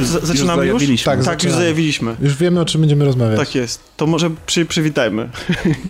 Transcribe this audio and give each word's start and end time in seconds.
To 0.00 0.26
zaczynamy 0.26 0.66
już? 0.66 0.74
zajawiliśmy. 0.76 1.04
Tak, 1.16 1.24
Tak, 1.24 1.44
już 1.44 1.52
zajawiliśmy. 1.52 2.16
Już 2.20 2.36
wiemy, 2.36 2.60
o 2.60 2.64
czym 2.64 2.80
będziemy 2.80 3.04
rozmawiać. 3.04 3.38
Tak 3.38 3.54
jest. 3.54 3.80
To 3.96 4.06
może 4.06 4.30
przy, 4.46 4.66
przywitajmy. 4.66 5.30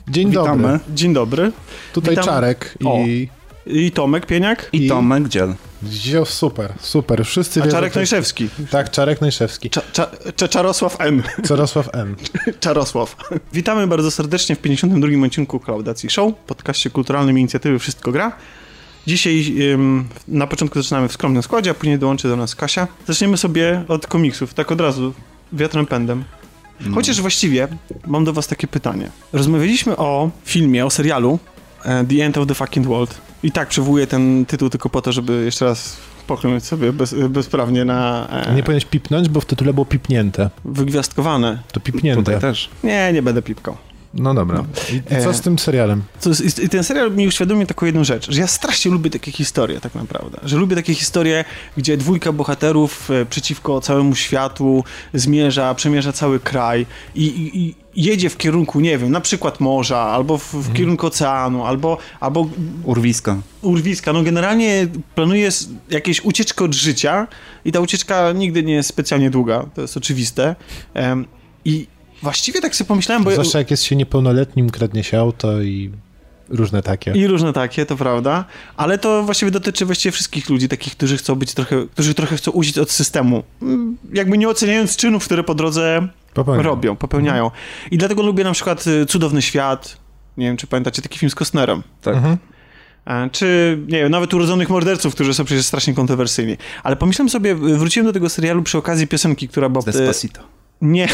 Dzień 0.09 0.29
Witamy. 0.30 0.62
dobry. 0.62 0.80
Dzień 0.95 1.15
dobry. 1.15 1.53
Tutaj 1.93 2.11
Witam. 2.11 2.25
Czarek 2.25 2.75
O. 2.84 2.98
i... 3.07 3.29
I 3.66 3.91
Tomek 3.93 4.27
Pieniak. 4.27 4.69
I 4.73 4.84
I- 4.84 4.89
Tomek 4.89 5.29
Dziel. 5.29 5.55
Wziął 5.83 6.25
super, 6.25 6.73
super. 6.80 7.25
Wszyscy 7.27 7.61
A 7.61 7.65
wiedzą... 7.65 7.77
Czarek 7.77 7.95
Najszewski. 7.95 8.48
Tak, 8.71 8.91
Czarek 8.91 9.21
Najszewski. 9.21 9.71
Cza, 9.71 9.83
cza, 10.37 10.48
Czarosław 10.48 10.97
M. 11.01 11.23
Czarosław 11.48 11.88
M. 11.93 12.16
Czarosław. 12.61 13.16
Witamy 13.52 13.87
bardzo 13.87 14.11
serdecznie 14.11 14.56
w 14.56 14.59
52. 14.59 15.27
odcinku 15.27 15.61
Klaudacji 15.61 16.11
Show, 16.11 16.33
podcaście 16.47 16.91
kulturalnym 16.91 17.38
inicjatywy 17.38 17.79
Wszystko 17.79 18.12
Gra. 18.12 18.33
Dzisiaj 19.07 19.55
na 20.29 20.47
początku 20.47 20.83
zaczynamy 20.83 21.09
w 21.09 21.12
skromnym 21.12 21.43
składzie, 21.43 21.70
a 21.70 21.75
później 21.75 21.98
dołączy 21.98 22.29
do 22.29 22.37
nas 22.37 22.55
Kasia. 22.55 22.88
Zaczniemy 23.07 23.37
sobie 23.37 23.84
od 23.88 24.07
komiksów, 24.07 24.55
tak 24.55 24.73
od 24.73 24.80
razu, 24.80 25.12
wiatrem 25.52 25.87
pędem. 25.87 26.24
Chociaż 26.95 27.21
właściwie 27.21 27.69
mam 28.07 28.24
do 28.24 28.33
was 28.33 28.47
takie 28.47 28.66
pytanie. 28.66 29.11
Rozmawialiśmy 29.33 29.97
o 29.97 30.30
filmie, 30.45 30.87
o 30.87 30.91
serialu 30.91 31.38
e, 31.84 32.05
The 32.05 32.24
End 32.24 32.38
of 32.38 32.47
the 32.47 32.55
Fucking 32.55 32.87
World. 32.87 33.21
I 33.43 33.52
tak 33.52 33.69
przywołuję 33.69 34.07
ten 34.07 34.47
tytuł 34.47 34.71
tylko 34.71 34.88
po 34.88 35.02
to, 35.02 35.12
żeby 35.12 35.45
jeszcze 35.45 35.65
raz 35.65 35.96
pokląć 36.27 36.65
sobie 36.65 36.93
bez, 36.93 37.15
bezprawnie 37.29 37.85
na 37.85 38.29
e, 38.30 38.55
Nie 38.55 38.62
powinieneś 38.62 38.85
pipnąć, 38.85 39.29
bo 39.29 39.41
w 39.41 39.45
tytule 39.45 39.73
było 39.74 39.87
pipnięte. 39.87 40.51
wygwiazdkowane. 40.65 41.59
To 41.73 41.80
pipnięte. 41.80 42.23
Tutaj 42.23 42.41
też. 42.41 42.69
Nie, 42.85 43.12
nie 43.12 43.23
będę 43.23 43.43
pipkał. 43.43 43.77
No 44.14 44.34
dobra. 44.34 44.64
I, 44.92 45.14
i 45.14 45.23
co 45.23 45.34
z 45.34 45.40
tym 45.40 45.59
serialem? 45.59 46.02
I 46.64 46.68
ten 46.68 46.84
serial 46.84 47.12
mi 47.12 47.28
uświadomił 47.28 47.66
taką 47.66 47.87
jedną 47.87 48.04
rzecz, 48.04 48.30
że 48.30 48.40
ja 48.40 48.46
strasznie 48.46 48.90
lubię 48.90 49.10
takie 49.10 49.32
historie 49.32 49.80
tak 49.80 49.95
naprawdę. 49.95 50.38
Że 50.42 50.56
lubię 50.56 50.76
takie 50.76 50.95
historie, 50.95 51.45
gdzie 51.76 51.96
dwójka 51.96 52.32
bohaterów 52.32 53.10
e, 53.10 53.26
przeciwko 53.26 53.80
całemu 53.80 54.14
światu 54.14 54.84
zmierza, 55.14 55.74
przemierza 55.74 56.12
cały 56.12 56.40
kraj 56.40 56.86
i, 57.14 57.24
i, 57.26 57.59
i 57.59 57.74
jedzie 57.96 58.30
w 58.30 58.36
kierunku, 58.36 58.80
nie 58.80 58.98
wiem, 58.98 59.10
na 59.10 59.20
przykład 59.20 59.60
morza, 59.60 59.98
albo 59.98 60.38
w, 60.38 60.54
w 60.54 60.73
kierunku 60.73 61.06
oceanu, 61.06 61.64
albo, 61.64 61.98
albo 62.20 62.48
Urwiska. 62.84 63.36
urwiska. 63.62 64.12
No 64.12 64.22
generalnie 64.22 64.86
planuje 65.14 65.50
jakieś 65.91 66.25
ucieczkę 66.25 66.64
od 66.64 66.75
życia 66.75 67.26
i 67.64 67.72
ta 67.72 67.81
ucieczka 67.81 68.32
nigdy 68.32 68.62
nie 68.62 68.75
jest 68.75 68.88
specjalnie 68.88 69.31
długa, 69.31 69.64
to 69.75 69.82
jest 69.82 69.97
oczywiste. 69.97 70.56
Em, 70.94 71.26
I 71.64 71.86
właściwie 72.22 72.61
tak 72.61 72.77
sobie 72.77 72.88
pomyślałem, 72.88 73.25
bo... 73.25 73.31
Zwłaszcza 73.31 73.59
jak 73.59 73.71
jest 73.71 73.83
się 73.84 73.97
niepełnoletnim, 73.97 74.71
kradnie 74.71 75.05
się 75.05 75.19
auto 75.21 75.62
i 75.62 75.91
różne 76.49 76.83
takie. 76.83 77.12
I 77.12 77.27
różne 77.27 77.53
takie, 77.53 77.87
to 77.87 77.97
prawda, 77.97 78.44
ale 78.77 78.99
to 78.99 79.22
właściwie 79.22 79.50
dotyczy 79.50 79.87
właściwie 79.87 80.12
wszystkich 80.12 80.49
ludzi, 80.49 80.69
takich, 80.69 80.93
którzy 80.97 81.16
chcą 81.16 81.34
być 81.34 81.55
trochę, 81.55 81.87
którzy 81.93 82.15
trochę 82.15 82.37
chcą 82.37 82.50
uciec 82.50 82.78
od 82.78 82.91
systemu, 82.91 83.43
Mm, 83.62 83.97
jakby 84.12 84.38
nie 84.38 84.49
oceniając 84.49 84.97
czynów, 84.97 85.25
które 85.25 85.44
po 85.44 85.55
drodze 85.55 86.09
Popełniam. 86.34 86.65
robią, 86.65 86.97
popełniają. 86.97 87.50
I 87.91 87.99
dlatego 87.99 88.22
lubię 88.22 88.44
na 88.44 88.53
przykład 88.53 88.87
y, 88.87 89.06
Cudowny 89.06 89.43
Świat, 89.43 89.97
nie 90.37 90.47
wiem, 90.47 90.56
czy 90.56 90.66
pamiętacie 90.66 91.03
taki 91.03 91.19
film 91.19 91.31
z 91.31 91.34
Costnerem, 91.34 91.82
Tak. 92.03 92.15
Mhm. 92.16 92.37
E, 93.06 93.31
czy, 93.32 93.78
nie 93.88 93.99
wiem, 93.99 94.10
nawet 94.10 94.34
Urodzonych 94.34 94.69
Morderców, 94.69 95.15
którzy 95.15 95.34
są 95.34 95.44
przecież 95.44 95.66
strasznie 95.66 95.94
kontrowersyjni. 95.94 96.56
Ale 96.82 96.97
pomyślałem 96.97 97.31
sobie, 97.31 97.50
y, 97.50 97.55
wróciłem 97.55 98.06
do 98.06 98.12
tego 98.12 98.28
serialu 98.28 98.62
przy 98.62 98.78
okazji 98.78 99.06
piosenki, 99.06 99.49
która 99.49 99.69
była... 99.69 99.84
Despacito. 99.84 100.41
Nie, 100.82 101.09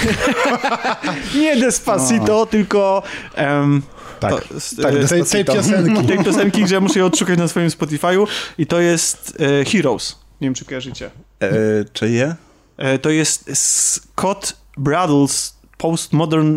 nie 1.41 1.57
Despacito, 1.57 2.47
tylko... 2.47 3.03
em, 3.35 3.83
Tak. 4.21 4.31
to, 4.31 4.39
tak, 4.83 4.95
y, 4.95 5.09
tej, 5.09 5.25
tej 5.25 5.45
piosenki. 5.45 6.07
tej 6.09 6.25
piosenki, 6.25 6.69
że 6.69 6.81
muszę 6.81 6.99
je 6.99 7.07
odszukać 7.07 7.39
na 7.39 7.49
swoim 7.49 7.69
Spotify'u 7.69 8.27
i 8.59 8.67
to 8.67 8.81
jest 8.81 9.37
e, 9.61 9.65
Heroes. 9.65 10.19
Nie 10.41 10.47
wiem, 10.47 10.55
czy 10.55 10.65
kojarzycie. 10.65 11.11
E, 11.41 11.51
czy 11.93 12.11
je? 12.11 12.35
E, 12.77 12.99
to 12.99 13.11
jest 13.11 13.51
Scott 13.59 14.57
Bradles 14.77 15.55
Postmodern... 15.79 16.57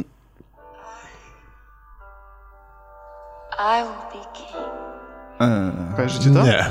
I 3.59 3.83
will 3.83 4.21
be 4.21 4.27
king. 4.33 4.65
E, 5.41 5.95
Kojarzycie 5.95 6.29
to? 6.33 6.43
Nie? 6.43 6.65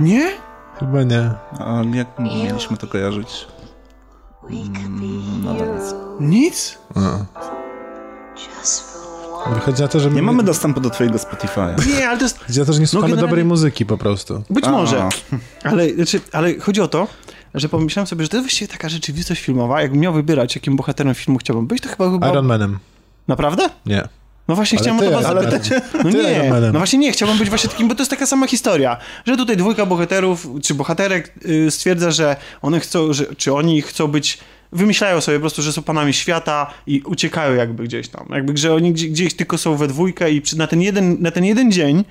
Nie? 0.00 0.30
chyba 0.78 1.02
nie. 1.02 1.30
a 1.60 1.82
jak 1.94 2.18
mieliśmy 2.18 2.76
to 2.76 2.86
kojarzyć? 2.86 3.46
We 4.50 4.56
could 4.56 4.88
be 5.00 5.06
no 5.44 5.52
nic. 5.52 5.94
Nic? 6.20 6.78
A. 6.94 7.00
just 8.60 8.80
for 8.80 9.46
one. 9.46 9.54
Wychodzi 9.54 9.82
na 9.82 9.88
to, 9.88 10.00
że 10.00 10.08
Nie 10.10 10.14
my, 10.14 10.22
mamy 10.22 10.42
dostępu 10.42 10.80
do 10.80 10.90
twojego 10.90 11.18
Spotify'a. 11.18 11.86
Nie, 11.96 12.08
ale 12.08 12.18
to 12.18 12.24
jest... 12.24 12.38
Wychodzi 12.38 12.58
na 12.58 12.64
to, 12.64 12.72
że 12.72 12.80
nie 12.80 12.86
słuchamy 12.86 13.10
generalnie- 13.10 13.30
dobrej 13.30 13.44
muzyki 13.44 13.86
po 13.86 13.98
prostu. 13.98 14.42
Być 14.50 14.64
A. 14.64 14.70
może. 14.70 15.08
Ale, 15.64 15.94
znaczy, 15.94 16.20
ale 16.32 16.58
chodzi 16.58 16.80
o 16.80 16.88
to, 16.88 17.06
że 17.54 17.68
pomyślałem 17.68 18.06
sobie, 18.06 18.24
że 18.24 18.28
to 18.28 18.36
jest 18.36 18.46
właściwie 18.46 18.68
taka 18.68 18.88
rzeczywistość 18.88 19.42
filmowa. 19.42 19.82
Jakbym 19.82 20.00
miał 20.00 20.12
wybierać, 20.12 20.54
jakim 20.54 20.76
bohaterem 20.76 21.14
filmu 21.14 21.38
chciałbym 21.38 21.66
być, 21.66 21.82
to 21.82 21.88
chyba... 21.88 22.10
chyba... 22.10 22.28
Iron 22.28 22.46
Manem. 22.46 22.78
Naprawdę? 23.28 23.70
Nie. 23.86 24.08
No 24.48 24.54
właśnie 24.54 24.78
Ale 24.78 24.82
chciałem 24.84 25.00
ty 25.00 25.06
o 25.08 25.10
to 25.10 25.16
was 25.16 25.34
zapytać. 25.34 25.70
No 26.04 26.10
nie, 26.10 26.50
no 26.72 26.78
właśnie 26.78 26.98
nie, 26.98 27.12
chciałbym 27.12 27.38
być 27.38 27.48
właśnie 27.48 27.70
takim, 27.70 27.88
bo 27.88 27.94
to 27.94 28.00
jest 28.00 28.10
taka 28.10 28.26
sama 28.26 28.46
historia, 28.46 28.96
że 29.26 29.36
tutaj 29.36 29.56
dwójka 29.56 29.86
bohaterów, 29.86 30.48
czy 30.62 30.74
bohaterek 30.74 31.32
y, 31.48 31.70
stwierdza, 31.70 32.10
że 32.10 32.36
one 32.62 32.80
chcą, 32.80 33.12
że, 33.12 33.26
czy 33.36 33.54
oni 33.54 33.82
chcą 33.82 34.06
być, 34.08 34.38
wymyślają 34.72 35.20
sobie 35.20 35.36
po 35.38 35.40
prostu, 35.40 35.62
że 35.62 35.72
są 35.72 35.82
panami 35.82 36.12
świata 36.12 36.70
i 36.86 37.00
uciekają 37.00 37.54
jakby 37.54 37.84
gdzieś 37.84 38.08
tam, 38.08 38.26
jakby, 38.30 38.56
że 38.56 38.74
oni 38.74 38.92
gdzieś, 38.92 39.10
gdzieś 39.10 39.34
tylko 39.36 39.58
są 39.58 39.76
we 39.76 39.88
dwójkę 39.88 40.32
i 40.32 40.42
na, 40.56 40.66
ten 40.66 40.82
jeden, 40.82 41.16
na 41.20 41.30
ten 41.30 41.44
jeden 41.44 41.72
dzień 41.72 42.04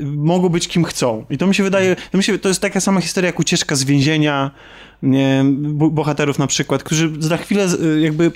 y, 0.00 0.04
mogą 0.04 0.48
być 0.48 0.68
kim 0.68 0.84
chcą. 0.84 1.24
I 1.30 1.38
to 1.38 1.46
mi 1.46 1.54
się 1.54 1.62
wydaje, 1.62 1.96
to, 2.10 2.18
mi 2.18 2.24
się, 2.24 2.38
to 2.38 2.48
jest 2.48 2.60
taka 2.60 2.80
sama 2.80 3.00
historia 3.00 3.26
jak 3.28 3.40
ucieczka 3.40 3.76
z 3.76 3.84
więzienia, 3.84 4.50
nie, 5.02 5.44
bo- 5.52 5.90
bohaterów 5.90 6.38
na 6.38 6.46
przykład, 6.46 6.82
którzy 6.82 7.10
za 7.18 7.36
chwilę 7.36 7.66
y, 7.96 8.00
jakby 8.00 8.32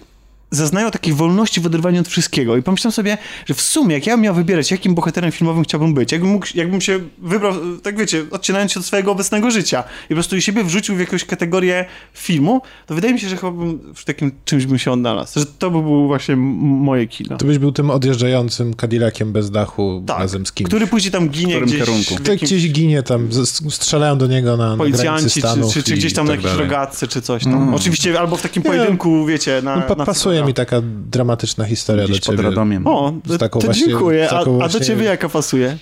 zaznają 0.51 0.91
takiej 0.91 1.13
wolności 1.15 1.61
w 1.61 1.67
oderwaniu 1.67 2.01
od 2.01 2.09
wszystkiego. 2.09 2.57
I 2.57 2.63
pomyślałem 2.63 2.93
sobie, 2.93 3.19
że 3.47 3.55
w 3.55 3.61
sumie, 3.61 3.95
jak 3.95 4.07
ja 4.07 4.15
bym 4.15 4.21
miał 4.21 4.35
wybierać, 4.35 4.71
jakim 4.71 4.95
bohaterem 4.95 5.33
filmowym 5.33 5.65
chciałbym 5.65 5.95
być, 5.95 6.13
jakbym, 6.13 6.31
mógł, 6.31 6.47
jakbym 6.55 6.81
się 6.81 7.01
wybrał, 7.19 7.55
tak 7.83 7.99
wiecie, 7.99 8.25
odcinając 8.31 8.73
się 8.73 8.81
od 8.81 8.87
swojego 8.87 9.13
obecnego 9.13 9.51
życia 9.51 9.85
i 10.05 10.09
po 10.09 10.15
prostu 10.15 10.41
siebie 10.41 10.65
wrzucił 10.65 10.97
w 10.97 11.01
jakąś 11.01 11.25
kategorię 11.25 11.85
filmu, 12.15 12.61
to 12.87 12.95
wydaje 12.95 13.15
mi 13.15 13.21
się, 13.21 13.29
że 13.29 13.37
chyba 13.37 13.53
bym 13.53 13.95
w 13.95 14.05
takim 14.05 14.33
czymś 14.45 14.67
bym 14.67 14.79
się 14.79 14.93
odnalazł. 14.93 15.41
Że 15.41 15.47
to 15.47 15.71
by 15.71 15.83
było 15.83 16.07
właśnie 16.07 16.37
moje 16.37 17.07
kino. 17.07 17.37
Ty 17.37 17.45
byś 17.45 17.59
był 17.59 17.73
tym 17.73 17.91
odjeżdżającym 17.91 18.75
Cadillaciem 18.75 19.33
bez 19.33 19.51
dachu 19.51 20.03
Tak, 20.07 20.19
razem 20.19 20.47
z 20.47 20.53
kimś. 20.53 20.69
który 20.69 20.87
później 20.87 21.13
tam 21.13 21.29
ginie 21.29 21.61
gdzieś 21.61 21.79
kierunku? 21.79 22.15
jakimś- 22.25 22.43
gdzieś 22.43 22.73
ginie 22.73 23.03
tam, 23.03 23.29
strzelają 23.71 24.19
do 24.19 24.27
niego 24.27 24.57
na, 24.57 24.77
na 24.77 24.85
granicy 24.89 25.41
czy, 25.43 25.73
czy, 25.73 25.83
czy 25.83 25.95
gdzieś 25.95 26.13
tam 26.13 26.27
na 26.27 26.33
tak 26.33 26.39
jakiejś 26.41 26.57
dalej. 26.57 26.71
rogatce, 26.71 27.09
czy 27.09 27.23
coś 27.23 27.45
tam. 27.45 27.55
Mm. 27.55 27.75
Oczywiście 27.75 28.21
albo 28.21 28.37
w 28.37 28.43
takim 28.43 28.63
Nie, 28.63 28.71
pojedynku, 28.71 29.27
wiecie, 29.27 29.61
na... 29.65 29.77
No, 29.77 29.83
pa, 29.83 29.95
na 29.95 30.07
pasuje 30.07 30.36
mi 30.45 30.55
taka 30.55 30.81
dramatyczna 31.11 31.65
historia 31.65 32.05
Gdzieś 32.05 32.21
do 32.21 32.27
pod 32.27 32.37
ciebie. 32.37 32.49
Radomiem. 32.49 32.87
O, 32.87 33.13
Z 33.27 33.39
taką 33.39 33.61
to 33.61 33.67
właśnie- 33.67 33.87
dziękuję. 33.87 34.29
z 34.29 34.33
A, 34.33 34.39
taką 34.39 34.51
a 34.57 34.65
do 34.65 34.69
właśnie- 34.69 34.81
ciebie 34.87 35.05
jaka 35.05 35.29
pasuje? 35.29 35.77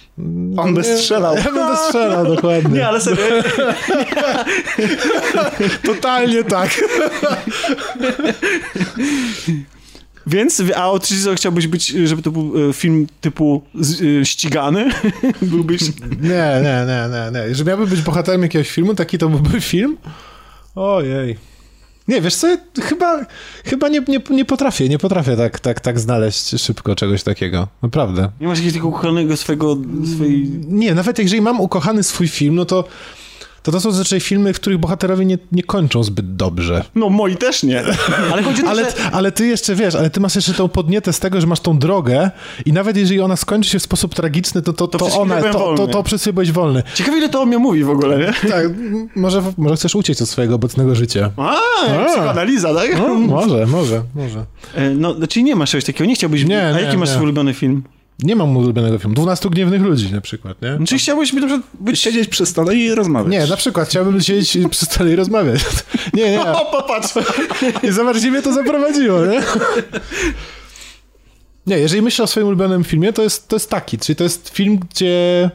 On 0.56 0.74
by 0.74 0.84
strzelał. 0.84 1.34
Ja 1.36 1.42
będę 1.42 1.76
strzelał, 1.76 2.34
dokładnie. 2.34 2.74
Nie, 2.78 2.88
ale 2.88 3.00
serio. 3.00 3.24
Totalnie 5.86 6.44
tak. 6.44 6.70
Więc, 10.26 10.62
a 10.76 10.90
oczywiście 10.90 11.34
chciałbyś 11.34 11.66
być, 11.66 11.86
żeby 11.88 12.22
to 12.22 12.30
był 12.30 12.70
e, 12.70 12.72
film 12.72 13.06
typu 13.20 13.62
z, 13.74 14.02
e, 14.02 14.24
ścigany? 14.26 14.90
Byłbyś... 15.42 15.82
Nie, 16.20 16.60
nie, 16.62 16.84
nie, 16.86 17.08
nie, 17.12 17.48
nie. 17.48 17.54
Że 17.54 17.64
miałby 17.64 17.86
być 17.86 18.00
bohaterem 18.02 18.42
jakiegoś 18.42 18.70
filmu, 18.70 18.94
taki 18.94 19.18
to 19.18 19.28
byłby 19.28 19.60
film? 19.60 19.96
Ojej. 20.74 21.36
Nie, 22.08 22.20
wiesz 22.20 22.36
co, 22.36 22.56
chyba, 22.82 23.26
chyba 23.64 23.88
nie, 23.88 24.00
nie, 24.08 24.20
nie 24.30 24.44
potrafię, 24.44 24.88
nie 24.88 24.98
potrafię 24.98 25.36
tak, 25.36 25.60
tak, 25.60 25.80
tak 25.80 26.00
znaleźć 26.00 26.60
szybko 26.60 26.94
czegoś 26.96 27.22
takiego. 27.22 27.68
Naprawdę. 27.82 28.30
Nie 28.40 28.46
masz 28.46 28.58
jakiegoś 28.58 28.72
takiego 28.72 28.88
ukochanego 28.88 29.36
swojego, 29.36 29.76
swojej... 30.14 30.50
Nie, 30.66 30.94
nawet 30.94 31.18
jeżeli 31.18 31.42
mam 31.42 31.60
ukochany 31.60 32.02
swój 32.02 32.28
film, 32.28 32.54
no 32.54 32.64
to 32.64 32.84
to, 33.64 33.72
to 33.72 33.80
są 33.80 33.90
zazwyczaj 33.90 34.20
filmy, 34.20 34.52
w 34.52 34.56
których 34.60 34.78
bohaterowie 34.78 35.24
nie, 35.24 35.38
nie 35.52 35.62
kończą 35.62 36.02
zbyt 36.04 36.36
dobrze. 36.36 36.84
No 36.94 37.10
moi 37.10 37.36
też 37.36 37.62
nie. 37.62 37.82
Ale 38.32 38.42
chodzi 38.42 38.62
o 38.62 38.64
to, 38.64 38.70
Ale, 38.70 38.82
że... 38.84 38.96
ale 39.12 39.32
ty 39.32 39.46
jeszcze 39.46 39.74
wiesz, 39.74 39.94
ale 39.94 40.10
ty 40.10 40.20
masz 40.20 40.36
jeszcze 40.36 40.54
tą 40.54 40.68
podnietę 40.68 41.12
z 41.12 41.20
tego, 41.20 41.40
że 41.40 41.46
masz 41.46 41.60
tą 41.60 41.78
drogę 41.78 42.30
i 42.66 42.72
nawet 42.72 42.96
jeżeli 42.96 43.20
ona 43.20 43.36
skończy 43.36 43.70
się 43.70 43.78
w 43.78 43.82
sposób 43.82 44.14
tragiczny, 44.14 44.62
to, 44.62 44.72
to, 44.72 44.88
To 44.88 44.98
to, 44.98 45.20
ona, 45.20 45.42
to, 45.42 45.52
to, 45.52 45.58
wolny. 45.58 45.92
to 45.92 46.02
przez 46.02 46.20
chwilę 46.20 46.32
byłeś 46.32 46.52
wolny. 46.52 46.82
Ciekawe 46.94 47.18
ile 47.18 47.28
to 47.28 47.42
o 47.42 47.46
mnie 47.46 47.58
mówi 47.58 47.84
w 47.84 47.90
ogóle, 47.90 48.18
nie? 48.18 48.50
Tak, 48.50 48.66
może, 49.16 49.42
może 49.56 49.76
chcesz 49.76 49.94
uciec 49.94 50.22
od 50.22 50.28
swojego 50.28 50.54
obecnego 50.54 50.94
życia. 50.94 51.30
A, 51.36 51.56
A. 52.00 52.04
psychoanaliza, 52.04 52.74
tak? 52.74 52.98
No, 52.98 53.14
może, 53.14 53.66
może, 53.66 54.02
może. 54.14 54.44
E, 54.74 54.90
No, 54.90 55.14
czyli 55.28 55.44
nie 55.44 55.56
masz 55.56 55.70
czegoś 55.70 55.84
takiego, 55.84 56.04
nie 56.08 56.14
chciałbyś... 56.14 56.44
Nie, 56.44 56.68
a 56.68 56.72
nie, 56.72 56.80
jaki 56.80 56.96
masz 56.98 57.08
nie. 57.08 57.12
swój 57.14 57.24
ulubiony 57.24 57.54
film? 57.54 57.82
Nie 58.22 58.36
mam 58.36 58.56
ulubionego 58.56 58.98
filmu. 58.98 59.14
12 59.14 59.50
gniewnych 59.50 59.82
ludzi 59.82 60.12
na 60.12 60.20
przykład, 60.20 60.62
nie? 60.62 60.86
Czy 60.86 60.98
chciałbyś 60.98 61.32
być 61.32 61.42
na 61.42 61.48
przykład... 61.48 61.70
Być... 61.80 62.00
Siedzieć 62.00 62.28
przy 62.28 62.46
stole 62.46 62.76
i 62.76 62.94
rozmawiać. 62.94 63.32
Nie, 63.32 63.46
na 63.46 63.56
przykład 63.56 63.88
chciałbym 63.88 64.20
siedzieć 64.20 64.58
przy 64.70 64.86
stole 64.86 65.12
i 65.12 65.16
rozmawiać. 65.16 65.60
Nie, 66.14 66.30
nie. 66.30 66.40
O, 66.52 66.70
popatrz! 66.72 67.14
I 67.82 67.90
zobacz, 67.92 68.16
gdzie 68.16 68.30
mnie 68.30 68.42
to 68.42 68.52
zaprowadziło, 68.52 69.26
nie? 69.26 69.42
Nie, 71.66 71.78
jeżeli 71.78 72.02
myślę 72.02 72.24
o 72.24 72.26
swoim 72.26 72.46
ulubionym 72.46 72.84
filmie, 72.84 73.12
to 73.12 73.22
jest, 73.22 73.48
to 73.48 73.56
jest 73.56 73.70
taki, 73.70 73.98
czyli 73.98 74.16
to 74.16 74.24
jest 74.24 74.48
film, 74.48 74.78
gdzie, 74.78 75.50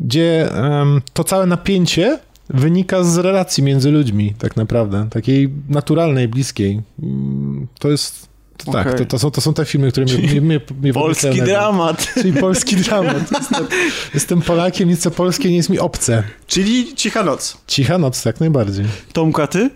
gdzie 0.00 0.52
em, 0.54 1.02
to 1.12 1.24
całe 1.24 1.46
napięcie 1.46 2.18
wynika 2.48 3.04
z 3.04 3.18
relacji 3.18 3.62
między 3.62 3.90
ludźmi, 3.90 4.34
tak 4.38 4.56
naprawdę. 4.56 5.08
Takiej 5.10 5.48
naturalnej, 5.68 6.28
bliskiej. 6.28 6.80
Mm, 7.02 7.66
To 7.78 7.90
jest... 7.90 8.29
To 8.64 8.72
Tak, 8.72 8.86
Okej. 8.86 8.98
to, 8.98 9.04
to, 9.04 9.18
są, 9.18 9.30
to 9.30 9.40
są 9.40 9.54
te 9.54 9.64
filmy, 9.64 9.90
które 9.92 10.06
mnie, 10.06 10.18
mnie, 10.18 10.40
mnie, 10.40 10.60
mnie 10.82 10.92
Polski 10.92 11.42
dramat. 11.42 12.14
Czyli 12.14 12.32
polski 12.32 12.76
dramat. 12.76 13.30
Jestem, 13.32 13.66
jestem 14.14 14.42
Polakiem, 14.42 14.88
nic 14.88 15.00
co 15.00 15.10
polskie 15.10 15.50
nie 15.50 15.56
jest 15.56 15.70
mi 15.70 15.78
obce. 15.78 16.22
Czyli 16.46 16.94
Cicha 16.94 17.22
Noc. 17.22 17.58
Cicha 17.66 17.98
noc, 17.98 18.24
jak 18.24 18.40
najbardziej. 18.40 18.84
Tomka, 19.12 19.46
ty? 19.46 19.70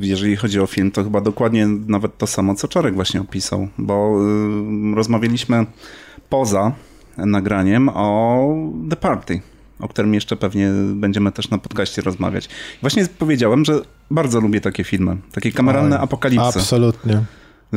Jeżeli 0.00 0.36
chodzi 0.36 0.60
o 0.60 0.66
film, 0.66 0.90
to 0.90 1.04
chyba 1.04 1.20
dokładnie 1.20 1.66
nawet 1.66 2.18
to 2.18 2.26
samo, 2.26 2.54
co 2.54 2.68
Czarek 2.68 2.94
właśnie 2.94 3.20
opisał, 3.20 3.68
bo 3.78 4.16
y, 4.92 4.94
rozmawialiśmy 4.94 5.66
poza 6.28 6.72
nagraniem 7.16 7.88
o 7.88 8.46
The 8.90 8.96
Party, 8.96 9.40
o 9.80 9.88
którym 9.88 10.14
jeszcze 10.14 10.36
pewnie 10.36 10.70
będziemy 10.94 11.32
też 11.32 11.50
na 11.50 11.58
podcaście 11.58 12.02
rozmawiać. 12.02 12.48
Właśnie 12.80 13.06
powiedziałem, 13.18 13.64
że 13.64 13.80
bardzo 14.10 14.40
lubię 14.40 14.60
takie 14.60 14.84
filmy, 14.84 15.16
takie 15.32 15.52
kameralne 15.52 15.96
Oj, 15.98 16.04
apokalipsy. 16.04 16.46
Absolutnie. 16.46 17.22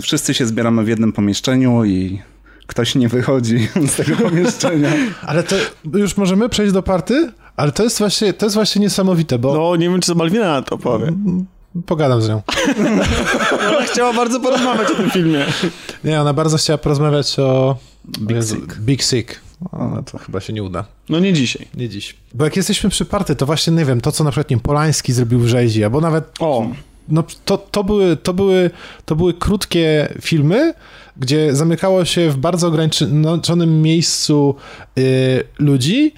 Wszyscy 0.02 0.34
się 0.34 0.46
zbieramy 0.46 0.84
w 0.84 0.88
jednym 0.88 1.14
pomieszczeniu 1.14 1.86
i 1.86 2.22
ktoś 2.68 2.96
nie 2.96 3.10
wychodzi 3.10 3.68
z 3.92 3.96
tego 3.96 4.16
pomieszczenia. 4.16 4.90
Ale 5.28 5.44
to 5.44 5.56
już 5.94 6.18
możemy 6.18 6.50
przejść 6.50 6.74
do 6.74 6.84
party? 6.84 7.32
Ale 7.56 7.72
to 7.72 7.84
jest 7.84 8.00
właśnie, 8.00 8.34
to 8.34 8.46
jest 8.46 8.56
właśnie 8.56 8.82
niesamowite, 8.82 9.40
bo 9.40 9.54
No, 9.54 9.76
nie 9.76 9.90
wiem, 9.90 10.02
czy 10.02 10.12
to 10.12 10.16
Malwina 10.18 10.46
na 10.46 10.62
to 10.62 10.78
powie. 10.78 11.14
pogadam 11.86 12.22
z 12.22 12.30
nią. 12.30 12.42
Ona 13.70 13.86
chciała 13.86 14.14
bardzo 14.14 14.40
porozmawiać 14.40 14.92
o 14.92 14.96
tym 14.96 15.10
filmie. 15.12 15.46
Nie, 16.04 16.22
ona 16.22 16.34
bardzo 16.34 16.58
chciała 16.58 16.78
porozmawiać 16.78 17.40
o 17.40 17.78
Big 18.20 18.44
Sick. 18.44 18.80
Big 18.80 19.04
Sick. 19.04 19.40
O, 19.72 19.88
no 19.88 20.04
to 20.04 20.18
chyba 20.18 20.40
się 20.40 20.54
nie 20.54 20.64
uda. 20.64 20.86
No 21.10 21.20
nie 21.20 21.34
dzisiaj. 21.34 21.68
Nie 21.76 21.90
dziś. 21.90 22.16
Bo 22.34 22.44
jak 22.46 22.56
jesteśmy 22.56 22.90
przy 22.90 23.06
party, 23.06 23.36
to 23.36 23.46
właśnie, 23.46 23.74
nie 23.74 23.86
wiem, 23.86 24.02
to 24.02 24.12
co 24.12 24.24
na 24.24 24.32
przykład 24.32 24.50
nie, 24.50 24.58
Polański 24.58 25.14
zrobił 25.14 25.40
w 25.40 25.48
Rzezi, 25.48 25.84
albo 25.84 26.02
nawet 26.02 26.24
O, 26.40 26.68
no, 27.10 27.24
to, 27.46 27.58
to, 27.58 27.84
były, 27.84 28.18
to, 28.18 28.34
były, 28.34 28.70
to 29.06 29.16
były 29.16 29.34
krótkie 29.34 30.14
filmy, 30.22 30.74
gdzie 31.18 31.56
zamykało 31.56 32.06
się 32.06 32.30
w 32.30 32.38
bardzo 32.38 32.68
ograniczonym 32.68 33.82
miejscu 33.82 34.56
y, 34.98 35.44
ludzi 35.60 36.14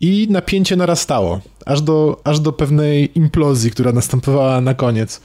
i 0.00 0.26
napięcie 0.30 0.76
narastało, 0.76 1.40
aż 1.66 1.82
do, 1.82 2.20
aż 2.24 2.40
do 2.40 2.52
pewnej 2.52 3.18
implozji, 3.18 3.70
która 3.70 3.92
następowała 3.92 4.60
na 4.60 4.74
koniec. 4.74 5.20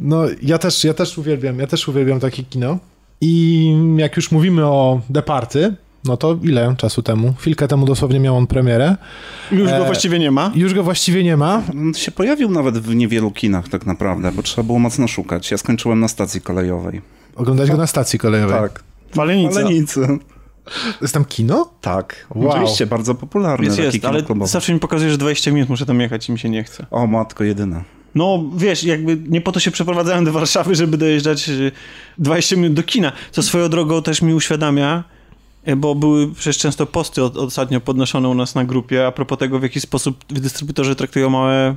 No, 0.00 0.22
ja 0.42 0.58
też, 0.58 0.84
ja 0.84 0.94
też 0.94 1.18
uwielbiam, 1.18 1.58
ja 1.58 1.66
też 1.66 1.88
uwielbiam 1.88 2.20
takie 2.20 2.42
kino. 2.42 2.78
I 3.20 3.74
jak 3.96 4.16
już 4.16 4.30
mówimy 4.30 4.66
o 4.66 5.00
Departy, 5.10 5.74
no 6.04 6.16
to 6.16 6.38
ile 6.42 6.74
czasu 6.76 7.02
temu? 7.02 7.34
Chwilkę 7.38 7.68
temu 7.68 7.86
dosłownie 7.86 8.20
miał 8.20 8.36
on 8.36 8.46
premierę. 8.46 8.96
już 9.52 9.70
go 9.70 9.76
E, 9.76 9.84
właściwie 9.84 10.18
nie 10.18 10.30
ma. 10.30 10.52
Już 10.54 10.74
go 10.74 10.82
właściwie 10.82 11.24
nie 11.24 11.36
ma. 11.36 11.62
On 11.72 11.94
się 11.94 12.12
pojawił 12.12 12.50
nawet 12.50 12.78
w 12.78 12.94
niewielu 12.94 13.30
kinach 13.30 13.68
tak 13.68 13.86
naprawdę, 13.86 14.32
bo 14.32 14.42
trzeba 14.42 14.66
było 14.66 14.78
mocno 14.78 15.08
szukać. 15.08 15.50
Ja 15.50 15.58
skończyłem 15.58 16.00
na 16.00 16.08
stacji 16.08 16.40
kolejowej. 16.40 17.00
Oglądać 17.36 17.70
go 17.70 17.76
na 17.76 17.86
stacji 17.86 18.18
kolejowej. 18.18 18.60
Tak. 18.60 18.82
Walenica. 19.14 19.54
Malenicy. 19.62 20.18
Jest 21.02 21.14
tam 21.14 21.24
kino? 21.24 21.70
Tak. 21.80 22.26
Wow. 22.34 22.50
Oczywiście, 22.50 22.86
bardzo 22.86 23.14
popularny 23.14 23.66
Jest, 23.66 23.78
jest, 23.78 23.96
kino 23.96 24.08
ale 24.08 24.22
klubowe. 24.22 24.50
zawsze 24.50 24.74
mi 24.74 24.80
pokazuje, 24.80 25.10
że 25.10 25.18
20 25.18 25.50
minut 25.52 25.68
muszę 25.68 25.86
tam 25.86 26.00
jechać 26.00 26.28
i 26.28 26.32
mi 26.32 26.38
się 26.38 26.50
nie 26.50 26.64
chce. 26.64 26.86
O, 26.90 27.06
matko 27.06 27.44
jedyna. 27.44 27.84
No, 28.14 28.44
wiesz, 28.56 28.84
jakby 28.84 29.16
nie 29.28 29.40
po 29.40 29.52
to 29.52 29.60
się 29.60 29.70
przeprowadzałem 29.70 30.24
do 30.24 30.32
Warszawy, 30.32 30.74
żeby 30.74 30.98
dojeżdżać 30.98 31.48
y, 31.48 31.72
20 32.18 32.56
minut 32.56 32.72
do 32.72 32.82
kina. 32.82 33.12
Co 33.30 33.42
swoją 33.42 33.68
drogą 33.68 34.02
też 34.02 34.22
mi 34.22 34.34
uświadamia, 34.34 34.98
y, 34.98 35.21
bo 35.76 35.94
były 35.94 36.34
przecież 36.34 36.58
często 36.58 36.86
posty 36.86 37.24
od, 37.24 37.36
ostatnio 37.36 37.80
podnoszone 37.80 38.28
u 38.28 38.34
nas 38.34 38.54
na 38.54 38.64
grupie 38.64 39.06
a 39.06 39.12
propos 39.12 39.38
tego, 39.38 39.58
w 39.58 39.62
jaki 39.62 39.80
sposób 39.80 40.24
dystrybutorzy 40.28 40.96
traktują 40.96 41.30
małe 41.30 41.76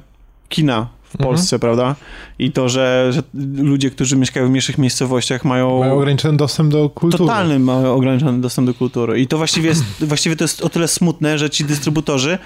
kina 0.49 0.87
w 1.03 1.15
Mhm. 1.15 1.29
Polsce, 1.29 1.59
prawda? 1.59 1.95
I 2.39 2.51
to, 2.51 2.69
że, 2.69 3.09
że 3.13 3.23
ludzie, 3.57 3.91
którzy 3.91 4.15
mieszkają 4.15 4.47
w 4.47 4.49
mniejszych 4.49 4.77
miejscowościach 4.77 5.45
mają... 5.45 5.79
Mają 5.79 5.93
ograniczony 5.93 6.37
dostęp 6.37 6.71
do 6.71 6.89
kultury. 6.89 7.23
Totalny 7.23 7.59
mają 7.59 7.93
ograniczony 7.93 8.41
dostęp 8.41 8.67
do 8.67 8.73
kultury. 8.73 9.21
I 9.21 9.27
to 9.27 9.37
właściwie 9.37 9.69
jest, 9.69 9.83
właściwie 10.01 10.35
to 10.35 10.43
jest 10.43 10.61
o 10.61 10.69
tyle 10.69 10.87
smutne, 10.87 11.37
że 11.37 11.49
ci 11.49 11.65
dystrybutorzy, 11.65 12.37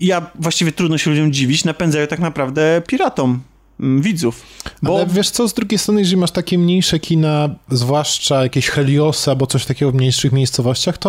ja 0.00 0.30
właściwie 0.34 0.72
trudno 0.72 0.98
się 0.98 1.10
ludziom 1.10 1.32
dziwić, 1.32 1.64
napędzają 1.64 2.06
tak 2.06 2.18
naprawdę 2.18 2.82
piratom 2.86 3.40
widzów. 4.00 4.42
Bo 4.82 4.96
Ale 4.96 5.06
wiesz 5.06 5.30
co, 5.30 5.48
z 5.48 5.54
drugiej 5.54 5.78
strony, 5.78 6.00
jeżeli 6.00 6.16
masz 6.16 6.30
takie 6.30 6.58
mniejsze 6.58 6.98
kina, 6.98 7.48
zwłaszcza 7.70 8.42
jakieś 8.42 8.68
Heliosy 8.68 9.30
albo 9.30 9.46
coś 9.46 9.66
takiego 9.66 9.90
w 9.92 9.94
mniejszych 9.94 10.32
miejscowościach, 10.32 10.98
to 10.98 11.08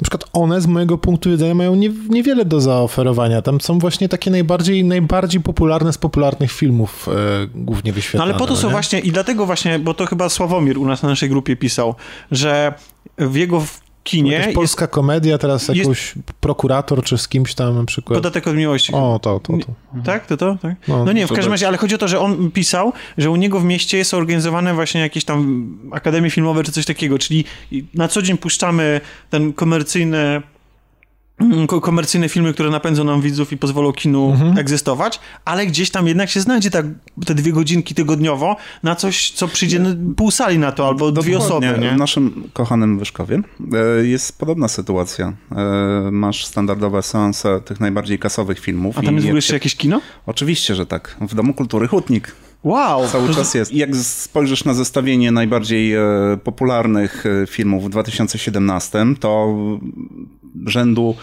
na 0.00 0.02
przykład 0.02 0.24
one 0.32 0.60
z 0.60 0.66
mojego 0.66 0.98
punktu 0.98 1.30
widzenia 1.30 1.54
mają 1.54 1.74
nie, 1.74 1.90
niewiele 2.08 2.44
do 2.44 2.60
zaoferowania. 2.60 3.42
Tam 3.42 3.60
są 3.60 3.78
właśnie 3.78 4.08
takie 4.08 4.30
najbardziej, 4.30 4.84
najbardziej 4.84 5.40
popularne 5.40 5.92
z 5.92 5.98
popularnych 5.98 6.52
filmów 6.52 7.08
e, 7.08 7.46
głównie 7.54 7.90
no 7.90 7.94
wyświetlane. 7.94 8.30
ale 8.30 8.38
po 8.38 8.46
to 8.46 8.56
są 8.56 8.66
nie? 8.66 8.72
właśnie, 8.72 9.00
i 9.00 9.12
dlatego 9.12 9.46
właśnie, 9.46 9.78
bo 9.78 9.94
to 9.94 10.06
chyba 10.06 10.28
Sławomir 10.28 10.78
u 10.78 10.86
nas 10.86 11.02
na 11.02 11.08
naszej 11.08 11.28
grupie 11.28 11.56
pisał, 11.56 11.94
że 12.30 12.74
w 13.18 13.36
jego 13.36 13.62
kinie 14.08 14.32
Jakaś 14.32 14.46
jest 14.46 14.54
polska 14.56 14.86
komedia, 14.86 15.38
teraz 15.38 15.68
jest- 15.68 15.78
jakoś 15.80 16.14
prokurator 16.40 17.02
czy 17.02 17.18
z 17.18 17.28
kimś 17.28 17.54
tam 17.54 17.74
na 17.76 17.84
przykład. 17.84 18.18
podatek 18.18 18.46
od 18.46 18.56
miłości. 18.56 18.92
O, 18.92 19.18
to, 19.22 19.40
to, 19.40 19.52
to. 19.58 19.66
Tak? 20.04 20.26
To 20.26 20.36
to? 20.36 20.56
Tak? 20.62 20.74
No, 20.88 21.04
No, 21.04 21.12
nie, 21.12 21.26
w 21.26 21.28
to 21.28 21.34
każdym 21.34 21.50
tak. 21.50 21.52
razie, 21.54 21.68
ale 21.68 21.76
chodzi 21.76 21.94
o 21.94 21.98
to, 21.98 22.08
że 22.08 22.20
on 22.20 22.50
pisał, 22.50 22.92
że 23.18 23.30
u 23.30 23.36
niego 23.36 23.60
w 23.60 23.64
mieście 23.64 24.04
są 24.04 24.16
organizowane 24.16 24.74
właśnie 24.74 25.00
jakieś 25.00 25.24
tam 25.24 25.68
akademie 25.92 26.30
filmowe 26.30 26.64
czy 26.64 26.72
coś 26.72 26.84
takiego, 26.86 27.18
czyli 27.18 27.44
na 27.94 28.08
co 28.08 28.22
dzień 28.22 28.38
puszczamy 28.38 29.00
ten 29.30 29.52
komercyjny 29.52 30.42
ko- 30.42 30.57
komercyjne 31.82 32.28
filmy, 32.28 32.54
które 32.54 32.70
napędzą 32.70 33.04
nam 33.04 33.20
widzów 33.20 33.52
i 33.52 33.56
pozwolą 33.56 33.92
kinu 33.92 34.30
Mhm. 34.32 34.58
egzystować, 34.58 35.20
ale 35.44 35.66
gdzieś 35.66 35.90
tam 35.90 36.06
jednak 36.06 36.30
się 36.30 36.40
znajdzie 36.40 36.70
tak, 36.70 36.86
te 37.26 37.34
dwie 37.34 37.52
godzinki 37.52 37.94
tygodniowo 37.94 38.56
na 38.82 38.96
coś, 38.96 39.30
co 39.30 39.48
przyjdzie 39.48 39.80
pół 40.16 40.30
sali 40.30 40.58
na 40.58 40.72
to, 40.72 40.88
albo 40.88 41.12
dwie 41.12 41.32
Dokładnie. 41.38 41.68
osoby, 41.70 41.84
nie? 41.84 41.90
W 41.94 41.96
naszym 41.98 42.50
kochanym 42.52 42.98
Wyszkowie 42.98 43.40
e, 44.00 44.06
jest 44.06 44.38
podobna 44.38 44.68
sytuacja. 44.68 45.32
E, 45.56 46.10
Masz 46.12 46.44
standardowe 46.44 47.02
seanse 47.02 47.60
tych 47.60 47.80
najbardziej 47.80 48.18
kasowych 48.18 48.58
filmów. 48.58 48.98
A 48.98 49.02
tam 49.02 49.14
jest 49.14 49.26
w 49.26 49.28
ogóle 49.28 49.38
jeszcze 49.38 49.54
jakieś 49.54 49.76
kino? 49.76 50.00
Oczywiście, 50.26 50.74
że 50.74 50.86
tak. 50.86 51.16
W 51.20 51.34
Domu 51.34 51.54
Kultury 51.54 51.88
Hutnik 51.88 52.34
Wow! 52.64 53.08
cały 53.08 53.34
czas 53.34 53.54
jest. 53.54 53.72
Jak 53.74 53.96
spojrzysz 53.96 54.64
na 54.64 54.74
zestawienie 54.74 55.30
najbardziej 55.32 55.94
e, 55.94 56.00
popularnych 56.44 57.24
filmów 57.48 57.84
w 57.84 57.88
2017, 57.88 59.04
to 59.20 59.56
rzędu 60.66 61.14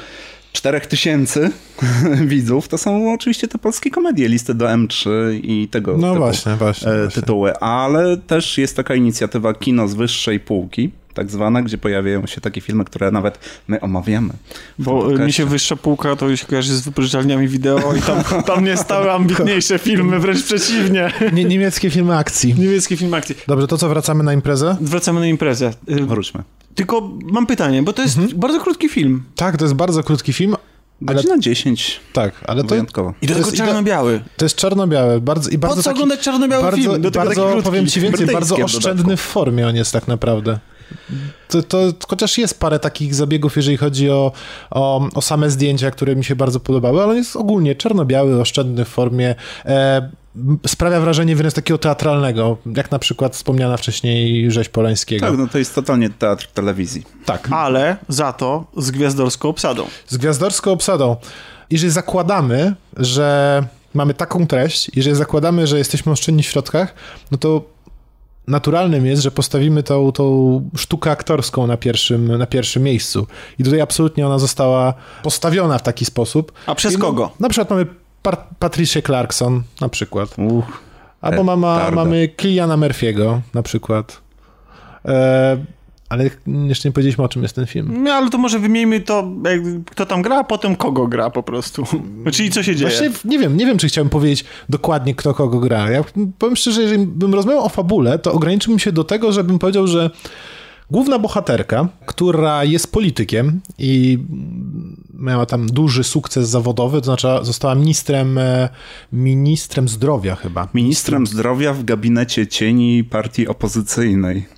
4000 0.53 1.49
widzów 2.25 2.67
to 2.67 2.77
są 2.77 3.13
oczywiście 3.13 3.47
te 3.47 3.57
polskie 3.57 3.91
komedie, 3.91 4.27
listy 4.27 4.53
do 4.53 4.65
M3 4.65 5.09
i 5.43 5.67
tego 5.67 5.97
No 5.97 6.07
typu 6.07 6.19
właśnie, 6.19 6.55
właśnie, 6.55 6.91
e, 6.91 7.01
właśnie. 7.01 7.21
tytuły. 7.21 7.57
Ale 7.57 8.17
też 8.17 8.57
jest 8.57 8.75
taka 8.75 8.95
inicjatywa 8.95 9.53
Kino 9.53 9.87
z 9.87 9.93
wyższej 9.93 10.39
półki, 10.39 10.91
tak 11.15 11.31
zwana, 11.31 11.61
gdzie 11.61 11.77
pojawiają 11.77 12.25
się 12.27 12.41
takie 12.41 12.61
filmy, 12.61 12.85
które 12.85 13.11
nawet 13.11 13.39
my 13.67 13.81
omawiamy. 13.81 14.33
Bo 14.79 15.13
y, 15.15 15.19
mi 15.19 15.33
się 15.33 15.45
wyższa 15.45 15.75
półka 15.75 16.15
to 16.15 16.35
się 16.35 16.45
kojarzy 16.45 16.75
z 16.75 16.81
wypożyczalniami 16.81 17.47
wideo 17.47 17.93
i 17.95 18.01
tam, 18.01 18.23
tam 18.55 18.63
nie 18.65 18.77
stały 18.77 19.11
ambitniejsze 19.11 19.79
filmy, 19.79 20.19
wręcz 20.19 20.43
przeciwnie. 20.43 21.11
Nie, 21.33 21.45
niemieckie 21.45 21.89
filmy 21.89 22.17
akcji. 22.17 22.55
Niemiecki 22.59 22.97
film 22.97 23.13
akcji. 23.13 23.35
Dobrze, 23.47 23.67
to 23.67 23.77
co, 23.77 23.89
wracamy 23.89 24.23
na 24.23 24.33
imprezę? 24.33 24.77
Wracamy 24.81 25.19
na 25.19 25.27
imprezę. 25.27 25.73
Y, 25.89 26.05
Wróćmy. 26.05 26.43
Tylko 26.75 27.09
mam 27.31 27.45
pytanie, 27.45 27.83
bo 27.83 27.93
to 27.93 28.01
jest 28.01 28.33
bardzo 28.33 28.59
krótki 28.59 28.89
film. 28.89 29.23
Tak, 29.35 29.57
to 29.57 29.65
jest 29.65 29.75
bardzo 29.75 30.03
krótki 30.03 30.33
film, 30.33 30.55
ale 31.07 31.15
Godzina 31.15 31.39
10, 31.39 31.99
tak, 32.13 32.33
ale 32.47 32.61
to, 32.63 32.67
wyjątkowo. 32.69 33.13
I 33.21 33.27
do 33.27 33.35
To 33.35 33.39
tego 33.43 33.57
czarno-biały. 33.57 34.21
to 34.37 34.45
jest 34.45 34.55
czarno-białe. 34.55 35.21
Bardzo, 35.21 35.49
i 35.49 35.53
Po 35.59 35.67
bardzo 35.67 35.83
co 35.83 35.89
taki, 35.89 35.95
oglądać 35.97 36.19
czarno-biały 36.19 36.63
bardzo, 36.63 36.77
film? 36.77 37.01
Do 37.01 37.11
tego 37.11 37.25
bardzo 37.25 37.61
powiem 37.63 37.87
ci 37.87 38.01
więcej, 38.01 38.27
bardzo 38.27 38.55
oszczędny 38.55 39.17
w 39.17 39.21
formie 39.21 39.67
on 39.67 39.75
jest 39.75 39.91
tak 39.91 40.07
naprawdę. 40.07 40.59
To, 41.47 41.63
to, 41.63 41.77
chociaż 42.07 42.37
jest 42.37 42.59
parę 42.59 42.79
takich 42.79 43.15
zabiegów, 43.15 43.55
jeżeli 43.55 43.77
chodzi 43.77 44.09
o, 44.09 44.31
o, 44.71 45.09
o 45.13 45.21
same 45.21 45.49
zdjęcia, 45.49 45.91
które 45.91 46.15
mi 46.15 46.23
się 46.23 46.35
bardzo 46.35 46.59
podobały, 46.59 47.01
ale 47.01 47.11
on 47.11 47.17
jest 47.17 47.35
ogólnie 47.35 47.75
czarno-biały, 47.75 48.41
oszczędny 48.41 48.85
w 48.85 48.87
formie. 48.87 49.35
E, 49.65 50.09
sprawia 50.67 50.99
wrażenie 50.99 51.35
wręcz 51.35 51.53
takiego 51.53 51.77
teatralnego, 51.77 52.57
jak 52.75 52.91
na 52.91 52.99
przykład 52.99 53.35
wspomniana 53.35 53.77
wcześniej 53.77 54.51
rzeź 54.51 54.69
Polańskiego. 54.69 55.25
Tak, 55.27 55.37
no 55.37 55.47
to 55.47 55.57
jest 55.57 55.75
totalnie 55.75 56.09
teatr 56.09 56.47
telewizji. 56.53 57.03
tak. 57.25 57.47
Ale 57.51 57.97
za 58.09 58.33
to 58.33 58.65
z 58.77 58.91
gwiazdorską 58.91 59.49
obsadą. 59.49 59.87
z 60.07 60.17
gwiazdorską 60.17 60.71
obsadą. 60.71 61.15
Jeżeli 61.69 61.91
zakładamy, 61.91 62.75
że 62.97 63.63
mamy 63.93 64.13
taką 64.13 64.47
treść, 64.47 64.91
jeżeli 64.95 65.15
zakładamy, 65.15 65.67
że 65.67 65.77
jesteśmy 65.77 66.11
oszczędni 66.11 66.43
w 66.43 66.45
środkach, 66.45 66.93
no 67.31 67.37
to 67.37 67.74
naturalnym 68.47 69.05
jest, 69.05 69.23
że 69.23 69.31
postawimy 69.31 69.83
tą, 69.83 70.11
tą 70.11 70.69
sztukę 70.75 71.11
aktorską 71.11 71.67
na 71.67 71.77
pierwszym, 71.77 72.37
na 72.37 72.45
pierwszym 72.45 72.83
miejscu. 72.83 73.27
I 73.59 73.63
tutaj 73.63 73.81
absolutnie 73.81 74.27
ona 74.27 74.39
została 74.39 74.93
postawiona 75.23 75.77
w 75.77 75.83
taki 75.83 76.05
sposób. 76.05 76.51
A 76.65 76.75
przez 76.75 76.93
I 76.93 76.97
no, 76.97 77.05
kogo? 77.05 77.31
Na 77.39 77.49
przykład 77.49 77.69
mamy 77.69 77.85
Par- 78.21 78.47
Patricię 78.59 79.01
Clarkson, 79.01 79.63
na 79.81 79.89
przykład. 79.89 80.35
Uch. 80.37 80.79
Albo 81.21 81.43
mama, 81.43 81.91
mamy 81.91 82.27
Kiliana 82.27 82.77
Murphy'ego, 82.77 83.39
na 83.53 83.63
przykład. 83.63 84.21
E, 85.05 85.57
Ale 86.09 86.29
jeszcze 86.67 86.89
nie 86.89 86.93
powiedzieliśmy, 86.93 87.23
o 87.23 87.27
czym 87.27 87.43
jest 87.43 87.55
ten 87.55 87.65
film. 87.65 88.03
No, 88.03 88.13
ale 88.13 88.29
to 88.29 88.37
może 88.37 88.59
wymieńmy 88.59 89.01
to, 89.01 89.31
jak, 89.45 89.61
kto 89.85 90.05
tam 90.05 90.21
gra, 90.21 90.39
a 90.39 90.43
potem 90.43 90.75
kogo 90.75 91.07
gra 91.07 91.29
po 91.29 91.43
prostu. 91.43 91.83
Czyli 92.31 92.51
co 92.51 92.63
się 92.63 92.75
dzieje. 92.75 92.89
Właśnie 92.89 93.31
nie 93.31 93.39
wiem, 93.39 93.57
nie 93.57 93.65
wiem, 93.65 93.77
czy 93.77 93.87
chciałbym 93.87 94.09
powiedzieć 94.09 94.45
dokładnie, 94.69 95.15
kto 95.15 95.33
kogo 95.33 95.59
gra. 95.59 95.91
Ja 95.91 96.03
powiem 96.39 96.55
szczerze, 96.55 96.81
jeżeli 96.81 97.07
bym 97.07 97.33
rozmawiał 97.33 97.65
o 97.65 97.69
fabule, 97.69 98.19
to 98.19 98.31
ograniczyłbym 98.31 98.79
się 98.79 98.91
do 98.91 99.03
tego, 99.03 99.31
żebym 99.31 99.59
powiedział, 99.59 99.87
że 99.87 100.09
główna 100.91 101.19
bohaterka, 101.19 101.87
która 102.05 102.63
jest 102.63 102.91
politykiem 102.91 103.61
i 103.77 104.19
miała 105.13 105.45
tam 105.45 105.67
duży 105.67 106.03
sukces 106.03 106.49
zawodowy, 106.49 107.01
to 107.01 107.05
znaczy 107.05 107.27
została 107.41 107.75
ministrem, 107.75 108.37
e, 108.37 108.69
ministrem 109.13 109.87
zdrowia 109.87 110.35
chyba. 110.35 110.67
Ministrem 110.73 111.27
zdrowia 111.27 111.73
w 111.73 111.83
gabinecie 111.83 112.47
cieni 112.47 113.03
partii 113.03 113.47
opozycyjnej. 113.47 114.54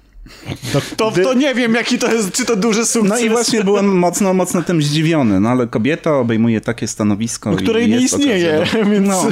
To, 0.97 1.11
to 1.11 1.33
nie 1.33 1.55
wiem, 1.55 1.73
jaki 1.75 1.97
to 1.97 2.13
jest, 2.13 2.31
czy 2.31 2.45
to 2.45 2.55
duży 2.55 2.85
sukces. 2.85 3.09
No 3.09 3.25
i 3.25 3.29
właśnie 3.29 3.63
byłem 3.63 3.97
mocno, 3.97 4.33
mocno 4.33 4.61
tym 4.63 4.81
zdziwiony, 4.81 5.39
no 5.39 5.49
ale 5.49 5.67
kobieta 5.67 6.17
obejmuje 6.17 6.61
takie 6.61 6.87
stanowisko. 6.87 7.55
Której 7.55 7.87
i 7.87 7.89
nie 7.91 7.97
istnieje, 7.99 8.63
do- 8.73 8.85
więc... 8.85 9.07
No, 9.07 9.23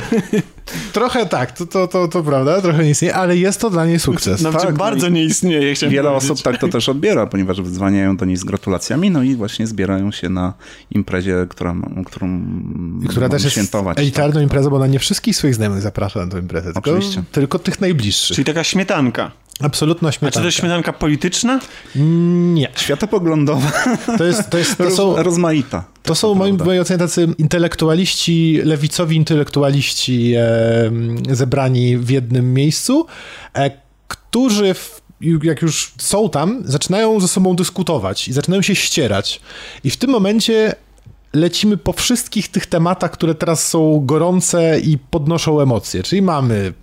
Trochę 0.94 1.26
tak, 1.26 1.52
to, 1.52 1.66
to, 1.66 1.88
to, 1.88 2.08
to 2.08 2.24
prawda, 2.24 2.62
trochę 2.62 2.84
nie 2.84 2.90
istnieje, 2.90 3.16
ale 3.16 3.38
jest 3.38 3.62
to 3.62 3.70
dla 3.70 3.86
niej 3.86 4.00
sukces. 4.00 4.40
Znaczy, 4.40 4.58
tak, 4.66 4.76
bardzo 4.76 5.10
nie 5.10 5.24
istnieje, 5.24 5.76
chciałem 5.76 5.94
wiele 5.94 6.10
powiedzieć. 6.10 6.32
osób 6.32 6.44
tak 6.44 6.58
to 6.58 6.68
też 6.68 6.90
odbiera, 6.90 7.28
ponieważ 7.28 7.62
dzwaniają 7.62 8.18
do 8.18 8.26
niej 8.26 8.38
z 8.38 8.44
gratulacjami, 8.44 9.12
no 9.12 9.24
i 9.24 9.36
właśnie 9.36 9.68
zbierają 9.68 10.12
się 10.12 10.30
na 10.30 10.54
imprezie, 10.92 11.46
która, 11.50 11.76
którą 12.06 12.42
Która 13.10 13.30
też 13.30 13.44
jest 13.44 13.54
świętować. 13.56 14.00
elitarną 14.00 14.42
imprezą, 14.42 14.70
bo 14.70 14.76
ona 14.76 14.88
nie 14.88 15.00
wszystkich 15.00 15.36
swoich 15.36 15.56
znajomych 15.56 15.82
zaprasza 15.82 16.26
na 16.26 16.32
tę 16.32 16.40
imprezę, 16.40 16.74
tylko, 16.74 16.92
Oczywiście. 16.92 17.24
tylko 17.32 17.60
tych 17.60 17.82
najbliższych. 17.82 18.36
Czyli 18.36 18.46
taka 18.46 18.64
śmietanka. 18.64 19.32
Absolutna 19.60 20.10
A 20.10 20.12
czy 20.12 20.18
śmietanka. 20.20 20.40
to 20.40 20.46
jest 20.46 20.58
śmietanka 20.58 20.94
polityczna? 20.94 21.60
Nie. 21.96 22.70
Światopoglądowa, 22.76 23.72
To, 24.18 24.24
jest, 24.24 24.50
to, 24.50 24.58
jest, 24.58 24.78
to 24.78 24.84
roz, 24.84 24.94
są, 24.96 25.24
rozmaita. 25.24 25.84
To 26.06 26.16
są 26.16 26.36
moim, 26.36 26.58
mojej 26.66 26.82
ocenie 26.82 26.98
tacy 26.98 27.28
intelektualiści, 27.38 28.60
lewicowi 28.64 29.16
intelektualiści 29.16 30.34
e, 30.38 30.92
zebrani 31.32 31.98
w 31.98 32.10
jednym 32.10 32.54
miejscu, 32.54 33.06
e, 33.54 33.72
którzy 34.08 34.74
w, 34.74 35.02
jak 35.44 35.62
już 35.62 35.94
są 35.98 36.30
tam, 36.30 36.62
zaczynają 36.66 37.20
ze 37.20 37.28
sobą 37.28 37.56
dyskutować 37.56 38.28
i 38.28 38.34
zaczynają 38.34 38.62
się 38.62 38.76
ścierać. 38.76 39.42
I 39.84 39.90
w 39.90 39.98
tym 39.98 40.10
momencie 40.10 40.76
lecimy 41.34 41.78
po 41.78 41.94
wszystkich 41.94 42.48
tych 42.48 42.66
tematach, 42.66 43.12
które 43.12 43.36
teraz 43.36 43.68
są 43.68 44.02
gorące 44.06 44.80
i 44.80 44.98
podnoszą 44.98 45.62
emocje. 45.62 46.04
Czyli 46.04 46.22
mamy 46.22 46.74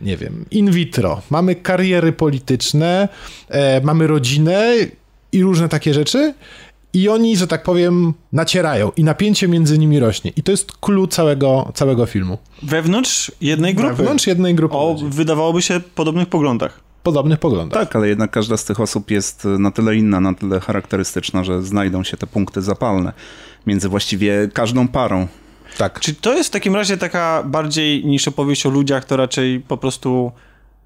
nie 0.00 0.16
wiem, 0.16 0.44
in 0.50 0.70
vitro, 0.70 1.22
mamy 1.30 1.54
kariery 1.54 2.12
polityczne, 2.12 3.08
e, 3.48 3.80
mamy 3.80 4.06
rodzinę 4.06 4.74
i 5.32 5.42
różne 5.42 5.68
takie 5.68 5.94
rzeczy. 5.94 6.34
I 6.94 7.08
oni, 7.08 7.36
że 7.36 7.46
tak 7.46 7.62
powiem, 7.62 8.14
nacierają 8.32 8.92
i 8.96 9.04
napięcie 9.04 9.48
między 9.48 9.78
nimi 9.78 10.00
rośnie. 10.00 10.32
I 10.36 10.42
to 10.42 10.50
jest 10.50 10.72
clue 10.80 11.06
całego, 11.08 11.72
całego 11.74 12.06
filmu. 12.06 12.38
Wewnątrz 12.62 13.32
jednej 13.40 13.74
grupy. 13.74 13.94
Wewnątrz 13.94 14.26
jednej 14.26 14.54
grupy 14.54 14.76
O, 14.76 14.92
ludzi. 14.92 15.04
wydawałoby 15.08 15.62
się, 15.62 15.80
podobnych 15.94 16.28
poglądach. 16.28 16.80
podobnych 17.02 17.38
poglądach. 17.38 17.80
Tak, 17.86 17.96
ale 17.96 18.08
jednak 18.08 18.30
każda 18.30 18.56
z 18.56 18.64
tych 18.64 18.80
osób 18.80 19.10
jest 19.10 19.44
na 19.44 19.70
tyle 19.70 19.96
inna, 19.96 20.20
na 20.20 20.34
tyle 20.34 20.60
charakterystyczna, 20.60 21.44
że 21.44 21.62
znajdą 21.62 22.04
się 22.04 22.16
te 22.16 22.26
punkty 22.26 22.62
zapalne 22.62 23.12
między 23.66 23.88
właściwie 23.88 24.48
każdą 24.52 24.88
parą. 24.88 25.26
Tak. 25.78 26.00
Czy 26.00 26.14
to 26.14 26.34
jest 26.34 26.48
w 26.48 26.52
takim 26.52 26.74
razie 26.74 26.96
taka 26.96 27.42
bardziej 27.46 28.04
niż 28.06 28.28
opowieść 28.28 28.66
o 28.66 28.70
ludziach, 28.70 29.04
to 29.04 29.16
raczej 29.16 29.60
po 29.60 29.76
prostu 29.76 30.32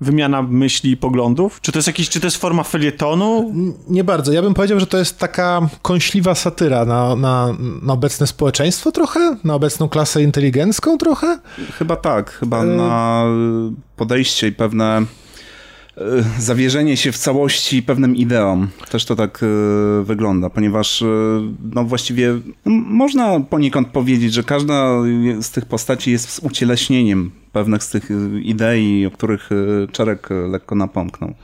wymiana 0.00 0.42
myśli 0.42 0.90
i 0.90 0.96
poglądów? 0.96 1.60
Czy 1.60 1.72
to 1.72 1.78
jest 1.78 1.86
jakiś, 1.86 2.08
czy 2.08 2.20
to 2.20 2.26
jest 2.26 2.36
forma 2.36 2.62
felietonu? 2.62 3.54
Nie 3.88 4.04
bardzo. 4.04 4.32
Ja 4.32 4.42
bym 4.42 4.54
powiedział, 4.54 4.80
że 4.80 4.86
to 4.86 4.98
jest 4.98 5.18
taka 5.18 5.68
kąśliwa 5.82 6.34
satyra 6.34 6.84
na, 6.84 7.16
na, 7.16 7.48
na 7.82 7.92
obecne 7.92 8.26
społeczeństwo 8.26 8.92
trochę, 8.92 9.36
na 9.44 9.54
obecną 9.54 9.88
klasę 9.88 10.22
inteligencką 10.22 10.98
trochę. 10.98 11.38
Chyba 11.78 11.96
tak, 11.96 12.30
chyba 12.30 12.62
E- 12.62 12.66
na 12.66 13.24
podejście 13.96 14.48
i 14.48 14.52
pewne 14.52 15.02
e, 15.96 16.02
zawierzenie 16.38 16.96
się 16.96 17.12
w 17.12 17.18
całości 17.18 17.82
pewnym 17.82 18.16
ideom. 18.16 18.68
Też 18.90 19.04
to 19.04 19.16
tak 19.16 19.40
e, 19.42 19.46
wygląda, 20.04 20.50
ponieważ 20.50 21.02
e, 21.02 21.06
no 21.74 21.84
właściwie 21.84 22.28
m- 22.28 22.40
można 22.86 23.40
poniekąd 23.40 23.88
powiedzieć, 23.88 24.32
że 24.34 24.42
każda 24.42 24.88
z 25.40 25.50
tych 25.50 25.64
postaci 25.66 26.10
jest 26.10 26.40
ucieleśnieniem 26.42 27.30
pewnych 27.58 27.84
z 27.84 27.90
tych 27.90 28.10
e, 28.10 28.40
idei, 28.40 29.06
o 29.06 29.10
których 29.10 29.50
e, 29.52 29.92
Czarek 29.92 30.30
e, 30.30 30.34
lekko 30.34 30.74
napomknął. 30.74 31.34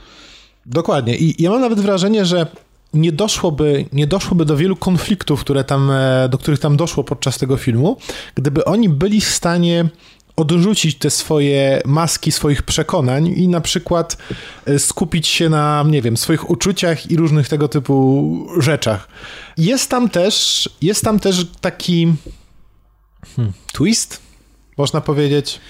Dokładnie. 0.66 1.16
I 1.16 1.42
ja 1.42 1.50
mam 1.50 1.60
nawet 1.60 1.80
wrażenie, 1.80 2.24
że 2.24 2.46
nie 2.94 3.12
doszłoby, 3.12 3.84
nie 3.92 4.06
doszłoby 4.06 4.44
do 4.44 4.56
wielu 4.56 4.76
konfliktów, 4.76 5.40
które 5.40 5.64
tam, 5.64 5.90
e, 5.90 6.28
do 6.28 6.38
których 6.38 6.60
tam 6.60 6.76
doszło 6.76 7.04
podczas 7.04 7.38
tego 7.38 7.56
filmu, 7.56 7.96
gdyby 8.34 8.64
oni 8.64 8.88
byli 8.88 9.20
w 9.20 9.28
stanie 9.28 9.88
odrzucić 10.36 10.98
te 10.98 11.10
swoje 11.10 11.82
maski 11.84 12.32
swoich 12.32 12.62
przekonań 12.62 13.26
i 13.26 13.48
na 13.48 13.60
przykład 13.60 14.16
e, 14.66 14.78
skupić 14.78 15.26
się 15.26 15.48
na, 15.48 15.84
nie 15.88 16.02
wiem, 16.02 16.16
swoich 16.16 16.50
uczuciach 16.50 17.10
i 17.10 17.16
różnych 17.16 17.48
tego 17.48 17.68
typu 17.68 18.48
rzeczach. 18.60 19.08
Jest 19.56 19.90
tam 19.90 20.08
też, 20.08 20.68
jest 20.82 21.04
tam 21.04 21.20
też 21.20 21.46
taki 21.60 22.14
hmm, 23.36 23.52
twist, 23.72 24.23
można 24.76 25.00
powiedzieć. 25.00 25.60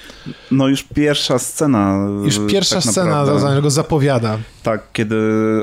No 0.51 0.69
już 0.69 0.83
pierwsza 0.83 1.39
scena. 1.39 2.09
Już 2.25 2.41
pierwsza 2.49 2.75
tak 2.75 2.85
scena 2.85 3.11
naprawdę. 3.11 3.41
za- 3.41 3.61
go 3.61 3.71
zapowiada. 3.71 4.39
Tak, 4.63 4.93
kiedy 4.93 5.17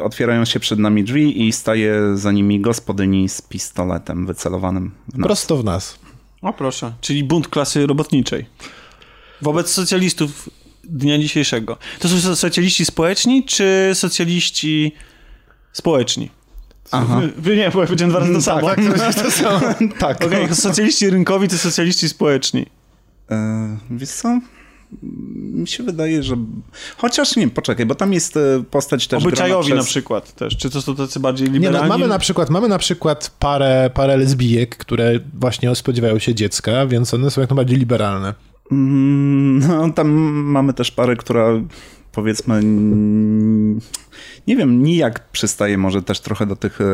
otwierają 0.03 0.45
się 0.45 0.60
przed 0.60 0.79
nami 0.79 1.03
drzwi 1.03 1.48
i 1.48 1.51
staje 1.51 2.17
za 2.17 2.31
nimi 2.31 2.62
gospodyni 2.62 3.29
z 3.29 3.41
pistoletem 3.41 4.25
wycelowanym 4.25 4.91
w 5.07 5.17
nas. 5.17 5.25
Prosto 5.25 5.57
w 5.57 5.63
nas. 5.63 6.00
O 6.41 6.53
proszę, 6.53 6.93
czyli 7.01 7.24
bunt 7.24 7.48
klasy 7.48 7.88
robotniczej. 7.88 8.45
Wobec 9.41 9.71
socjalistów 9.71 10.50
dnia 10.83 11.17
dzisiejszego. 11.19 11.77
To 12.00 12.10
są 12.10 12.36
socjaliści 12.36 12.86
społeczni, 12.86 13.43
czy 13.45 13.91
socjaliści 13.93 14.91
społeczni? 15.74 16.29
Aha. 16.91 17.21
Wy, 17.38 17.57
nie, 17.57 17.71
bo 17.71 17.81
ja 17.81 17.88
powiedziałem 17.88 18.10
dwa 18.10 18.19
razy 18.19 18.33
to 18.33 18.41
samo. 18.41 18.69
to 19.24 19.31
samo. 19.31 19.60
tak. 20.00 20.25
Okej, 20.25 20.55
socjaliści 20.55 21.10
rynkowi 21.10 21.48
to 21.48 21.57
socjaliści 21.57 22.10
społeczni. 22.10 22.65
E, 23.31 23.77
wiesz 23.91 24.09
co? 24.09 24.39
Mi 25.53 25.67
się 25.67 25.83
wydaje, 25.83 26.23
że... 26.23 26.35
Chociaż 26.97 27.35
nie, 27.35 27.47
poczekaj, 27.47 27.85
bo 27.85 27.95
tam 27.95 28.13
jest 28.13 28.38
e, 28.38 28.63
postać 28.71 29.07
też 29.07 29.23
Obyczajowi 29.23 29.67
grana 29.67 29.75
na 29.75 29.83
przez... 29.83 29.91
przykład 29.91 30.35
też. 30.35 30.57
Czy 30.57 30.69
to 30.69 30.81
są 30.81 30.95
tacy 30.95 31.19
bardziej 31.19 31.47
Nie, 31.47 31.53
liberalni? 31.53 31.89
no, 31.89 31.93
mamy 31.97 32.07
na 32.07 32.19
przykład, 32.19 32.50
mamy 32.50 32.67
na 32.67 32.77
przykład 32.77 33.35
parę, 33.39 33.89
parę 33.93 34.17
lesbijek, 34.17 34.77
które 34.77 35.19
właśnie 35.33 35.75
spodziewają 35.75 36.19
się 36.19 36.35
dziecka, 36.35 36.88
więc 36.88 37.13
one 37.13 37.31
są 37.31 37.41
jak 37.41 37.50
najbardziej 37.50 37.77
liberalne. 37.77 38.33
Mm, 38.71 39.59
No, 39.67 39.89
tam 39.89 40.07
mamy 40.31 40.73
też 40.73 40.91
parę, 40.91 41.15
która 41.15 41.47
powiedzmy, 42.11 42.55
mm, 42.55 43.79
nie 44.48 44.55
wiem, 44.55 44.83
nijak 44.83 45.29
przystaje 45.31 45.77
może 45.77 46.01
też 46.01 46.19
trochę 46.19 46.45
do 46.45 46.55
tych 46.55 46.81
e, 46.81 46.86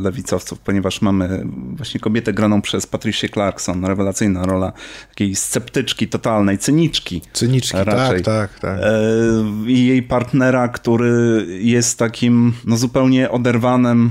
lewicowców, 0.00 0.58
ponieważ 0.58 1.02
mamy 1.02 1.46
właśnie 1.76 2.00
kobietę 2.00 2.32
graną 2.32 2.62
przez 2.62 2.86
Patricia 2.86 3.28
Clarkson, 3.28 3.84
rewelacyjna 3.84 4.46
rola 4.46 4.72
takiej 5.08 5.34
sceptyczki 5.34 6.08
totalnej, 6.08 6.58
cyniczki. 6.58 7.22
Cyniczki, 7.32 7.76
Raczej. 7.76 8.22
tak, 8.22 8.58
tak, 8.58 8.60
tak. 8.60 8.80
I 9.66 9.86
jej 9.86 10.02
partnera, 10.02 10.68
który 10.68 11.46
jest 11.60 11.98
takim 11.98 12.52
no, 12.64 12.76
zupełnie 12.76 13.30
oderwanym 13.30 14.10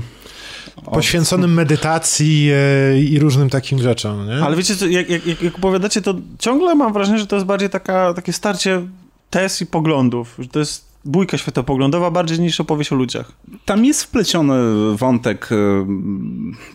Poświęconym 0.84 1.54
medytacji 1.54 2.50
e, 2.52 3.00
i 3.00 3.18
różnym 3.18 3.50
takim 3.50 3.78
rzeczom, 3.78 4.26
nie? 4.26 4.44
Ale 4.44 4.56
wiecie, 4.56 4.74
jak, 4.90 5.10
jak 5.10 5.42
jak 5.42 5.54
opowiadacie, 5.54 6.02
to 6.02 6.14
ciągle 6.38 6.74
mam 6.74 6.92
wrażenie, 6.92 7.18
że 7.18 7.26
to 7.26 7.36
jest 7.36 7.46
bardziej 7.46 7.70
taka, 7.70 8.14
takie 8.14 8.32
starcie 8.32 8.82
tez 9.30 9.62
i 9.62 9.66
poglądów. 9.66 10.34
Że 10.38 10.48
to 10.48 10.58
jest 10.58 10.85
bójka 11.06 11.38
światopoglądowa 11.38 12.10
bardziej 12.10 12.40
niż 12.40 12.60
opowieść 12.60 12.92
o 12.92 12.94
ludziach. 12.94 13.32
Tam 13.64 13.84
jest 13.84 14.02
wpleciony 14.04 14.54
wątek, 14.96 15.48
e, 15.52 15.86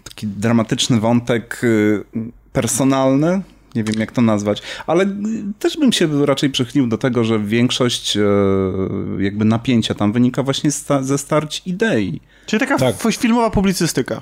taki 0.03 0.27
dramatyczny 0.27 0.99
wątek 0.99 1.61
e, 1.63 2.21
personalny. 2.53 3.41
Nie 3.75 3.83
wiem, 3.83 3.99
jak 3.99 4.11
to 4.11 4.21
nazwać, 4.21 4.61
ale 4.87 5.05
też 5.59 5.77
bym 5.77 5.91
się 5.91 6.25
raczej 6.25 6.49
przychylił 6.49 6.87
do 6.87 6.97
tego, 6.97 7.23
że 7.23 7.39
większość 7.39 8.17
e, 8.17 8.21
jakby 9.19 9.45
napięcia 9.45 9.93
tam 9.93 10.11
wynika 10.11 10.43
właśnie 10.43 10.71
sta- 10.71 11.03
ze 11.03 11.17
starć 11.17 11.61
idei, 11.65 12.21
Czyli 12.45 12.59
taka 12.59 12.77
Tak. 12.77 12.95
filmowa 13.19 13.49
publicystyka. 13.49 14.21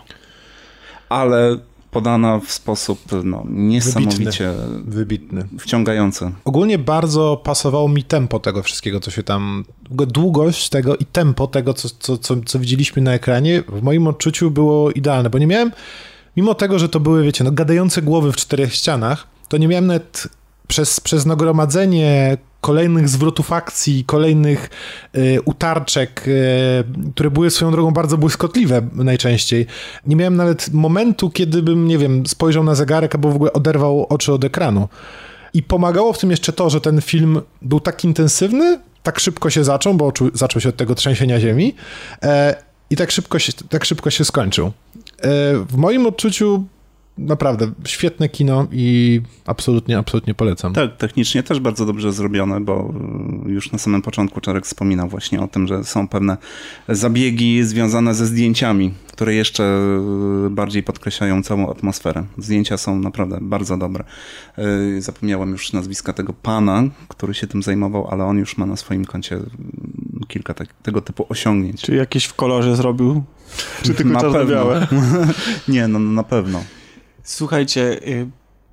ale 1.10 1.58
podana 1.92 2.40
w 2.40 2.52
sposób 2.52 3.00
no, 3.24 3.44
niesamowicie 3.50 4.54
Wybitny. 4.84 5.48
wciągający. 5.60 6.32
Ogólnie 6.46 6.78
bardzo 6.78 7.42
pasowało 7.44 7.90
mi 7.90 8.04
tempo 8.04 8.40
tego 8.40 8.64
wszystkiego, 8.64 9.00
co 9.00 9.12
się 9.12 9.24
tam... 9.24 9.66
Długość 9.92 10.70
tego 10.70 10.96
i 10.96 11.06
tempo 11.06 11.48
tego, 11.48 11.74
co, 11.74 11.90
co, 12.00 12.18
co, 12.18 12.36
co 12.46 12.60
widzieliśmy 12.60 13.02
na 13.02 13.14
ekranie, 13.14 13.64
w 13.68 13.82
moim 13.82 14.08
odczuciu 14.08 14.52
było 14.52 14.92
idealne, 14.92 15.30
bo 15.30 15.38
nie 15.38 15.48
miałem... 15.48 15.72
Mimo 16.38 16.56
tego, 16.56 16.80
że 16.80 16.90
to 16.90 17.00
były, 17.00 17.24
wiecie, 17.24 17.44
no, 17.44 17.52
gadające 17.52 18.02
głowy 18.02 18.32
w 18.32 18.36
czterech 18.36 18.76
ścianach, 18.76 19.28
to 19.48 19.58
nie 19.58 19.68
miałem 19.68 19.88
nawet 19.88 20.28
przez, 20.68 21.00
przez 21.00 21.26
nagromadzenie 21.26 22.38
kolejnych 22.62 23.10
zwrotów 23.10 23.54
akcji, 23.54 24.04
kolejnych 24.06 24.70
e, 25.14 25.42
utarczek, 25.42 26.26
e, 26.28 27.12
które 27.14 27.32
były 27.32 27.50
swoją 27.50 27.72
drogą 27.72 27.92
bardzo 27.92 28.18
błyskotliwe 28.18 28.82
najczęściej. 28.94 29.66
Nie 30.08 30.16
miałem 30.16 30.36
nawet 30.36 30.74
momentu, 30.74 31.30
kiedy 31.30 31.64
bym, 31.64 31.88
nie 31.88 31.98
wiem, 31.98 32.28
spojrzał 32.28 32.64
na 32.64 32.76
zegarek 32.76 33.16
albo 33.16 33.32
w 33.32 33.36
ogóle 33.36 33.54
oderwał 33.54 34.06
oczy 34.10 34.34
od 34.34 34.44
ekranu. 34.44 34.88
I 35.54 35.64
pomagało 35.64 36.14
w 36.14 36.18
tym 36.18 36.32
jeszcze 36.32 36.54
to, 36.54 36.70
że 36.70 36.82
ten 36.82 37.02
film 37.02 37.42
był 37.62 37.80
tak 37.80 38.04
intensywny, 38.04 38.80
tak 39.04 39.20
szybko 39.20 39.50
się 39.50 39.64
zaczął, 39.64 39.94
bo 39.94 40.10
oczu- 40.10 40.32
zaczął 40.34 40.62
się 40.62 40.70
od 40.70 40.76
tego 40.76 40.96
trzęsienia 40.96 41.40
ziemi 41.40 41.76
e, 42.24 42.56
i 42.90 42.96
tak 42.96 43.12
szybko 43.12 43.40
się, 43.40 43.54
tak 43.70 43.86
szybko 43.86 44.10
się 44.10 44.26
skończył. 44.26 44.66
E, 44.68 44.72
w 45.70 45.76
moim 45.76 46.06
odczuciu 46.06 46.66
naprawdę 47.20 47.72
świetne 47.86 48.30
kino 48.30 48.68
i 48.72 49.22
absolutnie, 49.46 49.98
absolutnie 49.98 50.34
polecam. 50.34 50.74
Tak, 50.74 50.98
technicznie 50.98 51.44
też 51.44 51.60
bardzo 51.60 51.86
dobrze 51.86 52.14
zrobione, 52.14 52.62
bo 52.62 52.94
y, 53.48 53.52
już 53.52 53.72
na 53.72 53.78
samym 53.78 54.02
początku 54.02 54.42
Czarek 54.42 54.66
wspominał 54.66 55.08
właśnie 55.08 55.42
o 55.42 55.48
tym, 55.48 55.68
że 55.68 55.84
są 55.84 56.08
pewne 56.08 56.38
zabiegi 56.90 57.64
związane 57.64 58.16
ze 58.16 58.26
zdjęciami, 58.26 58.94
które 59.12 59.34
jeszcze 59.34 59.64
y, 60.46 60.50
bardziej 60.50 60.84
podkreślają 60.84 61.44
całą 61.44 61.72
atmosferę. 61.72 62.24
Zdjęcia 62.38 62.78
są 62.78 63.00
naprawdę 63.00 63.38
bardzo 63.42 63.78
dobre. 63.78 64.04
Y, 64.58 65.02
Zapomniałem 65.02 65.52
już 65.52 65.74
nazwiska 65.74 66.14
tego 66.14 66.34
pana, 66.34 66.84
który 67.08 67.34
się 67.34 67.48
tym 67.48 67.64
zajmował, 67.64 68.08
ale 68.08 68.26
on 68.26 68.38
już 68.38 68.58
ma 68.58 68.66
na 68.66 68.76
swoim 68.76 69.06
koncie 69.06 69.36
y, 69.36 69.46
kilka 70.28 70.54
tak, 70.54 70.68
tego 70.84 71.02
typu 71.02 71.26
osiągnięć. 71.30 71.82
Czy 71.82 71.96
jakieś 71.96 72.26
w 72.26 72.34
kolorze 72.34 72.76
zrobił? 72.76 73.24
Czy 73.82 73.94
tylko 73.94 74.22
czarno-białe? 74.22 74.88
Nie, 75.68 75.88
no 75.88 76.00
na 76.00 76.24
pewno. 76.24 76.64
Słuchajcie, 77.34 77.82
y, 78.08 78.28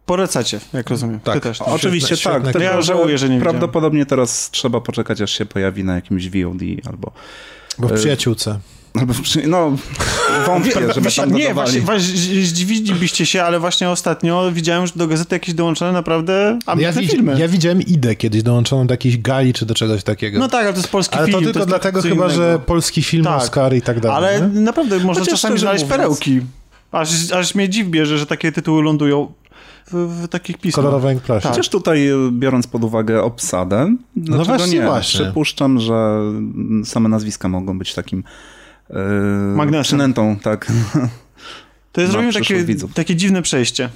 polecacie, 0.06 0.60
jak 0.72 0.90
rozumiem. 0.90 1.20
Tak. 1.20 1.34
Ty 1.34 1.40
też. 1.40 1.62
O, 1.62 1.66
Oczywiście 1.66 2.16
świetne, 2.16 2.40
tak, 2.40 2.48
świetne 2.50 2.64
Ja 2.64 2.82
żałuję, 2.82 3.18
że 3.18 3.28
nie 3.28 3.34
widziałem. 3.34 3.42
Prawdopodobnie 3.58 4.06
teraz 4.06 4.50
trzeba 4.50 4.80
poczekać, 4.80 5.20
aż 5.20 5.30
się 5.38 5.46
pojawi 5.46 5.84
na 5.84 5.94
jakimś 5.94 6.28
VOD 6.28 6.60
albo 6.90 7.12
Bo 7.78 7.88
w 7.88 7.92
E, 7.92 7.94
przyjaciółce. 7.94 8.58
Albo 9.00 9.12
w 9.14 9.20
przy... 9.20 9.46
No, 9.46 9.76
wątpię, 10.46 10.92
żeby 10.94 11.12
tam 11.12 11.32
nie, 11.32 11.42
dodawali. 11.48 11.52
właśnie, 11.54 11.80
właśnie 11.80 12.14
zdziwilibyście 12.46 13.26
się, 13.26 13.42
ale 13.42 13.60
właśnie 13.60 13.90
ostatnio 13.90 14.52
widziałem, 14.52 14.86
że 14.86 14.92
do 14.96 15.06
gazety 15.06 15.34
jakieś 15.34 15.54
dołączone 15.54 15.92
naprawdę 15.92 16.58
Ja, 16.66 16.72
ambitne 16.72 17.00
widz, 17.02 17.10
filmy. 17.12 17.36
ja 17.40 17.48
widziałem 17.48 17.82
Idę 17.82 18.16
kiedyś 18.16 18.42
dołączoną 18.42 18.86
do 18.86 18.92
jakiejś 18.94 19.18
gali 19.18 19.52
czy 19.52 19.66
do 19.66 19.74
czegoś 19.74 20.02
takiego. 20.04 20.38
No 20.38 20.48
tak, 20.48 20.60
ale 20.64 20.72
to 20.72 20.78
jest 20.78 20.88
polski 20.88 21.16
ale 21.16 21.26
film. 21.26 21.38
to 21.38 21.44
tylko 21.44 21.58
jest 21.58 21.68
dlatego 21.68 22.02
chyba, 22.02 22.14
innego. 22.14 22.30
że 22.30 22.58
polski 22.66 23.02
film, 23.02 23.24
Tak. 23.24 23.42
Oscar 23.42 23.74
i 23.74 23.82
tak 23.82 24.00
dalej. 24.00 24.16
Ale 24.16 24.48
nie? 24.50 24.60
naprawdę 24.60 24.98
można 24.98 25.20
Chociaż 25.24 25.40
czasami 25.40 25.58
znaleźć 25.58 25.84
mówiąc- 25.84 25.96
perełki. 25.98 26.40
Aż, 26.92 27.32
aż 27.32 27.54
mnie 27.54 27.68
dziw 27.68 27.88
bierze, 27.88 28.18
że 28.18 28.26
takie 28.26 28.52
tytuły 28.52 28.82
lądują 28.82 29.32
w, 29.86 29.94
w 29.94 30.28
takich 30.28 30.58
pismach. 30.58 30.84
Kolorowe 30.84 31.10
Enklasie. 31.10 31.42
Tak. 31.42 31.52
Chociaż 31.52 31.68
tutaj, 31.68 32.08
e, 32.08 32.14
biorąc 32.32 32.66
pod 32.66 32.84
uwagę 32.84 33.22
obsadę, 33.22 33.96
dlaczego 34.16 34.58
właśnie, 34.58 34.78
nie? 34.78 34.84
właśnie. 34.86 35.20
Przypuszczam, 35.20 35.80
że 35.80 36.20
same 36.84 37.08
nazwiska 37.08 37.48
mogą 37.48 37.78
być 37.78 37.94
takim 37.94 38.24
e, 38.90 38.94
Magnesem. 39.56 39.84
przynętą, 39.84 40.36
tak. 40.42 40.72
To 41.92 42.00
jest 42.00 42.12
zrobimy 42.12 42.32
takie, 42.32 42.64
widzów. 42.64 42.94
takie 42.94 43.16
dziwne 43.16 43.42
przejście, 43.42 43.88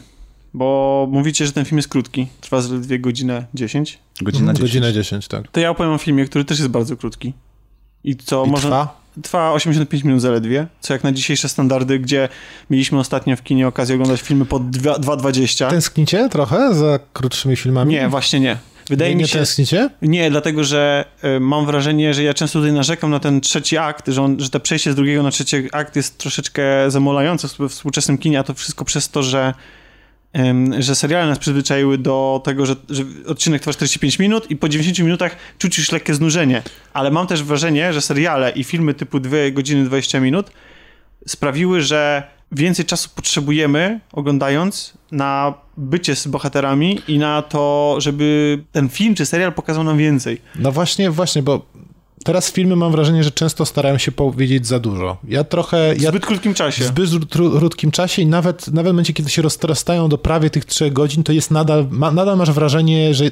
bo 0.55 1.09
mówicie, 1.11 1.47
że 1.47 1.53
ten 1.53 1.65
film 1.65 1.77
jest 1.77 1.89
krótki, 1.89 2.27
trwa 2.41 2.61
zaledwie 2.61 2.99
godzinę 2.99 3.47
10. 3.55 3.99
Godzina 4.23 4.51
Mhm, 4.51 4.57
10. 4.57 4.71
Godzinę 4.71 4.93
10, 4.93 5.29
tak. 5.29 5.49
To 5.49 5.61
ja 5.61 5.71
opowiem 5.71 5.93
o 5.93 5.99
filmie, 5.99 6.25
który 6.25 6.45
też 6.45 6.59
jest 6.59 6.71
bardzo 6.71 6.97
krótki. 6.97 7.33
I 8.05 8.17
co 8.17 8.45
I 8.47 8.51
można... 8.51 8.71
trwa? 8.71 9.00
Trwa 9.23 9.53
85 9.53 10.05
minut 10.05 10.21
zaledwie, 10.21 10.67
co 10.81 10.93
jak 10.93 11.05
na 11.05 11.13
dzisiejsze 11.13 11.49
standardy, 11.49 11.99
gdzie 11.99 12.29
mieliśmy 12.71 12.99
ostatnio 12.99 13.37
w 13.37 13.43
kinie 13.43 13.69
okazję 13.69 13.95
oglądać 13.95 14.21
filmy 14.21 14.45
po 14.45 14.61
dwa- 14.61 14.99
2,20. 14.99 15.71
Tęsknicie 15.71 16.29
trochę 16.29 16.75
za 16.75 16.99
krótszymi 17.13 17.57
filmami? 17.57 17.95
Nie, 17.95 18.09
właśnie 18.09 18.41
nie. 18.41 18.57
Wydaje 18.89 19.11
nie, 19.11 19.17
mi 19.17 19.23
nie 19.23 19.29
się... 19.29 19.39
tęsknicie? 19.39 19.91
Nie, 20.03 20.31
dlatego 20.31 20.65
że 20.65 21.05
y, 21.25 21.41
mam 21.41 21.67
wrażenie, 21.67 22.15
że 22.15 22.23
ja 22.23 22.35
często 22.35 22.59
tutaj 22.59 22.73
narzekam 22.73 23.11
na 23.11 23.21
ten 23.21 23.41
trzeci 23.41 23.79
akt, 23.79 24.09
że, 24.09 24.23
on, 24.23 24.41
że 24.41 24.51
to 24.51 24.61
przejście 24.61 24.93
z 24.93 24.95
drugiego 24.95 25.23
na 25.23 25.31
trzeci 25.31 25.57
akt 25.73 25.97
jest 25.97 26.19
troszeczkę 26.19 26.91
zamulające 26.91 27.49
w 27.49 27.69
współczesnym 27.69 28.19
kinie, 28.19 28.39
a 28.39 28.43
to 28.43 28.55
wszystko 28.55 28.85
przez 28.85 29.09
to, 29.09 29.23
że, 29.23 29.55
że 30.79 30.95
seriale 30.95 31.27
nas 31.27 31.39
przyzwyczaiły 31.39 31.99
do 31.99 32.41
tego, 32.45 32.67
że, 32.67 32.77
że 32.89 33.05
odcinek 33.27 33.61
trwa 33.63 33.73
45 33.73 34.19
minut 34.19 34.51
i 34.51 34.57
po 34.57 34.69
90 34.69 34.99
minutach 34.99 35.37
czuć 35.59 35.79
już 35.79 35.93
lekkie 35.93 36.15
znużenie. 36.15 36.63
Ale 36.93 37.11
mam 37.11 37.27
też 37.27 37.43
wrażenie, 37.43 37.93
że 37.93 38.01
seriale 38.01 38.51
i 38.51 38.65
filmy 38.65 38.95
typu 38.95 39.21
2 39.21 39.37
godziny 39.53 39.85
20 39.85 40.21
minut 40.21 40.51
sprawiły, 41.27 41.81
że 41.81 42.23
więcej 42.53 42.85
czasu 42.85 43.11
potrzebujemy 43.15 44.01
oglądając 44.13 44.95
na 45.13 45.55
bycie 45.77 46.17
z 46.17 46.27
bohaterami 46.27 47.01
i 47.09 47.19
na 47.19 47.43
to, 47.43 47.97
żeby 47.99 48.59
ten 48.73 48.89
film 48.89 49.15
czy 49.15 49.27
serial 49.27 49.53
pokazał 49.53 49.85
nam 49.85 49.99
więcej. 49.99 50.41
No 50.59 50.73
właśnie, 50.73 51.11
właśnie, 51.11 51.43
bo 51.43 51.67
teraz 52.25 52.53
filmy 52.53 52.77
mam 52.77 52.93
wrażenie, 52.93 53.25
że 53.25 53.31
często 53.31 53.67
starają 53.67 53.99
się 53.99 54.13
powiedzieć 54.13 54.67
za 54.67 54.79
dużo. 54.79 55.17
Ja 55.29 55.45
trochę... 55.45 55.95
W 55.95 56.01
Ja 56.03 56.11
zbyt 56.11 56.27
krótkim 56.27 56.55
w 56.55 56.57
czasie. 56.57 56.85
zbyt 56.85 57.11
tru- 57.11 57.59
krótkim 57.59 57.91
czasie 57.91 58.23
i 58.23 58.27
nawet, 58.27 58.69
nawet 58.69 58.91
w 58.91 58.93
momencie, 58.95 59.13
kiedy 59.13 59.31
się 59.31 59.43
rozrastają 59.43 60.09
do 60.09 60.19
prawie 60.19 60.51
tych 60.51 60.65
trzech 60.65 60.93
godzin, 60.93 61.23
to 61.23 61.33
jest 61.33 61.51
nadal, 61.51 61.87
ma, 61.91 62.11
nadal 62.11 62.37
masz 62.37 62.51
wrażenie, 62.51 63.15
że, 63.15 63.25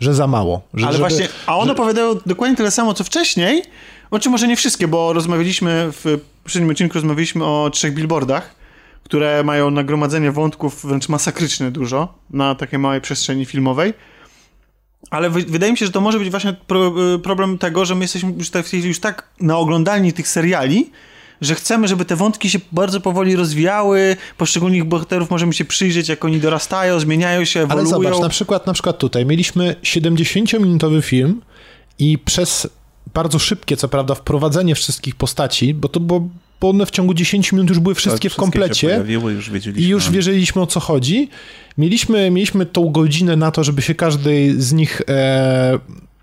że 0.00 0.14
za 0.14 0.26
mało. 0.26 0.62
Że, 0.74 0.86
Ale 0.86 0.96
żeby- 0.96 1.08
właśnie, 1.08 1.28
a 1.46 1.56
one 1.58 1.72
opowiadają 1.72 2.14
dokładnie 2.26 2.56
tyle 2.56 2.70
samo, 2.70 2.94
co 2.94 3.04
wcześniej, 3.04 3.62
o 4.10 4.18
czym 4.18 4.32
może 4.32 4.48
nie 4.48 4.56
wszystkie, 4.56 4.88
bo 4.88 5.12
rozmawialiśmy 5.12 5.88
w 5.92 6.18
poprzednim 6.42 6.70
odcinku 6.70 6.94
rozmawialiśmy 6.94 7.44
o 7.44 7.70
trzech 7.72 7.94
billboardach, 7.94 8.54
które 9.02 9.42
mają 9.44 9.70
nagromadzenie 9.70 10.32
wątków 10.32 10.86
wręcz 10.86 11.08
masakryczne 11.08 11.70
dużo 11.70 12.14
na 12.30 12.54
takiej 12.54 12.78
małej 12.78 13.00
przestrzeni 13.00 13.44
filmowej. 13.44 13.94
Ale 15.10 15.30
wy, 15.30 15.42
wydaje 15.42 15.72
mi 15.72 15.78
się, 15.78 15.86
że 15.86 15.92
to 15.92 16.00
może 16.00 16.18
być 16.18 16.30
właśnie 16.30 16.50
y, 16.50 17.18
problem 17.18 17.58
tego, 17.58 17.84
że 17.84 17.94
my 17.94 18.04
jesteśmy 18.04 18.32
już 18.38 18.50
tak, 18.50 18.72
już 18.72 19.00
tak 19.00 19.28
naoglądalni 19.40 20.12
tych 20.12 20.28
seriali, 20.28 20.90
że 21.40 21.54
chcemy, 21.54 21.88
żeby 21.88 22.04
te 22.04 22.16
wątki 22.16 22.50
się 22.50 22.58
bardzo 22.72 23.00
powoli 23.00 23.36
rozwijały, 23.36 24.16
poszczególnych 24.38 24.84
bohaterów 24.84 25.30
możemy 25.30 25.52
się 25.52 25.64
przyjrzeć, 25.64 26.08
jak 26.08 26.24
oni 26.24 26.40
dorastają, 26.40 27.00
zmieniają 27.00 27.44
się, 27.44 27.60
Ale 27.60 27.82
ewoluują. 27.82 28.08
zobacz, 28.08 28.22
na 28.22 28.28
przykład, 28.28 28.66
na 28.66 28.72
przykład 28.72 28.98
tutaj 28.98 29.26
mieliśmy 29.26 29.76
70-minutowy 29.82 31.02
film 31.02 31.42
i 31.98 32.18
przez 32.18 32.68
bardzo 33.14 33.38
szybkie, 33.38 33.76
co 33.76 33.88
prawda, 33.88 34.14
wprowadzenie 34.14 34.74
wszystkich 34.74 35.14
postaci, 35.14 35.74
bo 35.74 35.88
to 35.88 36.00
było, 36.00 36.28
bo 36.60 36.70
one 36.70 36.86
w 36.86 36.90
ciągu 36.90 37.14
10 37.14 37.52
minut 37.52 37.68
już 37.68 37.78
były 37.78 37.94
wszystkie 37.94 38.30
w 38.30 38.32
Tak, 38.32 38.36
Się 38.36 38.40
komplecie 38.52 38.88
pojawiły, 38.88 39.32
już 39.32 39.50
wiedzieliśmy. 39.50 39.86
i 39.86 39.90
już 39.90 40.10
wiedzieliśmy 40.10 40.62
o 40.62 40.66
co 40.66 40.80
chodzi. 40.80 41.28
Mieliśmy, 41.78 42.30
mieliśmy 42.30 42.66
tą 42.66 42.90
godzinę 42.90 43.36
na 43.36 43.50
to, 43.50 43.64
żeby 43.64 43.82
się 43.82 43.94
każdej 43.94 44.60
z 44.62 44.72
nich, 44.72 45.02
e, 45.08 45.78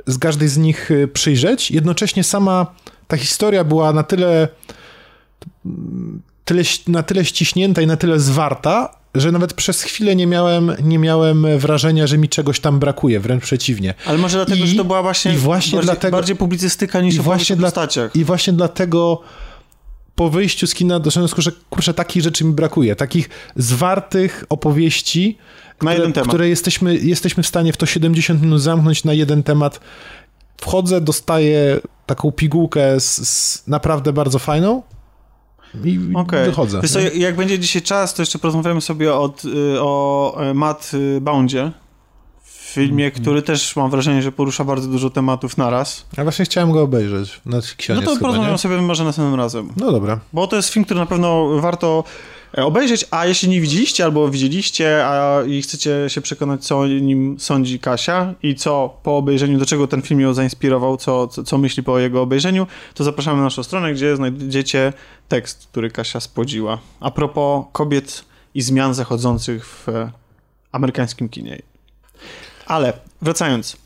z 0.07 0.17
każdej 0.17 0.47
z 0.47 0.57
nich 0.57 0.91
e, 0.91 1.07
przyjrzeć. 1.07 1.71
Jednocześnie 1.71 2.23
sama 2.23 2.65
ta 3.07 3.17
historia 3.17 3.63
była 3.63 3.93
na 3.93 4.03
tyle, 4.03 4.47
tyle, 6.45 6.63
na 6.87 7.03
tyle 7.03 7.25
ściśnięta 7.25 7.81
i 7.81 7.87
na 7.87 7.97
tyle 7.97 8.19
zwarta, 8.19 8.95
że 9.15 9.31
nawet 9.31 9.53
przez 9.53 9.81
chwilę 9.83 10.15
nie 10.15 10.27
miałem, 10.27 10.71
nie 10.83 10.99
miałem 10.99 11.45
wrażenia, 11.59 12.07
że 12.07 12.17
mi 12.17 12.29
czegoś 12.29 12.59
tam 12.59 12.79
brakuje, 12.79 13.19
wręcz 13.19 13.43
przeciwnie. 13.43 13.93
Ale 14.05 14.17
może 14.17 14.37
dlatego, 14.37 14.65
I- 14.65 14.67
że 14.67 14.75
to 14.75 14.83
była 14.85 15.01
właśnie, 15.01 15.33
i 15.33 15.37
właśnie 15.37 15.75
bardziej, 15.77 15.85
dlatego- 15.93 16.17
bardziej 16.17 16.35
publicystyka 16.35 17.01
niż 17.01 17.15
I 17.15 17.19
właśnie, 17.19 17.55
dla, 17.55 17.67
postaciach. 17.67 18.15
I 18.15 18.25
właśnie 18.25 18.53
dlatego 18.53 19.21
po 20.21 20.29
wyjściu 20.29 20.67
z 20.67 20.73
kina 20.73 20.99
doszedłem 20.99 21.29
że 21.37 21.51
kurczę, 21.69 21.93
takich 21.93 22.23
rzeczy 22.23 22.45
mi 22.45 22.53
brakuje. 22.53 22.95
Takich 22.95 23.29
zwartych 23.55 24.45
opowieści, 24.49 25.37
które, 25.77 26.11
które 26.11 26.49
jesteśmy, 26.49 26.97
jesteśmy 26.97 27.43
w 27.43 27.47
stanie 27.47 27.73
w 27.73 27.77
to 27.77 27.85
70 27.85 28.41
minut 28.41 28.61
zamknąć 28.61 29.03
na 29.03 29.13
jeden 29.13 29.43
temat. 29.43 29.79
Wchodzę, 30.57 31.01
dostaję 31.01 31.79
taką 32.05 32.31
pigułkę 32.31 32.99
z, 32.99 33.27
z 33.27 33.67
naprawdę 33.67 34.13
bardzo 34.13 34.39
fajną 34.39 34.83
i 35.83 35.99
Okej. 36.13 36.45
wychodzę. 36.45 36.79
Wiesz 36.81 37.13
jak 37.13 37.35
będzie 37.35 37.59
dzisiaj 37.59 37.81
czas, 37.81 38.13
to 38.13 38.21
jeszcze 38.21 38.39
porozmawiamy 38.39 38.81
sobie 38.81 39.13
od, 39.13 39.45
y, 39.45 39.81
o 39.81 40.37
y, 40.49 40.53
Matt 40.53 40.91
y, 40.93 41.21
Boundzie. 41.21 41.71
Filmie, 42.73 43.05
Mhm. 43.05 43.21
który 43.21 43.41
też 43.41 43.75
mam 43.75 43.91
wrażenie, 43.91 44.21
że 44.21 44.31
porusza 44.31 44.63
bardzo 44.63 44.87
dużo 44.87 45.09
tematów 45.09 45.57
naraz. 45.57 46.05
Ja 46.17 46.23
właśnie 46.23 46.45
chciałem 46.45 46.71
go 46.71 46.81
obejrzeć. 46.81 47.41
Na 47.45 47.57
No 47.95 48.01
to 48.01 48.37
nie? 48.51 48.57
sobie 48.57 48.81
może 48.81 49.03
następnym 49.03 49.35
razem. 49.35 49.69
No 49.77 49.91
dobra. 49.91 50.19
Bo 50.33 50.47
to 50.47 50.55
jest 50.55 50.69
film, 50.69 50.85
który 50.85 50.99
na 50.99 51.05
pewno 51.05 51.47
warto 51.61 52.03
e, 52.57 52.65
obejrzeć, 52.65 53.05
a 53.11 53.25
jeśli 53.25 53.49
nie 53.49 53.61
widzieliście 53.61 54.03
albo 54.05 54.29
widzieliście 54.29 55.05
a 55.07 55.43
i 55.47 55.61
chcecie 55.61 56.05
się 56.07 56.21
przekonać, 56.21 56.65
co 56.65 56.79
o 56.79 56.87
nim 56.87 57.35
sądzi 57.39 57.79
Kasia 57.79 58.33
i 58.43 58.55
co 58.55 58.97
po 59.03 59.17
obejrzeniu, 59.17 59.59
do 59.59 59.65
czego 59.65 59.87
ten 59.87 60.01
film 60.01 60.19
ją 60.21 60.33
zainspirował, 60.33 60.97
co, 60.97 61.27
co, 61.27 61.43
co 61.43 61.57
myśli 61.57 61.83
po 61.83 61.99
jego 61.99 62.21
obejrzeniu, 62.21 62.67
to 62.93 63.03
zapraszamy 63.03 63.37
na 63.37 63.43
naszą 63.43 63.63
stronę, 63.63 63.93
gdzie 63.93 64.15
znajdziecie 64.15 64.93
tekst, 65.27 65.67
który 65.71 65.91
Kasia 65.91 66.19
spłodziła. 66.19 66.77
A 66.99 67.11
propos 67.11 67.65
kobiet 67.71 68.25
i 68.55 68.61
zmian 68.61 68.93
zachodzących 68.93 69.65
w 69.65 69.89
e, 69.89 70.11
amerykańskim 70.71 71.29
kinie. 71.29 71.61
Ale 72.65 72.93
wracając 73.21 73.77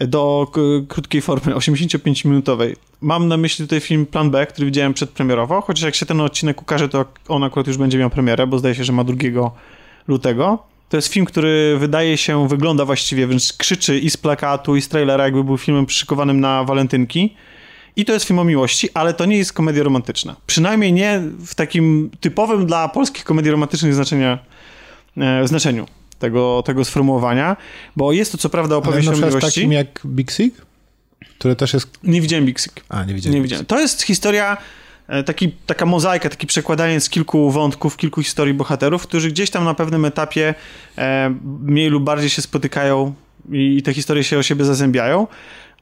do 0.00 0.46
krótkiej 0.88 1.22
formy, 1.22 1.54
85-minutowej. 1.54 2.76
Mam 3.00 3.28
na 3.28 3.36
myśli 3.36 3.64
tutaj 3.64 3.80
film 3.80 4.06
Plan 4.06 4.30
B, 4.30 4.46
który 4.46 4.66
widziałem 4.66 4.94
przedpremierowo, 4.94 5.60
chociaż 5.60 5.82
jak 5.82 5.94
się 5.94 6.06
ten 6.06 6.20
odcinek 6.20 6.62
ukaże, 6.62 6.88
to 6.88 7.04
on 7.28 7.44
akurat 7.44 7.66
już 7.66 7.76
będzie 7.76 7.98
miał 7.98 8.10
premierę, 8.10 8.46
bo 8.46 8.58
zdaje 8.58 8.74
się, 8.74 8.84
że 8.84 8.92
ma 8.92 9.04
2 9.04 9.16
lutego. 10.08 10.58
To 10.88 10.96
jest 10.96 11.08
film, 11.08 11.26
który 11.26 11.76
wydaje 11.78 12.16
się, 12.16 12.48
wygląda 12.48 12.84
właściwie, 12.84 13.26
wręcz 13.26 13.52
krzyczy 13.52 13.98
i 13.98 14.10
z 14.10 14.16
plakatu, 14.16 14.76
i 14.76 14.82
z 14.82 14.88
trailera, 14.88 15.24
jakby 15.24 15.44
był 15.44 15.58
filmem 15.58 15.86
przyszykowanym 15.86 16.40
na 16.40 16.64
walentynki. 16.64 17.34
I 17.96 18.04
to 18.04 18.12
jest 18.12 18.24
film 18.24 18.38
o 18.38 18.44
miłości, 18.44 18.88
ale 18.94 19.14
to 19.14 19.24
nie 19.24 19.36
jest 19.36 19.52
komedia 19.52 19.82
romantyczna. 19.82 20.36
Przynajmniej 20.46 20.92
nie 20.92 21.22
w 21.46 21.54
takim 21.54 22.10
typowym 22.20 22.66
dla 22.66 22.88
polskich 22.88 23.24
komedii 23.24 23.50
romantycznych 23.50 23.94
znaczenia, 23.94 24.38
e, 25.16 25.48
znaczeniu 25.48 25.86
tego, 26.18 26.62
tego 26.66 26.84
sformułowania, 26.84 27.56
bo 27.96 28.12
jest 28.12 28.32
to 28.32 28.38
co 28.38 28.48
prawda 28.48 28.76
opowieść 28.76 29.08
o 29.08 29.12
miłości. 29.12 29.40
takim 29.40 29.72
jak 29.72 30.00
Big 30.06 30.30
Sick, 30.32 30.56
które 31.38 31.56
też 31.56 31.74
jest... 31.74 31.98
Nie 32.02 32.20
widziałem 32.20 32.46
Big 32.46 32.60
Sick. 32.60 32.80
A, 32.88 33.04
nie 33.04 33.14
widziałem. 33.14 33.34
Nie 33.34 33.42
widziałem. 33.42 33.66
To 33.66 33.80
jest 33.80 34.02
historia, 34.02 34.56
e, 35.08 35.22
taki, 35.22 35.52
taka 35.66 35.86
mozaika, 35.86 36.28
taki 36.28 36.46
przekładanie 36.46 37.00
z 37.00 37.10
kilku 37.10 37.50
wątków, 37.50 37.96
kilku 37.96 38.22
historii 38.22 38.54
bohaterów, 38.54 39.02
którzy 39.02 39.30
gdzieś 39.30 39.50
tam 39.50 39.64
na 39.64 39.74
pewnym 39.74 40.04
etapie 40.04 40.54
e, 40.98 41.34
mniej 41.62 41.88
lub 41.88 42.04
bardziej 42.04 42.30
się 42.30 42.42
spotykają 42.42 43.14
i, 43.52 43.76
i 43.76 43.82
te 43.82 43.94
historie 43.94 44.24
się 44.24 44.38
o 44.38 44.42
siebie 44.42 44.64
zazębiają. 44.64 45.26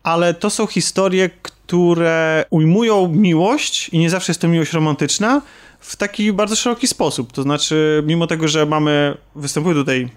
Ale 0.02 0.34
to 0.34 0.50
są 0.50 0.66
historie, 0.66 1.30
które 1.42 2.44
ujmują 2.50 3.08
miłość 3.08 3.88
i 3.88 3.98
nie 3.98 4.10
zawsze 4.10 4.30
jest 4.30 4.40
to 4.40 4.48
miłość 4.48 4.72
romantyczna 4.72 5.42
w 5.80 5.96
taki 5.96 6.32
bardzo 6.32 6.56
szeroki 6.56 6.86
sposób. 6.86 7.32
To 7.32 7.42
znaczy, 7.42 8.02
mimo 8.06 8.26
tego, 8.26 8.48
że 8.48 8.66
mamy, 8.66 9.16
występują 9.34 9.74
tutaj 9.74 10.08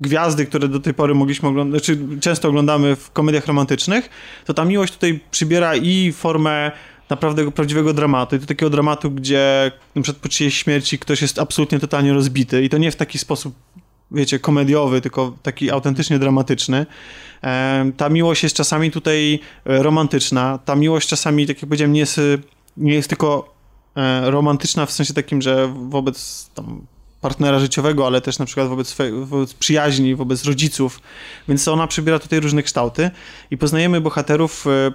gwiazdy, 0.00 0.46
które 0.46 0.68
do 0.68 0.80
tej 0.80 0.94
pory 0.94 1.14
mogliśmy 1.14 1.48
oglądać, 1.48 1.82
czy 1.82 1.98
często 2.20 2.48
oglądamy 2.48 2.96
w 2.96 3.10
komediach 3.10 3.46
romantycznych, 3.46 4.10
to 4.44 4.54
ta 4.54 4.64
miłość 4.64 4.92
tutaj 4.92 5.20
przybiera 5.30 5.76
i 5.76 6.12
formę 6.12 6.72
naprawdę 7.10 7.50
prawdziwego 7.52 7.92
dramatu. 7.92 8.36
I 8.36 8.38
to 8.38 8.46
takiego 8.46 8.70
dramatu, 8.70 9.10
gdzie 9.10 9.72
przykład 10.02 10.22
po 10.22 10.28
czyjejś 10.28 10.58
śmierci 10.58 10.98
ktoś 10.98 11.22
jest 11.22 11.38
absolutnie 11.38 11.78
totalnie 11.78 12.12
rozbity 12.12 12.64
i 12.64 12.68
to 12.68 12.78
nie 12.78 12.90
w 12.90 12.96
taki 12.96 13.18
sposób 13.18 13.54
wiecie, 14.10 14.38
komediowy, 14.38 15.00
tylko 15.00 15.36
taki 15.42 15.70
autentycznie 15.70 16.18
dramatyczny. 16.18 16.86
Ta 17.96 18.08
miłość 18.08 18.42
jest 18.42 18.56
czasami 18.56 18.90
tutaj 18.90 19.40
e, 19.64 19.82
romantyczna. 19.82 20.58
Ta 20.64 20.76
miłość 20.76 21.08
czasami, 21.08 21.46
tak 21.46 21.56
jak 21.56 21.68
powiedziałem, 21.68 21.92
nie 21.92 22.00
jest, 22.00 22.18
e, 22.18 22.22
nie 22.76 22.94
jest 22.94 23.08
tylko 23.08 23.54
e, 23.96 24.30
romantyczna 24.30 24.86
w 24.86 24.92
sensie 24.92 25.14
takim, 25.14 25.42
że 25.42 25.74
wobec 25.88 26.48
tam 26.54 26.86
partnera 27.20 27.58
życiowego, 27.58 28.06
ale 28.06 28.20
też 28.20 28.38
na 28.38 28.46
przykład 28.46 28.68
wobec, 28.68 28.88
swe- 28.88 29.26
wobec 29.26 29.54
przyjaźni, 29.54 30.14
wobec 30.14 30.44
rodziców, 30.44 31.00
więc 31.48 31.68
ona 31.68 31.86
przybiera 31.86 32.18
tutaj 32.18 32.40
różne 32.40 32.62
kształty 32.62 33.10
i 33.50 33.58
poznajemy 33.58 34.00
bohaterów 34.00 34.66
e, 34.66 34.92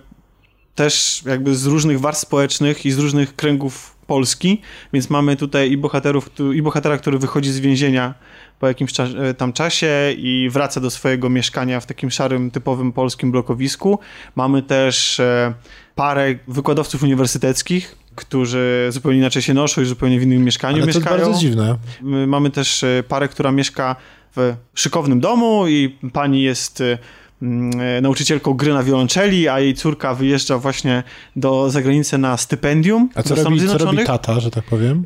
też 0.76 1.24
jakby 1.26 1.56
z 1.56 1.66
różnych 1.66 2.00
warstw 2.00 2.22
społecznych 2.22 2.86
i 2.86 2.92
z 2.92 3.00
różnych 3.00 3.36
kręgów 3.36 3.96
Polski, 4.08 4.62
więc 4.94 5.10
mamy 5.10 5.36
tutaj 5.36 5.72
i 5.72 5.78
bohaterów, 5.78 6.30
i 6.54 6.62
bohatera, 6.62 6.98
który 6.98 7.18
wychodzi 7.18 7.52
z 7.52 7.60
więzienia 7.60 8.14
po 8.60 8.68
jakimś 8.68 9.00
e, 9.00 9.34
tam 9.34 9.54
czasie 9.54 10.14
i 10.18 10.50
wraca 10.52 10.82
do 10.82 10.90
swojego 10.90 11.30
mieszkania 11.30 11.80
w 11.80 11.86
takim 11.86 12.12
szarym, 12.12 12.52
typowym 12.52 12.92
polskim 12.92 13.32
blokowisku. 13.32 14.00
Mamy 14.36 14.62
też 14.62 15.20
e, 15.20 15.54
parę 15.96 16.36
wykładowców 16.48 17.04
uniwersyteckich, 17.04 17.96
którzy 18.16 18.88
zupełnie 18.90 19.18
inaczej 19.18 19.42
się 19.42 19.54
noszą 19.54 19.82
i 19.82 19.86
zupełnie 19.86 20.20
w 20.20 20.24
innym 20.24 20.44
mieszkaniu 20.44 20.76
Ale 20.76 20.84
to 20.84 20.88
jest 20.88 21.00
mieszkają. 21.00 21.22
bardzo 21.22 21.40
dziwne. 21.40 21.78
My 22.02 22.28
Mamy 22.28 22.50
też 22.50 22.84
e, 22.84 23.04
parę, 23.08 23.28
która 23.28 23.52
mieszka 23.52 23.96
w 24.36 24.54
szykownym 24.76 25.20
domu 25.20 25.68
i 25.68 25.98
pani 26.14 26.42
jest 26.42 26.82
e, 26.82 26.98
mm, 27.42 27.82
e, 27.82 28.02
nauczycielką 28.02 28.54
gry 28.54 28.74
na 28.74 28.84
wiolonczeli, 28.84 29.48
a 29.48 29.60
jej 29.60 29.74
córka 29.74 30.14
wyjeżdża 30.14 30.58
właśnie 30.58 31.04
do 31.36 31.70
zagranicy 31.70 32.18
na 32.18 32.38
stypendium 32.38 33.10
A 33.16 33.24
co 33.24 33.36
robi, 33.36 33.68
co 33.68 33.78
robi 33.78 34.06
tata, 34.06 34.40
że 34.40 34.52
tak 34.52 34.64
powiem? 34.64 35.06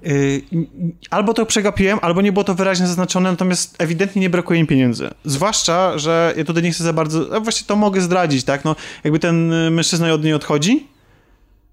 Albo 1.09 1.33
to 1.33 1.45
przegapiłem, 1.45 1.99
albo 2.01 2.21
nie 2.21 2.31
było 2.31 2.43
to 2.43 2.55
wyraźnie 2.55 2.87
zaznaczone, 2.87 3.31
natomiast 3.31 3.75
ewidentnie 3.79 4.21
nie 4.21 4.29
brakuje 4.29 4.59
im 4.59 4.67
pieniędzy. 4.67 5.09
Zwłaszcza, 5.25 5.97
że 5.97 6.33
ja 6.37 6.45
tutaj 6.45 6.63
nie 6.63 6.71
chcę 6.71 6.83
za 6.83 6.93
bardzo, 6.93 7.35
a 7.35 7.39
właściwie 7.39 7.67
to 7.67 7.75
mogę 7.75 8.01
zdradzić, 8.01 8.43
tak? 8.43 8.65
No, 8.65 8.75
jakby 9.03 9.19
ten 9.19 9.53
mężczyzna 9.71 10.13
od 10.13 10.23
niej 10.23 10.33
odchodzi, 10.33 10.94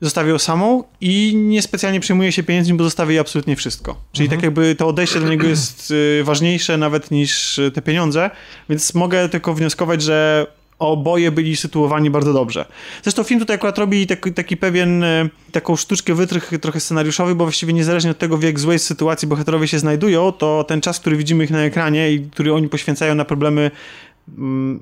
zostawia 0.02 0.30
ją 0.30 0.38
samą 0.38 0.84
i 1.00 1.32
niespecjalnie 1.36 2.00
przejmuje 2.00 2.32
się 2.32 2.42
pieniędzmi, 2.42 2.74
bo 2.74 2.84
zostawia 2.84 3.10
jej 3.10 3.20
absolutnie 3.20 3.56
wszystko. 3.56 3.96
Czyli 4.12 4.28
tak 4.28 4.42
jakby 4.42 4.74
to 4.74 4.86
odejście 4.86 5.20
do 5.20 5.28
niego 5.28 5.46
jest 5.46 5.90
y, 5.90 6.24
ważniejsze 6.24 6.76
nawet 6.76 7.10
niż 7.10 7.58
y, 7.58 7.70
te 7.70 7.82
pieniądze, 7.82 8.30
więc 8.68 8.94
mogę 8.94 9.28
tylko 9.28 9.54
wnioskować, 9.54 10.02
że 10.02 10.46
oboje 10.78 11.30
byli 11.30 11.56
sytuowani 11.56 12.10
bardzo 12.10 12.32
dobrze. 12.32 12.64
Zresztą 13.02 13.22
film 13.22 13.40
tutaj 13.40 13.56
akurat 13.56 13.78
robi 13.78 14.06
taki, 14.06 14.32
taki 14.32 14.56
pewien, 14.56 15.04
e, 15.04 15.28
taką 15.52 15.76
sztuczkę 15.76 16.14
wytrych 16.14 16.50
trochę 16.60 16.80
scenariuszowy, 16.80 17.34
bo 17.34 17.44
właściwie 17.44 17.72
niezależnie 17.72 18.10
od 18.10 18.18
tego, 18.18 18.38
w 18.38 18.42
jak 18.42 18.60
złej 18.60 18.78
sytuacji 18.78 19.28
bohaterowie 19.28 19.68
się 19.68 19.78
znajdują, 19.78 20.32
to 20.32 20.64
ten 20.64 20.80
czas, 20.80 21.00
który 21.00 21.16
widzimy 21.16 21.44
ich 21.44 21.50
na 21.50 21.60
ekranie 21.60 22.12
i 22.12 22.20
który 22.20 22.54
oni 22.54 22.68
poświęcają 22.68 23.14
na 23.14 23.24
problemy 23.24 23.70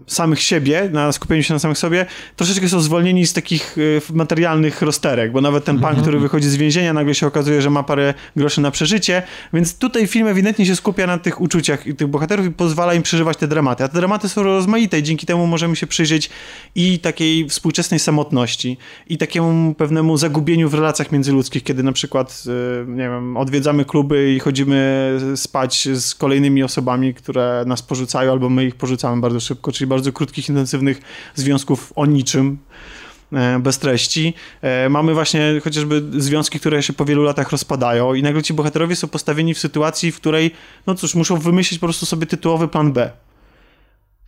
samych 0.07 0.41
siebie, 0.41 0.89
na 0.93 1.13
skupieniu 1.13 1.43
się 1.43 1.55
na 1.55 1.61
samych 1.61 1.79
sobie, 1.79 2.07
troszeczkę 2.37 2.69
są 2.69 2.81
zwolnieni 2.81 3.27
z 3.27 3.33
takich 3.33 3.77
e, 4.11 4.15
materialnych 4.15 4.83
rozterek, 4.83 5.33
bo 5.33 5.41
nawet 5.41 5.65
ten 5.65 5.79
pan, 5.79 5.97
który 6.03 6.19
wychodzi 6.19 6.49
z 6.49 6.57
więzienia, 6.57 6.93
nagle 6.93 7.15
się 7.15 7.27
okazuje, 7.27 7.63
że 7.63 7.71
ma 7.71 7.83
parę 7.83 8.15
groszy 8.37 8.61
na 8.61 8.71
przeżycie, 8.71 9.23
więc 9.53 9.79
tutaj 9.79 10.07
film 10.07 10.27
ewidentnie 10.27 10.67
się 10.67 10.77
skupia 10.77 11.07
na 11.07 11.19
tych 11.19 11.41
uczuciach 11.41 11.87
i 11.87 11.95
tych 11.95 12.07
bohaterów 12.07 12.47
i 12.47 12.51
pozwala 12.51 12.95
im 12.95 13.03
przeżywać 13.03 13.37
te 13.37 13.49
dramaty. 13.49 13.85
A 13.85 13.89
te 13.89 13.95
dramaty 13.95 14.29
są 14.29 14.43
rozmaite 14.43 14.99
i 14.99 15.03
dzięki 15.03 15.27
temu 15.27 15.47
możemy 15.47 15.77
się 15.77 15.87
przyjrzeć 15.87 16.31
i 16.75 16.99
takiej 16.99 17.49
współczesnej 17.49 18.01
samotności, 18.01 18.79
i 19.09 19.19
takiemu 19.19 19.75
pewnemu 19.75 20.17
zagubieniu 20.17 20.69
w 20.69 20.75
relacjach 20.75 21.13
międzyludzkich, 21.13 21.63
kiedy 21.63 21.83
na 21.83 21.93
przykład, 21.93 22.45
e, 22.83 22.87
nie 22.87 23.09
wiem, 23.09 23.37
odwiedzamy 23.37 23.85
kluby 23.85 24.33
i 24.33 24.41
chodzimy 24.41 25.19
spać 25.37 25.89
z 25.95 26.15
kolejnymi 26.15 26.63
osobami, 26.63 27.15
które 27.15 27.65
nas 27.67 27.83
porzucają, 27.83 28.33
albo 28.33 28.49
my 28.49 28.65
ich 28.65 28.75
porzucamy 28.75 29.23
bardzo 29.31 29.47
szybko, 29.47 29.73
czyli 29.73 29.87
bardzo 29.87 30.13
krótkich, 30.13 30.49
intensywnych 30.49 31.01
związków 31.35 31.93
o 31.97 32.07
niczym, 32.07 32.59
e, 33.33 33.59
bez 33.59 33.79
treści. 33.79 34.35
E, 34.63 34.89
Mamy 34.89 35.15
właśnie 35.15 35.61
chociażby 35.65 36.03
związki, 36.23 36.61
które 36.61 36.83
się 36.83 36.93
po 36.93 37.05
wielu 37.05 37.23
latach 37.23 37.51
rozpadają 37.51 38.15
i 38.15 38.23
nagle 38.23 38.43
ci 38.43 38.55
bohaterowie 38.55 38.97
są 38.97 39.09
postawieni 39.09 39.55
w 39.55 39.59
sytuacji, 39.59 40.13
w 40.13 40.17
której, 40.17 40.51
no 40.87 40.95
cóż, 40.95 41.15
muszą 41.15 41.37
wymyślić 41.37 41.81
po 41.81 41.87
prostu 41.87 42.07
sobie 42.07 42.27
tytułowy 42.27 42.69
plan 42.69 42.93
B. 42.93 43.11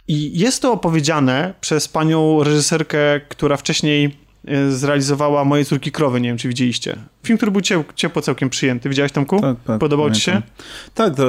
I 0.09 0.39
jest 0.39 0.63
to 0.63 0.73
opowiedziane 0.73 1.55
przez 1.61 1.89
panią 1.89 2.43
reżyserkę, 2.45 3.21
która 3.29 3.57
wcześniej 3.57 4.22
zrealizowała 4.71 5.45
Moje 5.45 5.65
córki 5.65 5.93
krowy, 5.93 6.21
nie 6.21 6.29
wiem 6.29 6.39
czy 6.39 6.49
widzieliście. 6.49 6.97
Film, 7.25 7.37
który 7.37 7.53
był 7.53 7.61
cie- 7.61 7.85
ciepło 7.95 8.23
całkiem 8.23 8.51
przyjęty. 8.51 8.89
Widziałeś 8.89 9.13
Tomku? 9.13 9.41
Tak, 9.41 9.57
tak, 9.67 9.79
Podobał 9.81 10.11
ci 10.11 10.21
się? 10.21 10.33
pamiętam. 10.33 10.53
Tak, 10.95 11.15
to, 11.17 11.25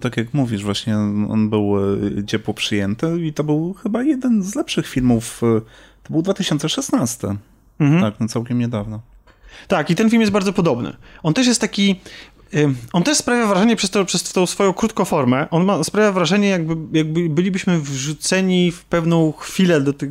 tak 0.00 0.16
jak 0.16 0.34
mówisz, 0.34 0.62
właśnie 0.64 0.96
on 1.28 1.50
był 1.50 1.76
e, 2.18 2.24
ciepło 2.26 2.54
przyjęty 2.54 3.06
i 3.26 3.32
to 3.32 3.44
był 3.44 3.74
chyba 3.74 4.02
jeden 4.02 4.42
z 4.42 4.54
lepszych 4.54 4.86
filmów. 4.88 5.40
e, 5.42 5.60
To 6.02 6.12
był 6.12 6.22
2016. 6.22 7.36
Mhm. 7.80 8.00
Tak, 8.02 8.20
no 8.20 8.28
całkiem 8.28 8.58
niedawno. 8.58 9.00
Tak, 9.68 9.90
i 9.90 9.94
ten 9.94 10.10
film 10.10 10.20
jest 10.20 10.32
bardzo 10.32 10.52
podobny. 10.52 10.96
On 11.22 11.34
też 11.34 11.46
jest 11.46 11.60
taki. 11.60 12.00
On 12.92 13.02
też 13.02 13.18
sprawia 13.18 13.46
wrażenie 13.46 13.76
przez, 13.76 13.90
to, 13.90 14.04
przez 14.04 14.32
tą 14.32 14.46
swoją 14.46 14.72
krótką 14.72 15.04
formę. 15.04 15.46
On 15.50 15.64
ma, 15.64 15.84
sprawia 15.84 16.12
wrażenie, 16.12 16.48
jakby, 16.48 16.98
jakby 16.98 17.28
bylibyśmy 17.28 17.80
wrzuceni 17.80 18.72
w 18.72 18.84
pewną 18.84 19.32
chwilę 19.32 19.80
do 19.80 19.92
tych, 19.92 20.10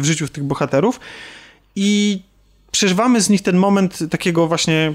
w 0.00 0.04
życiu 0.04 0.28
tych 0.28 0.44
bohaterów 0.44 1.00
i 1.76 2.20
przeżywamy 2.70 3.20
z 3.20 3.30
nich 3.30 3.42
ten 3.42 3.56
moment 3.56 3.98
takiego 4.10 4.46
właśnie 4.46 4.94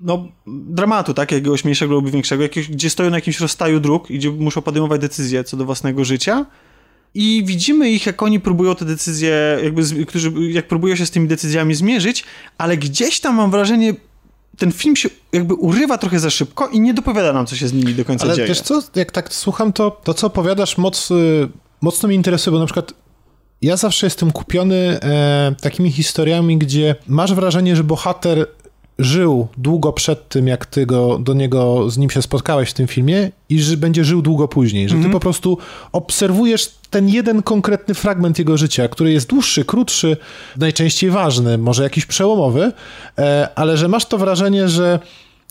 no, 0.00 0.28
dramatu, 0.46 1.14
tak, 1.14 1.32
jakiegoś 1.32 1.64
mniejszego 1.64 1.94
lub 1.94 2.10
większego, 2.10 2.42
jakiegoś, 2.42 2.70
gdzie 2.70 2.90
stoją 2.90 3.10
na 3.10 3.16
jakimś 3.16 3.40
rozstaju 3.40 3.80
dróg 3.80 4.10
i 4.10 4.18
gdzie 4.18 4.30
muszą 4.30 4.62
podejmować 4.62 5.00
decyzje 5.00 5.44
co 5.44 5.56
do 5.56 5.64
własnego 5.64 6.04
życia. 6.04 6.46
I 7.14 7.42
widzimy 7.46 7.90
ich, 7.90 8.06
jak 8.06 8.22
oni 8.22 8.40
próbują 8.40 8.74
te 8.74 8.84
decyzje, 8.84 9.58
jakby, 9.62 10.06
którzy, 10.06 10.32
jak 10.50 10.68
próbują 10.68 10.96
się 10.96 11.06
z 11.06 11.10
tymi 11.10 11.28
decyzjami 11.28 11.74
zmierzyć, 11.74 12.24
ale 12.58 12.76
gdzieś 12.76 13.20
tam 13.20 13.34
mam 13.34 13.50
wrażenie, 13.50 13.94
ten 14.58 14.72
film 14.72 14.96
się 14.96 15.08
jakby 15.32 15.54
urywa 15.54 15.98
trochę 15.98 16.18
za 16.18 16.30
szybko 16.30 16.68
i 16.68 16.80
nie 16.80 16.94
dopowiada 16.94 17.32
nam, 17.32 17.46
co 17.46 17.56
się 17.56 17.68
z 17.68 17.72
nimi 17.72 17.94
do 17.94 18.04
końca 18.04 18.24
Ale 18.24 18.34
dzieje. 18.34 18.48
wiesz 18.48 18.60
co, 18.60 18.82
jak 18.94 19.12
tak 19.12 19.34
słucham, 19.34 19.72
to 19.72 19.90
to, 20.04 20.14
co 20.14 20.26
opowiadasz, 20.26 20.78
moc, 20.78 21.10
y, 21.10 21.48
mocno 21.80 22.06
mnie 22.06 22.16
interesuje, 22.16 22.52
bo 22.52 22.58
na 22.58 22.66
przykład 22.66 22.92
ja 23.62 23.76
zawsze 23.76 24.06
jestem 24.06 24.32
kupiony 24.32 24.76
e, 25.02 25.54
takimi 25.60 25.92
historiami, 25.92 26.58
gdzie 26.58 26.96
masz 27.08 27.34
wrażenie, 27.34 27.76
że 27.76 27.84
bohater 27.84 28.46
żył 28.98 29.48
długo 29.56 29.92
przed 29.92 30.28
tym, 30.28 30.46
jak 30.46 30.66
ty 30.66 30.86
go, 30.86 31.18
do 31.18 31.34
niego, 31.34 31.90
z 31.90 31.98
nim 31.98 32.10
się 32.10 32.22
spotkałeś 32.22 32.70
w 32.70 32.74
tym 32.74 32.86
filmie 32.86 33.30
i 33.48 33.60
że 33.60 33.76
będzie 33.76 34.04
żył 34.04 34.22
długo 34.22 34.48
później, 34.48 34.88
że 34.88 34.96
ty 35.02 35.10
po 35.10 35.20
prostu 35.20 35.58
obserwujesz 35.92 36.70
ten 36.90 37.08
jeden 37.08 37.42
konkretny 37.42 37.94
fragment 37.94 38.38
jego 38.38 38.56
życia, 38.56 38.88
który 38.88 39.12
jest 39.12 39.28
dłuższy, 39.28 39.64
krótszy, 39.64 40.16
najczęściej 40.56 41.10
ważny, 41.10 41.58
może 41.58 41.82
jakiś 41.82 42.06
przełomowy, 42.06 42.72
e, 43.18 43.48
ale 43.54 43.76
że 43.76 43.88
masz 43.88 44.06
to 44.06 44.18
wrażenie, 44.18 44.68
że 44.68 44.98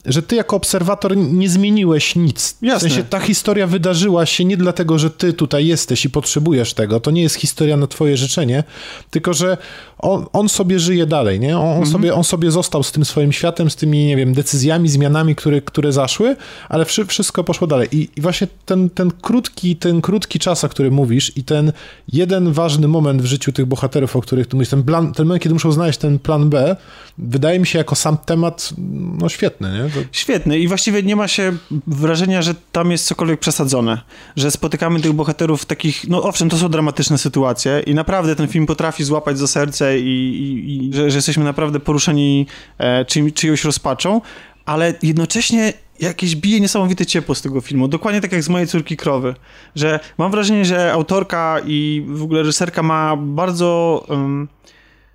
że 0.08 0.22
ty 0.22 0.36
jako 0.36 0.56
obserwator 0.56 1.18
nie 1.18 1.50
zmieniłeś 1.50 2.16
nic. 2.16 2.58
Jasne. 2.62 2.90
W 2.90 2.92
sensie 2.92 3.08
ta 3.10 3.20
historia 3.20 3.68
wydarzyła 3.68 4.26
się 4.26 4.46
nie 4.46 4.58
dlatego, 4.58 5.00
że 5.00 5.10
ty 5.10 5.34
tutaj 5.34 5.68
jesteś 5.68 6.06
i 6.06 6.10
potrzebujesz 6.10 6.74
tego. 6.74 7.00
To 7.00 7.12
nie 7.12 7.22
jest 7.22 7.36
historia 7.36 7.78
na 7.78 7.88
twoje 7.88 8.18
życzenie, 8.18 8.64
tylko 9.12 9.34
że 9.34 9.58
on, 10.00 10.26
on 10.34 10.50
sobie 10.50 10.80
żyje 10.80 11.06
dalej, 11.06 11.40
nie? 11.40 11.60
On, 11.60 11.78
on 11.78 11.86
sobie, 11.86 12.14
on 12.14 12.24
sobie 12.24 12.52
został 12.52 12.84
z 12.84 12.92
tym 12.92 13.06
swoim 13.06 13.32
światem, 13.32 13.70
z 13.70 13.76
tymi, 13.76 14.06
nie 14.06 14.16
wiem, 14.16 14.34
decyzjami, 14.34 14.90
zmianami, 14.90 15.36
które, 15.36 15.62
które 15.62 15.92
zaszły, 15.92 16.36
ale 16.70 16.86
wszy, 16.86 17.06
wszystko 17.06 17.44
poszło 17.44 17.68
dalej. 17.68 17.88
I, 17.92 18.10
I 18.16 18.22
właśnie 18.22 18.48
ten, 18.66 18.90
ten 18.90 19.12
krótki, 19.22 19.76
ten 19.76 20.02
krótki 20.02 20.40
czas, 20.40 20.64
o 20.64 20.70
którym 20.70 20.94
mówisz 20.94 21.38
i 21.38 21.44
ten 21.44 21.72
jeden 22.14 22.52
ważny 22.52 22.88
moment 22.88 23.22
w 23.22 23.26
życiu 23.26 23.52
tych 23.52 23.66
bohaterów, 23.66 24.16
o 24.16 24.22
których 24.22 24.48
tu 24.48 24.58
mówisz, 24.58 24.70
ten, 24.70 24.84
plan, 24.84 25.14
ten 25.14 25.26
moment, 25.26 25.44
kiedy 25.44 25.54
muszą 25.54 25.72
znaleźć 25.72 26.00
ten 26.00 26.20
plan 26.20 26.50
B, 26.50 26.76
wydaje 27.18 27.60
mi 27.60 27.68
się 27.68 27.78
jako 27.78 27.96
sam 27.96 28.18
temat, 28.18 28.74
no 29.20 29.30
świetny, 29.30 29.72
nie? 29.72 29.90
To, 29.90 30.08
Świetny 30.12 30.60
i 30.60 30.68
właściwie 30.68 31.04
nie 31.04 31.16
ma 31.16 31.28
się 31.28 31.54
wrażenia, 31.88 32.42
że 32.42 32.56
tam 32.72 32.92
jest 32.92 33.06
cokolwiek 33.06 33.40
przesadzone, 33.40 34.02
że 34.36 34.52
spotykamy 34.52 35.00
tych 35.00 35.14
bohaterów 35.14 35.62
w 35.62 35.66
takich, 35.66 36.08
no 36.08 36.24
owszem, 36.24 36.50
to 36.50 36.58
są 36.58 36.70
dramatyczne 36.70 37.18
sytuacje 37.18 37.84
i 37.86 37.94
naprawdę 37.94 38.36
ten 38.36 38.48
film 38.48 38.66
potrafi 38.66 39.04
złapać 39.04 39.40
za 39.40 39.48
serce 39.48 39.87
i, 39.96 40.02
i, 40.02 40.88
i 40.88 40.94
że, 40.94 41.12
że 41.12 41.18
jesteśmy 41.18 41.44
naprawdę 41.44 41.80
poruszeni 41.80 42.48
e, 42.78 43.06
czy, 43.06 43.32
czyjąś 43.32 43.64
rozpaczą, 43.64 44.22
ale 44.66 44.94
jednocześnie 45.04 45.74
jakieś 46.00 46.36
bije 46.36 46.60
niesamowite 46.60 47.06
ciepło 47.06 47.36
z 47.36 47.42
tego 47.42 47.62
filmu, 47.62 47.88
dokładnie 47.88 48.22
tak 48.22 48.32
jak 48.32 48.44
z 48.44 48.50
mojej 48.50 48.68
córki 48.68 48.98
krowy, 48.98 49.36
że 49.76 50.00
mam 50.18 50.32
wrażenie, 50.32 50.66
że 50.66 50.94
autorka 50.94 51.62
i 51.66 52.06
w 52.08 52.24
ogóle 52.24 52.40
reżyserka 52.40 52.84
ma 52.84 53.18
bardzo... 53.18 54.06
em, 54.10 54.48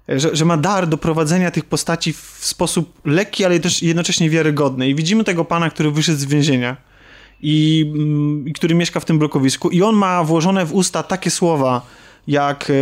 że, 0.08 0.37
że 0.37 0.44
ma 0.44 0.56
dar 0.56 0.88
do 0.88 0.98
prowadzenia 0.98 1.50
tych 1.50 1.64
postaci 1.64 2.12
w 2.12 2.38
sposób 2.40 3.00
lekki, 3.04 3.44
ale 3.44 3.61
też 3.61 3.82
jednocześnie 3.82 4.30
wiarygodny. 4.30 4.88
I 4.88 4.94
widzimy 4.94 5.24
tego 5.24 5.44
pana, 5.44 5.70
który 5.70 5.90
wyszedł 5.90 6.18
z 6.18 6.24
więzienia 6.24 6.76
i, 7.42 7.90
mm, 7.94 8.48
i 8.48 8.52
który 8.52 8.74
mieszka 8.74 9.00
w 9.00 9.04
tym 9.04 9.18
blokowisku 9.18 9.70
i 9.70 9.82
on 9.82 9.94
ma 9.94 10.24
włożone 10.24 10.66
w 10.66 10.74
usta 10.74 11.02
takie 11.02 11.30
słowa, 11.30 11.87
jak, 12.26 12.70
e, 12.70 12.74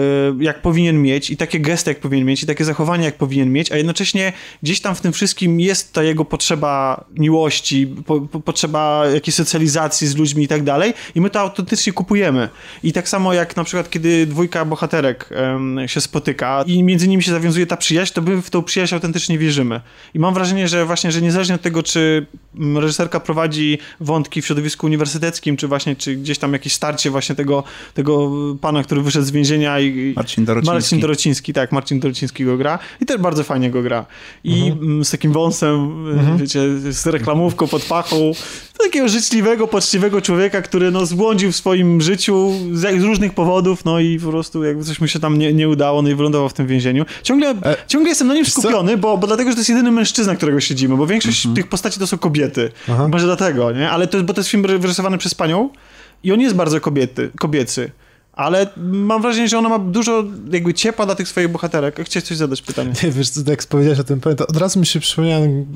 jak 0.44 0.62
powinien 0.62 1.02
mieć 1.02 1.30
i 1.30 1.36
takie 1.36 1.60
gesty, 1.60 1.90
jak 1.90 2.00
powinien 2.00 2.26
mieć 2.26 2.42
i 2.42 2.46
takie 2.46 2.64
zachowania, 2.64 3.04
jak 3.04 3.16
powinien 3.16 3.52
mieć, 3.52 3.72
a 3.72 3.76
jednocześnie 3.76 4.32
gdzieś 4.62 4.80
tam 4.80 4.94
w 4.94 5.00
tym 5.00 5.12
wszystkim 5.12 5.60
jest 5.60 5.92
ta 5.92 6.02
jego 6.02 6.24
potrzeba 6.24 7.04
miłości, 7.14 7.86
po, 8.06 8.20
po, 8.20 8.40
potrzeba 8.40 9.06
jakiejś 9.14 9.34
socjalizacji 9.34 10.06
z 10.06 10.16
ludźmi 10.16 10.44
i 10.44 10.48
tak 10.48 10.62
dalej 10.62 10.94
i 11.14 11.20
my 11.20 11.30
to 11.30 11.40
autentycznie 11.40 11.92
kupujemy. 11.92 12.48
I 12.82 12.92
tak 12.92 13.08
samo 13.08 13.32
jak 13.32 13.56
na 13.56 13.64
przykład, 13.64 13.90
kiedy 13.90 14.26
dwójka 14.26 14.64
bohaterek 14.64 15.30
się 15.86 16.00
spotyka 16.00 16.64
i 16.66 16.82
między 16.82 17.08
nimi 17.08 17.22
się 17.22 17.30
zawiązuje 17.30 17.66
ta 17.66 17.76
przyjaźń, 17.76 18.12
to 18.14 18.22
my 18.22 18.42
w 18.42 18.50
tą 18.50 18.62
przyjaźń 18.62 18.94
autentycznie 18.94 19.38
wierzymy. 19.38 19.80
I 20.14 20.18
mam 20.18 20.34
wrażenie, 20.34 20.68
że 20.68 20.86
właśnie, 20.86 21.12
że 21.12 21.22
niezależnie 21.22 21.54
od 21.54 21.62
tego, 21.62 21.82
czy 21.82 22.26
mm, 22.58 22.78
reżyserka 22.78 23.20
prowadzi 23.20 23.78
wątki 24.00 24.42
w 24.42 24.46
środowisku 24.46 24.86
uniwersyteckim, 24.86 25.56
czy 25.56 25.68
właśnie, 25.68 25.96
czy 25.96 26.16
gdzieś 26.16 26.38
tam 26.38 26.52
jakieś 26.52 26.72
starcie 26.72 27.10
właśnie 27.10 27.34
tego, 27.34 27.64
tego 27.94 28.30
pana, 28.60 28.82
który 28.82 29.02
wyszedł 29.02 29.24
z 29.24 29.29
więzienia 29.32 29.80
i... 29.80 30.12
Marcin 30.16 30.44
Dorociński. 30.44 30.74
Marcin 30.74 31.00
Dorociński, 31.00 31.52
tak, 31.52 31.72
Marcin 31.72 32.00
Dorociński 32.00 32.44
go 32.44 32.56
gra 32.56 32.78
i 33.00 33.06
też 33.06 33.18
bardzo 33.18 33.44
fajnie 33.44 33.70
go 33.70 33.82
gra. 33.82 34.06
I 34.44 34.66
mm, 34.66 35.04
z 35.04 35.10
takim 35.10 35.32
wąsem, 35.32 36.06
y, 36.34 36.38
wiecie, 36.38 36.60
z 36.92 37.06
reklamówką 37.06 37.66
pod 37.66 37.84
pachą, 37.84 38.32
takiego 38.82 39.08
życzliwego, 39.08 39.68
poczciwego 39.68 40.20
człowieka, 40.20 40.62
który 40.62 40.90
no 40.90 41.06
zbłądził 41.06 41.52
w 41.52 41.56
swoim 41.56 42.00
życiu 42.00 42.52
z, 42.72 43.00
z 43.00 43.02
różnych 43.02 43.34
powodów, 43.34 43.84
no 43.84 44.00
i 44.00 44.18
po 44.18 44.30
prostu 44.30 44.64
jakby 44.64 44.84
coś 44.84 45.00
mu 45.00 45.06
się 45.06 45.20
tam 45.20 45.38
nie, 45.38 45.52
nie 45.52 45.68
udało, 45.68 46.02
no 46.02 46.08
i 46.08 46.14
wylądował 46.14 46.48
w 46.48 46.52
tym 46.52 46.66
więzieniu. 46.66 47.04
Ciągle, 47.22 47.54
ciągle 47.86 48.08
jestem 48.08 48.28
na 48.28 48.34
nim 48.34 48.46
skupiony, 48.46 48.96
bo, 48.96 49.18
bo 49.18 49.26
dlatego, 49.26 49.50
że 49.50 49.54
to 49.54 49.60
jest 49.60 49.70
jedyny 49.70 49.90
mężczyzna, 49.90 50.36
którego 50.36 50.60
śledzimy, 50.60 50.96
bo 50.96 51.06
większość 51.06 51.48
tych 51.54 51.68
postaci 51.68 51.98
to 51.98 52.06
są 52.06 52.18
kobiety. 52.18 52.72
Aha. 52.88 53.08
Może 53.08 53.26
dlatego, 53.26 53.72
nie? 53.72 53.90
Ale 53.90 54.06
to 54.06 54.16
jest, 54.16 54.26
bo 54.26 54.34
to 54.34 54.40
jest 54.40 54.50
film 54.50 54.62
wyrysowany 54.62 55.18
przez 55.18 55.34
panią 55.34 55.70
i 56.24 56.32
on 56.32 56.40
jest 56.40 56.54
bardzo 56.54 56.80
kobiety, 56.80 57.30
kobiecy. 57.38 57.90
Ale 58.32 58.66
mam 58.76 59.22
wrażenie, 59.22 59.48
że 59.48 59.58
ona 59.58 59.68
ma 59.68 59.78
dużo 59.78 60.24
jakby 60.50 60.74
ciepła 60.74 61.06
dla 61.06 61.14
tych 61.14 61.28
swoich 61.28 61.48
bohaterek. 61.48 62.00
Chciałeś 62.04 62.28
coś 62.28 62.36
zadać 62.36 62.62
pytanie? 62.62 62.92
Nie, 63.02 63.10
wiesz, 63.10 63.30
co, 63.30 63.50
jak 63.50 63.66
powiedziałeś 63.66 63.98
o 64.00 64.04
tym, 64.04 64.20
od 64.48 64.56
razu 64.56 64.80
mi 64.80 64.86
się 64.86 65.00
przypomniałem, 65.00 65.66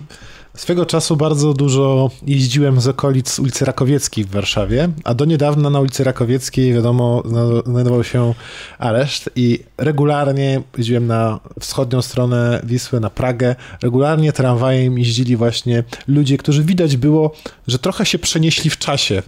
swego 0.57 0.87
czasu 0.87 1.17
bardzo 1.17 1.55
dużo 1.55 2.11
jeździłem 2.27 2.81
z 2.81 2.89
okolic 2.89 3.39
ulicy 3.39 3.65
Rakowieckiej 3.65 4.25
w 4.25 4.31
Warszawie, 4.31 4.89
a 5.05 5.15
do 5.15 5.25
niedawna 5.25 5.71
na 5.71 5.81
ulicy 5.81 6.05
Rakowieckiej, 6.05 6.75
wiadomo, 6.75 7.23
zna- 7.27 7.63
znajdował 7.67 8.05
się 8.05 8.35
areszt 8.79 9.31
i 9.37 9.59
regularnie 9.79 10.63
jeździłem 10.79 11.07
na 11.07 11.41
wschodnią 11.61 12.03
stronę 12.03 12.61
Wisły, 12.65 13.01
na 13.01 13.11
Pragę, 13.11 13.57
regularnie 13.83 14.33
tramwajem 14.33 14.99
jeździli 14.99 15.37
właśnie 15.37 15.85
ludzie, 16.09 16.37
którzy 16.39 16.63
widać 16.65 16.97
było, 16.97 17.33
że 17.69 17.79
trochę 17.79 18.07
się 18.07 18.19
przenieśli 18.19 18.71
w 18.71 18.79
czasie, 18.79 19.23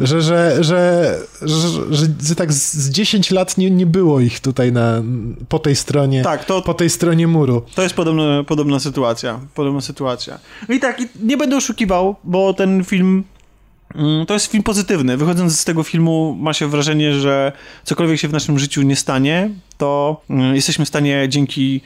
że, 0.00 0.22
że, 0.22 0.62
że, 0.62 1.18
że, 2.22 2.34
tak 2.36 2.52
z 2.52 2.68
z 2.74 2.90
10 2.90 3.30
lat 3.30 3.58
nie, 3.58 3.70
nie 3.70 3.86
było 3.86 4.20
ich 4.20 4.40
tutaj 4.40 4.72
na, 4.72 5.02
po 5.48 5.58
tej 5.58 5.76
stronie, 5.76 6.22
Tak, 6.22 6.44
to, 6.44 6.62
po 6.62 6.74
tej 6.74 6.90
stronie 6.90 7.26
muru. 7.26 7.62
To 7.74 7.82
jest 7.82 7.94
podobna, 7.94 8.44
podobna 8.44 8.80
sytuacja. 8.80 9.40
Podobna 9.54 9.80
sytuacja. 9.80 10.17
No 10.68 10.74
i 10.74 10.80
tak, 10.80 11.02
nie 11.22 11.36
będę 11.36 11.56
oszukiwał, 11.56 12.16
bo 12.24 12.54
ten 12.54 12.84
film. 12.84 13.24
mm, 13.94 14.26
To 14.26 14.34
jest 14.34 14.46
film 14.46 14.62
pozytywny. 14.62 15.16
Wychodząc 15.16 15.60
z 15.60 15.64
tego 15.64 15.82
filmu, 15.82 16.36
ma 16.40 16.52
się 16.52 16.68
wrażenie, 16.68 17.14
że 17.14 17.52
cokolwiek 17.84 18.20
się 18.20 18.28
w 18.28 18.32
naszym 18.32 18.58
życiu 18.58 18.82
nie 18.82 18.96
stanie, 18.96 19.50
to 19.78 20.20
mm, 20.30 20.54
jesteśmy 20.54 20.84
w 20.84 20.88
stanie 20.88 21.26
dzięki 21.28 21.80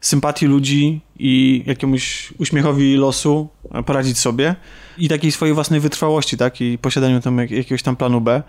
sympatii 0.00 0.46
ludzi 0.46 1.00
i 1.18 1.62
jakiemuś 1.66 2.32
uśmiechowi 2.38 2.96
losu 2.96 3.48
poradzić 3.86 4.18
sobie 4.18 4.54
i 4.98 5.08
takiej 5.08 5.32
swojej 5.32 5.54
własnej 5.54 5.80
wytrwałości, 5.80 6.36
tak? 6.36 6.60
I 6.60 6.78
posiadaniu 6.78 7.20
tam 7.20 7.38
jak, 7.38 7.50
jakiegoś 7.50 7.82
tam 7.82 7.96
planu 7.96 8.20
B, 8.20 8.42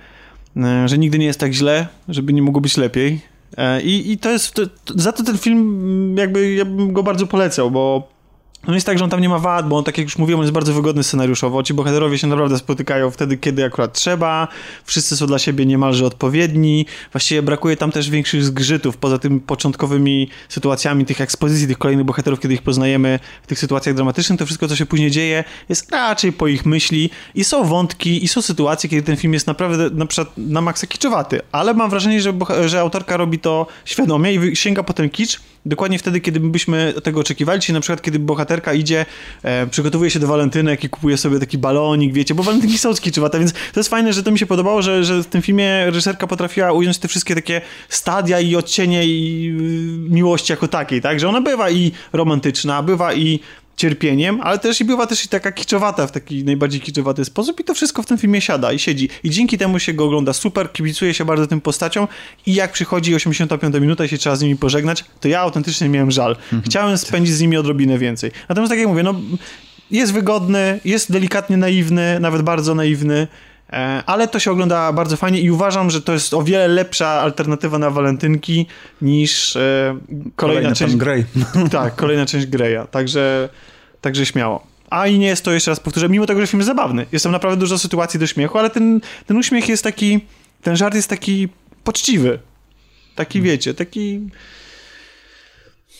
e, 0.58 0.88
że 0.88 0.98
nigdy 0.98 1.20
nie 1.20 1.26
jest 1.26 1.40
tak 1.40 1.54
źle, 1.54 1.88
żeby 2.08 2.34
nie 2.34 2.42
mogło 2.42 2.62
być 2.62 2.78
lepiej. 2.78 3.22
E, 3.58 3.82
I, 3.82 4.12
i 4.12 4.18
to 4.18 4.30
jest, 4.32 4.54
to, 4.54 4.62
za 4.96 5.12
to 5.12 5.24
ten 5.24 5.38
film 5.38 5.60
mm, 5.60 6.18
jakby 6.18 6.54
ja 6.54 6.66
bym 6.66 6.94
go 6.94 7.04
bardzo 7.04 7.28
polecał, 7.28 7.72
bo 7.72 8.10
no 8.68 8.74
jest 8.74 8.86
tak, 8.86 8.98
że 8.98 9.04
on 9.04 9.10
tam 9.10 9.22
nie 9.22 9.30
ma 9.30 9.40
wad, 9.40 9.70
bo 9.70 9.78
on, 9.78 9.84
tak 9.84 9.98
jak 9.98 10.08
już 10.08 10.18
mówiłem, 10.18 10.42
jest 10.42 10.54
bardzo 10.54 10.74
wygodny 10.74 11.04
scenariuszowo. 11.04 11.64
Ci 11.64 11.74
bohaterowie 11.74 12.18
się 12.18 12.28
naprawdę 12.28 12.58
spotykają 12.58 13.12
wtedy, 13.12 13.38
kiedy 13.38 13.66
akurat 13.66 13.94
trzeba. 13.94 14.48
Wszyscy 14.86 15.18
są 15.18 15.28
dla 15.28 15.40
siebie 15.40 15.66
niemalże 15.66 16.06
odpowiedni. 16.06 16.86
Właściwie 17.12 17.42
brakuje 17.42 17.78
tam 17.78 17.92
też 17.92 18.10
większych 18.10 18.44
zgrzytów, 18.44 18.98
poza 18.98 19.20
tym 19.20 19.40
początkowymi 19.40 20.30
sytuacjami 20.50 21.06
tych 21.06 21.22
ekspozycji 21.22 21.68
tych 21.68 21.78
kolejnych 21.78 22.06
bohaterów, 22.06 22.40
kiedy 22.40 22.54
ich 22.54 22.62
poznajemy 22.62 23.20
w 23.44 23.48
tych 23.48 23.60
sytuacjach 23.60 23.96
dramatycznych. 23.96 24.40
To 24.40 24.46
wszystko, 24.46 24.68
co 24.68 24.76
się 24.76 24.86
później 24.86 25.12
dzieje, 25.12 25.44
jest 25.70 25.92
raczej 25.92 26.34
po 26.34 26.48
ich 26.48 26.66
myśli. 26.66 27.10
I 27.36 27.44
są 27.44 27.64
wątki, 27.64 28.24
i 28.24 28.28
są 28.28 28.42
sytuacje, 28.42 28.90
kiedy 28.90 29.04
ten 29.04 29.18
film 29.18 29.34
jest 29.34 29.48
naprawdę 29.48 29.90
na 29.90 30.06
przykład 30.06 30.38
na 30.38 30.62
maksa 30.62 30.88
kiczowaty. 30.88 31.42
Ale 31.52 31.74
mam 31.74 31.90
wrażenie, 31.90 32.22
że, 32.22 32.34
że 32.66 32.80
autorka 32.80 33.18
robi 33.18 33.40
to 33.40 33.68
świadomie 33.86 34.34
i 34.34 34.56
sięga 34.56 34.84
po 34.84 34.94
ten 34.94 35.10
kicz 35.10 35.40
dokładnie 35.70 36.00
wtedy, 36.00 36.22
kiedy 36.22 36.40
byśmy 36.40 36.94
tego 37.04 37.20
oczekiwali, 37.20 37.62
czyli 37.62 37.74
na 37.74 37.80
przykład 37.82 38.02
kiedy 38.02 38.20
bohaterka 38.20 38.74
idzie, 38.74 39.06
e, 39.44 39.68
przygotowuje 39.68 40.10
się 40.10 40.20
do 40.20 40.28
walentynek 40.28 40.84
i 40.84 40.90
kupuje 40.90 41.18
sobie 41.18 41.40
taki 41.40 41.58
balonik, 41.58 42.14
wiecie, 42.14 42.36
bo 42.36 42.44
walentynki 42.44 42.78
są 42.78 42.96
skiczowate, 42.96 43.40
więc 43.40 43.54
to 43.54 43.80
jest 43.80 43.90
fajne, 43.90 44.14
że 44.14 44.24
to 44.24 44.32
mi 44.32 44.40
się 44.40 44.46
podobało, 44.46 44.82
że, 44.82 45.04
że 45.04 45.24
w 45.24 45.28
tym 45.28 45.42
filmie 45.42 45.86
reżyserka 45.86 46.28
potrafiła 46.28 46.72
ująć 46.72 46.98
te 46.98 47.08
wszystkie 47.08 47.36
takie 47.36 47.62
stadia 47.90 48.40
i 48.40 48.56
odcienie 48.56 49.06
i 49.06 49.50
y, 50.08 50.10
miłości 50.10 50.54
jako 50.54 50.68
takiej, 50.68 51.02
tak, 51.02 51.20
że 51.20 51.30
ona 51.30 51.42
bywa 51.42 51.70
i 51.70 51.92
romantyczna, 52.14 52.84
bywa 52.84 53.14
i 53.14 53.40
cierpieniem, 53.80 54.42
ale 54.42 54.60
też 54.60 54.82
i 54.82 54.86
bywa 54.86 55.08
też 55.08 55.26
i 55.26 55.28
taka 55.28 55.52
kiczowata 55.52 56.08
w 56.08 56.12
taki 56.12 56.44
najbardziej 56.44 56.82
kiczowaty 56.82 57.26
sposób 57.26 57.60
i 57.60 57.64
to 57.64 57.74
wszystko 57.74 58.04
w 58.04 58.06
tym 58.06 58.18
filmie 58.18 58.42
siada 58.42 58.72
i 58.72 58.80
siedzi. 58.80 59.10
I 59.24 59.30
dzięki 59.30 59.58
temu 59.58 59.80
się 59.80 59.94
go 59.94 60.06
ogląda 60.06 60.34
super, 60.34 60.72
kibicuje 60.72 61.14
się 61.14 61.26
bardzo 61.26 61.48
tym 61.48 61.62
postaciom 61.62 62.08
i 62.46 62.54
jak 62.54 62.72
przychodzi 62.72 63.16
85 63.16 63.76
minuta 63.76 64.06
i 64.06 64.10
się 64.10 64.18
trzeba 64.18 64.36
z 64.36 64.42
nimi 64.42 64.56
pożegnać, 64.56 65.06
to 65.20 65.28
ja 65.28 65.40
autentycznie 65.40 65.90
miałem 65.90 66.12
żal. 66.12 66.36
Chciałem 66.66 66.98
spędzić 66.98 67.36
z 67.36 67.42
nimi 67.42 67.58
odrobinę 67.58 67.98
więcej. 67.98 68.32
Natomiast 68.50 68.72
tak 68.72 68.80
jak 68.80 68.88
mówię, 68.88 69.04
no 69.04 69.16
jest 69.92 70.14
wygodny, 70.14 70.80
jest 70.86 71.12
delikatnie 71.12 71.58
naiwny, 71.58 72.20
nawet 72.20 72.42
bardzo 72.42 72.76
naiwny, 72.76 73.28
e, 73.74 74.04
ale 74.06 74.28
to 74.28 74.40
się 74.40 74.52
ogląda 74.52 74.94
bardzo 74.94 75.18
fajnie 75.18 75.42
i 75.42 75.52
uważam, 75.52 75.90
że 75.90 76.02
to 76.02 76.14
jest 76.14 76.34
o 76.34 76.44
wiele 76.44 76.68
lepsza 76.68 77.08
alternatywa 77.08 77.80
na 77.80 77.90
walentynki 77.90 78.66
niż 79.02 79.56
e, 79.56 79.98
kolejna 80.36 80.62
Kolejny 80.62 80.76
część 80.76 80.96
Grey. 80.96 81.26
tak, 81.72 81.96
kolejna 81.96 82.26
część 82.26 82.46
Greya, 82.46 82.88
także, 82.92 83.50
także 84.02 84.26
śmiało. 84.26 84.68
A 84.90 85.08
i 85.08 85.20
nie 85.20 85.28
jest 85.28 85.44
to, 85.44 85.52
jeszcze 85.52 85.72
raz 85.72 85.80
powtórzę, 85.80 86.10
mimo 86.10 86.26
tego, 86.26 86.42
że 86.42 86.48
film 86.48 86.60
jest 86.60 86.68
zabawny. 86.68 87.06
Jest 87.12 87.24
tam 87.24 87.32
naprawdę 87.32 87.60
dużo 87.60 87.78
sytuacji 87.78 88.20
do 88.20 88.28
śmiechu, 88.28 88.58
ale 88.58 88.70
ten, 88.70 89.02
ten 89.26 89.38
uśmiech 89.38 89.70
jest 89.70 89.84
taki, 89.84 90.20
ten 90.62 90.76
żart 90.76 90.96
jest 90.96 91.10
taki 91.10 91.48
poczciwy. 91.84 92.40
Taki, 93.16 93.42
wiecie, 93.42 93.74
taki... 93.74 94.20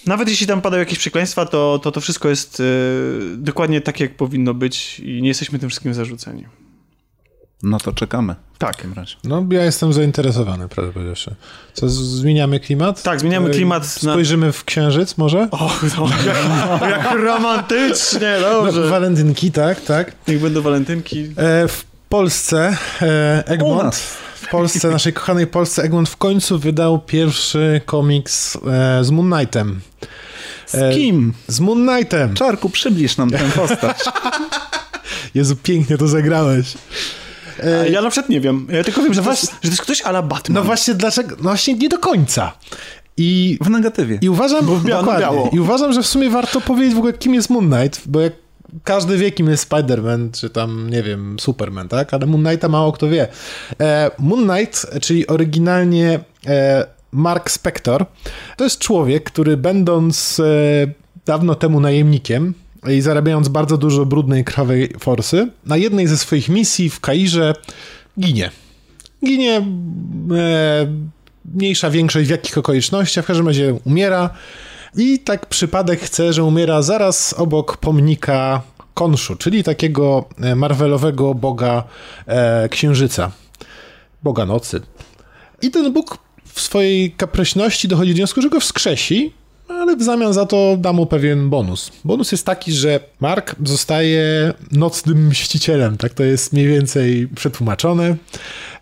Nawet 0.06 0.30
jeśli 0.30 0.48
tam 0.48 0.62
padają 0.62 0.80
jakieś 0.80 1.00
przekleństwa, 1.00 1.46
to 1.46 1.80
to, 1.80 1.92
to 1.92 2.02
wszystko 2.02 2.30
jest 2.30 2.60
e, 2.60 2.64
dokładnie 3.38 3.82
tak, 3.82 4.00
jak 4.00 4.16
powinno 4.16 4.54
być 4.54 5.00
i 5.00 5.22
nie 5.22 5.28
jesteśmy 5.28 5.60
tym 5.60 5.70
wszystkim 5.70 5.94
zarzuceni. 5.94 6.46
No 7.64 7.78
to 7.80 7.92
czekamy. 7.94 8.36
Tak. 8.58 8.74
W 8.74 8.78
takim 8.78 8.94
razie. 8.94 9.16
No, 9.24 9.46
ja 9.52 9.64
jestem 9.66 9.94
zainteresowany, 9.94 10.68
prawdę 10.68 10.94
powiedziawszy. 10.94 11.36
Co, 11.74 11.90
zmieniamy 11.90 12.60
klimat? 12.60 13.04
Tak, 13.04 13.20
zmieniamy 13.20 13.50
E, 13.50 13.54
klimat 13.54 13.84
na- 14.04 14.12
Spojrzymy 14.12 14.52
w 14.52 14.66
księżyc 14.66 15.18
może? 15.18 15.48
O, 15.52 15.72
no, 15.98 16.08
jak, 16.82 16.92
jak 16.92 17.12
romantycznie, 17.24 18.38
No, 18.42 18.50
dobrze. 18.66 18.90
walentynki, 18.90 19.52
tak, 19.52 19.82
tak. 19.82 20.12
Niech 20.28 20.42
będą 20.42 20.62
walentynki. 20.62 21.24
E, 21.38 21.68
w 21.68 21.84
Polsce 22.10 22.78
e, 23.02 23.44
Egmont, 23.48 23.96
w 24.36 24.48
Polsce, 24.50 24.90
naszej 24.90 25.14
kochanej 25.14 25.48
Polsce, 25.48 25.84
Egmont 25.84 26.10
w 26.10 26.18
końcu 26.18 26.60
wydał 26.60 27.00
pierwszy 27.00 27.82
komiks 27.86 28.56
e, 28.56 29.04
z 29.04 29.12
Moon 29.12 29.32
Knightem. 29.32 29.82
E, 30.74 30.92
Z 30.92 30.96
kim? 30.96 31.34
Z 31.48 31.60
Moon 31.60 31.88
Knightem. 31.88 32.34
Czarku, 32.34 32.70
przybliż 32.70 33.18
nam 33.18 33.30
tę 33.30 33.40
postać. 33.56 33.98
Jezu, 35.36 35.56
pięknie 35.56 35.98
to 35.98 36.08
zagrałeś. 36.08 36.74
A 37.64 37.88
Ja 37.88 38.02
na 38.02 38.10
przykład 38.10 38.30
nie 38.30 38.42
wiem. 38.42 38.68
Ja 38.72 38.84
tylko 38.84 39.02
wiem, 39.02 39.14
że, 39.14 39.22
to 39.24 39.32
jest, 39.32 39.46
że 39.46 39.58
to 39.62 39.68
jest 39.68 39.82
ktoś 39.82 40.02
ala 40.02 40.22
Batman. 40.22 40.56
No 40.56 40.64
właśnie, 40.64 40.94
dlaczego? 40.94 41.36
No 41.38 41.44
właśnie 41.44 41.74
nie 41.74 41.90
do 41.90 41.98
końca. 41.98 42.52
I 43.18 43.58
W 43.62 43.70
negatywie. 43.70 44.18
I 44.22 44.30
uważam, 44.30 44.66
Bo 44.66 44.72
biało- 44.78 45.00
dokładnie, 45.02 45.22
biało. 45.26 45.50
i 45.54 45.60
uważam, 45.60 45.94
że 45.94 46.04
w 46.04 46.08
sumie 46.08 46.30
warto 46.30 46.62
powiedzieć 46.62 46.96
w 46.96 46.98
ogóle, 46.98 47.14
kim 47.14 47.34
jest 47.34 47.50
Moon 47.50 47.70
Knight, 47.72 48.02
bo 48.06 48.22
jak 48.22 48.34
każdy 48.84 49.18
wie, 49.18 49.32
kim 49.32 49.50
jest 49.50 49.70
Spider-Man, 49.70 50.32
czy 50.32 50.50
tam, 50.50 50.90
nie 50.90 51.04
wiem, 51.04 51.40
Superman, 51.40 51.88
tak? 51.88 52.14
Ale 52.14 52.26
Moon 52.26 52.44
Knighta 52.44 52.70
mało 52.70 52.92
kto 52.92 53.08
wie. 53.10 53.28
E, 53.82 54.12
Moon 54.20 54.50
Knight, 54.50 54.86
czyli 55.02 55.28
oryginalnie 55.28 56.20
e, 56.48 56.86
Mark 57.12 57.52
Spector, 57.52 58.06
to 58.58 58.64
jest 58.64 58.80
człowiek, 58.80 59.24
który 59.24 59.58
będąc 59.58 60.40
e, 60.40 60.44
dawno 61.26 61.56
temu 61.56 61.80
najemnikiem 61.80 62.54
i 62.88 63.02
zarabiając 63.02 63.48
bardzo 63.48 63.78
dużo 63.78 64.06
brudnej, 64.06 64.44
krwawej 64.44 64.90
forsy, 65.00 65.48
na 65.66 65.78
jednej 65.78 66.08
ze 66.08 66.18
swoich 66.18 66.50
misji 66.50 66.90
w 66.90 67.00
Kairze 67.00 67.54
ginie. 68.20 68.52
Ginie 69.26 69.58
e, 69.58 69.64
mniejsza 71.46 71.90
większość 71.90 72.28
w 72.28 72.32
jakich 72.32 72.58
okolicznościach, 72.58 73.26
w 73.26 73.28
każdym 73.28 73.48
razie 73.48 73.80
umiera 73.86 74.30
i 74.96 75.20
tak 75.20 75.46
przypadek 75.46 76.00
chce, 76.00 76.34
że 76.34 76.44
umiera 76.44 76.82
zaraz 76.82 77.34
obok 77.34 77.78
pomnika 77.78 78.62
Konszu, 78.94 79.36
czyli 79.36 79.64
takiego 79.64 80.26
e, 80.42 80.56
marvelowego 80.56 81.34
boga 81.34 81.84
e, 82.28 82.70
księżyca, 82.70 83.32
boga 84.24 84.46
nocy. 84.46 84.82
I 85.62 85.72
ten 85.72 85.94
bóg 85.94 86.18
w 86.46 86.62
swojej 86.62 87.12
kapryśności 87.12 87.88
dochodzi 87.88 88.12
do 88.12 88.16
wniosku, 88.16 88.42
że 88.42 88.50
go 88.50 88.60
wskrzesi, 88.60 89.34
ale 89.70 89.96
w 89.96 90.04
zamian 90.04 90.34
za 90.34 90.46
to 90.46 90.78
da 90.80 90.94
mu 90.94 91.06
pewien 91.06 91.50
bonus. 91.50 91.92
Bonus 92.06 92.32
jest 92.32 92.46
taki, 92.46 92.72
że 92.72 93.00
Mark 93.20 93.56
zostaje 93.66 94.54
nocnym 94.72 95.28
mścicielem, 95.28 95.98
tak 95.98 96.14
to 96.14 96.24
jest 96.24 96.54
mniej 96.54 96.68
więcej 96.68 97.28
przetłumaczone. 97.36 98.16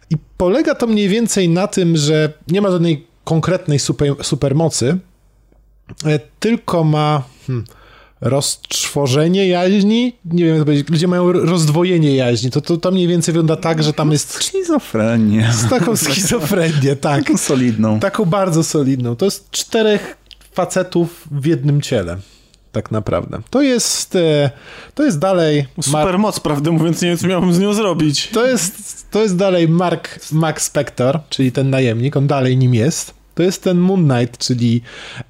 I 0.10 0.16
polega 0.38 0.76
to 0.76 0.88
mniej 0.88 1.10
więcej 1.10 1.50
na 1.50 1.68
tym, 1.68 1.98
że 1.98 2.34
nie 2.48 2.62
ma 2.62 2.72
żadnej 2.72 3.08
konkretnej 3.24 3.80
super, 3.80 4.14
supermocy, 4.22 4.98
e, 6.06 6.20
tylko 6.40 6.84
ma 6.84 7.24
hmm, 7.48 7.66
roztrwożenie 8.22 9.48
jaźni. 9.48 10.14
Nie 10.26 10.46
wiem, 10.46 10.54
jak 10.54 10.62
to 10.62 10.66
powiedzieć, 10.66 10.90
ludzie 10.90 11.08
mają 11.08 11.32
rozdwojenie 11.32 12.16
jaźni. 12.16 12.52
To, 12.52 12.62
to, 12.62 12.78
to 12.78 12.92
mniej 12.92 13.08
więcej 13.08 13.34
wygląda 13.34 13.56
tak, 13.56 13.84
że 13.84 13.94
tam 13.94 14.12
jest 14.12 14.34
Schizofrenię. 14.34 15.50
z 15.54 15.70
taką 15.70 15.96
schizofrenię, 15.96 16.96
tak. 17.02 17.24
Taką 17.24 17.38
solidną. 17.38 18.00
Taką 18.00 18.26
bardzo 18.26 18.64
solidną. 18.64 19.16
To 19.16 19.26
jest 19.26 19.52
czterech 19.52 20.18
facetów 20.58 21.28
w 21.32 21.46
jednym 21.46 21.82
ciele. 21.82 22.18
Tak 22.72 22.92
naprawdę. 22.92 23.42
To 23.50 23.62
jest, 23.62 24.16
e, 24.16 24.52
to 24.96 25.04
jest 25.04 25.20
dalej. 25.20 25.66
Super 25.82 26.20
moc, 26.20 26.40
prawdę 26.40 26.72
mówiąc, 26.72 27.02
nie 27.02 27.08
wiem, 27.08 27.18
co 27.18 27.28
miałbym 27.28 27.54
z 27.54 27.60
nią 27.60 27.74
zrobić. 27.74 28.28
To 28.28 28.48
jest, 28.48 29.06
to 29.12 29.22
jest 29.22 29.36
dalej 29.36 29.68
Mark 29.68 30.20
Max 30.32 30.64
Spector, 30.64 31.20
czyli 31.30 31.52
ten 31.52 31.70
najemnik, 31.70 32.18
on 32.18 32.28
dalej 32.28 32.58
nim 32.58 32.74
jest. 32.74 33.17
To 33.38 33.44
jest 33.44 33.64
ten 33.64 33.78
Moon 33.78 34.10
Knight, 34.10 34.38
czyli 34.38 34.82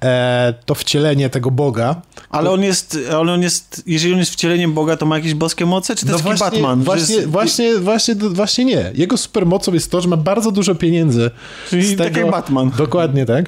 e, 0.02 0.54
to 0.66 0.74
wcielenie 0.74 1.30
tego 1.30 1.50
Boga. 1.50 2.02
Ale 2.30 2.50
on 2.50 2.62
jest, 2.62 2.98
ale 3.12 3.32
on 3.32 3.42
jest, 3.42 3.82
jeżeli 3.86 4.12
on 4.12 4.18
jest 4.18 4.32
wcieleniem 4.32 4.72
Boga, 4.72 4.96
to 4.96 5.06
ma 5.06 5.16
jakieś 5.16 5.34
boskie 5.34 5.66
moce, 5.66 5.96
czy 5.96 6.06
to 6.06 6.12
jest 6.12 6.24
taki 6.24 6.38
Batman? 6.40 6.78
No 6.78 6.84
Właśnie, 6.84 7.14
jest, 7.14 7.28
właśnie, 7.28 7.78
właśnie, 7.78 8.14
właśnie 8.14 8.64
nie. 8.64 8.90
Jego 8.94 9.16
supermocą 9.16 9.74
jest 9.74 9.90
to, 9.90 10.00
że 10.00 10.08
ma 10.08 10.16
bardzo 10.16 10.52
dużo 10.52 10.74
pieniędzy. 10.74 11.30
Czyli 11.70 11.96
tak 11.96 12.16
jak 12.16 12.30
Batman. 12.30 12.70
Dokładnie 12.78 13.26
tak. 13.26 13.46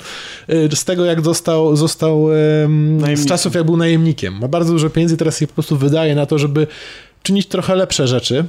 E, 0.49 0.77
Z 0.77 0.85
tego, 0.85 1.05
jak 1.05 1.25
został, 1.25 1.77
został 1.77 2.29
z 3.14 3.27
czasów, 3.27 3.55
jak 3.55 3.64
był 3.64 3.77
najemnikiem. 3.77 4.38
Ma 4.38 4.49
bardzo 4.49 4.73
dużo 4.73 4.90
pieniędzy, 4.90 5.16
teraz 5.16 5.40
je 5.40 5.46
po 5.46 5.55
prostu 5.55 5.77
wydaje 5.77 6.14
na 6.14 6.27
to, 6.27 6.38
żeby 6.38 6.66
czynić 7.23 7.46
trochę 7.46 7.75
lepsze 7.75 8.09
rzeczy. 8.09 8.44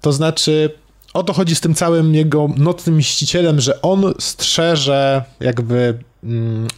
To 0.00 0.12
znaczy, 0.12 0.70
o 1.14 1.22
to 1.22 1.32
chodzi 1.32 1.54
z 1.54 1.60
tym 1.60 1.74
całym 1.74 2.14
jego 2.14 2.48
nocnym 2.56 2.96
mścicielem, 2.96 3.60
że 3.60 3.82
on 3.82 4.14
strzeże 4.18 5.24
jakby 5.40 5.98
mm, 6.24 6.68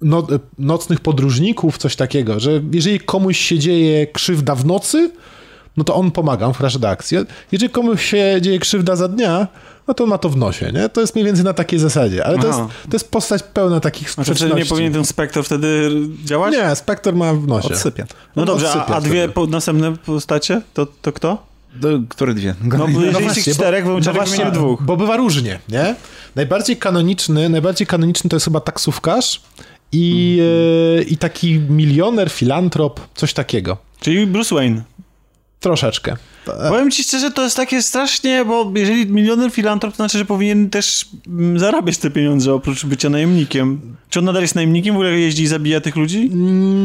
no, 0.00 0.26
nocnych 0.58 1.00
podróżników, 1.00 1.78
coś 1.78 1.96
takiego, 1.96 2.40
że 2.40 2.60
jeżeli 2.72 3.00
komuś 3.00 3.38
się 3.38 3.58
dzieje 3.58 4.06
krzywda 4.06 4.54
w 4.54 4.64
nocy, 4.66 5.10
no 5.76 5.84
to 5.84 5.94
on 5.94 6.10
pomaga, 6.10 6.46
on 6.46 6.54
wkracza 6.54 6.78
do 6.78 6.88
akcji. 6.88 7.18
Jeżeli 7.52 7.72
komuś 7.72 8.04
się 8.04 8.38
dzieje 8.40 8.58
krzywda 8.58 8.96
za 8.96 9.08
dnia, 9.08 9.48
no 9.88 9.94
to 9.94 10.04
on 10.04 10.10
ma 10.10 10.18
to 10.18 10.28
w 10.28 10.36
nosie, 10.36 10.72
nie? 10.72 10.88
To 10.88 11.00
jest 11.00 11.14
mniej 11.14 11.26
więcej 11.26 11.44
na 11.44 11.52
takiej 11.52 11.78
zasadzie, 11.78 12.26
ale 12.26 12.38
to 12.38 12.46
jest, 12.46 12.58
to 12.58 12.92
jest 12.92 13.10
postać 13.10 13.42
pełna 13.42 13.80
takich 13.80 14.08
A 14.08 14.10
to 14.10 14.12
wtedy 14.22 14.34
sprzeczności. 14.34 14.64
nie 14.64 14.68
powinien 14.68 14.92
ten 14.92 15.04
Spectre 15.04 15.42
wtedy 15.42 15.90
działać? 16.24 16.54
Nie, 16.54 16.74
Spectre 16.74 17.12
ma 17.12 17.34
w 17.34 17.46
nosie. 17.46 17.68
Odsypia. 17.68 18.06
No 18.36 18.42
On 18.42 18.46
dobrze, 18.46 18.70
a, 18.70 18.72
odsypia 18.72 18.94
a 18.96 19.00
dwie 19.00 19.10
wtedy. 19.10 19.32
po, 19.32 19.46
następne 19.46 19.96
postacie, 19.96 20.62
to, 20.74 20.86
to 20.86 21.12
kto? 21.12 21.49
Do, 21.74 21.88
które 22.08 22.34
dwie? 22.34 22.54
No 22.78 22.88
bo 22.88 23.00
jeżeli 23.00 23.24
jest 23.24 23.38
ich 23.38 23.44
bo- 23.46 23.54
czterech, 23.54 23.84
bo 23.84 23.98
no 24.00 24.12
właśnie, 24.12 24.50
dwóch. 24.50 24.82
Bo 24.82 24.96
bywa 24.96 25.16
różnie, 25.16 25.58
nie? 25.68 25.94
Najbardziej 26.36 26.76
kanoniczny, 26.76 27.48
najbardziej 27.48 27.86
kanoniczny 27.86 28.30
to 28.30 28.36
jest 28.36 28.44
chyba 28.44 28.60
taksówkarz 28.60 29.40
i, 29.92 30.38
Mhm. 30.40 31.00
e, 31.00 31.02
i 31.02 31.16
taki 31.16 31.58
milioner, 31.58 32.30
filantrop, 32.30 33.00
coś 33.14 33.32
takiego. 33.34 33.76
Czyli 34.00 34.26
Bruce 34.26 34.54
Wayne. 34.54 34.82
Troszeczkę. 35.60 36.16
Powiem 36.44 36.90
ci 36.90 37.04
szczerze, 37.04 37.30
to 37.30 37.42
jest 37.42 37.56
takie 37.56 37.82
strasznie, 37.82 38.44
bo 38.44 38.72
jeżeli 38.74 39.06
milioner 39.06 39.50
filantrop, 39.50 39.92
to 39.92 39.96
znaczy, 39.96 40.18
że 40.18 40.24
powinien 40.24 40.70
też 40.70 41.08
mm, 41.26 41.58
zarabiać 41.58 41.98
te 41.98 42.10
pieniądze 42.10 42.54
oprócz 42.54 42.86
bycia 42.86 43.10
najemnikiem. 43.10 43.80
Czy 44.10 44.18
on 44.18 44.24
nadal 44.24 44.42
jest 44.42 44.54
najemnikiem, 44.54 44.94
w 44.94 44.96
ogóle 44.96 45.20
jeździ 45.20 45.42
i 45.42 45.46
zabija 45.46 45.80
tych 45.80 45.96
ludzi? 45.96 46.30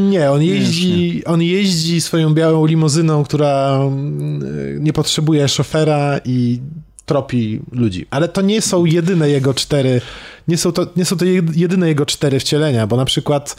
Nie, 0.09 0.31
on 0.31 0.43
jeździ, 0.43 1.25
on 1.25 1.41
jeździ 1.41 2.01
swoją 2.01 2.33
białą 2.33 2.65
limuzyną, 2.65 3.23
która 3.23 3.79
mm, 3.81 4.83
nie 4.83 4.93
potrzebuje 4.93 5.47
szofera 5.47 6.19
i 6.25 6.59
tropi 7.05 7.59
ludzi. 7.71 8.05
Ale 8.09 8.27
to 8.27 8.41
nie 8.41 8.61
są 8.61 8.85
jedyne 8.85 9.29
jego 9.29 9.53
cztery, 9.53 10.01
nie 10.47 10.57
są 10.57 10.71
to, 10.71 10.87
nie 10.95 11.05
są 11.05 11.17
to 11.17 11.25
jed- 11.25 11.57
jedyne 11.57 11.87
jego 11.87 12.05
cztery 12.05 12.39
wcielenia, 12.39 12.87
bo 12.87 12.97
na 12.97 13.05
przykład 13.05 13.55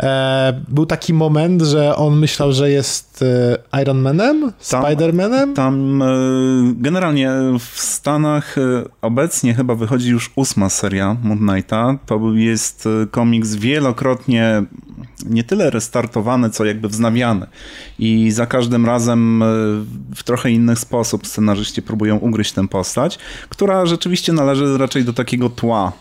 e, 0.00 0.60
był 0.68 0.86
taki 0.86 1.14
moment, 1.14 1.62
że 1.62 1.96
on 1.96 2.18
myślał, 2.18 2.52
że 2.52 2.70
jest 2.70 3.24
e, 3.72 3.80
Iron 3.82 3.98
Manem, 4.00 4.52
Spider-Manem. 4.62 5.54
Tam 5.54 6.02
e, 6.02 6.06
generalnie 6.76 7.30
w 7.58 7.80
Stanach 7.80 8.58
e, 8.58 8.84
obecnie 9.02 9.54
chyba 9.54 9.74
wychodzi 9.74 10.10
już 10.10 10.30
ósma 10.36 10.68
seria 10.68 11.16
Moon 11.22 11.38
Knighta. 11.38 11.98
To 12.06 12.20
jest 12.34 12.86
e, 12.86 13.06
komiks 13.06 13.54
wielokrotnie 13.54 14.62
nie 15.26 15.44
tyle 15.44 15.70
restartowany, 15.70 16.50
co 16.50 16.64
jakby 16.64 16.88
wznawiany. 16.88 17.46
I 17.98 18.30
za 18.30 18.46
każdym 18.46 18.86
razem 18.86 19.42
e, 19.42 19.46
w 20.14 20.22
trochę 20.24 20.50
inny 20.50 20.76
sposób 20.76 21.26
scenarzyści 21.26 21.82
próbują 21.82 22.16
ugryźć 22.16 22.52
tę 22.52 22.68
postać, 22.68 23.18
która 23.48 23.86
rzeczywiście 23.86 24.32
należy 24.32 24.78
raczej 24.78 25.04
do 25.04 25.12
takiego 25.12 25.50
tła 25.50 25.92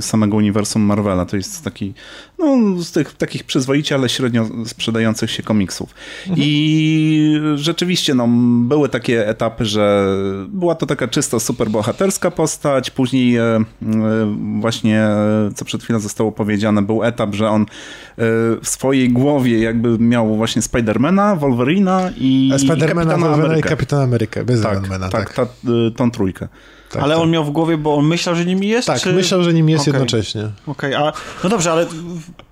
samego 0.00 0.36
uniwersum 0.36 0.82
Marvela. 0.82 1.26
To 1.26 1.36
jest 1.36 1.64
taki, 1.64 1.94
no, 2.38 2.82
z 2.82 2.92
tych 2.92 3.14
takich 3.16 3.44
przyzwoicie, 3.44 3.94
ale 3.94 4.08
średnio 4.08 4.46
sprzedających 4.66 5.30
się 5.30 5.42
komiksów. 5.42 5.94
I 6.36 7.40
rzeczywiście, 7.54 8.14
no, 8.14 8.28
były 8.68 8.88
takie 8.88 9.28
etapy, 9.28 9.64
że 9.64 10.16
była 10.48 10.74
to 10.74 10.86
taka 10.86 11.08
czysto 11.08 11.40
superbohaterska 11.40 12.30
postać, 12.30 12.90
później 12.90 13.36
e, 13.36 13.44
e, 13.44 13.64
właśnie, 14.60 15.00
e, 15.00 15.50
co 15.54 15.64
przed 15.64 15.82
chwilą 15.82 16.00
zostało 16.00 16.32
powiedziane, 16.32 16.82
był 16.82 17.04
etap, 17.04 17.34
że 17.34 17.48
on 17.48 17.62
e, 17.62 17.66
w 18.62 18.68
swojej 18.68 19.10
głowie 19.10 19.58
jakby 19.60 19.98
miał 19.98 20.36
właśnie 20.36 20.62
Spidermana, 20.62 21.36
Wolverina 21.36 22.10
i, 22.16 22.52
i 22.56 22.58
Spidermana, 22.58 22.86
Kapitana 22.86 23.16
Wolverina 23.16 23.44
i 23.44 23.50
Amerykę. 23.50 23.68
Kapitana 23.68 24.02
Amerykę, 24.02 24.44
bez 24.44 24.62
Tak, 24.62 24.78
Ironmana, 24.78 25.08
tak, 25.08 25.34
tak. 25.34 25.48
ta, 25.48 25.70
tą 25.96 26.10
trójkę. 26.10 26.48
Tak, 26.90 27.02
Ale 27.02 27.14
tak. 27.14 27.22
on 27.22 27.30
miał 27.30 27.44
w 27.44 27.50
głowie, 27.50 27.78
bo 27.78 27.94
on 27.94 28.06
myślał, 28.06 28.34
że 28.34 28.44
nimi 28.44 28.68
jest? 28.68 28.86
Tak, 28.86 29.00
czy... 29.00 29.12
myślał, 29.12 29.44
że 29.44 29.54
nim 29.54 29.68
jest 29.68 29.82
Okej. 29.82 29.92
jednocześnie. 29.92 30.48
Okej, 30.66 30.94
a 30.94 31.12
no 31.44 31.50
dobrze, 31.50 31.72
ale 31.72 31.86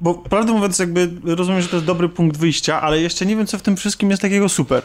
bo 0.01 0.14
prawdę 0.14 0.53
mówiąc, 0.53 0.79
jakby 0.79 1.11
rozumiem, 1.24 1.62
że 1.62 1.68
to 1.68 1.77
jest 1.77 1.87
dobry 1.87 2.09
punkt 2.09 2.37
wyjścia, 2.37 2.81
ale 2.81 3.01
jeszcze 3.01 3.27
nie 3.27 3.37
wiem, 3.37 3.46
co 3.46 3.59
w 3.59 3.62
tym 3.62 3.77
wszystkim 3.77 4.11
jest 4.11 4.22
takiego 4.22 4.48
super. 4.48 4.83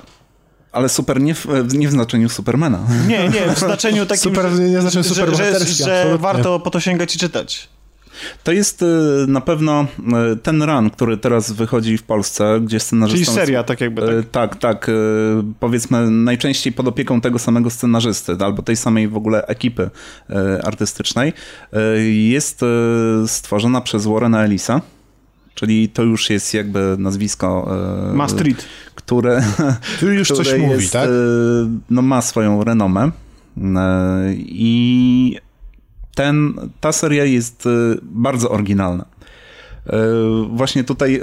Ale 0.71 0.89
super 0.89 1.21
nie 1.21 1.35
w, 1.35 1.47
nie 1.73 1.87
w 1.87 1.91
znaczeniu 1.91 2.29
Supermana. 2.29 2.79
Nie, 3.07 3.29
nie, 3.29 3.55
w 3.55 3.59
znaczeniu 3.59 4.05
takim, 4.05 4.21
Super, 4.21 4.51
że, 4.51 4.61
nie 4.61 4.81
znaczy 4.81 5.03
że, 5.03 5.35
że, 5.35 5.65
że 5.65 6.17
warto 6.17 6.59
po 6.59 6.69
to 6.69 6.79
sięgać 6.79 7.15
i 7.15 7.19
czytać. 7.19 7.69
To 8.43 8.51
jest 8.51 8.81
y, 8.81 8.85
na 9.27 9.41
pewno 9.41 9.87
y, 10.33 10.35
ten 10.37 10.63
run, 10.63 10.89
który 10.89 11.17
teraz 11.17 11.51
wychodzi 11.51 11.97
w 11.97 12.03
Polsce, 12.03 12.59
gdzie 12.63 12.79
scenarzystą... 12.79 13.25
Czyli 13.25 13.35
seria, 13.37 13.63
tak 13.63 13.81
jakby. 13.81 14.01
Tak. 14.01 14.09
Y, 14.11 14.23
Tak, 14.23 14.55
tak. 14.55 14.89
y, 14.89 14.93
Powiedzmy, 15.59 16.11
najczęściej 16.11 16.73
pod 16.73 16.87
opieką 16.87 17.21
tego 17.21 17.39
samego 17.39 17.69
scenarzysty, 17.69 18.35
albo 18.39 18.61
tej 18.63 18.75
samej 18.75 19.07
w 19.07 19.17
ogóle 19.17 19.45
ekipy 19.47 19.89
artystycznej, 20.63 21.33
jest 22.13 22.61
stworzona 23.27 23.81
przez 23.81 24.05
Warrena 24.05 24.43
Ellisa. 24.43 24.81
Czyli 25.55 25.89
to 25.89 26.03
już 26.03 26.29
jest 26.29 26.53
jakby 26.53 26.95
nazwisko, 26.99 27.71
Ma 28.13 28.27
street. 28.29 28.65
które, 28.95 29.43
Który 29.97 30.15
już 30.15 30.27
coś 30.27 30.47
które 30.47 30.57
mówi, 30.61 30.81
jest, 30.81 30.93
tak? 30.93 31.09
y, 31.09 31.11
No 31.89 32.01
ma 32.01 32.21
swoją 32.21 32.63
renomę. 32.63 33.11
I 34.37 35.37
ten, 36.15 36.53
ta 36.79 36.91
seria 36.91 37.25
jest 37.25 37.65
y, 37.65 37.69
bardzo 38.01 38.49
oryginalna. 38.49 39.05
Y, 39.87 39.91
Właśnie 40.49 40.83
tutaj 40.83 41.15
y, 41.15 41.21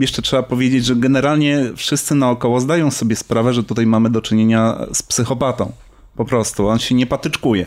jeszcze 0.00 0.22
trzeba 0.22 0.42
powiedzieć, 0.42 0.84
że 0.84 0.96
generalnie 0.96 1.70
wszyscy 1.76 2.14
naokoło 2.14 2.60
zdają 2.60 2.90
sobie 2.90 3.16
sprawę, 3.16 3.52
że 3.52 3.64
tutaj 3.64 3.86
mamy 3.86 4.10
do 4.10 4.22
czynienia 4.22 4.86
z 4.92 5.02
psychopatą. 5.02 5.72
Po 6.16 6.24
prostu. 6.24 6.68
On 6.68 6.78
się 6.78 6.94
nie 6.94 7.06
patyczkuje 7.06 7.66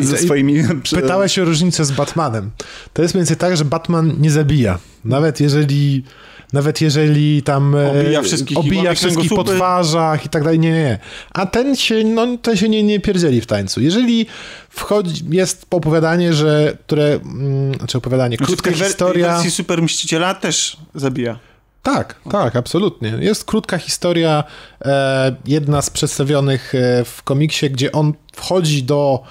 y, 0.00 0.04
ze 0.04 0.18
swoimi... 0.18 0.62
Pytałeś 0.90 1.38
o 1.38 1.44
różnicę 1.44 1.84
z 1.84 1.92
Batmanem. 1.92 2.50
To 2.92 3.02
jest 3.02 3.14
mniej 3.14 3.20
więcej 3.20 3.36
tak, 3.36 3.56
że 3.56 3.64
Batman 3.64 4.14
nie 4.20 4.30
zabija. 4.30 4.78
Nawet 5.04 5.40
jeżeli, 5.40 6.04
nawet 6.52 6.80
jeżeli 6.80 7.42
tam 7.42 7.74
e, 7.74 7.90
Obija 7.90 8.22
wszystkich 8.22 8.58
obija 8.58 8.94
wszystkich 8.94 9.30
po 9.30 9.44
twarzach 9.44 10.26
i 10.26 10.28
tak 10.28 10.44
dalej, 10.44 10.58
nie, 10.58 10.72
nie, 10.72 10.82
nie. 10.82 10.98
A 11.30 11.46
ten 11.46 11.76
się, 11.76 12.04
no, 12.04 12.38
ten 12.38 12.56
się 12.56 12.68
nie, 12.68 12.82
nie 12.82 13.00
pierdzieli 13.00 13.40
w 13.40 13.46
tańcu. 13.46 13.80
Jeżeli 13.80 14.26
wchodzi, 14.70 15.24
jest 15.30 15.66
opowiadanie, 15.70 16.32
że, 16.32 16.76
które, 16.86 17.12
mm, 17.14 17.74
znaczy 17.74 17.98
opowiadanie, 17.98 18.36
Znaczy, 18.36 18.52
krótka 18.52 18.70
w 18.70 18.74
historia... 18.74 19.26
tej 19.26 19.34
wersji 19.34 19.50
Super 19.50 19.82
Mściciela 19.82 20.34
też 20.34 20.76
zabija. 20.94 21.38
Tak, 21.84 22.14
tak, 22.30 22.56
absolutnie. 22.56 23.08
Jest 23.20 23.44
krótka 23.44 23.78
historia, 23.78 24.44
e, 24.84 25.36
jedna 25.46 25.82
z 25.82 25.90
przedstawionych 25.90 26.74
e, 26.74 27.04
w 27.04 27.22
komiksie, 27.22 27.70
gdzie 27.70 27.92
on 27.92 28.12
wchodzi 28.32 28.82
do, 28.82 29.22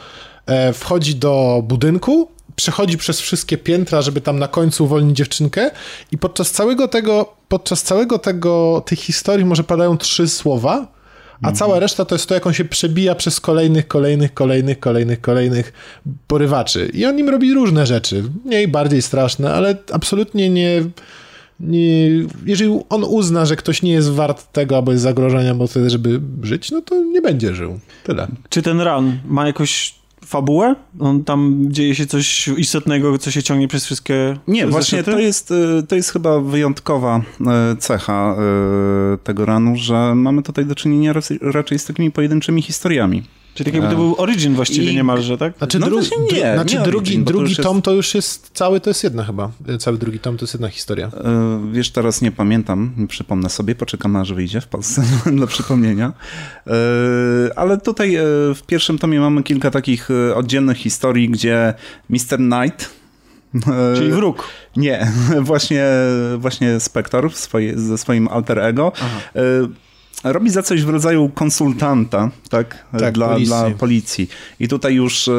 e, 0.46 0.74
wchodzi 0.74 1.16
do 1.16 1.64
budynku, 1.64 2.28
przechodzi 2.56 2.98
przez 2.98 3.22
wszystkie 3.22 3.58
piętra, 3.58 4.02
żeby 4.02 4.22
tam 4.22 4.40
na 4.40 4.48
końcu 4.48 4.84
uwolnić 4.84 5.18
dziewczynkę 5.18 5.72
i 6.12 6.18
podczas 6.18 6.52
całego 6.52 6.88
tego, 6.88 7.34
podczas 7.48 7.84
całego 7.84 8.20
tego, 8.20 8.84
tych 8.86 9.00
historii 9.00 9.46
może 9.46 9.64
padają 9.64 9.98
trzy 9.98 10.28
słowa, 10.28 10.88
a 11.42 11.52
cała 11.52 11.80
reszta 11.80 12.06
to 12.06 12.16
jest 12.16 12.28
to, 12.28 12.34
jak 12.34 12.48
on 12.48 12.54
się 12.54 12.66
przebija 12.66 13.16
przez 13.16 13.40
kolejnych, 13.40 13.88
kolejnych, 13.88 14.34
kolejnych, 14.34 14.80
kolejnych, 14.80 15.22
kolejnych 15.22 15.74
porywaczy. 16.28 16.90
I 16.94 17.06
on 17.06 17.20
im 17.20 17.30
robi 17.30 17.54
różne 17.54 17.86
rzeczy, 17.86 18.24
mniej, 18.46 18.68
bardziej 18.68 19.02
straszne, 19.02 19.54
ale 19.54 19.78
absolutnie 19.92 20.50
nie, 20.50 20.82
nie, 20.82 20.84
jeżeli 22.46 22.80
on 22.90 23.04
uzna, 23.04 23.46
że 23.46 23.56
ktoś 23.56 23.82
nie 23.82 23.92
jest 23.92 24.12
wart 24.12 24.52
tego, 24.52 24.76
albo 24.76 24.92
jest 24.92 25.04
zagrożenia, 25.04 25.56
bo 25.56 25.68
wtedy, 25.68 25.90
żeby 25.90 26.22
żyć, 26.42 26.72
no 26.72 26.82
to 26.82 27.04
nie 27.04 27.22
będzie 27.22 27.56
żył. 27.56 27.80
Tyle. 28.04 28.28
Czy 28.50 28.62
ten 28.62 28.82
run 28.82 29.18
ma 29.26 29.48
jakąś 29.48 29.96
fabułę? 30.26 30.76
On 31.00 31.24
tam 31.24 31.66
dzieje 31.68 31.96
się 31.96 32.06
coś 32.06 32.48
istotnego, 32.48 33.18
co 33.18 33.32
się 33.32 33.44
ciągnie 33.44 33.68
przez 33.68 33.86
wszystkie 33.86 34.38
Nie, 34.48 34.68
właśnie 34.68 34.98
zeszyty? 34.98 35.12
to 35.12 35.20
jest, 35.20 35.52
y, 35.52 35.84
to 35.88 35.96
jest 35.96 36.10
chyba 36.12 36.40
wyjątkowa 36.40 37.22
y, 37.74 37.78
cecha 37.78 38.36
y, 39.14 39.18
tego 39.18 39.46
ranu, 39.46 39.76
że 39.76 40.16
mamy 40.16 40.44
tutaj 40.44 40.66
do 40.66 40.76
czynienia 40.76 41.14
raczej 41.42 41.80
z 41.80 41.86
takimi 41.86 42.12
pojedynczymi 42.12 42.62
historiami. 42.62 43.24
Czyli 43.54 43.66
tak 43.66 43.74
jakby 43.74 43.90
to 43.90 43.96
był 43.96 44.16
origin 44.18 44.54
właściwie 44.56 44.92
I- 44.92 44.96
niemalże, 44.96 45.38
tak? 45.38 45.58
Znaczy, 45.58 45.80
No 45.80 45.88
dru- 45.88 45.92
właśnie 45.94 46.18
nie, 46.18 46.28
dru- 46.44 46.54
znaczy 46.54 46.76
nie 46.78 46.82
drugi, 46.84 46.98
Origin, 46.98 47.24
drugi 47.24 47.42
już 47.42 47.50
jest- 47.58 47.62
tom 47.64 47.82
to 47.82 47.92
już 47.92 48.16
jest 48.16 48.50
cały, 48.54 48.80
to 48.82 48.90
jest 48.90 49.04
jedna 49.04 49.24
chyba. 49.24 49.52
Cały 49.80 49.98
drugi 49.98 50.20
tom 50.20 50.38
to 50.38 50.44
jest 50.44 50.54
jedna 50.54 50.68
historia. 50.68 51.08
Y, 51.08 51.12
Wiesz, 51.74 51.92
teraz 51.92 52.22
nie 52.22 52.32
pamiętam, 52.32 52.94
nie 52.98 53.08
przypomnę 53.08 53.50
sobie, 53.50 53.76
poczekamy 53.76 54.20
aż 54.20 54.34
wyjdzie 54.34 54.62
w 54.62 54.68
Polsce 54.68 55.04
dla 55.38 55.48
przypomnienia. 55.48 56.14
Y, 56.68 56.72
Ale 57.56 57.78
tutaj 57.78 58.18
y, 58.18 58.22
w 58.56 58.62
pierwszym 58.68 58.98
tomie 58.98 59.20
mamy 59.20 59.44
kilka 59.44 59.72
takich 59.72 60.10
oddzielnych 60.36 60.78
historii, 60.78 61.30
gdzie 61.30 61.74
Mr. 62.10 62.38
Knight 62.38 62.90
Czyli 63.96 64.12
wróg. 64.12 64.48
Nie, 64.78 65.12
właśnie, 65.42 65.86
właśnie 66.38 66.80
Spector 66.80 67.32
w 67.32 67.38
swoje, 67.38 67.80
ze 67.80 67.98
swoim 67.98 68.28
alter 68.28 68.60
ego 68.60 68.92
y, 69.36 69.40
robi 70.24 70.50
za 70.50 70.64
coś 70.64 70.84
w 70.84 70.90
rodzaju 70.90 71.30
konsultanta, 71.30 72.32
tak, 72.50 72.86
Tak, 73.00 73.14
dla, 73.14 73.28
policji. 73.28 73.48
dla 73.48 73.72
policji. 73.72 74.30
I 74.60 74.68
tutaj 74.68 74.94
już 74.94 75.28
y, 75.28 75.32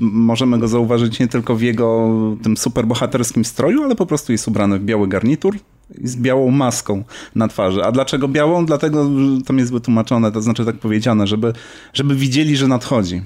możemy 0.00 0.58
go 0.58 0.68
zauważyć 0.68 1.18
nie 1.18 1.28
tylko 1.28 1.56
w 1.56 1.62
jego 1.62 2.10
tym 2.42 2.56
superbohaterskim 2.56 3.44
stroju, 3.44 3.82
ale 3.82 3.96
po 3.96 4.06
prostu 4.06 4.32
jest 4.32 4.48
ubrany 4.48 4.78
w 4.78 4.84
biały 4.84 5.08
garnitur 5.08 5.56
i 6.00 6.08
z 6.08 6.16
białą 6.16 6.50
maską 6.50 7.04
na 7.34 7.48
twarzy. 7.48 7.84
A 7.84 7.92
dlaczego 7.92 8.28
białą? 8.28 8.66
Dlatego, 8.66 9.10
tam 9.46 9.58
jest 9.58 9.72
wytłumaczone, 9.72 10.32
to 10.32 10.42
znaczy 10.42 10.64
tak 10.64 10.76
powiedziane, 10.78 11.26
żeby, 11.26 11.52
żeby 11.94 12.14
widzieli, 12.14 12.56
że 12.56 12.68
nadchodzi. 12.68 13.22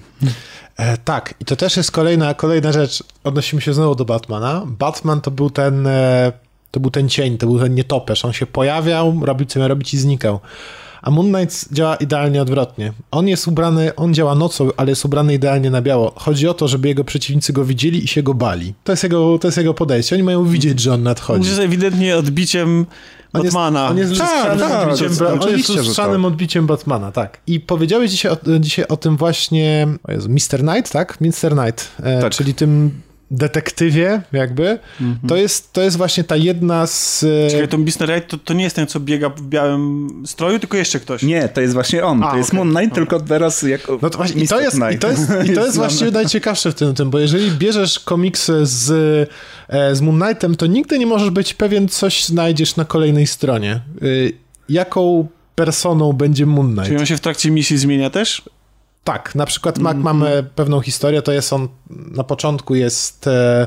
E, 0.77 0.97
tak, 0.97 1.35
i 1.41 1.45
to 1.45 1.57
też 1.57 1.77
jest 1.77 1.91
kolejna, 1.91 2.35
kolejna 2.35 2.73
rzecz. 2.73 3.05
Odnosimy 3.25 3.63
się 3.63 3.75
znowu 3.75 3.95
do 3.95 4.05
Batmana. 4.05 4.63
Batman 4.79 5.21
to 5.21 5.31
był 5.31 5.51
ten, 5.51 5.87
e, 5.87 6.33
to 6.71 6.81
był 6.81 6.91
ten 6.91 7.09
cień, 7.09 7.39
to 7.39 7.47
był 7.47 7.59
ten 7.59 7.75
nietoperz. 7.75 8.25
On 8.25 8.33
się 8.33 8.47
pojawiał, 8.47 9.21
robił 9.23 9.47
co 9.47 9.59
miał 9.59 9.69
robić 9.69 9.95
i 9.95 9.99
znikał. 9.99 10.41
A 11.03 11.11
Moon 11.11 11.33
Knight 11.33 11.73
działa 11.73 11.97
idealnie 11.97 12.43
odwrotnie. 12.43 12.93
On 13.11 13.29
jest 13.29 13.49
ubrany, 13.49 13.95
on 13.95 14.15
działa 14.15 14.35
nocą, 14.35 14.69
ale 14.77 14.91
jest 14.91 15.05
ubrany 15.05 15.35
idealnie 15.35 15.71
na 15.71 15.83
biało. 15.83 16.13
Chodzi 16.17 16.49
o 16.49 16.55
to, 16.55 16.69
żeby 16.69 16.89
jego 16.89 17.05
przeciwnicy 17.05 17.53
go 17.53 17.65
widzieli 17.65 18.05
i 18.05 18.09
się 18.09 18.23
go 18.23 18.35
bali. 18.35 18.75
To 18.85 18.93
jest 18.93 19.03
jego, 19.03 19.39
to 19.39 19.49
jest 19.49 19.59
jego 19.59 19.75
podejście. 19.75 20.17
Oni 20.17 20.23
mają 20.23 20.45
widzieć, 20.45 20.81
że 20.81 20.91
on 20.91 20.97
On 21.01 21.03
nadchodzi. 21.03 21.49
jest 21.49 21.61
ewidentnie 21.61 22.17
odbiciem 22.17 22.87
On 23.33 23.43
jest- 23.43 23.55
Batmana. 23.55 23.89
On 23.89 23.99
jest 23.99 24.19
Tak, 24.19 24.21
lustrzanym, 24.21 24.59
tak, 24.59 24.83
odbiciem, 24.89 25.43
on 25.43 25.57
jest 25.59 25.69
lustrzanym 25.69 26.23
tak. 26.23 26.33
odbiciem 26.33 26.67
Batmana, 26.67 27.13
tak. 27.13 27.39
I 27.47 27.61
powiedziałeś 27.61 28.11
dzisiaj 28.11 28.33
o, 28.33 28.37
dzisiaj 28.61 28.85
o 28.89 28.97
tym 28.97 29.17
właśnie, 29.17 29.89
o 30.05 30.13
Jezu, 30.13 30.29
Mr. 30.29 30.61
Knight, 30.61 30.93
tak? 30.93 31.19
Mr. 31.21 31.57
Knight, 31.57 31.93
e, 32.03 32.21
Tak. 32.21 32.33
czyli 32.33 32.55
tym 32.55 32.91
detektywie 33.31 34.23
jakby. 34.33 34.79
To, 35.29 35.37
jest, 35.37 35.73
to 35.73 35.83
jest 35.83 35.97
właśnie 35.97 36.25
ta 36.25 36.37
jedna 36.37 36.87
z... 36.87 37.25
Czekaj, 37.51 37.69
to 37.69 37.79
Mr. 37.79 38.15
Right 38.15 38.29
to, 38.29 38.39
to 38.39 38.55
nie 38.55 38.65
jest 38.65 38.77
ten, 38.77 38.87
co 38.87 39.01
biega 39.01 39.29
w 39.29 39.43
białym 39.43 40.09
stroju, 40.27 40.59
tylko 40.59 40.77
jeszcze 40.77 41.01
ktoś. 41.01 41.23
Nie, 41.23 41.49
to 41.49 41.61
jest 41.61 41.75
właśnie 41.75 42.05
on. 42.05 42.23
A, 42.23 42.31
to 42.31 42.37
jest 42.37 42.51
okej. 42.51 42.59
Moon 42.59 42.77
Knight, 42.77 42.95
tylko 42.95 43.21
teraz 43.21 43.63
jako 43.63 43.99
No 44.03 44.11
to 44.11 44.17
właśnie, 44.17 44.43
i 44.43 44.49
to 44.49 44.61
jest, 44.61 44.77
i 44.95 44.99
to 44.99 45.11
jest, 45.11 45.31
i 45.45 45.55
to 45.55 45.67
jest 45.67 46.13
najciekawsze 46.13 46.73
w 46.73 46.75
tym, 46.75 46.95
tym, 46.95 47.11
bo 47.11 47.19
jeżeli 47.19 47.51
bierzesz 47.51 47.99
komiksy 47.99 48.67
z, 48.67 48.91
e, 49.69 49.95
z 49.95 50.01
Moon 50.01 50.21
Knightem, 50.21 50.57
to 50.57 50.67
nigdy 50.67 50.99
nie 50.99 51.07
możesz 51.07 51.31
być 51.31 51.55
pewien, 51.55 51.89
coś 51.89 52.25
znajdziesz 52.25 52.77
na 52.77 52.85
kolejnej 52.85 53.27
stronie. 53.27 53.81
Y, 54.03 54.33
Jaką 54.69 55.29
personą 55.55 56.13
będzie 56.13 56.47
Moon 56.47 56.67
Knight? 56.67 56.85
Czyli 56.87 56.99
on 56.99 57.07
się 57.07 57.17
w 57.17 57.21
trakcie 57.21 57.51
misji 57.51 57.79
zmienia 57.79 58.11
też? 58.11 58.43
Tak, 59.07 59.35
na 59.35 59.47
przykład. 59.47 59.79
Mac 59.79 59.97
mamy 59.97 60.45
pewną 60.55 60.81
historię, 60.81 61.23
to 61.23 61.33
jest 61.33 61.53
on, 61.53 61.69
na 61.91 62.25
początku 62.25 62.75
jest, 62.75 63.27
e, 63.27 63.67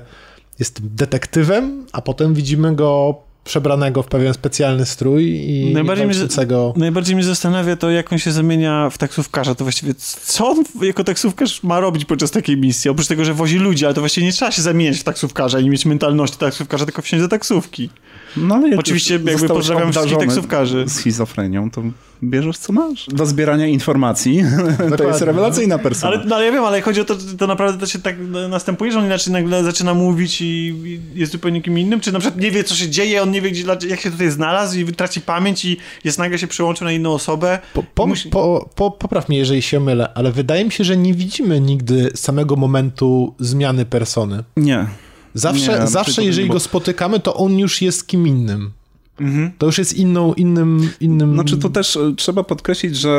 jest 0.59 0.87
detektywem, 0.95 1.85
a 1.91 2.01
potem 2.01 2.33
widzimy 2.33 2.75
go 2.75 3.15
przebranego 3.43 4.03
w 4.03 4.07
pewien 4.07 4.33
specjalny 4.33 4.85
strój 4.85 5.23
i 5.29 5.73
Najbardziej 5.73 6.05
mnie- 6.05 6.15
walczącego... 6.15 6.73
Najbardziej 6.77 7.15
mnie 7.15 7.25
zastanawia 7.25 7.75
to, 7.75 7.89
jak 7.91 8.13
on 8.13 8.19
się 8.19 8.31
zamienia 8.31 8.89
w 8.89 8.97
taksówkarza. 8.97 9.55
To 9.55 9.65
właściwie 9.65 9.93
co 10.23 10.49
on 10.49 10.63
jako 10.81 11.03
taksówkarz 11.03 11.63
ma 11.63 11.79
robić 11.79 12.05
podczas 12.05 12.31
takiej 12.31 12.57
misji? 12.57 12.89
Oprócz 12.91 13.07
tego, 13.07 13.25
że 13.25 13.33
wozi 13.33 13.57
ludzi, 13.57 13.85
ale 13.85 13.93
to 13.93 14.01
właściwie 14.01 14.27
nie 14.27 14.33
trzeba 14.33 14.51
się 14.51 14.61
zamieniać 14.61 14.97
w 14.97 15.03
taksówkarza 15.03 15.59
i 15.59 15.63
nie 15.63 15.69
mieć 15.69 15.85
mentalności 15.85 16.37
taksówkarza, 16.37 16.85
tylko 16.85 17.01
wsiąść 17.01 17.21
do 17.23 17.27
taksówki. 17.29 17.89
No, 18.37 18.55
ale 18.55 18.77
Oczywiście 18.77 19.13
jakby 19.25 19.47
pozdrawiam 19.47 19.91
wszystkich 19.91 20.17
taksówkarzy. 20.17 20.85
schizofrenią, 20.87 21.71
to 21.71 21.81
bierzesz 22.23 22.57
co 22.57 22.73
masz. 22.73 23.07
Do 23.07 23.25
zbierania 23.25 23.67
informacji 23.67 24.43
to 24.77 24.83
jest 24.83 24.95
Dokładnie. 24.97 25.25
rewelacyjna 25.25 25.77
persona. 25.79 26.13
Ale, 26.13 26.25
no, 26.25 26.35
ale 26.35 26.45
ja 26.45 26.51
wiem, 26.51 26.63
ale 26.63 26.81
chodzi 26.81 27.01
o 27.01 27.05
to, 27.05 27.15
to 27.37 27.47
naprawdę 27.47 27.79
to 27.79 27.85
się 27.85 27.99
tak 27.99 28.15
następuje, 28.49 28.91
że 28.91 28.99
on 28.99 29.05
inaczej 29.05 29.33
nagle 29.33 29.63
zaczyna 29.63 29.93
mówić 29.93 30.41
i 30.41 30.75
jest 31.15 31.31
zupełnie 31.31 31.61
kim 31.61 31.79
innym, 31.79 31.99
czy 31.99 32.11
na 32.11 32.19
przykład 32.19 32.41
nie 32.41 32.51
wie, 32.51 32.63
co 32.63 32.75
się 32.75 32.89
dzieje, 32.89 33.23
on 33.23 33.31
nie 33.31 33.41
wie, 33.41 33.51
gdzie, 33.51 33.63
jak 33.87 33.99
się 33.99 34.11
tutaj 34.11 34.31
znalazł 34.31 34.79
i 34.79 34.85
traci 34.85 35.21
pamięć 35.21 35.65
i 35.65 35.77
jest 36.03 36.19
nagle 36.19 36.39
się 36.39 36.47
przełączył 36.47 36.85
na 36.85 36.91
inną 36.91 37.13
osobę. 37.13 37.59
Po, 37.73 37.83
po, 37.83 38.07
Musi- 38.07 38.29
po, 38.29 38.69
po, 38.75 38.91
popraw 38.91 39.29
mnie, 39.29 39.37
jeżeli 39.37 39.61
się 39.61 39.79
mylę, 39.79 40.13
ale 40.13 40.31
wydaje 40.31 40.65
mi 40.65 40.71
się, 40.71 40.83
że 40.83 40.97
nie 40.97 41.13
widzimy 41.13 41.59
nigdy 41.61 42.11
samego 42.15 42.55
momentu 42.55 43.35
zmiany 43.39 43.85
persony. 43.85 44.43
Nie. 44.57 44.85
Zawsze, 45.33 45.79
Nie, 45.79 45.87
zawsze 45.87 46.23
jeżeli 46.23 46.49
go 46.49 46.59
spotykamy, 46.59 47.19
to 47.19 47.33
on 47.33 47.59
już 47.59 47.81
jest 47.81 48.07
kim 48.07 48.27
innym. 48.27 48.71
Mhm. 49.19 49.51
To 49.57 49.65
już 49.65 49.77
jest 49.77 49.97
inną, 49.97 50.33
innym, 50.33 50.89
innym... 50.99 51.33
Znaczy 51.33 51.57
tu 51.57 51.69
też 51.69 51.97
e, 51.97 52.13
trzeba 52.17 52.43
podkreślić, 52.43 52.95
że 52.95 53.09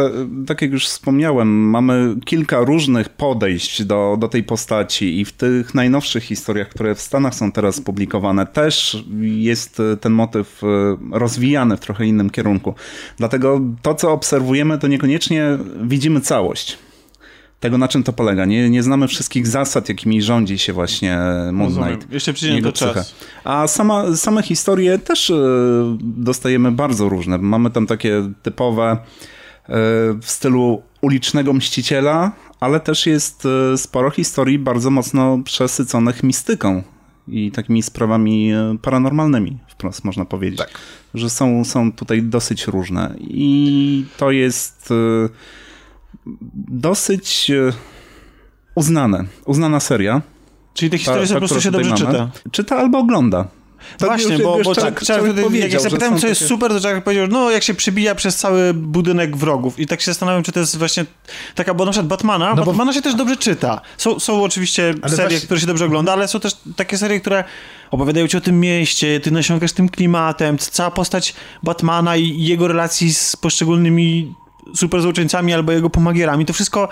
e, 0.42 0.46
tak 0.46 0.62
jak 0.62 0.70
już 0.70 0.86
wspomniałem, 0.86 1.48
mamy 1.70 2.16
kilka 2.24 2.60
różnych 2.60 3.08
podejść 3.08 3.84
do, 3.84 4.16
do 4.20 4.28
tej 4.28 4.44
postaci 4.44 5.20
i 5.20 5.24
w 5.24 5.32
tych 5.32 5.74
najnowszych 5.74 6.24
historiach, 6.24 6.68
które 6.68 6.94
w 6.94 7.00
Stanach 7.00 7.34
są 7.34 7.52
teraz 7.52 7.80
publikowane, 7.80 8.46
też 8.46 9.04
jest 9.20 9.80
e, 9.80 9.96
ten 9.96 10.12
motyw 10.12 10.62
rozwijany 11.12 11.76
w 11.76 11.80
trochę 11.80 12.06
innym 12.06 12.30
kierunku. 12.30 12.74
Dlatego 13.16 13.60
to, 13.82 13.94
co 13.94 14.12
obserwujemy, 14.12 14.78
to 14.78 14.88
niekoniecznie 14.88 15.58
widzimy 15.82 16.20
całość. 16.20 16.78
Tego, 17.60 17.78
na 17.78 17.88
czym 17.88 18.02
to 18.02 18.12
polega. 18.12 18.44
Nie, 18.44 18.70
nie 18.70 18.82
znamy 18.82 19.08
wszystkich 19.08 19.46
zasad, 19.46 19.88
jakimi 19.88 20.22
rządzi 20.22 20.58
się 20.58 20.72
właśnie 20.72 21.18
Moon 21.52 21.68
Rozumiem. 21.68 21.88
Knight. 21.88 22.12
Jeszcze 22.12 22.32
przyjdzie 22.32 22.62
to 22.62 22.72
czas. 22.72 23.14
A 23.44 23.66
sama, 23.66 24.16
same 24.16 24.42
historie 24.42 24.98
też 24.98 25.30
e, 25.30 25.34
dostajemy 26.00 26.72
bardzo 26.72 27.08
różne. 27.08 27.38
Mamy 27.38 27.70
tam 27.70 27.86
takie 27.86 28.32
typowe 28.42 28.90
e, 28.92 28.98
w 30.22 30.24
stylu 30.24 30.82
ulicznego 31.00 31.52
mściciela, 31.52 32.32
ale 32.60 32.80
też 32.80 33.06
jest 33.06 33.46
e, 33.46 33.78
sporo 33.78 34.10
historii 34.10 34.58
bardzo 34.58 34.90
mocno 34.90 35.38
przesyconych 35.44 36.22
mistyką 36.22 36.82
i 37.28 37.50
takimi 37.50 37.82
sprawami 37.82 38.52
paranormalnymi, 38.82 39.58
wprost 39.68 40.04
można 40.04 40.24
powiedzieć. 40.24 40.58
Tak. 40.58 40.70
Że 41.14 41.30
są, 41.30 41.64
są 41.64 41.92
tutaj 41.92 42.22
dosyć 42.22 42.66
różne. 42.66 43.14
I 43.20 44.04
to 44.16 44.30
jest 44.30 44.92
dosyć 46.68 47.50
e, 47.50 47.72
uznane, 48.74 49.24
uznana 49.46 49.80
seria. 49.80 50.22
Czyli 50.74 50.90
te 50.90 50.98
historie 50.98 51.26
Ta- 51.26 51.34
po 51.34 51.38
prostu 51.40 51.60
się 51.60 51.70
dobrze 51.70 51.90
mamy. 51.90 52.00
czyta. 52.06 52.30
Czyta 52.50 52.76
albo 52.76 52.98
ogląda. 52.98 53.48
To 53.98 54.06
Właśnie, 54.06 54.32
już- 54.34 54.42
bo, 54.42 54.58
już 54.58 54.64
bo 54.66 54.74
wtedy, 54.74 55.58
jak 55.58 55.72
ja 55.72 55.80
zapytałem, 55.80 56.18
co 56.18 56.26
jest 56.26 56.40
takie- 56.40 56.48
super, 56.48 56.70
to 56.70 56.80
Czarek 56.80 57.04
powiedział, 57.04 57.26
no 57.28 57.50
jak 57.50 57.62
się 57.62 57.74
przebija 57.74 58.14
przez 58.14 58.36
cały 58.36 58.74
budynek 58.74 59.36
wrogów. 59.36 59.78
I 59.78 59.86
tak 59.86 60.00
się 60.00 60.06
zastanawiam, 60.06 60.42
czy 60.42 60.52
to 60.52 60.60
jest 60.60 60.78
właśnie 60.78 61.04
taka, 61.54 61.74
bo 61.74 61.84
na 61.84 61.90
przykład 61.90 62.08
Batmana, 62.08 62.50
No 62.50 62.56
bo- 62.56 62.64
Batmana 62.64 62.92
się 62.92 63.02
też 63.02 63.14
dobrze 63.14 63.36
czyta. 63.36 63.80
Są, 63.98 64.20
są 64.20 64.42
oczywiście 64.42 64.94
Ale 65.02 65.16
serie, 65.16 65.28
właśnie- 65.30 65.44
które 65.46 65.60
się 65.60 65.66
dobrze 65.66 65.84
ogląda, 65.84 66.12
ale 66.12 66.28
są 66.28 66.40
też 66.40 66.52
takie 66.76 66.98
serie, 66.98 67.20
które 67.20 67.44
opowiadają 67.90 68.28
ci 68.28 68.36
o 68.36 68.40
tym 68.40 68.60
mieście, 68.60 69.20
ty 69.20 69.30
nasiąkasz 69.30 69.72
tym 69.72 69.88
klimatem, 69.88 70.58
cała 70.58 70.90
postać 70.90 71.34
Batmana 71.62 72.16
i 72.16 72.44
jego 72.44 72.68
relacji 72.68 73.14
z 73.14 73.36
poszczególnymi 73.36 74.34
super 74.74 75.02
złoczyńcami 75.02 75.54
albo 75.54 75.72
jego 75.72 75.90
pomagierami, 75.90 76.46
to 76.46 76.52
wszystko 76.52 76.88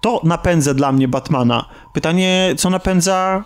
to 0.00 0.20
napędza 0.24 0.74
dla 0.74 0.92
mnie 0.92 1.08
Batmana. 1.08 1.68
Pytanie, 1.92 2.54
co 2.56 2.70
napędza 2.70 3.44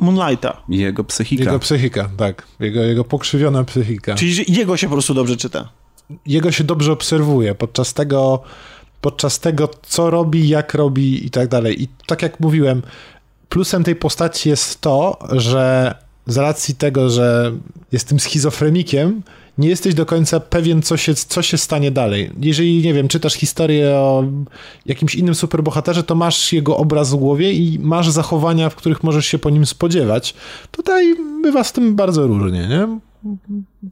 Moonlighta? 0.00 0.62
Jego 0.68 1.04
psychika. 1.04 1.44
Jego 1.44 1.58
psychika, 1.58 2.10
tak. 2.16 2.46
Jego, 2.60 2.80
jego 2.80 3.04
pokrzywiona 3.04 3.64
psychika. 3.64 4.14
Czyli 4.14 4.44
jego 4.48 4.76
się 4.76 4.86
po 4.86 4.92
prostu 4.92 5.14
dobrze 5.14 5.36
czyta. 5.36 5.68
Jego 6.26 6.52
się 6.52 6.64
dobrze 6.64 6.92
obserwuje 6.92 7.54
podczas 7.54 7.94
tego, 7.94 8.42
podczas 9.00 9.40
tego, 9.40 9.68
co 9.82 10.10
robi, 10.10 10.48
jak 10.48 10.74
robi 10.74 11.26
i 11.26 11.30
tak 11.30 11.48
dalej. 11.48 11.82
I 11.82 11.88
tak 12.06 12.22
jak 12.22 12.40
mówiłem, 12.40 12.82
plusem 13.48 13.84
tej 13.84 13.96
postaci 13.96 14.48
jest 14.48 14.80
to, 14.80 15.18
że 15.32 15.94
z 16.26 16.36
racji 16.36 16.74
tego, 16.74 17.10
że 17.10 17.52
jest 17.92 18.08
tym 18.08 18.20
schizofrenikiem, 18.20 19.22
nie 19.58 19.68
jesteś 19.68 19.94
do 19.94 20.06
końca 20.06 20.40
pewien, 20.40 20.82
co 20.82 20.96
się, 20.96 21.14
co 21.14 21.42
się 21.42 21.58
stanie 21.58 21.90
dalej. 21.90 22.30
Jeżeli, 22.40 22.82
nie 22.82 22.94
wiem, 22.94 23.08
czytasz 23.08 23.34
historię 23.34 23.96
o 23.96 24.24
jakimś 24.86 25.14
innym 25.14 25.34
superbohaterze, 25.34 26.02
to 26.02 26.14
masz 26.14 26.52
jego 26.52 26.76
obraz 26.76 27.10
w 27.10 27.16
głowie 27.16 27.52
i 27.52 27.78
masz 27.78 28.10
zachowania, 28.10 28.70
w 28.70 28.76
których 28.76 29.02
możesz 29.02 29.26
się 29.26 29.38
po 29.38 29.50
nim 29.50 29.66
spodziewać. 29.66 30.34
Tutaj 30.70 31.14
bywa 31.42 31.64
z 31.64 31.72
tym 31.72 31.96
bardzo 31.96 32.26
różnie, 32.26 32.68
nie? 32.68 32.98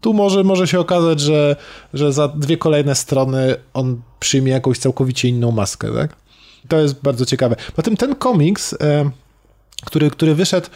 Tu 0.01 0.15
może, 0.15 0.45
może 0.45 0.67
się 0.67 0.81
okazać, 0.81 1.21
że, 1.21 1.57
że 1.95 2.13
za 2.13 2.29
dwie 2.29 2.57
kolejne 2.57 2.95
strony 2.95 3.57
on 3.75 4.01
przyjmie 4.21 4.53
jakąś 4.53 4.79
całkowicie 4.79 5.29
inną 5.29 5.51
maskę, 5.51 5.95
tak? 5.95 6.17
To 6.69 6.81
jest 6.81 7.03
bardzo 7.03 7.27
ciekawe. 7.27 7.57
Potem 7.77 7.97
ten 7.97 8.15
komiks, 8.15 8.75
e, 8.81 9.11
który, 9.85 10.11
który 10.11 10.35
wyszedł, 10.35 10.67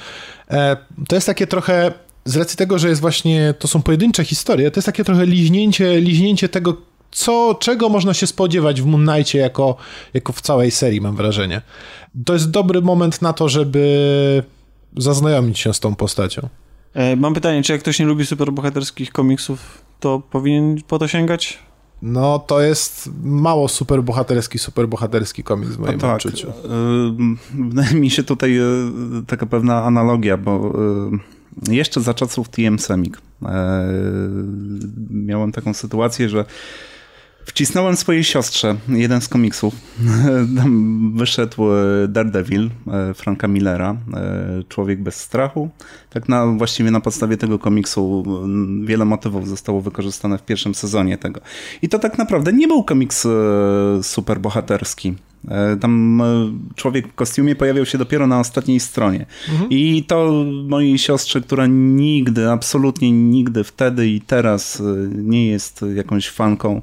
e, 0.50 0.76
to 1.08 1.14
jest 1.14 1.26
takie 1.26 1.46
trochę, 1.46 1.92
z 2.24 2.36
racji 2.36 2.56
tego, 2.56 2.78
że 2.78 2.88
jest 2.88 3.00
właśnie, 3.00 3.54
to 3.58 3.68
są 3.68 3.82
pojedyncze 3.82 4.24
historie, 4.24 4.70
to 4.70 4.78
jest 4.78 4.86
takie 4.86 5.04
trochę 5.04 5.26
liźnięcie, 5.26 6.00
liźnięcie 6.00 6.48
tego, 6.48 6.76
co, 7.10 7.56
czego 7.60 7.88
można 7.88 8.14
się 8.14 8.26
spodziewać 8.26 8.82
w 8.82 8.86
Moon 8.86 9.06
Knightie 9.06 9.38
jako, 9.38 9.76
jako 10.14 10.32
w 10.32 10.40
całej 10.40 10.70
serii, 10.70 11.00
mam 11.00 11.16
wrażenie. 11.16 11.62
To 12.24 12.32
jest 12.32 12.50
dobry 12.50 12.82
moment 12.82 13.22
na 13.22 13.32
to, 13.32 13.48
żeby 13.48 14.42
zaznajomić 14.96 15.58
się 15.58 15.74
z 15.74 15.80
tą 15.80 15.94
postacią. 15.94 16.48
E, 16.94 17.16
mam 17.16 17.34
pytanie, 17.34 17.62
czy 17.62 17.72
jak 17.72 17.80
ktoś 17.80 17.98
nie 17.98 18.06
lubi 18.06 18.26
superbohaterskich 18.26 19.12
komiksów, 19.12 19.84
to 20.00 20.22
powinien 20.30 20.76
po 20.88 20.98
to 20.98 21.08
sięgać? 21.08 21.58
No, 22.02 22.38
to 22.38 22.60
jest 22.60 23.10
mało 23.22 23.68
superbohaterski, 23.68 24.58
superbohaterski 24.58 25.42
komiks 25.42 25.72
w 25.72 25.78
moim 25.78 25.98
tak. 25.98 26.14
odczuciu. 26.16 26.52
Wydaje 27.54 27.94
mi 28.00 28.10
się 28.10 28.22
tutaj 28.22 28.58
y, 28.58 28.62
taka 29.26 29.46
pewna 29.46 29.84
analogia, 29.84 30.36
bo 30.36 30.72
y, 31.12 31.18
jeszcze 31.68 32.00
za 32.00 32.14
czasów 32.14 32.48
TM 32.48 32.78
Semik. 32.78 33.16
Y, 33.16 33.46
miałem 35.10 35.52
taką 35.52 35.74
sytuację, 35.74 36.28
że 36.28 36.44
wcisnąłem 37.46 37.96
swojej 37.96 38.24
siostrze 38.24 38.76
jeden 38.88 39.20
z 39.20 39.28
komiksów. 39.28 39.74
Tam 40.56 41.12
wyszedł 41.16 41.72
y, 41.72 42.08
Daredevil 42.08 42.70
y, 43.10 43.14
Franka 43.14 43.48
Millera, 43.48 43.96
y, 44.60 44.64
Człowiek 44.68 45.02
bez 45.02 45.16
strachu. 45.16 45.70
Tak 46.10 46.28
na, 46.28 46.46
właściwie 46.46 46.90
na 46.90 47.00
podstawie 47.00 47.36
tego 47.36 47.58
komiksu 47.58 48.24
y, 48.82 48.86
wiele 48.86 49.04
motywów 49.04 49.48
zostało 49.48 49.80
wykorzystane 49.80 50.38
w 50.38 50.42
pierwszym 50.42 50.74
sezonie 50.74 51.18
tego. 51.18 51.40
I 51.82 51.88
to 51.88 51.98
tak 51.98 52.18
naprawdę 52.18 52.52
nie 52.52 52.68
był 52.68 52.84
komiks 52.84 53.26
superbohaterski. 54.02 55.14
E, 55.48 55.76
Tam 55.76 56.20
e, 56.20 56.24
człowiek 56.74 57.08
w 57.08 57.14
kostiumie 57.14 57.56
pojawiał 57.56 57.86
się 57.86 57.98
dopiero 57.98 58.26
na 58.26 58.40
ostatniej 58.40 58.80
stronie. 58.80 59.26
I 59.70 60.04
to 60.04 60.44
mojej 60.68 60.98
siostrze, 60.98 61.40
która 61.40 61.66
nigdy, 61.70 62.50
absolutnie 62.50 63.12
nigdy 63.12 63.64
wtedy 63.64 64.08
i 64.08 64.20
teraz 64.20 64.80
e, 64.80 64.84
nie 65.14 65.46
jest 65.46 65.84
jakąś 65.94 66.28
fanką 66.28 66.76
e, 66.76 66.82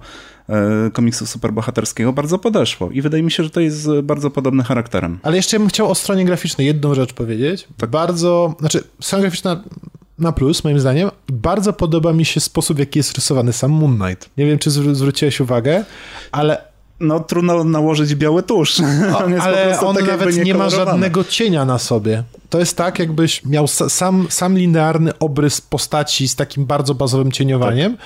komiksu 0.93 1.26
superbohaterskiego, 1.26 2.14
bardzo 2.14 2.38
podeszło. 2.38 2.91
I 2.91 3.02
wydaje 3.02 3.24
mi 3.24 3.32
się, 3.32 3.43
że 3.43 3.49
to 3.49 3.60
jest 3.60 3.88
e, 3.88 4.04
bardzo 4.04 4.30
podobny 4.30 4.64
charakterem. 4.64 5.20
Ale 5.24 5.36
jeszcze 5.36 5.60
bym 5.60 5.68
chciał 5.70 5.91
o 5.91 5.95
stronie 5.95 6.26
graficznej 6.26 6.68
jedną 6.68 6.95
rzecz 6.95 7.14
powiedzieć. 7.14 7.68
Tak. 7.78 7.89
Bardzo, 7.89 8.56
znaczy 8.60 8.84
strona 9.02 9.22
graficzna 9.22 9.64
na 10.20 10.32
plus, 10.32 10.64
moim 10.64 10.80
zdaniem. 10.80 11.10
Bardzo 11.32 11.74
podoba 11.74 12.14
mi 12.14 12.26
się 12.26 12.39
sposób, 12.39 12.78
w 12.78 12.80
jaki 12.80 12.99
jest 12.99 13.16
rysowany 13.16 13.54
sam 13.54 13.72
Moon 13.72 13.97
Knight. 13.99 14.30
Nie 14.38 14.45
wiem, 14.45 14.60
czy 14.60 14.70
zwr- 14.70 14.95
zwróciłeś 14.95 15.39
uwagę, 15.39 15.86
ale 16.32 16.72
No 16.99 17.20
trudno 17.20 17.64
nałożyć 17.64 18.16
biały 18.16 18.43
tusz. 18.43 18.80
on 19.26 19.41
ale 19.41 19.80
on 19.80 19.95
tak 19.95 20.08
nawet 20.08 20.45
nie 20.45 20.54
ma 20.54 20.70
żadnego 20.70 21.24
cienia 21.24 21.66
na 21.66 21.80
sobie. 21.80 22.24
To 22.49 22.60
jest 22.60 22.78
tak, 22.78 22.99
jakbyś 22.99 23.45
miał 23.45 23.66
sa- 23.66 23.89
sam, 23.89 24.28
sam 24.30 24.58
linearny 24.58 25.20
obrys 25.20 25.62
postaci 25.62 26.28
z 26.28 26.36
takim 26.36 26.66
bardzo 26.66 26.95
bazowym 26.95 27.32
cieniowaniem, 27.32 27.97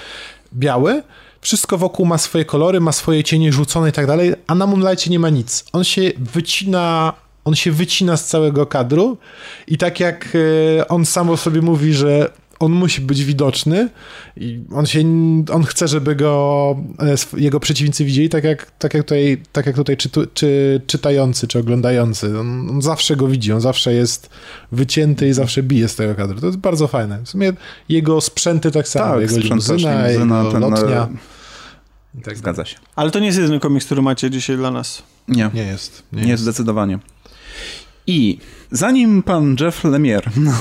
biały, 0.53 1.03
wszystko 1.45 1.77
wokół 1.77 2.05
ma 2.05 2.17
swoje 2.17 2.45
kolory, 2.45 2.79
ma 2.79 2.91
swoje 2.91 3.23
cienie 3.23 3.51
rzucone 3.51 3.89
i 3.89 3.91
tak 3.91 4.07
dalej, 4.07 4.33
a 4.47 4.55
na 4.55 4.67
Moonlightie 4.67 5.09
nie 5.09 5.19
ma 5.19 5.29
nic. 5.29 5.65
On 5.73 5.83
się 5.83 6.01
wycina, 6.17 7.13
on 7.45 7.55
się 7.55 7.71
wycina 7.71 8.17
z 8.17 8.25
całego 8.25 8.65
kadru 8.65 9.17
i 9.67 9.77
tak 9.77 9.99
jak 9.99 10.27
e, 10.79 10.87
on 10.87 11.05
sam 11.05 11.29
o 11.29 11.37
sobie 11.37 11.61
mówi, 11.61 11.93
że 11.93 12.31
on 12.59 12.71
musi 12.71 13.01
być 13.01 13.23
widoczny 13.23 13.89
i 14.37 14.59
on 14.73 14.85
się, 14.85 14.99
on 15.53 15.63
chce, 15.63 15.87
żeby 15.87 16.15
go 16.15 16.75
e, 16.99 17.41
jego 17.41 17.59
przeciwnicy 17.59 18.05
widzieli, 18.05 18.29
tak 18.29 18.43
jak, 18.43 18.71
tak 18.71 18.93
jak 18.93 19.03
tutaj, 19.03 19.41
tak 19.51 19.65
jak 19.65 19.75
tutaj 19.75 19.97
czytu, 19.97 20.21
czy, 20.33 20.81
czytający, 20.87 21.47
czy 21.47 21.59
oglądający. 21.59 22.39
On, 22.39 22.69
on 22.69 22.81
zawsze 22.81 23.15
go 23.15 23.27
widzi, 23.27 23.51
on 23.51 23.61
zawsze 23.61 23.93
jest 23.93 24.29
wycięty 24.71 25.27
i 25.27 25.33
zawsze 25.33 25.63
bije 25.63 25.87
z 25.87 25.95
tego 25.95 26.15
kadru. 26.15 26.39
To 26.39 26.45
jest 26.45 26.57
bardzo 26.57 26.87
fajne. 26.87 27.19
W 27.23 27.29
sumie 27.29 27.53
jego 27.89 28.21
sprzęty 28.21 28.71
tak 28.71 28.87
samo, 28.87 29.13
Tak, 29.13 29.21
jego 29.21 29.37
limuzyna, 29.37 29.77
limuzyna, 30.07 30.43
jego 30.43 30.51
ten, 30.51 30.61
lotnia. 30.61 31.03
e, 31.03 31.07
i 31.13 31.34
tak. 32.23 32.37
Zgadza 32.37 32.65
się. 32.65 32.77
Ale 32.95 33.11
to 33.11 33.19
nie 33.19 33.25
jest 33.25 33.37
jedyny 33.39 33.59
komiks, 33.59 33.85
który 33.85 34.01
macie 34.01 34.29
dzisiaj 34.29 34.57
dla 34.57 34.71
nas. 34.71 35.03
Nie, 35.27 35.49
Nie 35.53 35.63
jest. 35.63 36.03
Nie, 36.13 36.21
nie, 36.21 36.31
jest. 36.31 36.43
zdecydowanie. 36.43 36.99
I 38.07 38.37
zanim 38.71 39.23
pan 39.23 39.55
Jeff 39.59 39.83
Lemire 39.83 40.29
no, 40.37 40.53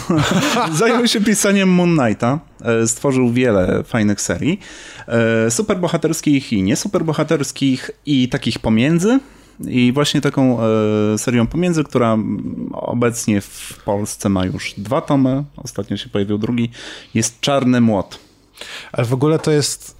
zajął 0.72 1.07
się 1.07 1.20
pisaniem 1.20 1.68
Moon 1.68 1.98
Knighta, 1.98 2.38
e, 2.61 2.86
stworzył 2.86 3.32
wiele 3.32 3.84
fajnych 3.84 4.20
serii, 4.20 4.61
e, 5.07 5.50
superbohaterskich 5.50 6.52
i 6.52 6.62
niesuperbohaterskich 6.62 7.90
i 8.07 8.28
takich 8.28 8.59
pomiędzy. 8.59 9.20
I 9.66 9.92
właśnie 9.92 10.20
taką 10.20 10.59
e, 10.61 11.18
serią 11.18 11.46
pomiędzy, 11.46 11.84
która 11.84 12.18
obecnie 12.72 13.40
w 13.40 13.80
Polsce 13.84 14.28
ma 14.28 14.44
już 14.44 14.74
dwa 14.78 15.00
tomy, 15.00 15.44
ostatnio 15.57 15.96
się 15.96 16.09
pojawił 16.09 16.38
drugi, 16.38 16.70
jest 17.14 17.40
Czarny 17.40 17.80
Młot. 17.80 18.18
Ale 18.92 19.07
w 19.07 19.12
ogóle 19.12 19.38
to 19.38 19.50
jest, 19.50 19.96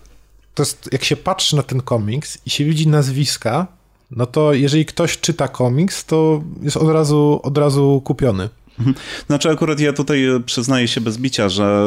to 0.55 0.62
jest, 0.62 0.88
jak 0.92 1.05
się 1.05 1.16
patrzy 1.16 1.57
na 1.57 1.62
ten 1.62 1.80
komiks 1.80 2.38
i 2.46 2.50
się 2.50 2.64
widzi 2.64 2.88
nazwiska, 2.88 3.66
no 4.11 4.26
to 4.26 4.52
jeżeli 4.52 4.86
ktoś 4.86 5.20
czyta 5.20 5.48
komiks, 5.48 6.05
to 6.05 6.42
jest 6.62 6.76
od 6.76 6.88
razu, 6.88 7.40
od 7.42 7.59
razu 7.59 8.02
kupiony. 8.05 8.48
Znaczy 9.26 9.50
akurat 9.50 9.80
ja 9.80 9.92
tutaj 9.92 10.26
e, 10.26 10.40
przyznaję 10.40 10.88
się 10.88 11.00
bez 11.00 11.18
bicia, 11.18 11.48
że 11.48 11.84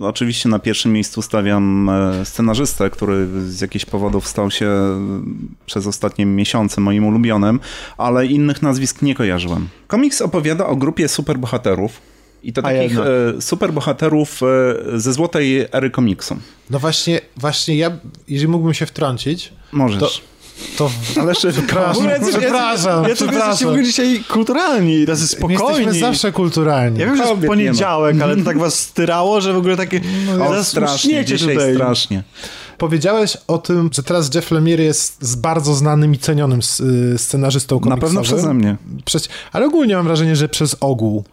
e, 0.00 0.06
oczywiście 0.06 0.48
na 0.48 0.58
pierwszym 0.58 0.92
miejscu 0.92 1.22
stawiam 1.22 1.88
e, 1.88 2.24
scenarzystę, 2.24 2.90
który 2.90 3.26
z 3.50 3.60
jakichś 3.60 3.84
powodów 3.84 4.28
stał 4.28 4.50
się 4.50 4.70
przez 5.66 5.86
ostatnie 5.86 6.26
miesiące 6.26 6.80
moim 6.80 7.06
ulubionym, 7.06 7.60
ale 7.98 8.26
innych 8.26 8.62
nazwisk 8.62 9.02
nie 9.02 9.14
kojarzyłem. 9.14 9.68
Komiks 9.86 10.20
opowiada 10.22 10.66
o 10.66 10.76
grupie 10.76 11.08
superbohaterów 11.08 12.00
i 12.42 12.52
to 12.52 12.60
A 12.60 12.62
takich 12.64 12.82
jednak. 12.82 13.06
e, 13.38 13.42
superbohaterów 13.42 14.40
e, 14.42 14.98
ze 15.00 15.12
złotej 15.12 15.66
ery 15.72 15.90
komiksu. 15.90 16.36
No 16.70 16.78
właśnie, 16.78 17.20
właśnie 17.36 17.76
ja, 17.76 17.90
jeżeli 18.28 18.48
mógłbym 18.48 18.74
się 18.74 18.86
wtrącić, 18.86 19.52
Możesz. 19.72 20.00
To- 20.00 20.30
To 20.78 20.90
Ale 21.20 21.34
szybko. 21.34 21.62
przepraszam, 21.62 22.30
przepraszam, 22.30 22.96
Ja 22.96 23.02
to 23.02 23.08
jesteście 23.08 23.26
w 23.26 23.30
przepraszam. 23.30 23.68
ogóle 23.68 23.84
dzisiaj 23.84 24.20
kulturalni, 24.28 25.06
tacy 25.06 25.22
My 25.22 25.28
spokojni. 25.28 25.62
jesteśmy 25.64 26.00
zawsze 26.00 26.32
kulturalni. 26.32 26.98
Ja 27.00 27.06
wiem, 27.06 27.16
że 27.16 27.22
jest 27.24 27.46
poniedziałek, 27.46 28.20
ale 28.22 28.36
to 28.36 28.44
tak 28.44 28.58
was 28.58 28.78
styrało, 28.78 29.40
że 29.40 29.52
w 29.52 29.56
ogóle 29.56 29.76
takie... 29.76 30.00
O, 30.34 30.38
zaraz 30.48 30.68
strasznie, 30.68 31.24
tutaj. 31.24 31.74
strasznie. 31.74 32.22
Powiedziałeś 32.80 33.36
o 33.48 33.58
tym, 33.58 33.90
że 33.92 34.02
teraz 34.02 34.34
Jeff 34.34 34.50
Lemire 34.50 34.84
jest 34.84 35.16
z 35.24 35.34
bardzo 35.34 35.74
znanym 35.74 36.14
i 36.14 36.18
cenionym 36.18 36.60
y, 37.14 37.18
scenarzystą 37.18 37.76
Na 37.76 37.80
komiksowym. 37.80 38.00
pewno 38.06 38.22
przeze 38.22 38.54
mnie. 38.54 38.76
Ale 39.52 39.66
ogólnie 39.66 39.96
mam 39.96 40.04
wrażenie, 40.04 40.36
że 40.36 40.48
przez 40.48 40.76
ogół. 40.80 41.24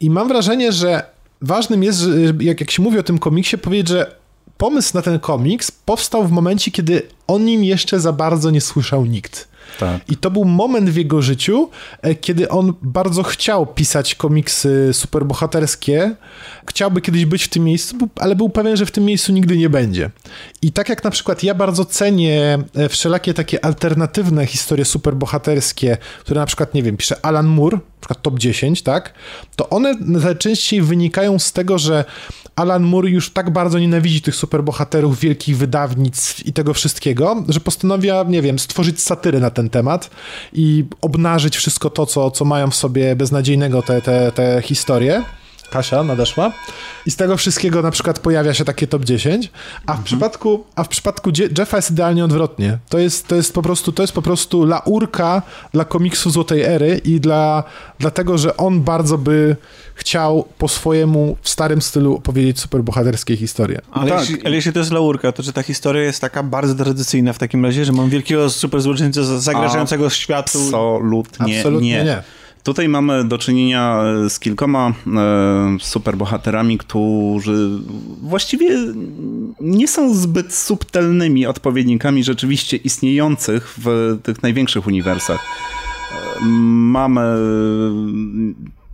I 0.00 0.10
mam 0.10 0.28
wrażenie, 0.28 0.72
że 0.72 1.02
ważnym 1.42 1.82
jest, 1.82 1.98
że 1.98 2.10
jak, 2.40 2.60
jak 2.60 2.70
się 2.70 2.82
mówi 2.82 2.98
o 2.98 3.02
tym 3.02 3.18
komiksie, 3.18 3.58
powiedzieć, 3.58 3.88
że 3.88 4.14
pomysł 4.58 4.90
na 4.94 5.02
ten 5.02 5.18
komiks 5.18 5.70
powstał 5.70 6.24
w 6.28 6.30
momencie, 6.30 6.70
kiedy 6.70 7.02
o 7.26 7.38
nim 7.38 7.64
jeszcze 7.64 8.00
za 8.00 8.12
bardzo 8.12 8.50
nie 8.50 8.60
słyszał 8.60 9.04
nikt. 9.04 9.48
Tak. 9.80 10.00
I 10.08 10.16
to 10.16 10.30
był 10.30 10.44
moment 10.44 10.90
w 10.90 10.96
jego 10.96 11.22
życiu, 11.22 11.70
e, 12.02 12.14
kiedy 12.14 12.48
on 12.48 12.72
bardzo 12.82 13.22
chciał 13.22 13.66
pisać 13.66 14.14
komiksy 14.14 14.90
superbohaterskie. 14.92 16.16
Chciałby 16.66 17.00
kiedyś 17.00 17.24
być 17.24 17.44
w 17.44 17.48
tym 17.48 17.64
miejscu, 17.64 17.96
ale 18.16 18.36
był 18.36 18.48
pewien, 18.48 18.76
że 18.76 18.86
w 18.86 18.90
tym 18.90 19.04
miejscu 19.04 19.32
nigdy 19.32 19.56
nie 19.56 19.70
będzie. 19.70 20.10
I 20.62 20.72
tak 20.72 20.88
jak 20.88 21.04
na 21.04 21.10
przykład 21.10 21.42
ja 21.42 21.54
bardzo 21.54 21.84
cenię 21.84 22.58
e, 22.74 22.88
wszelakie 22.88 23.34
takie 23.34 23.64
alternatywne 23.64 24.46
historie 24.46 24.84
superbohaterskie, 24.84 25.96
które 26.20 26.40
na 26.40 26.46
przykład, 26.46 26.74
nie 26.74 26.82
wiem, 26.82 26.96
pisze 26.96 27.16
Alan 27.26 27.46
Moore, 27.46 27.76
na 27.76 27.82
przykład 28.00 28.22
top 28.22 28.38
10, 28.38 28.82
tak? 28.82 29.14
To 29.56 29.68
one 29.68 29.94
najczęściej 30.00 30.82
wynikają 30.82 31.38
z 31.38 31.52
tego, 31.52 31.78
że 31.78 32.04
Alan 32.56 32.82
Moore 32.82 33.10
już 33.10 33.30
tak 33.30 33.50
bardzo 33.50 33.78
nienawidzi 33.78 34.22
tych 34.22 34.34
superbohaterów, 34.34 35.20
wielkich 35.20 35.56
wydawnictw 35.56 36.46
i 36.46 36.52
tego 36.52 36.74
wszystkiego, 36.74 37.44
że 37.48 37.60
postanawia, 37.60 38.24
nie 38.28 38.42
wiem, 38.42 38.58
stworzyć 38.58 39.02
satyrę 39.02 39.40
na 39.40 39.50
ten 39.50 39.70
temat 39.70 40.10
i 40.52 40.84
obnażyć 41.00 41.56
wszystko 41.56 41.90
to, 41.90 42.06
co, 42.06 42.30
co 42.30 42.44
mają 42.44 42.70
w 42.70 42.74
sobie 42.74 43.16
beznadziejnego 43.16 43.82
te, 43.82 44.02
te, 44.02 44.32
te 44.32 44.62
historie. 44.64 45.22
Kasia 45.74 46.02
nadeszła. 46.04 46.52
I 47.06 47.10
z 47.10 47.16
tego 47.16 47.36
wszystkiego 47.36 47.82
na 47.82 47.90
przykład 47.90 48.18
pojawia 48.18 48.54
się 48.54 48.64
takie 48.64 48.86
top 48.86 49.04
10, 49.04 49.50
a 49.86 49.94
w 49.94 50.02
przypadku, 50.02 50.64
a 50.76 50.84
w 50.84 50.88
przypadku 50.88 51.30
Jeffa 51.58 51.76
jest 51.76 51.90
idealnie 51.90 52.24
odwrotnie. 52.24 52.78
To 52.88 52.98
jest, 52.98 53.26
to 53.28 53.34
jest 53.36 53.54
po 53.54 53.62
prostu, 53.62 53.92
to 53.92 54.02
jest 54.02 54.12
po 54.12 54.22
prostu 54.22 54.64
laurka 54.64 55.42
dla 55.72 55.84
komiksu 55.84 56.30
Złotej 56.30 56.62
Ery 56.62 57.00
i 57.04 57.20
dla, 57.20 57.64
dlatego, 57.98 58.38
że 58.38 58.56
on 58.56 58.80
bardzo 58.80 59.18
by 59.18 59.56
chciał 59.94 60.44
po 60.58 60.68
swojemu 60.68 61.36
w 61.42 61.48
starym 61.48 61.82
stylu 61.82 62.14
opowiedzieć 62.16 62.60
superbohaterskie 62.60 63.36
historie. 63.36 63.80
Ale, 63.92 64.10
Tak. 64.10 64.20
jeśli, 64.20 64.46
ale 64.46 64.56
jeśli 64.56 64.72
to 64.72 64.78
jest 64.78 64.92
laurka, 64.92 65.32
to 65.32 65.42
czy 65.42 65.52
ta 65.52 65.62
historia 65.62 66.02
jest 66.02 66.20
taka 66.20 66.42
bardzo 66.42 66.74
tradycyjna 66.74 67.32
w 67.32 67.38
takim 67.38 67.64
razie, 67.64 67.84
że 67.84 67.92
mam 67.92 68.08
wielkiego 68.10 68.50
super 68.50 68.80
złoczyńcę 68.80 69.24
za- 69.24 69.40
zagrażającego 69.40 70.10
światu? 70.10 70.58
Absolutnie, 70.58 71.56
Absolutnie 71.58 71.88
nie. 71.90 72.04
nie. 72.04 72.22
Tutaj 72.64 72.88
mamy 72.88 73.24
do 73.24 73.38
czynienia 73.38 74.02
e, 74.24 74.30
z 74.30 74.40
kilkoma 74.40 74.92
e, 75.06 75.76
superbohaterami, 75.80 76.78
którzy 76.78 77.70
właściwie 78.22 78.78
nie 79.60 79.88
są 79.88 80.14
zbyt 80.14 80.54
subtelnymi 80.54 81.46
odpowiednikami 81.46 82.24
rzeczywiście 82.24 82.76
istniejących 82.76 83.74
w 83.78 84.18
tych 84.22 84.42
największych 84.42 84.86
uniwersach. 84.86 85.40
E, 85.40 86.44
Mamy 86.44 87.22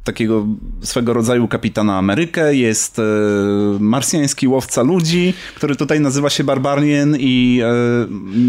takiego 0.04 0.46
swego 0.80 1.12
rodzaju 1.12 1.48
kapitana 1.48 1.98
Amerykę, 1.98 2.54
jest 2.54 3.00
marsjański 3.80 4.48
łowca 4.48 4.82
ludzi, 4.82 5.34
który 5.56 5.76
tutaj 5.76 6.00
nazywa 6.00 6.30
się 6.30 6.44
Barbarian 6.44 7.16
i 7.18 7.60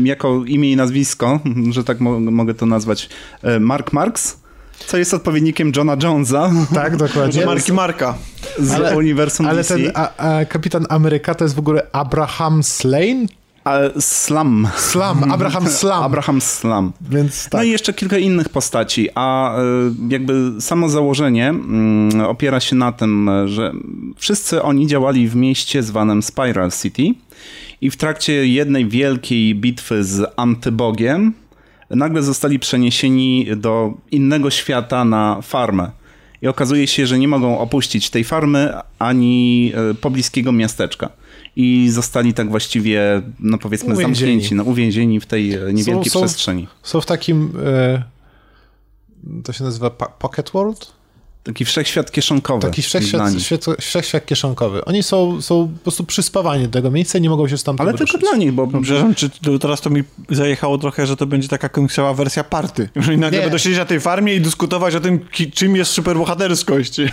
jako 0.03 0.45
imię 0.45 0.71
i 0.71 0.75
nazwisko, 0.75 1.39
że 1.75 1.83
tak 1.83 1.99
mo 1.99 2.19
mogę 2.19 2.53
to 2.53 2.65
nazwać, 2.65 3.09
Mark 3.59 3.93
Marks, 3.93 4.40
co 4.87 4.97
jest 4.97 5.13
odpowiednikiem 5.13 5.71
Johna 5.75 5.97
Jonesa 6.03 6.51
Tak, 6.73 6.97
dokładnie. 6.97 7.45
Marki 7.45 7.73
Marka. 7.73 8.15
z 8.59 8.71
Ale- 8.71 8.97
uniwersum 8.97 9.45
Ale 9.45 9.55
DC. 9.57 9.75
ten 9.77 9.91
a, 9.95 10.15
a, 10.17 10.45
kapitan 10.45 10.85
Ameryka 10.89 11.35
to 11.35 11.45
jest 11.45 11.55
w 11.55 11.59
ogóle 11.59 11.87
Abraham 11.91 12.63
Slane? 12.63 13.25
A, 13.63 13.79
Slam. 13.99 14.67
Slam, 14.77 15.31
Abraham 15.31 15.67
Slam. 15.79 16.03
Abraham 16.03 16.41
Slam. 16.41 16.91
Więc 17.09 17.43
tak. 17.43 17.53
No 17.53 17.63
i 17.63 17.69
jeszcze 17.69 17.93
kilka 17.93 18.17
innych 18.17 18.49
postaci, 18.49 19.09
a 19.15 19.55
y, 19.59 19.63
jakby 20.09 20.51
samo 20.61 20.89
założenie 20.89 21.49
mm, 21.49 22.21
opiera 22.21 22.59
się 22.59 22.75
na 22.75 22.91
tym, 22.91 23.29
że 23.45 23.71
wszyscy 24.17 24.61
oni 24.61 24.87
działali 24.87 25.27
w 25.27 25.35
mieście 25.35 25.83
zwanym 25.83 26.23
Spiral 26.23 26.71
City 26.81 27.03
i 27.81 27.89
w 27.89 27.97
trakcie 27.97 28.47
jednej 28.47 28.87
wielkiej 28.87 29.55
bitwy 29.55 30.03
z 30.03 30.33
antybogiem 30.35 31.33
nagle 31.95 32.23
zostali 32.23 32.59
przeniesieni 32.59 33.47
do 33.57 33.93
innego 34.11 34.49
świata 34.49 35.05
na 35.05 35.39
farmę. 35.41 35.91
I 36.41 36.47
okazuje 36.47 36.87
się, 36.87 37.07
że 37.07 37.19
nie 37.19 37.27
mogą 37.27 37.59
opuścić 37.59 38.09
tej 38.09 38.23
farmy 38.23 38.73
ani 38.99 39.71
y, 39.91 39.95
pobliskiego 39.95 40.51
miasteczka. 40.51 41.09
I 41.55 41.89
zostali 41.89 42.33
tak 42.33 42.49
właściwie, 42.49 43.21
no 43.39 43.57
powiedzmy, 43.57 43.93
Uwięzieni. 43.93 44.15
zamknięci, 44.15 44.55
no, 44.55 44.63
uwięzieni 44.63 45.19
w 45.19 45.25
tej 45.25 45.53
e, 45.53 45.73
niewielkiej 45.73 46.11
są- 46.11 46.19
przestrzeni. 46.19 46.67
Są 46.83 47.01
w 47.01 47.05
takim. 47.05 47.51
E, 47.65 48.03
to 49.43 49.53
się 49.53 49.63
nazywa 49.63 49.89
Pocket 49.89 50.49
World? 50.49 50.91
Taki 51.43 51.65
wszechświat 51.65 52.11
kieszonkowy. 52.11 52.61
Taki 52.61 52.81
wszechświat, 52.81 53.41
świat, 53.41 53.65
wszechświat 53.81 54.25
kieszonkowy. 54.25 54.85
Oni 54.85 55.03
są, 55.03 55.41
są 55.41 55.67
po 55.67 55.83
prostu 55.83 56.03
przyspawani 56.03 56.63
do 56.63 56.69
tego 56.69 56.91
miejsca 56.91 57.17
i 57.17 57.21
nie 57.21 57.29
mogą 57.29 57.47
się 57.47 57.57
stamtąd 57.57 57.89
Ale 57.89 57.97
tylko 57.97 58.11
ruszyć. 58.11 58.29
dla 58.29 58.37
nich, 58.37 58.51
bo 58.51 58.67
Przepraszam, 58.67 59.15
czy 59.15 59.29
to, 59.29 59.59
teraz 59.59 59.81
to 59.81 59.89
mi 59.89 60.03
zajechało 60.29 60.77
trochę, 60.77 61.07
że 61.07 61.17
to 61.17 61.25
będzie 61.25 61.47
taka 61.47 61.69
komiksowa 61.69 62.13
wersja 62.13 62.43
party. 62.43 62.89
Że 62.95 63.17
nagle 63.17 63.39
Nie. 63.39 63.43
będą 63.43 63.57
siedzieć 63.57 63.79
na 63.79 63.85
tej 63.85 63.99
farmie 63.99 64.35
i 64.35 64.41
dyskutować 64.41 64.95
o 64.95 64.99
tym, 64.99 65.19
ki, 65.19 65.51
czym 65.51 65.75
jest 65.75 65.91
superbohaterskość. 65.91 66.99
e, 66.99 67.05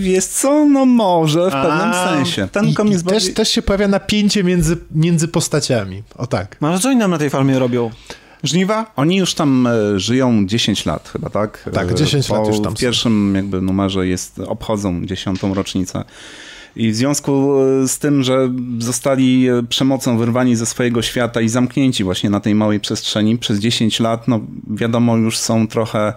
jest 0.00 0.40
co, 0.40 0.64
no 0.64 0.84
może 0.84 1.48
w 1.48 1.52
pewnym 1.52 1.90
A, 1.92 2.08
sensie. 2.08 2.48
Ten 2.52 2.68
I, 2.68 2.74
komiks 2.74 3.00
i 3.00 3.04
też, 3.04 3.12
bardziej... 3.12 3.34
też 3.34 3.48
się 3.48 3.62
pojawia 3.62 3.88
napięcie 3.88 4.44
między, 4.44 4.76
między 4.94 5.28
postaciami. 5.28 6.02
O 6.16 6.26
tak. 6.26 6.56
No 6.60 6.68
ale 6.68 6.78
co 6.78 6.88
oni 6.88 6.98
nam 6.98 7.10
na 7.10 7.18
tej 7.18 7.30
farmie 7.30 7.58
robią? 7.58 7.90
Żniwa? 8.42 8.92
Oni 8.96 9.16
już 9.16 9.34
tam 9.34 9.66
e, 9.66 10.00
żyją 10.00 10.46
10 10.46 10.86
lat 10.86 11.08
chyba, 11.08 11.30
tak? 11.30 11.70
Tak, 11.72 11.92
E, 11.92 11.94
10 11.94 12.28
lat 12.28 12.42
po 12.42 12.48
już 12.48 12.60
tam 12.60 12.76
W 12.76 12.78
pierwszym 12.78 13.34
jakby 13.34 13.60
numerze 13.60 14.06
jest, 14.06 14.38
obchodzą 14.38 15.06
dziesiątą 15.06 15.54
rocznicę. 15.54 16.04
I 16.76 16.90
w 16.90 16.96
związku 16.96 17.60
e, 17.60 17.88
z 17.88 17.98
tym, 17.98 18.22
że 18.22 18.50
zostali 18.78 19.48
e, 19.48 19.62
przemocą 19.62 20.18
wyrwani 20.18 20.56
ze 20.56 20.66
swojego 20.66 21.02
świata 21.02 21.40
i 21.40 21.48
zamknięci 21.48 22.04
właśnie 22.04 22.30
na 22.30 22.40
tej 22.40 22.54
małej 22.54 22.80
przestrzeni 22.80 23.38
przez 23.38 23.58
10 23.58 24.00
lat, 24.00 24.28
no 24.28 24.40
wiadomo, 24.70 25.16
już 25.16 25.38
są 25.38 25.68
trochę 25.68 26.12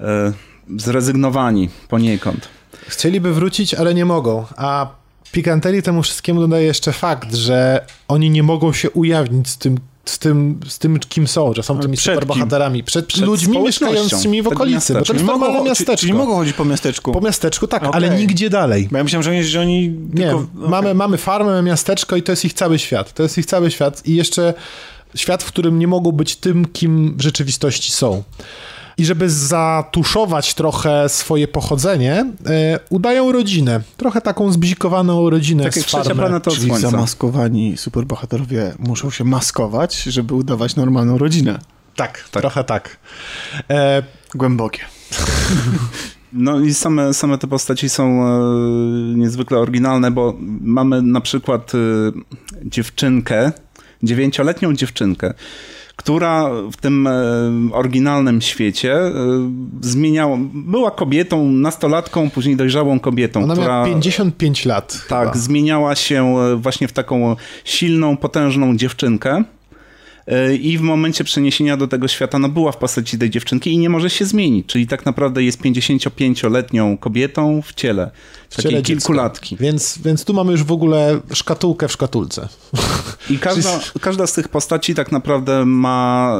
e, 0.00 0.32
zrezygnowani 0.76 1.68
poniekąd. 1.88 2.48
Chcieliby 2.88 3.34
wrócić, 3.34 3.74
ale 3.74 3.94
nie 3.94 4.04
mogą. 4.04 4.44
A 4.56 4.90
pikanterii 5.32 5.82
temu 5.82 6.02
wszystkiemu 6.02 6.40
dodaje 6.40 6.66
jeszcze 6.66 6.92
fakt, 6.92 7.34
że 7.34 7.86
oni 8.08 8.30
nie 8.30 8.42
mogą 8.42 8.72
się 8.72 8.90
ujawnić 8.90 9.48
z 9.48 9.58
tym, 9.58 9.78
z 10.06 10.18
tym, 10.18 10.60
z 10.68 10.78
tym 10.78 10.98
kim 10.98 11.28
są, 11.28 11.54
że 11.54 11.62
są 11.62 11.78
tymi 11.78 11.96
przed 11.96 12.14
superbohaterami. 12.14 12.84
Przed, 12.84 13.06
Przed 13.06 13.24
ludźmi 13.24 13.58
mieszkającymi 13.58 14.42
w 14.42 14.46
okolicy, 14.48 14.94
bo 14.94 15.02
to 15.02 15.12
jest 15.12 15.24
mogą, 15.24 15.38
normalne 15.38 15.58
czyli, 15.58 15.68
miasteczko. 15.68 15.96
czyli 15.96 16.12
mogą 16.12 16.34
chodzić 16.34 16.54
po 16.54 16.64
miasteczku. 16.64 17.12
Po 17.12 17.20
miasteczku, 17.20 17.66
tak, 17.66 17.82
Okej. 17.82 17.94
ale 17.94 18.18
nigdzie 18.18 18.50
dalej. 18.50 18.88
Bo 18.90 18.98
ja 18.98 19.04
myślałem, 19.04 19.22
że 19.22 19.30
oni, 19.30 19.44
że 19.44 19.60
oni 19.60 19.88
Nie, 20.14 20.26
tylko... 20.26 20.46
mamy, 20.54 20.94
mamy 20.94 21.16
farmę, 21.16 21.50
mamy 21.50 21.62
miasteczko 21.62 22.16
i 22.16 22.22
to 22.22 22.32
jest 22.32 22.44
ich 22.44 22.52
cały 22.52 22.78
świat. 22.78 23.12
To 23.12 23.22
jest 23.22 23.38
ich 23.38 23.46
cały 23.46 23.70
świat 23.70 24.06
i 24.06 24.14
jeszcze 24.14 24.54
świat, 25.14 25.42
w 25.42 25.46
którym 25.46 25.78
nie 25.78 25.86
mogą 25.86 26.12
być 26.12 26.36
tym, 26.36 26.66
kim 26.72 27.14
w 27.16 27.22
rzeczywistości 27.22 27.92
są. 27.92 28.22
I 28.98 29.04
żeby 29.04 29.30
zatuszować 29.30 30.54
trochę 30.54 31.08
swoje 31.08 31.48
pochodzenie, 31.48 32.26
e, 32.46 32.80
udają 32.90 33.32
rodzinę. 33.32 33.80
Trochę 33.96 34.20
taką 34.20 34.52
zbzikowaną 34.52 35.30
rodzinę 35.30 35.64
Tak 35.64 35.74
z 35.74 35.76
jak 35.76 35.86
farmy. 35.86 36.14
planeta 36.14 36.50
od 36.50 36.56
Czyli 36.56 36.66
słońca. 36.68 36.90
zamaskowani 36.90 37.76
superbohaterowie 37.76 38.74
muszą 38.78 39.10
się 39.10 39.24
maskować, 39.24 40.02
żeby 40.02 40.34
udawać 40.34 40.76
normalną 40.76 41.18
rodzinę. 41.18 41.58
Tak, 41.96 42.28
trochę 42.30 42.64
tak. 42.64 42.96
E, 43.70 44.02
Głębokie. 44.34 44.80
No 46.32 46.60
i 46.60 46.74
same, 46.74 47.14
same 47.14 47.38
te 47.38 47.46
postaci 47.46 47.88
są 47.88 48.04
e, 48.26 48.40
niezwykle 49.16 49.58
oryginalne, 49.58 50.10
bo 50.10 50.34
mamy 50.60 51.02
na 51.02 51.20
przykład 51.20 51.72
e, 51.74 51.78
dziewczynkę, 52.64 53.52
dziewięcioletnią 54.02 54.74
dziewczynkę, 54.74 55.34
która 56.06 56.50
w 56.72 56.76
tym 56.76 57.06
e, 57.06 57.12
oryginalnym 57.72 58.40
świecie 58.40 58.94
e, 58.94 59.12
zmieniała, 59.80 60.36
była 60.54 60.90
kobietą, 60.90 61.46
nastolatką, 61.52 62.30
później 62.30 62.56
dojrzałą 62.56 63.00
kobietą, 63.00 63.44
ona 63.44 63.54
która... 63.54 63.72
miała 63.72 63.84
55 63.86 64.64
lat. 64.64 64.98
Tak, 65.08 65.28
chyba. 65.28 65.38
zmieniała 65.38 65.94
się 65.94 66.38
e, 66.38 66.56
właśnie 66.56 66.88
w 66.88 66.92
taką 66.92 67.36
silną, 67.64 68.16
potężną 68.16 68.76
dziewczynkę. 68.76 69.44
I 70.60 70.78
w 70.78 70.80
momencie 70.80 71.24
przeniesienia 71.24 71.76
do 71.76 71.88
tego 71.88 72.08
świata 72.08 72.38
no 72.38 72.48
była 72.48 72.72
w 72.72 72.76
postaci 72.76 73.18
tej 73.18 73.30
dziewczynki 73.30 73.72
i 73.72 73.78
nie 73.78 73.88
może 73.88 74.10
się 74.10 74.24
zmienić, 74.24 74.66
czyli 74.66 74.86
tak 74.86 75.06
naprawdę 75.06 75.42
jest 75.42 75.60
55-letnią 75.60 76.98
kobietą 76.98 77.62
w 77.62 77.74
ciele, 77.74 78.10
W 78.50 78.56
takiej 78.56 78.70
ciele 78.70 78.82
kilkulatki. 78.82 79.56
Więc, 79.60 79.98
więc 80.04 80.24
tu 80.24 80.34
mamy 80.34 80.52
już 80.52 80.64
w 80.64 80.72
ogóle 80.72 81.20
szkatułkę 81.32 81.88
w 81.88 81.92
szkatułce. 81.92 82.48
I 83.30 83.38
każda, 83.48 83.80
każda 84.00 84.26
z 84.26 84.32
tych 84.32 84.48
postaci 84.48 84.94
tak 84.94 85.12
naprawdę 85.12 85.64
ma 85.66 86.32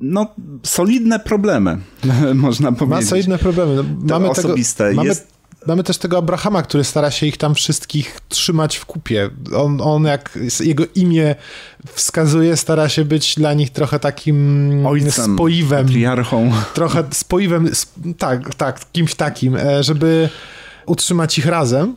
no, 0.00 0.26
solidne 0.62 1.20
problemy, 1.20 1.78
można 2.34 2.70
Ma 2.70 2.76
powiedzieć. 2.76 3.08
solidne 3.08 3.38
problemy. 3.38 3.74
No, 3.76 3.84
mamy 4.14 4.30
osobiste. 4.30 4.84
Tego, 4.84 4.96
mamy, 4.96 5.08
Jest- 5.08 5.35
mamy 5.66 5.82
też 5.82 5.98
tego 5.98 6.18
Abrahama, 6.18 6.62
który 6.62 6.84
stara 6.84 7.10
się 7.10 7.26
ich 7.26 7.36
tam 7.36 7.54
wszystkich 7.54 8.20
trzymać 8.28 8.76
w 8.76 8.84
kupie. 8.84 9.30
On, 9.56 9.80
on 9.80 10.04
jak 10.04 10.38
jego 10.60 10.84
imię 10.94 11.34
wskazuje, 11.94 12.56
stara 12.56 12.88
się 12.88 13.04
być 13.04 13.34
dla 13.34 13.54
nich 13.54 13.70
trochę 13.70 13.98
takim 13.98 14.86
Ojcem, 14.86 15.34
spoiwem. 15.34 15.84
patriarchą. 15.86 16.52
Trochę 16.74 17.04
spoiwem, 17.12 17.66
sp- 17.82 17.96
tak, 18.18 18.54
tak, 18.54 18.80
kimś 18.92 19.14
takim, 19.14 19.56
e, 19.56 19.82
żeby 19.82 20.28
utrzymać 20.86 21.38
ich 21.38 21.46
razem. 21.46 21.96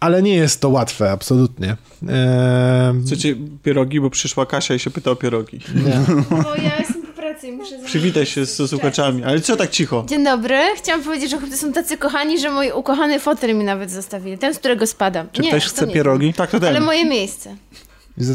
Ale 0.00 0.22
nie 0.22 0.34
jest 0.34 0.60
to 0.60 0.68
łatwe, 0.68 1.10
absolutnie. 1.10 1.68
Eee, 2.08 3.02
Chcecie 3.06 3.36
pierogi, 3.62 4.00
bo 4.00 4.10
przyszła 4.10 4.46
Kasia 4.46 4.74
i 4.74 4.78
się 4.78 4.90
pyta 4.90 5.10
o 5.10 5.16
pierogi. 5.16 5.60
nie. 5.74 6.00
Bo 6.42 6.54
ja 6.54 6.78
jestem 6.78 7.01
i 7.44 7.52
muszę... 7.52 7.78
Przywitaj 7.84 8.26
się 8.26 8.46
z, 8.46 8.70
słuchaczami, 8.70 9.24
ale 9.24 9.40
co 9.40 9.56
tak 9.56 9.70
cicho? 9.70 10.04
Dzień 10.08 10.24
dobry. 10.24 10.58
Chciałam 10.76 11.02
powiedzieć, 11.02 11.30
że 11.30 11.38
chłopcy 11.38 11.56
są 11.56 11.72
tacy 11.72 11.96
kochani, 11.96 12.38
że 12.38 12.50
mój 12.50 12.70
ukochany 12.72 13.20
fotel 13.20 13.56
mi 13.56 13.64
nawet 13.64 13.90
zostawili. 13.90 14.38
Ten, 14.38 14.54
z 14.54 14.58
którego 14.58 14.86
spadam. 14.86 15.28
Czy 15.32 15.42
nie, 15.42 15.48
ktoś 15.48 15.64
to 15.64 15.70
chce 15.70 15.86
nie. 15.86 15.92
pierogi? 15.94 16.34
Tak, 16.34 16.50
to 16.50 16.60
ten. 16.60 16.68
Ale 16.68 16.80
moje 16.80 17.04
miejsce. 17.04 17.56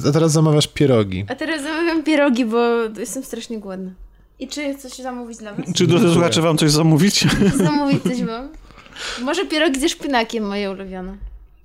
A 0.10 0.12
teraz 0.12 0.32
zamawiasz 0.32 0.68
pierogi. 0.68 1.26
A 1.30 1.36
teraz 1.36 1.64
zamawiam 1.64 2.04
pierogi, 2.04 2.46
bo 2.46 2.60
jestem 3.00 3.24
strasznie 3.24 3.60
głodna. 3.60 3.92
I 4.40 4.48
czy 4.48 4.76
coś 4.76 4.94
zamówić 4.94 5.38
dla 5.38 5.54
was? 5.54 5.66
Czy 5.76 5.88
drodzy 5.88 6.14
słuchacze 6.14 6.42
wam 6.42 6.58
coś 6.58 6.72
zamówić? 6.72 7.28
Zamówić 7.56 8.04
coś 8.04 8.24
wam? 8.24 8.50
Może 9.22 9.46
pierogi 9.46 9.80
ze 9.80 9.90
szpinakiem 9.90 10.48
moje 10.48 10.72
ulubione. 10.72 11.18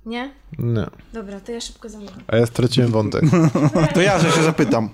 Nie? 0.05 0.31
Nie. 0.59 0.85
Dobra, 1.13 1.39
to 1.39 1.51
ja 1.51 1.61
szybko 1.61 1.89
zamówię. 1.89 2.11
A 2.27 2.37
ja 2.37 2.45
straciłem 2.45 2.91
wątek. 2.91 3.23
To 3.93 4.01
ja 4.01 4.19
że 4.19 4.31
się 4.31 4.43
zapytam. 4.43 4.89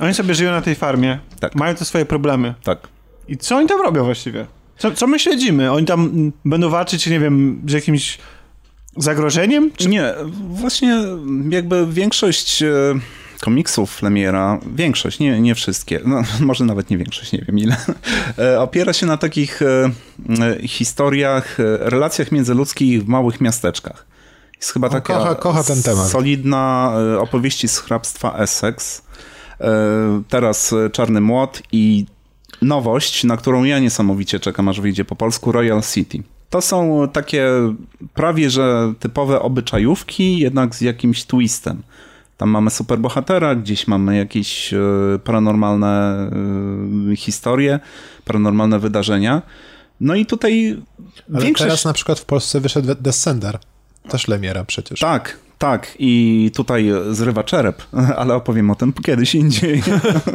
Oni 0.00 0.14
sobie 0.14 0.34
żyją 0.34 0.50
na 0.50 0.62
tej 0.62 0.74
farmie, 0.74 1.18
Tak. 1.40 1.54
mają 1.54 1.74
te 1.74 1.84
swoje 1.84 2.04
problemy. 2.04 2.54
Tak. 2.64 2.78
I 3.28 3.36
co 3.36 3.56
oni 3.56 3.68
tam 3.68 3.80
robią 3.80 4.04
właściwie? 4.04 4.46
Co, 4.78 4.92
co 4.92 5.06
my 5.06 5.18
śledzimy? 5.18 5.72
Oni 5.72 5.86
tam 5.86 6.32
będą 6.44 6.70
walczyć, 6.70 7.06
nie 7.06 7.20
wiem, 7.20 7.62
z 7.68 7.72
jakimś 7.72 8.18
zagrożeniem? 8.96 9.70
Czy... 9.76 9.88
Nie, 9.88 10.14
właśnie 10.48 11.04
jakby 11.48 11.86
większość 11.86 12.62
e, 12.62 12.68
komiksów 13.40 14.02
Lemiera, 14.02 14.60
większość, 14.74 15.18
nie, 15.18 15.40
nie 15.40 15.54
wszystkie, 15.54 16.00
no, 16.04 16.22
może 16.40 16.64
nawet 16.64 16.90
nie 16.90 16.98
większość, 16.98 17.32
nie 17.32 17.44
wiem 17.48 17.58
ile, 17.58 17.76
e, 18.38 18.60
opiera 18.60 18.92
się 18.92 19.06
na 19.06 19.16
takich 19.16 19.62
e, 19.62 19.90
historiach, 20.68 21.56
relacjach 21.80 22.32
międzyludzkich 22.32 23.04
w 23.04 23.08
małych 23.08 23.40
miasteczkach. 23.40 24.13
Jest 24.56 24.72
chyba 24.72 24.86
On 24.86 24.92
taka 24.92 25.14
kocha- 25.14 25.36
kocha 25.38 25.62
ten 25.64 25.82
temat. 25.82 26.08
solidna 26.08 26.92
e, 27.14 27.20
opowieści 27.20 27.68
z 27.68 27.78
hrabstwa 27.78 28.38
Essex. 28.38 29.02
E, 29.60 30.22
Teraz 30.28 30.72
e, 30.72 30.90
Czarny 30.90 31.20
Młot 31.20 31.62
i 31.72 32.06
nowość, 32.62 33.24
na 33.24 33.36
którą 33.36 33.64
ja 33.64 33.78
niesamowicie 33.78 34.40
czekam, 34.40 34.68
aż 34.68 34.80
wyjdzie 34.80 35.04
po 35.04 35.16
polsku, 35.16 35.52
Royal 35.52 35.82
City. 35.82 36.22
To 36.50 36.60
są 36.60 37.08
takie 37.12 37.46
prawie 38.14 38.50
że 38.50 38.92
typowe 39.00 39.40
obyczajówki, 39.42 40.38
jednak 40.38 40.74
z 40.74 40.80
jakimś 40.80 41.24
twistem. 41.24 41.82
Tam 42.36 42.48
mamy 42.50 42.70
superbohatera, 42.70 43.54
gdzieś 43.54 43.86
mamy 43.88 44.16
jakieś 44.16 44.74
paranormalne 45.24 46.30
historie, 47.16 47.80
paranormalne 48.24 48.78
wydarzenia. 48.78 49.42
No 50.00 50.14
i 50.14 50.26
tutaj 50.26 50.82
Ale 51.34 51.42
większość... 51.44 51.68
teraz 51.68 51.84
na 51.84 51.92
przykład 51.92 52.18
w 52.20 52.24
Polsce 52.24 52.60
wyszedł 52.60 52.94
Descender. 53.00 53.58
Też 54.08 54.28
Lemiera 54.28 54.64
przecież. 54.64 55.00
Tak, 55.00 55.38
tak. 55.58 55.94
I 55.98 56.50
tutaj 56.54 56.90
zrywa 57.10 57.44
czerep, 57.44 57.82
ale 58.18 58.34
opowiem 58.34 58.70
o 58.70 58.74
tym 58.74 58.92
kiedyś 58.92 59.34
indziej. 59.34 59.82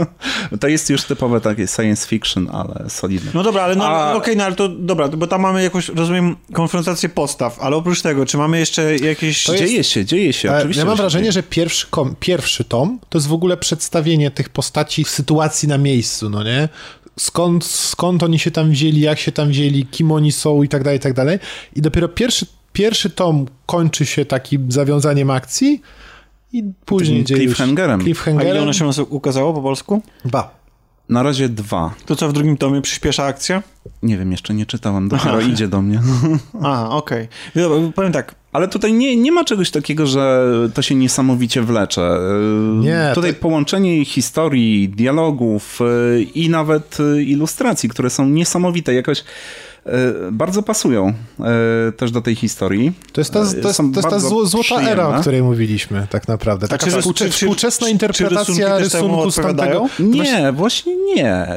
to 0.61 0.67
jest 0.67 0.89
już 0.89 1.03
typowe 1.03 1.41
takie 1.41 1.67
science 1.67 2.07
fiction, 2.07 2.49
ale 2.53 2.89
solidne. 2.89 3.31
No 3.33 3.43
dobra, 3.43 3.63
ale 3.63 3.75
no, 3.75 3.87
A- 3.87 4.13
okej, 4.15 4.37
no 4.37 4.43
ale 4.43 4.55
to 4.55 4.69
dobra, 4.69 5.07
bo 5.07 5.27
tam 5.27 5.41
mamy 5.41 5.63
jakąś, 5.63 5.89
rozumiem, 5.89 6.35
konfrontację 6.53 7.09
postaw, 7.09 7.59
ale 7.59 7.75
oprócz 7.75 8.01
tego, 8.01 8.25
czy 8.25 8.37
mamy 8.37 8.59
jeszcze 8.59 8.95
jakieś... 8.97 9.43
To 9.43 9.53
jest- 9.53 9.65
Dzieje 9.65 9.83
się, 9.83 10.05
dzieje 10.05 10.33
się. 10.33 10.49
Ale 10.49 10.57
Oczywiście 10.59 10.81
ja 10.81 10.85
mam 10.85 10.97
wrażenie, 10.97 11.23
dzieje. 11.23 11.31
że 11.31 11.43
pierwszy, 11.43 11.87
kom, 11.89 12.15
pierwszy 12.19 12.63
tom 12.63 12.99
to 13.09 13.17
jest 13.17 13.27
w 13.27 13.33
ogóle 13.33 13.57
przedstawienie 13.57 14.31
tych 14.31 14.49
postaci 14.49 15.03
w 15.03 15.09
sytuacji 15.09 15.67
na 15.69 15.77
miejscu, 15.77 16.29
no 16.29 16.43
nie? 16.43 16.69
Skąd, 17.19 17.65
skąd 17.65 18.23
oni 18.23 18.39
się 18.39 18.51
tam 18.51 18.71
wzięli, 18.71 18.99
jak 19.01 19.19
się 19.19 19.31
tam 19.31 19.49
wzięli, 19.49 19.85
kim 19.85 20.11
oni 20.11 20.31
są 20.31 20.63
i 20.63 20.67
tak 20.69 20.83
dalej, 20.83 20.97
i 20.97 21.01
tak 21.01 21.13
dalej. 21.13 21.39
I 21.75 21.81
dopiero 21.81 22.07
pierwszy, 22.07 22.45
pierwszy 22.73 23.09
tom 23.09 23.45
kończy 23.65 24.05
się 24.05 24.25
takim 24.25 24.71
zawiązaniem 24.71 25.29
akcji 25.29 25.81
i 26.53 26.63
później 26.85 27.23
dzieje 27.23 27.41
się- 27.41 27.45
cliffhangerem. 27.47 27.91
A 27.99 28.03
ile 28.03 28.03
cliffhangerem. 28.03 28.63
ono 28.63 28.73
się 28.73 29.03
ukazało 29.03 29.53
po 29.53 29.61
polsku? 29.61 30.01
Ba. 30.25 30.59
Na 31.09 31.23
razie 31.23 31.49
dwa. 31.49 31.93
To 32.05 32.15
co 32.15 32.29
w 32.29 32.33
drugim 32.33 32.57
tomie 32.57 32.81
przyspiesza 32.81 33.23
akcja? 33.23 33.63
Nie 34.03 34.17
wiem, 34.17 34.31
jeszcze 34.31 34.53
nie 34.53 34.65
czytałem, 34.65 35.09
dopiero 35.09 35.41
idzie 35.41 35.67
do 35.67 35.81
mnie. 35.81 36.01
Aha, 36.63 36.89
okej. 36.89 37.27
No 37.55 37.61
Dobra, 37.61 37.91
powiem 37.95 38.11
tak, 38.11 38.35
Ale 38.53 38.67
tutaj 38.67 38.93
nie, 38.93 39.15
nie 39.15 39.31
ma 39.31 39.43
czegoś 39.43 39.71
takiego, 39.71 40.07
że 40.07 40.45
to 40.73 40.81
się 40.81 40.95
niesamowicie 40.95 41.61
wlecze. 41.61 42.01
Yy, 42.01 42.83
Nie, 42.85 43.11
Tutaj 43.15 43.33
to- 43.33 43.39
połączenie 43.41 44.05
historii, 44.05 44.89
dialogów 44.89 45.79
yy, 45.79 46.23
i 46.23 46.49
nawet 46.49 46.97
yy, 46.99 47.23
ilustracji, 47.23 47.89
które 47.89 48.09
są 48.09 48.29
niesamowite, 48.29 48.93
jakoś 48.93 49.23
bardzo 50.31 50.63
pasują 50.63 51.13
yy, 51.39 51.45
też 51.97 52.11
do 52.11 52.21
tej 52.21 52.35
historii. 52.35 52.91
To 53.13 53.21
jest 53.21 53.31
ta, 53.33 53.39
to 53.39 53.67
jest, 53.67 53.77
to 53.77 53.99
jest 53.99 54.09
ta 54.09 54.19
złota 54.19 54.41
era, 54.51 54.61
przyjemne. 54.61 55.17
o 55.17 55.21
której 55.21 55.43
mówiliśmy 55.43 56.07
tak 56.09 56.27
naprawdę. 56.27 56.67
Taka 56.67 56.85
czy- 56.85 56.91
współcze- 56.91 57.25
czy- 57.25 57.31
czy- 57.31 57.37
współczesna 57.37 57.87
czy 57.87 57.91
interpretacja 57.93 58.67
temu 58.67 58.79
rysunku 58.79 59.31
z 59.31 59.35
tamtego. 59.35 59.87
Nie, 59.99 60.51
właśnie 60.51 60.93
nie. 61.15 61.47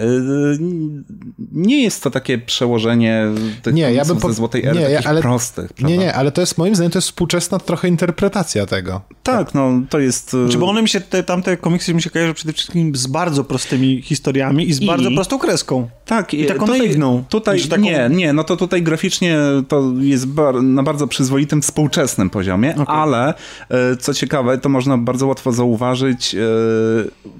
Nie 1.52 1.82
jest 1.82 2.02
to 2.02 2.10
takie 2.10 2.38
przełożenie 2.38 3.24
tych 3.62 3.74
Nie, 3.74 3.92
ja 3.92 4.04
bym 4.04 4.16
po- 4.16 4.28
ze 4.28 4.34
Złotej 4.34 4.64
Ery, 4.66 4.80
nie, 4.80 4.90
ja- 4.90 5.00
ale- 5.04 5.22
prostych. 5.22 5.70
Nie, 5.70 5.76
prawda? 5.76 5.96
nie, 5.96 6.14
ale 6.14 6.32
to 6.32 6.40
jest 6.40 6.58
moim 6.58 6.74
zdaniem 6.74 6.90
to 6.90 6.98
jest 6.98 7.08
współczesna 7.08 7.58
trochę 7.58 7.88
interpretacja 7.88 8.66
tego. 8.66 9.00
Tak, 9.22 9.54
no 9.54 9.70
to 9.90 9.98
jest... 9.98 10.32
yy, 10.34 10.48
Czy 10.50 10.58
bo 10.58 10.66
one 10.68 10.82
mi 10.82 10.88
się, 10.88 11.00
te, 11.00 11.22
tamte 11.22 11.56
komiksy 11.56 11.94
mi 11.94 12.02
się 12.02 12.10
kojarzą 12.10 12.34
przede 12.34 12.52
wszystkim 12.52 12.96
z 12.96 13.06
bardzo 13.06 13.44
prostymi 13.44 14.02
historiami 14.02 14.68
i 14.68 14.72
z 14.72 14.80
I- 14.80 14.86
bardzo 14.86 15.10
prostą 15.10 15.38
kreską. 15.38 15.88
Tak, 16.06 16.34
I 16.34 16.46
taką 16.46 16.66
tutaj, 16.66 16.78
naiwną. 16.80 17.24
Tutaj, 17.28 17.58
Że 17.58 17.68
taką- 17.68 17.82
Nie, 17.82 18.08
nie, 18.12 18.32
no 18.32 18.44
to 18.44 18.56
tutaj 18.56 18.82
graficznie 18.82 19.38
to 19.68 19.92
jest 19.98 20.26
bar, 20.28 20.62
na 20.62 20.82
bardzo 20.82 21.06
przyzwoitym, 21.06 21.62
współczesnym 21.62 22.30
poziomie, 22.30 22.72
Okej. 22.72 22.86
ale 22.88 23.34
e, 23.68 23.96
co 23.96 24.14
ciekawe, 24.14 24.58
to 24.58 24.68
można 24.68 24.98
bardzo 24.98 25.26
łatwo 25.26 25.52
zauważyć 25.52 26.34
e, 26.34 26.38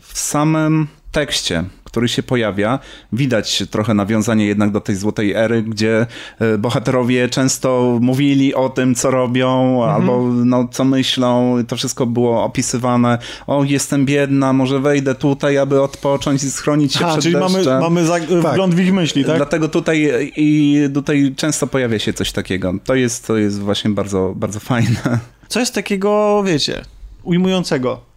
w 0.01 0.19
samym 0.19 0.87
tekście, 1.13 1.65
który 1.93 2.09
się 2.09 2.23
pojawia, 2.23 2.79
widać 3.13 3.63
trochę 3.71 3.95
nawiązanie 3.95 4.47
jednak 4.47 4.71
do 4.71 4.81
tej 4.81 4.97
złotej 4.97 5.33
ery, 5.33 5.63
gdzie 5.63 6.07
e, 6.39 6.59
bohaterowie 6.59 7.29
często 7.29 7.99
mówili 8.01 8.55
o 8.55 8.69
tym, 8.69 8.95
co 8.95 9.11
robią, 9.11 9.53
Mhm. 9.83 9.91
albo 9.95 10.23
no, 10.45 10.69
co 10.71 10.85
myślą, 10.85 11.57
to 11.69 11.77
wszystko 11.77 12.07
było 12.07 12.45
opisywane. 12.45 13.19
O, 13.47 13.65
jestem 13.65 14.07
biedna, 14.07 14.53
może 14.53 14.81
wejdę 14.81 15.15
tutaj, 15.15 15.59
aby 15.59 15.83
odpocząć 15.83 16.45
i 16.45 16.51
schronić 16.51 16.95
się 16.95 17.07
A, 17.07 17.09
przed 17.11 17.23
czyli 17.23 17.37
mamy, 17.37 17.55
deszczem. 17.55 17.81
mamy 17.81 18.05
za, 18.07 18.19
wgląd 18.53 18.75
w 18.75 18.81
ich 18.81 18.93
myśli, 18.93 19.25
tak? 19.25 19.37
Dlatego 19.37 19.69
tutaj 19.69 20.33
i 20.37 20.79
tutaj 20.95 21.33
często 21.37 21.67
pojawia 21.67 21.99
się 21.99 22.13
coś 22.13 22.33
takiego. 22.33 22.75
To 22.85 22.95
jest, 22.95 23.27
to 23.27 23.37
jest 23.37 23.61
właśnie 23.61 23.91
bardzo, 23.91 24.33
bardzo 24.37 24.61
fajne. 24.61 25.19
Co 25.49 25.61
jest 25.61 25.75
takiego, 25.75 26.43
wiecie, 26.47 26.83
ujmującego 27.23 28.12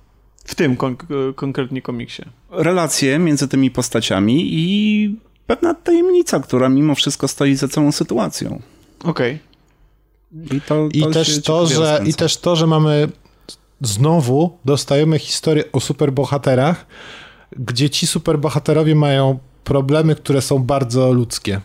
w 0.45 0.55
tym 0.55 0.77
kon- 0.77 0.97
konkretnie 1.35 1.81
komiksie? 1.81 2.23
Relacje 2.51 3.19
między 3.19 3.47
tymi 3.47 3.71
postaciami 3.71 4.47
i 4.53 5.15
pewna 5.47 5.73
tajemnica, 5.73 6.39
która 6.39 6.69
mimo 6.69 6.95
wszystko 6.95 7.27
stoi 7.27 7.55
za 7.55 7.67
całą 7.67 7.91
sytuacją. 7.91 8.61
Okej. 9.03 9.39
I, 10.51 10.61
to, 10.61 10.89
I 10.93 11.01
to 11.01 11.11
też 11.11 11.35
się 11.35 11.41
to, 11.41 11.67
że, 11.67 12.01
I 12.05 12.13
też 12.13 12.37
to, 12.37 12.55
że 12.55 12.67
mamy 12.67 13.09
znowu 13.81 14.57
dostajemy 14.65 15.19
historię 15.19 15.63
o 15.71 15.79
superbohaterach, 15.79 16.85
gdzie 17.57 17.89
ci 17.89 18.07
superbohaterowie 18.07 18.95
mają 18.95 19.39
problemy, 19.63 20.15
które 20.15 20.41
są 20.41 20.59
bardzo 20.59 21.13
ludzkie. 21.13 21.61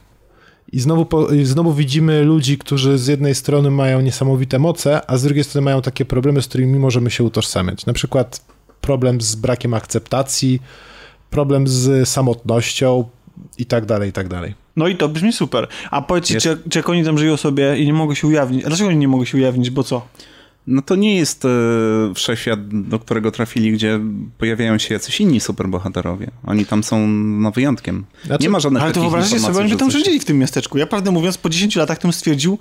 I 0.72 0.80
znowu, 0.80 1.06
po, 1.06 1.28
i 1.28 1.44
znowu 1.44 1.74
widzimy 1.74 2.24
ludzi, 2.24 2.58
którzy 2.58 2.98
z 2.98 3.06
jednej 3.06 3.34
strony 3.34 3.70
mają 3.70 4.00
niesamowite 4.00 4.58
moce, 4.58 5.10
a 5.10 5.16
z 5.16 5.22
drugiej 5.22 5.44
strony 5.44 5.64
mają 5.64 5.82
takie 5.82 6.04
problemy, 6.04 6.42
z 6.42 6.46
którymi 6.46 6.78
możemy 6.78 7.10
się 7.10 7.24
utożsamiać. 7.24 7.86
Na 7.86 7.92
przykład 7.92 8.44
problem 8.80 9.20
z 9.20 9.34
brakiem 9.34 9.74
akceptacji, 9.74 10.62
problem 11.30 11.68
z 11.68 12.08
samotnością 12.08 13.08
i 13.58 13.66
tak 13.66 13.86
dalej, 13.86 14.10
i 14.10 14.12
tak 14.12 14.28
dalej. 14.28 14.54
No 14.76 14.88
i 14.88 14.96
to 14.96 15.08
brzmi 15.08 15.32
super. 15.32 15.68
A 15.90 16.02
powiedzcie, 16.02 16.34
Jest- 16.34 16.46
czy, 16.46 16.70
czy 16.70 16.78
jak 16.78 16.88
oni 16.88 17.04
tam 17.04 17.18
żyją 17.18 17.36
sobie 17.36 17.78
i 17.78 17.86
nie 17.86 17.92
mogą 17.92 18.14
się 18.14 18.26
ujawnić? 18.26 18.64
A 18.64 18.68
dlaczego 18.68 18.88
oni 18.88 18.98
nie 18.98 19.08
mogą 19.08 19.24
się 19.24 19.38
ujawnić, 19.38 19.70
bo 19.70 19.84
co? 19.84 20.06
No 20.66 20.82
to 20.82 20.96
nie 20.96 21.16
jest 21.16 21.44
e, 21.44 21.48
wszechświat, 22.14 22.68
do 22.88 22.98
którego 22.98 23.30
trafili, 23.30 23.72
gdzie 23.72 24.00
pojawiają 24.38 24.78
się 24.78 24.94
jacyś 24.94 25.20
inni 25.20 25.40
superbohaterowie. 25.40 26.30
Oni 26.46 26.66
tam 26.66 26.84
są 26.84 27.08
no, 27.08 27.50
wyjątkiem. 27.50 28.04
Znaczy- 28.24 28.42
nie 28.42 28.50
ma 28.50 28.60
żadnych 28.60 28.82
Ale 28.82 28.92
to 28.92 29.00
wyobraźcie 29.00 29.40
sobie, 29.40 29.58
oni 29.58 29.70
by 29.70 29.76
tam 29.76 29.88
coś- 29.88 29.94
rządzili 29.94 30.20
w 30.20 30.24
tym 30.24 30.38
miasteczku. 30.38 30.78
Ja 30.78 30.86
prawdę 30.86 31.10
mówiąc, 31.10 31.38
po 31.38 31.48
10 31.48 31.76
latach 31.76 31.98
tym 31.98 32.12
stwierdził, 32.12 32.58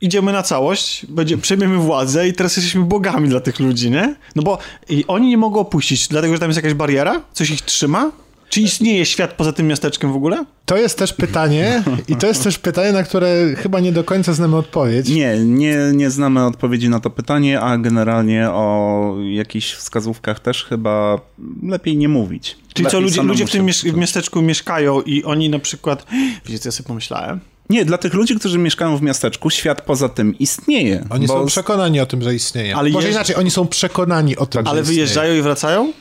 idziemy 0.00 0.32
na 0.32 0.42
całość, 0.42 1.06
będzie, 1.06 1.38
przejmiemy 1.38 1.76
władzę 1.76 2.28
i 2.28 2.32
teraz 2.32 2.56
jesteśmy 2.56 2.84
bogami 2.84 3.28
dla 3.28 3.40
tych 3.40 3.60
ludzi, 3.60 3.90
nie? 3.90 4.16
No 4.36 4.42
bo 4.42 4.58
i 4.88 5.04
oni 5.06 5.28
nie 5.28 5.38
mogą 5.38 5.60
opuścić, 5.60 6.08
dlatego 6.08 6.34
że 6.34 6.40
tam 6.40 6.48
jest 6.48 6.56
jakaś 6.56 6.74
bariera? 6.74 7.22
Coś 7.32 7.50
ich 7.50 7.62
trzyma? 7.62 8.10
Czy 8.48 8.60
istnieje 8.60 9.06
świat 9.06 9.32
poza 9.32 9.52
tym 9.52 9.66
miasteczkiem 9.66 10.12
w 10.12 10.16
ogóle? 10.16 10.44
To 10.66 10.76
jest 10.76 10.98
też 10.98 11.12
pytanie 11.12 11.82
i 12.08 12.16
to 12.16 12.26
jest 12.26 12.44
też 12.44 12.58
pytanie, 12.58 12.92
na 12.92 13.02
które 13.02 13.54
chyba 13.56 13.80
nie 13.80 13.92
do 13.92 14.04
końca 14.04 14.32
znamy 14.32 14.56
odpowiedź. 14.56 15.08
Nie, 15.08 15.38
nie, 15.38 15.76
nie 15.94 16.10
znamy 16.10 16.46
odpowiedzi 16.46 16.88
na 16.88 17.00
to 17.00 17.10
pytanie, 17.10 17.60
a 17.60 17.78
generalnie 17.78 18.50
o 18.50 19.16
jakichś 19.30 19.72
wskazówkach 19.72 20.40
też 20.40 20.64
chyba 20.64 21.20
lepiej 21.62 21.96
nie 21.96 22.08
mówić. 22.08 22.56
Czyli 22.74 22.88
co, 22.88 22.96
Lepiej 22.96 23.02
ludzie, 23.02 23.16
samemu 23.16 23.32
ludzie 23.32 23.46
w 23.46 23.50
tym 23.50 23.66
miesz- 23.66 23.96
miasteczku 23.96 24.42
mieszkają 24.42 25.02
i 25.02 25.24
oni 25.24 25.50
na 25.50 25.58
przykład... 25.58 26.06
Wiecie, 26.46 26.58
co 26.58 26.68
ja 26.68 26.72
sobie 26.72 26.86
pomyślałem? 26.86 27.40
Nie, 27.70 27.84
dla 27.84 27.98
tych 27.98 28.14
ludzi, 28.14 28.36
którzy 28.36 28.58
mieszkają 28.58 28.96
w 28.96 29.02
miasteczku, 29.02 29.50
świat 29.50 29.82
poza 29.82 30.08
tym 30.08 30.38
istnieje. 30.38 31.04
Oni 31.10 31.26
bo 31.26 31.34
są 31.40 31.46
przekonani 31.46 32.00
o 32.00 32.06
tym, 32.06 32.22
że 32.22 32.34
istnieje. 32.34 32.72
Ale 32.72 32.80
Ale 32.80 32.90
Może 32.90 33.08
jeżdż- 33.08 33.10
inaczej, 33.16 33.36
oni 33.36 33.50
są 33.50 33.66
przekonani 33.66 34.36
o 34.36 34.46
tym, 34.46 34.64
że 34.64 34.70
Ale 34.70 34.80
istnieje. 34.80 34.96
wyjeżdżają 34.96 35.34
i 35.34 35.42
wracają? 35.42 35.92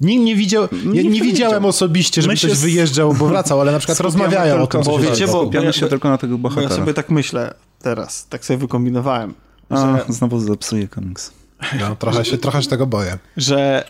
Nie, 0.00 0.16
nie, 0.18 0.36
widział, 0.36 0.62
ja 0.72 0.78
nie 0.84 0.90
Nikt 1.02 1.14
nie 1.14 1.20
widziałem 1.20 1.56
widział. 1.58 1.68
osobiście, 1.68 2.22
żeby 2.22 2.32
My 2.34 2.38
ktoś 2.38 2.52
z- 2.52 2.60
wyjeżdżał, 2.62 3.14
bo 3.14 3.26
wracał, 3.26 3.60
ale 3.60 3.72
na 3.72 3.78
przykład 3.78 4.00
rozmawiają 4.00 4.62
o 4.62 4.66
tym, 4.66 4.82
co 4.82 4.90
bo 4.90 5.02
się 5.02 5.10
wiecie, 5.10 5.26
bo- 5.26 5.50
ja- 5.52 5.72
się 5.72 5.86
tylko 5.86 6.08
na 6.08 6.18
tych 6.18 6.36
Bo 6.36 6.60
ja 6.60 6.68
sobie 6.68 6.94
tak 6.94 7.10
myślę 7.10 7.54
teraz, 7.82 8.26
tak 8.28 8.44
sobie 8.44 8.56
wykombinowałem, 8.56 9.34
A, 9.68 9.76
że, 9.76 10.12
znowu 10.12 10.40
zepsuję 10.40 10.88
komiks. 10.88 11.32
No, 11.80 11.96
trochę, 11.96 12.24
się, 12.24 12.38
trochę 12.38 12.62
się 12.62 12.68
tego 12.70 12.86
boję. 12.86 13.18
że... 13.36 13.84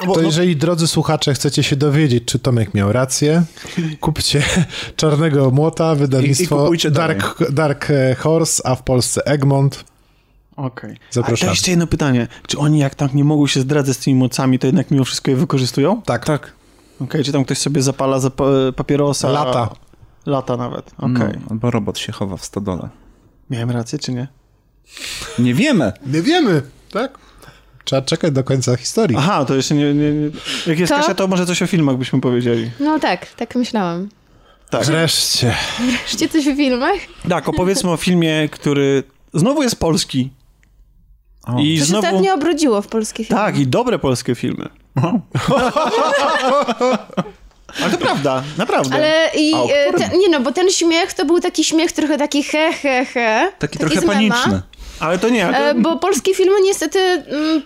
No 0.00 0.06
bo, 0.06 0.14
To 0.14 0.20
no, 0.20 0.26
jeżeli, 0.26 0.56
drodzy 0.56 0.86
słuchacze, 0.88 1.34
chcecie 1.34 1.62
się 1.62 1.76
dowiedzieć, 1.76 2.24
czy 2.24 2.38
Tomek 2.38 2.74
miał 2.74 2.92
rację, 2.92 3.42
kupcie 4.00 4.42
Czarnego 4.96 5.50
Młota, 5.50 5.92
I- 5.92 5.96
i 5.96 5.98
wydawnictwo 5.98 6.58
kupujcie 6.58 6.90
Dark, 6.90 7.52
Dark 7.52 7.88
Horse, 8.18 8.66
a 8.66 8.74
w 8.74 8.82
Polsce 8.82 9.24
Egmont. 9.26 9.84
Okej. 10.56 10.92
A 11.10 11.12
Zapraszamy. 11.14 11.48
to 11.48 11.52
jeszcze 11.52 11.70
jedno 11.70 11.86
pytanie. 11.86 12.28
Czy 12.46 12.58
oni 12.58 12.78
jak 12.78 12.94
tak 12.94 13.14
nie 13.14 13.24
mogą 13.24 13.46
się 13.46 13.60
zdradzać 13.60 13.96
z 13.96 13.98
tymi 13.98 14.16
mocami, 14.20 14.58
to 14.58 14.66
jednak 14.66 14.90
mimo 14.90 15.04
wszystko 15.04 15.30
je 15.30 15.36
wykorzystują? 15.36 16.02
Tak, 16.02 16.24
Tak. 16.24 16.52
Okej, 17.00 17.24
czy 17.24 17.32
tam 17.32 17.44
ktoś 17.44 17.58
sobie 17.58 17.82
zapala 17.82 18.18
zap- 18.18 18.72
papierosa? 18.76 19.28
lata. 19.30 19.68
Lata 20.26 20.56
nawet, 20.56 20.90
okej. 20.98 21.34
No, 21.40 21.46
albo 21.50 21.70
robot 21.70 21.98
się 21.98 22.12
chowa 22.12 22.36
w 22.36 22.44
stodole. 22.44 22.88
Miałem 23.50 23.70
rację, 23.70 23.98
czy 23.98 24.12
nie? 24.12 24.28
Nie 25.38 25.54
wiemy. 25.54 25.92
Nie 26.06 26.22
wiemy, 26.22 26.62
tak? 26.92 27.18
Trzeba 27.88 28.02
czekać 28.02 28.32
do 28.32 28.44
końca 28.44 28.76
historii. 28.76 29.16
Aha, 29.20 29.44
to 29.44 29.54
jeszcze 29.54 29.74
nie... 29.74 29.94
nie, 29.94 30.12
nie. 30.12 30.30
Jak 30.66 30.78
jest 30.78 30.92
To? 30.92 30.98
Kasia, 30.98 31.14
to 31.14 31.28
może 31.28 31.46
coś 31.46 31.62
o 31.62 31.66
filmach 31.66 31.96
byśmy 31.96 32.20
powiedzieli. 32.20 32.70
No 32.80 32.98
tak, 32.98 33.26
tak 33.26 33.54
myślałam. 33.54 34.08
Tak. 34.70 34.84
Wreszcie. 34.84 35.54
Wreszcie 35.80 36.28
coś 36.28 36.48
o 36.48 36.56
filmach? 36.56 36.98
Tak, 37.28 37.48
opowiedzmy 37.48 37.90
o 37.90 37.96
filmie, 37.96 38.48
który 38.52 39.02
znowu 39.34 39.62
jest 39.62 39.76
polski. 39.80 40.30
O. 41.46 41.60
I 41.60 41.74
To 41.78 41.84
się 41.84 41.88
znowu... 41.90 42.06
ostatnio 42.06 42.34
obrodziło 42.34 42.82
w 42.82 42.86
polskich 42.86 43.26
filmach. 43.26 43.46
Tak, 43.46 43.58
i 43.58 43.66
dobre 43.66 43.98
polskie 43.98 44.34
filmy. 44.34 44.68
Ale 47.82 47.90
to 47.90 47.98
prawda, 47.98 48.42
naprawdę. 48.58 48.94
Ale 48.94 49.30
i, 49.36 49.54
o 49.54 49.68
e, 49.70 49.92
ten, 49.92 50.18
nie 50.18 50.28
no, 50.28 50.40
bo 50.40 50.52
ten 50.52 50.70
śmiech 50.70 51.12
to 51.12 51.24
był 51.24 51.40
taki 51.40 51.64
śmiech 51.64 51.92
trochę 51.92 52.18
taki 52.18 52.42
he, 52.42 52.72
he, 52.72 53.04
he. 53.04 53.52
Taki 53.58 53.78
trochę 53.78 53.94
z 54.00 54.04
mema. 54.04 54.12
paniczny. 54.12 54.62
Ale 55.00 55.18
to 55.18 55.28
nie, 55.28 55.46
ale 55.46 55.70
E, 55.70 55.74
to... 55.74 55.80
bo 55.80 55.96
polskie 55.96 56.34
filmy 56.34 56.60
niestety 56.64 56.98
mm, 56.98 57.62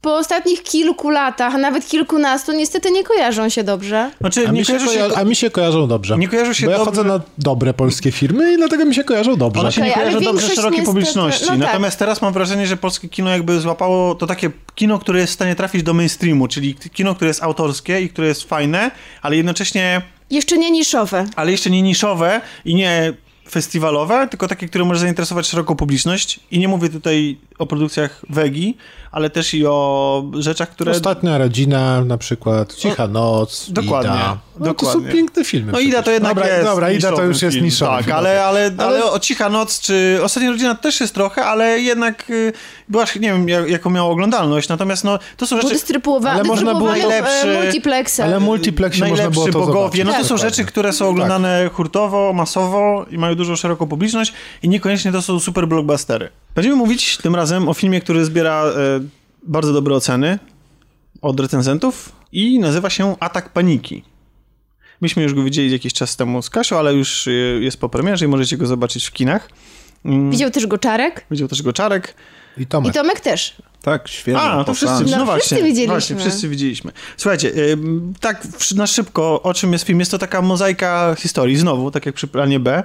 po 0.00 0.16
ostatnich 0.16 0.62
kilku 0.62 1.10
latach, 1.10 1.54
a 1.54 1.58
nawet 1.58 1.88
kilkunastu, 1.88 2.52
niestety 2.52 2.90
nie 2.90 3.04
kojarzą 3.04 3.48
się 3.48 3.64
dobrze. 3.64 4.10
Znaczy, 4.20 4.48
A 4.48 4.52
nie 4.52 4.60
mi, 4.60 4.64
się 4.66 4.72
kojarzy 4.72 4.94
się... 4.94 5.00
koja- 5.00 5.16
a 5.20 5.24
mi 5.24 5.36
się 5.36 5.50
kojarzą 5.50 5.88
dobrze. 5.88 6.18
Nie 6.18 6.28
kojarzą 6.28 6.52
się 6.52 6.66
Bo 6.66 6.72
ja 6.72 6.78
dobrze- 6.78 6.90
chodzę 6.90 7.08
na 7.08 7.20
dobre 7.38 7.74
polskie 7.74 8.12
firmy 8.12 8.52
i 8.52 8.56
dlatego 8.56 8.84
mi 8.84 8.94
się 8.94 9.04
kojarzą 9.04 9.36
dobrze. 9.36 9.60
One 9.60 9.72
się 9.72 9.80
nie 9.82 9.90
Okej, 9.90 10.02
ale 10.02 10.12
kojarzą 10.12 10.32
dobrze 10.32 10.48
szerokiej 10.48 10.70
niestety- 10.70 10.86
publiczności. 10.86 11.44
no 11.44 11.48
tak. 11.50 11.58
Natomiast 11.58 11.98
teraz 11.98 12.22
mam 12.22 12.32
wrażenie, 12.32 12.66
że 12.66 12.76
polskie 12.76 13.08
kino 13.08 13.30
jakby 13.30 13.60
złapało 13.60 14.14
to 14.14 14.26
takie 14.26 14.50
kino, 14.74 14.98
które 14.98 15.20
jest 15.20 15.32
w 15.32 15.34
stanie 15.34 15.54
trafić 15.56 15.82
do 15.82 15.94
mainstreamu, 15.94 16.48
czyli 16.48 16.74
kino, 16.74 17.14
które 17.14 17.28
jest 17.28 17.42
autorskie 17.42 18.00
i 18.00 18.08
które 18.08 18.28
jest 18.28 18.42
fajne, 18.44 18.90
ale 19.22 19.36
jednocześnie, 19.36 20.02
Jeszcze 20.30 20.58
nie 20.58 20.70
niszowe. 20.70 21.26
ale 21.36 21.50
jeszcze 21.50 21.70
nie 21.70 21.82
niszowe 21.82 22.40
i 22.64 22.74
nie 22.74 23.12
festiwalowe, 23.50 24.28
tylko 24.30 24.48
takie, 24.48 24.68
które 24.68 24.84
może 24.84 25.00
zainteresować 25.00 25.46
szeroką 25.46 25.76
publiczność. 25.76 26.40
I 26.50 26.58
nie 26.58 26.68
mówię 26.68 26.88
tutaj 26.88 27.38
o 27.58 27.66
produkcjach 27.66 28.20
Wegi, 28.30 28.76
ale 29.12 29.30
też 29.30 29.54
i 29.54 29.66
o 29.66 30.24
rzeczach, 30.38 30.70
które... 30.70 30.92
Ostatnia 30.92 31.38
rodzina, 31.38 32.04
na 32.04 32.18
przykład 32.18 32.74
Cicha 32.74 33.08
Noc, 33.08 33.66
Dokładnie, 33.70 34.10
Ida. 34.10 34.38
No, 34.58 34.66
To 34.66 34.72
dokładnie. 34.72 35.08
są 35.08 35.12
piękne 35.14 35.44
filmy. 35.44 35.72
No 35.72 35.78
Ida 35.80 35.96
to 35.96 36.02
przecież. 36.02 36.14
jednak 36.14 36.34
dobra, 36.34 36.48
jest 36.56 36.64
Dobra, 36.64 36.90
Ida 36.92 37.12
to 37.12 37.22
już 37.24 37.42
jest 37.42 37.54
film. 37.54 37.64
niszowy. 37.64 37.90
Tak, 37.96 38.04
film. 38.04 38.16
ale, 38.16 38.44
ale, 38.44 38.70
ale, 38.78 38.86
Ale- 38.98 39.04
o 39.04 39.18
Cicha 39.18 39.48
Noc 39.48 39.80
czy 39.80 40.18
Ostatnia 40.22 40.50
Rodzina 40.50 40.74
też 40.74 41.00
jest 41.00 41.14
trochę, 41.14 41.44
ale 41.44 41.80
jednak 41.80 42.30
y, 42.30 42.52
była, 42.88 43.04
nie 43.20 43.28
wiem, 43.32 43.48
jak, 43.48 43.68
jaką 43.68 43.90
miała 43.90 44.10
oglądalność. 44.10 44.68
Natomiast 44.68 45.04
no, 45.04 45.18
to 45.36 45.46
są 45.46 45.56
rzeczy... 45.56 45.68
dystrybuowany, 45.68 46.34
ale 46.40 46.44
można 46.44 46.74
było 46.74 46.90
najlepszy- 46.90 47.48
e, 47.48 47.62
multiplexach. 47.62 48.26
Ale 48.26 48.40
multiplexie 48.40 49.00
można 49.08 49.30
było 49.30 49.44
Najlepszy 49.44 49.52
to 49.52 49.66
bogowie, 49.66 50.04
no 50.04 50.10
to 50.12 50.16
zobaczyć. 50.24 50.28
są 50.28 50.48
rzeczy, 50.48 50.64
które 50.64 50.92
są 50.92 51.08
oglądane 51.08 51.70
hurtowo, 51.72 52.32
masowo 52.32 53.06
i 53.10 53.18
mają 53.18 53.34
dużą 53.34 53.56
szeroką 53.56 53.86
publiczność 53.86 54.32
i 54.62 54.68
niekoniecznie 54.68 55.12
to 55.12 55.22
są 55.22 55.40
super 55.40 55.68
blockbustery. 55.68 56.28
Będziemy 56.54 56.76
mówić 56.76 57.16
tym 57.16 57.34
razem 57.36 57.68
o 57.68 57.74
filmie, 57.74 58.00
który 58.00 58.24
zbiera 58.24 58.64
e, 58.64 58.99
bardzo 59.42 59.72
dobre 59.72 59.94
oceny 59.94 60.38
od 61.22 61.40
recenzentów 61.40 62.12
i 62.32 62.58
nazywa 62.58 62.90
się 62.90 63.16
Atak 63.20 63.52
Paniki. 63.52 64.02
Myśmy 65.00 65.22
już 65.22 65.34
go 65.34 65.42
widzieli 65.42 65.72
jakiś 65.72 65.92
czas 65.92 66.16
temu 66.16 66.42
z 66.42 66.50
Kasią, 66.50 66.78
ale 66.78 66.94
już 66.94 67.28
e, 67.28 67.30
jest 67.60 67.80
po 67.80 67.88
premierze 67.88 68.24
i 68.24 68.28
możecie 68.28 68.56
go 68.56 68.66
zobaczyć 68.66 69.06
w 69.06 69.12
kinach. 69.12 69.48
Mm, 70.04 70.30
Widział 70.30 70.50
też 70.50 70.66
go 70.66 70.78
Czarek 70.78 71.26
Widział 71.30 71.48
też 71.48 71.62
go 71.62 71.72
Czarek. 71.72 72.14
I 72.60 72.62
i 72.62 72.66
Tomek. 72.66 72.94
Tomek 72.94 73.20
też. 73.20 73.54
Tak, 73.82 74.08
świetnie. 74.08 74.40
A, 74.42 74.56
no 74.56 74.64
to 74.64 74.74
wszyscy, 74.74 75.04
No, 75.04 75.16
no, 75.18 75.24
właśnie, 75.24 75.40
wszyscy 75.40 75.64
widzieliśmy. 75.64 75.94
Właśnie, 75.94 76.16
wszyscy 76.16 76.48
widzieliśmy. 76.48 76.92
Słuchajcie, 77.16 77.52
ym, 77.72 78.14
tak 78.20 78.46
na 78.76 78.86
szybko, 78.86 79.42
o 79.42 79.54
czym 79.54 79.72
jest 79.72 79.84
film? 79.84 79.98
Jest 79.98 80.10
to 80.10 80.18
taka 80.18 80.42
mozaika 80.42 81.14
historii, 81.18 81.56
znowu, 81.56 81.90
tak 81.90 82.06
jak 82.06 82.14
przy 82.14 82.26
planie 82.26 82.60
B. 82.60 82.82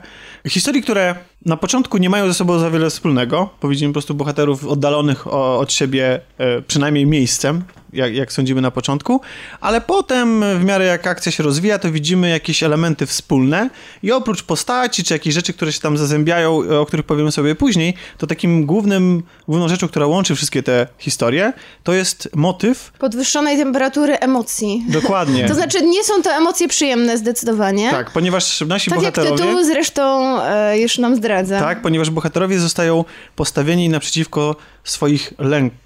Historii, 0.47 0.81
które 0.83 1.15
na 1.45 1.57
początku 1.57 1.97
nie 1.97 2.09
mają 2.09 2.27
ze 2.27 2.33
sobą 2.33 2.59
za 2.59 2.71
wiele 2.71 2.89
wspólnego, 2.89 3.49
bo 3.61 3.67
widzimy 3.67 3.89
po 3.89 3.93
prostu 3.93 4.15
bohaterów 4.15 4.67
oddalonych 4.67 5.27
o, 5.27 5.59
od 5.59 5.73
siebie 5.73 6.19
e, 6.37 6.61
przynajmniej 6.61 7.05
miejscem, 7.05 7.63
jak, 7.95 8.13
jak 8.15 8.31
sądzimy 8.33 8.61
na 8.61 8.71
początku, 8.71 9.21
ale 9.61 9.81
potem 9.81 10.43
w 10.59 10.63
miarę 10.63 10.85
jak 10.85 11.07
akcja 11.07 11.31
się 11.31 11.43
rozwija, 11.43 11.79
to 11.79 11.91
widzimy 11.91 12.29
jakieś 12.29 12.63
elementy 12.63 13.05
wspólne 13.05 13.69
i 14.03 14.11
oprócz 14.11 14.43
postaci, 14.43 15.03
czy 15.03 15.13
jakieś 15.13 15.33
rzeczy, 15.33 15.53
które 15.53 15.71
się 15.71 15.79
tam 15.81 15.97
zazębiają, 15.97 16.61
o 16.81 16.85
których 16.85 17.05
powiemy 17.05 17.31
sobie 17.31 17.55
później, 17.55 17.93
to 18.17 18.27
takim 18.27 18.65
głównym, 18.65 19.23
główną 19.47 19.67
rzeczą, 19.67 19.87
która 19.87 20.05
łączy 20.07 20.35
wszystkie 20.35 20.63
te 20.63 20.87
historie, 20.97 21.53
to 21.83 21.93
jest 21.93 22.29
motyw, 22.35 22.91
Podwyższonej 22.99 23.57
temperatury 23.57 24.13
emocji. 24.19 24.85
dokładnie, 24.89 25.47
To 25.47 25.53
znaczy, 25.55 25.81
nie 25.85 26.03
są 26.03 26.21
to 26.21 26.31
emocje 26.31 26.67
przyjemne 26.67 27.17
zdecydowanie. 27.17 27.91
tak, 27.91 28.11
ponieważ 28.11 28.61
nasi 28.61 28.89
Tak 28.91 29.01
jak 29.01 29.15
bohaterowie... 29.15 29.43
tytuł 29.43 29.63
zresztą 29.63 30.35
e, 30.43 30.79
już 30.79 30.97
nam 30.97 31.15
zdradza. 31.15 31.59
Tak, 31.59 31.81
ponieważ 31.81 32.09
bohaterowie 32.09 32.59
zostają 32.59 33.05
postawieni 33.35 33.89
naprzeciwko 33.89 34.55
swoich 34.83 35.33
lęków, 35.39 35.84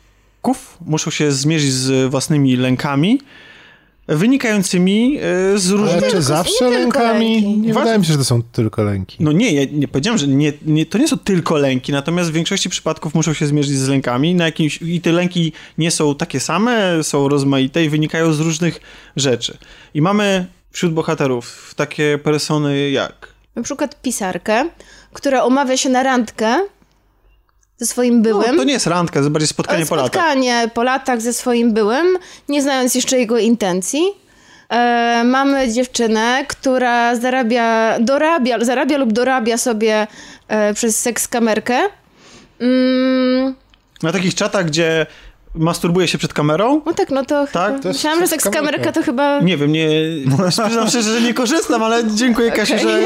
muszą 0.86 1.12
się 1.12 1.32
zmierzyć 1.32 1.72
z 1.74 2.12
własnymi 2.12 2.56
lękami, 2.56 3.20
wynikającymi 4.08 5.18
e, 5.18 5.58
z 5.60 5.70
różnych... 5.70 6.04
Ale 6.04 6.12
czy 6.12 6.22
zawsze 6.22 6.70
lękami? 6.70 7.34
lęki. 7.34 7.58
Nie 7.58 7.74
Wa- 7.74 7.80
wydaje 7.80 8.00
mi 8.00 8.06
się, 8.06 8.12
że 8.12 8.18
to 8.18 8.26
są 8.26 8.44
tylko 8.44 8.84
lęki. 8.84 9.18
No 9.20 9.32
nie, 9.32 9.52
ja 9.54 9.66
nie 9.72 9.88
powiedziałem, 9.88 10.18
że 10.18 10.28
nie, 10.28 10.54
nie, 10.66 10.86
to 10.86 10.98
nie 10.98 11.08
są 11.08 11.18
tylko 11.18 11.58
lęki, 11.58 11.92
natomiast 11.92 12.30
w 12.30 12.34
większości 12.34 12.70
przypadków 12.70 13.14
muszą 13.14 13.34
się 13.34 13.48
zmierzyć 13.48 13.78
z 13.78 13.88
lękami 13.88 14.36
na 14.36 14.46
jakimś, 14.46 14.82
i 14.82 15.02
te 15.02 15.12
lęki 15.12 15.52
nie 15.78 15.92
są 15.92 16.16
takie 16.16 16.40
same, 16.40 17.04
są 17.04 17.30
rozmaite 17.30 17.84
i 17.86 17.90
wynikają 17.90 18.34
z 18.34 18.40
różnych 18.40 18.80
rzeczy. 19.16 19.58
I 19.94 20.02
mamy 20.02 20.46
wśród 20.72 20.94
bohaterów 20.94 21.74
takie 21.76 22.20
persony 22.24 22.90
jak... 22.90 23.28
Na 23.56 23.62
przykład 23.62 24.02
pisarkę, 24.02 24.70
która 25.14 25.46
umawia 25.46 25.78
się 25.78 25.90
na 25.90 26.04
randkę 26.04 26.60
ze 27.80 27.86
swoim 27.86 28.22
byłym. 28.22 28.52
No, 28.52 28.58
to 28.58 28.64
nie 28.64 28.74
jest 28.74 28.88
randka, 28.88 29.22
to 29.22 29.30
bardziej 29.30 29.48
spotkanie 29.48 29.86
po 29.86 29.96
latach. 29.96 30.12
Spotkanie 30.12 30.70
po 30.74 30.84
latach 30.84 31.22
ze 31.22 31.34
swoim 31.34 31.74
byłym, 31.74 32.08
nie 32.50 32.62
znając 32.62 32.96
jeszcze 32.96 33.20
jego 33.20 33.38
intencji. 33.38 34.04
E, 34.70 35.22
mamy 35.26 35.72
dziewczynę, 35.74 36.46
która 36.48 37.16
zarabia, 37.16 37.98
dorabia, 38.00 38.66
zarabia 38.66 38.98
lub 38.98 39.14
dorabia 39.14 39.58
sobie 39.58 40.08
e, 40.48 40.74
przez 40.74 41.00
seks 41.00 41.28
kamerkę. 41.28 41.80
Mm, 42.60 43.56
Na 44.04 44.12
takich 44.12 44.36
czatach, 44.36 44.66
gdzie 44.66 45.06
masturbuje 45.56 46.08
się 46.08 46.18
przed 46.18 46.34
kamerą. 46.34 46.82
No 46.86 46.94
tak, 46.94 47.10
no 47.10 47.26
to, 47.26 47.48
Tak? 47.48 47.68
chyba... 47.72 47.84
To 47.84 47.88
myślałam, 47.90 48.20
że 48.20 48.28
seks 48.28 48.50
kamerka 48.50 48.92
to 48.92 49.04
chyba... 49.04 49.40
Nie 49.40 49.58
wiem, 49.58 49.72
nie. 49.72 49.90
Przyznam 50.48 50.88
szczerze, 50.90 51.14
że 51.14 51.22
nie 51.22 51.34
korzystam, 51.34 51.84
ale 51.84 52.04
dziękuję 52.16 52.52
Kasiu, 52.52 52.78
że 52.80 53.00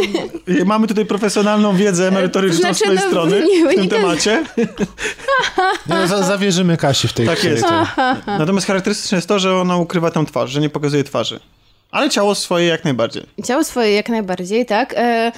mamy 0.65 0.87
tutaj 0.87 1.05
profesjonalną 1.05 1.75
wiedzę 1.75 2.11
merytoryczną 2.11 2.59
Znaczy, 2.59 2.75
z 2.75 2.81
twojej 2.81 2.99
no, 3.03 3.07
strony 3.07 3.43
nie- 3.47 3.65
w 3.65 3.73
tym 3.73 3.83
nie- 3.83 3.89
temacie. 3.89 4.43
Nie, 5.89 6.07
za, 6.07 6.23
zawierzymy 6.23 6.77
Kasi 6.77 7.07
w 7.07 7.13
tej 7.13 7.25
Tak 7.27 7.43
jest. 7.43 7.65
Natomiast 8.39 8.67
charakterystyczne 8.67 9.15
jest 9.17 9.27
to, 9.27 9.39
że 9.39 9.55
ona 9.55 9.77
ukrywa 9.77 10.11
tam 10.11 10.25
twarz, 10.25 10.51
że 10.51 10.61
nie 10.61 10.69
pokazuje 10.69 11.03
twarzy. 11.03 11.39
Ale 11.91 12.09
ciało 12.09 12.35
swoje 12.35 12.67
jak 12.67 12.83
najbardziej. 12.83 13.23
Ciało 13.45 13.63
swoje 13.63 13.93
jak 13.93 14.09
najbardziej, 14.09 14.65
tak. 14.65 14.93
E, 14.97 15.31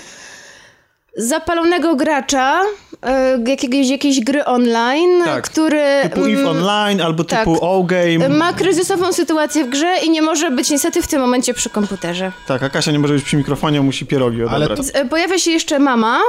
zapalonego 1.18 1.96
gracza 1.96 2.62
e, 3.04 3.38
jakiegoś, 3.48 3.90
jakiejś 3.90 4.20
gry 4.20 4.46
online, 4.46 5.24
Tak. 5.26 5.44
który 5.50 5.84
Typu 6.04 6.26
mm, 6.26 6.38
EVE 6.40 6.50
Online 6.50 7.02
albo 7.02 7.24
tak. 7.24 7.40
typu 7.40 7.58
O-Game. 7.66 8.30
ma 8.30 8.54
kryzysową 8.54 9.14
sytuację 9.14 9.64
w 9.66 9.70
grze 9.70 9.94
i 10.06 10.10
nie 10.10 10.22
może 10.22 10.52
być 10.52 10.70
niestety 10.70 11.02
w 11.02 11.08
tym 11.08 11.22
momencie 11.22 11.54
przy 11.54 11.70
komputerze. 11.70 12.32
Tak, 12.48 12.64
a 12.64 12.70
Kasia 12.70 12.92
nie 12.92 13.00
może 13.00 13.14
być 13.14 13.24
przy 13.24 13.38
mikrofonie, 13.38 13.82
musi 13.82 14.06
pierogi 14.06 14.42
Ale 14.42 14.46
odebrać. 14.56 14.78
to- 14.78 14.84
Więc, 14.84 14.96
e, 14.96 15.06
Pojawia 15.10 15.40
się 15.40 15.52
jeszcze 15.52 15.80
mama 15.80 16.20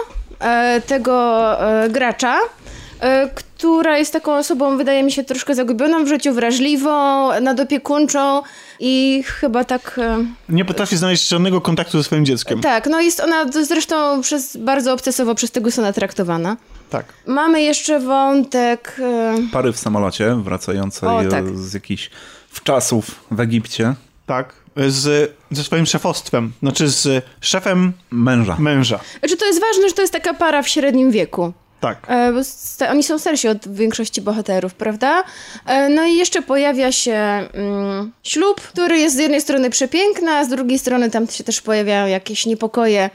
e, 0.41 0.81
tego 0.87 1.15
e, 1.85 1.89
gracza, 1.89 2.39
która 3.67 3.99
jest 3.99 4.13
taką 4.13 4.37
osobą, 4.37 4.77
wydaje 4.77 5.03
mi 5.03 5.13
się, 5.13 5.25
troszkę 5.25 5.55
zagubioną 5.55 6.05
w 6.05 6.09
życiu, 6.09 6.33
wrażliwą, 6.35 7.29
nadopiekuńczą 7.41 8.43
i 8.81 9.23
chyba 9.27 9.65
tak... 9.65 10.01
E, 10.03 10.25
Nie 10.49 10.65
potrafi 10.65 10.97
znaleźć 10.97 11.29
żadnego 11.29 11.61
kontaktu 11.61 11.99
ze 11.99 12.05
swoim 12.05 12.27
dzieckiem. 12.27 12.61
tak, 12.61 12.87
no 12.87 13.01
jest 13.01 13.21
ona 13.21 13.53
zresztą 13.53 14.21
przez, 14.23 14.57
bardzo 14.57 14.93
obcesowo 14.93 15.35
przez 15.35 15.51
tego 15.51 15.71
syna 15.71 15.93
traktowana. 15.93 16.57
Tak. 16.91 17.05
Mamy 17.27 17.63
jeszcze 17.63 18.01
wątek... 18.01 18.97
E, 19.03 19.35
Pary 19.53 19.73
w 19.73 19.79
samolocie 19.79 20.35
wracającej 20.45 21.09
O, 21.09 21.23
tak. 21.31 21.59
z 21.59 21.75
jakichś 21.75 22.11
wczasów 22.49 23.11
w 23.31 23.41
Egipcie. 23.41 23.95
Tak. 24.27 24.53
Z, 24.89 25.33
ze 25.51 25.65
swoim 25.65 25.87
szefostwem. 25.87 26.53
Znaczy 26.63 26.89
z 26.89 27.25
szefem 27.41 27.93
Męża. 28.11 28.57
męża. 28.59 29.01
Czy 29.29 29.37
to 29.37 29.47
jest 29.47 29.61
ważne, 29.61 29.89
że 29.89 29.95
to 29.95 30.01
jest 30.03 30.13
taka 30.13 30.35
para 30.35 30.63
w 30.63 30.69
średnim 30.69 31.11
wieku? 31.11 31.53
Tak. 31.81 32.07
E, 32.11 32.33
oni 32.91 33.03
są 33.03 33.19
starsi 33.19 33.49
od 33.49 33.69
większości 33.75 34.21
bohaterów, 34.21 34.75
prawda? 34.75 35.25
E, 35.67 35.89
no 35.89 36.05
i 36.05 36.17
jeszcze 36.17 36.43
pojawia 36.43 36.93
się 36.93 37.15
mm, 37.15 38.13
ślub, 38.23 38.61
który 38.61 38.99
jest 38.99 39.17
z 39.17 39.19
jednej 39.19 39.41
strony 39.41 39.71
przepiękny, 39.71 40.31
a 40.31 40.45
z 40.45 40.49
drugiej 40.49 40.79
strony 40.79 41.11
tam 41.11 41.29
się 41.29 41.45
też 41.45 41.61
pojawiają 41.61 42.07
jakieś 42.07 42.47
niepokoje 42.47 43.11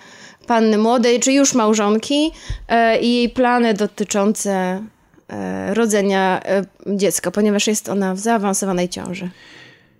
panny 0.47 0.78
młodej, 0.78 1.20
czy 1.20 1.34
już 1.34 1.53
małżonki 1.53 2.32
e, 2.68 2.99
i 2.99 3.16
jej 3.16 3.30
plany 3.30 3.74
dotyczące 3.74 4.84
e, 5.30 5.74
rodzenia 5.74 6.41
e, 6.45 6.66
dziecka, 6.88 7.32
ponieważ 7.32 7.68
jest 7.68 7.89
ona 7.89 8.16
w 8.16 8.20
zaawansowanej 8.20 8.89
ciąży. 8.89 9.30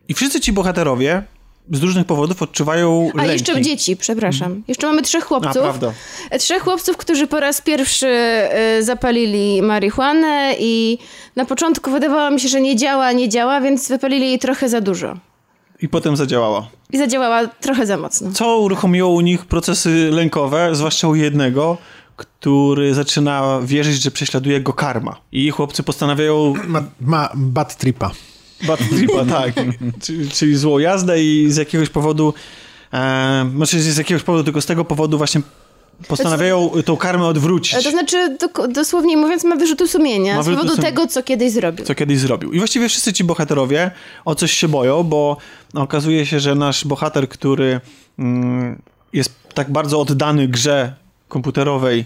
I 0.07 0.14
wszyscy 0.14 0.39
ci 0.39 0.53
bohaterowie 0.53 1.24
z 1.72 1.84
różnych 1.84 2.05
powodów 2.05 2.41
odczuwają 2.41 3.09
A 3.14 3.18
lęki. 3.18 3.32
jeszcze 3.34 3.62
dzieci, 3.62 3.97
przepraszam. 3.97 4.64
Jeszcze 4.68 4.88
mamy 4.88 5.01
trzech 5.01 5.24
A, 5.24 5.28
chłopców. 5.28 5.62
prawda. 5.62 5.93
Trzech 6.39 6.64
chłopców, 6.64 6.97
którzy 6.97 7.28
po 7.28 7.39
raz 7.39 7.62
pierwszy 7.62 8.07
y, 8.80 8.84
zapalili 8.84 9.62
marihuanę 9.62 10.53
i 10.59 10.97
na 11.36 11.45
początku 11.45 11.91
wydawało 11.91 12.32
mi 12.32 12.39
się, 12.39 12.47
że 12.49 12.62
nie 12.62 12.76
działa, 12.76 13.12
nie 13.12 13.30
działa, 13.30 13.62
więc 13.62 13.88
wypalili 13.89 14.26
jej 14.28 14.39
trochę 14.39 14.70
za 14.70 14.82
dużo. 14.82 15.18
I 15.82 15.89
potem 15.89 16.16
zadziałała. 16.18 16.68
I 16.91 16.97
zadziałała 16.97 17.47
trochę 17.47 17.86
za 17.86 17.97
mocno. 17.97 18.32
Co 18.32 18.57
uruchomiło 18.59 19.09
u 19.09 19.22
nich 19.22 19.45
procesy 19.45 20.09
lękowe, 20.12 20.70
zwłaszcza 20.76 21.07
u 21.07 21.16
jednego, 21.16 21.78
który 22.16 22.93
zaczyna 22.93 23.59
wierzyć, 23.64 24.01
że 24.03 24.12
prześladuje 24.12 24.62
go 24.62 24.74
karma. 24.74 25.16
I 25.32 25.49
chłopcy 25.51 25.84
postanawiają 25.84 26.53
Ma, 26.68 26.84
ma 27.01 27.30
bad 27.36 27.76
tripa. 27.78 28.12
Bad 28.68 28.80
tripa, 28.89 29.26
tak. 29.26 29.53
czyli, 30.03 30.30
czyli 30.30 30.55
złą 30.55 30.80
jazdę 30.80 31.24
i 31.24 31.51
z 31.51 31.57
jakiegoś 31.57 31.89
powodu, 31.89 32.34
e, 32.93 33.49
znaczy 33.55 33.82
z 33.82 33.97
jakiegoś 33.97 34.24
powodu, 34.24 34.43
tylko 34.43 34.62
z 34.62 34.66
tego 34.66 34.86
powodu 34.86 35.18
właśnie 35.18 35.41
postanawiają 36.07 36.72
tą 36.86 36.97
karmę 36.97 37.26
odwrócić. 37.26 37.76
E, 37.76 37.82
To 37.84 37.91
znaczy, 37.91 38.38
do, 38.38 38.68
dosłownie 38.68 39.18
mówiąc, 39.18 39.43
ma 39.43 39.55
wyrzutu 39.55 39.88
sumienia 39.88 40.36
Ma 40.36 40.43
z 40.43 40.45
powodu 40.45 40.70
sumienia. 40.70 40.84
tego, 40.84 41.07
co 41.07 41.24
kiedyś 41.24 41.51
zrobił. 41.51 41.86
co 41.86 41.95
kiedyś 41.95 42.20
zrobił. 42.20 42.51
I 42.53 42.57
właściwie 42.57 42.89
wszyscy 42.89 43.14
ci 43.14 43.24
bohaterowie 43.24 43.91
o 44.26 44.36
coś 44.36 44.51
się 44.51 44.68
boją, 44.68 45.03
bo 45.03 45.38
okazuje 45.74 46.26
się, 46.26 46.39
że 46.39 46.55
nasz 46.55 46.86
bohater, 46.86 47.30
który 47.30 47.82
mm, 48.20 48.82
jest 49.14 49.32
tak 49.53 49.72
bardzo 49.72 49.99
oddany 49.99 50.47
grze 50.47 50.93
komputerowej, 51.28 52.05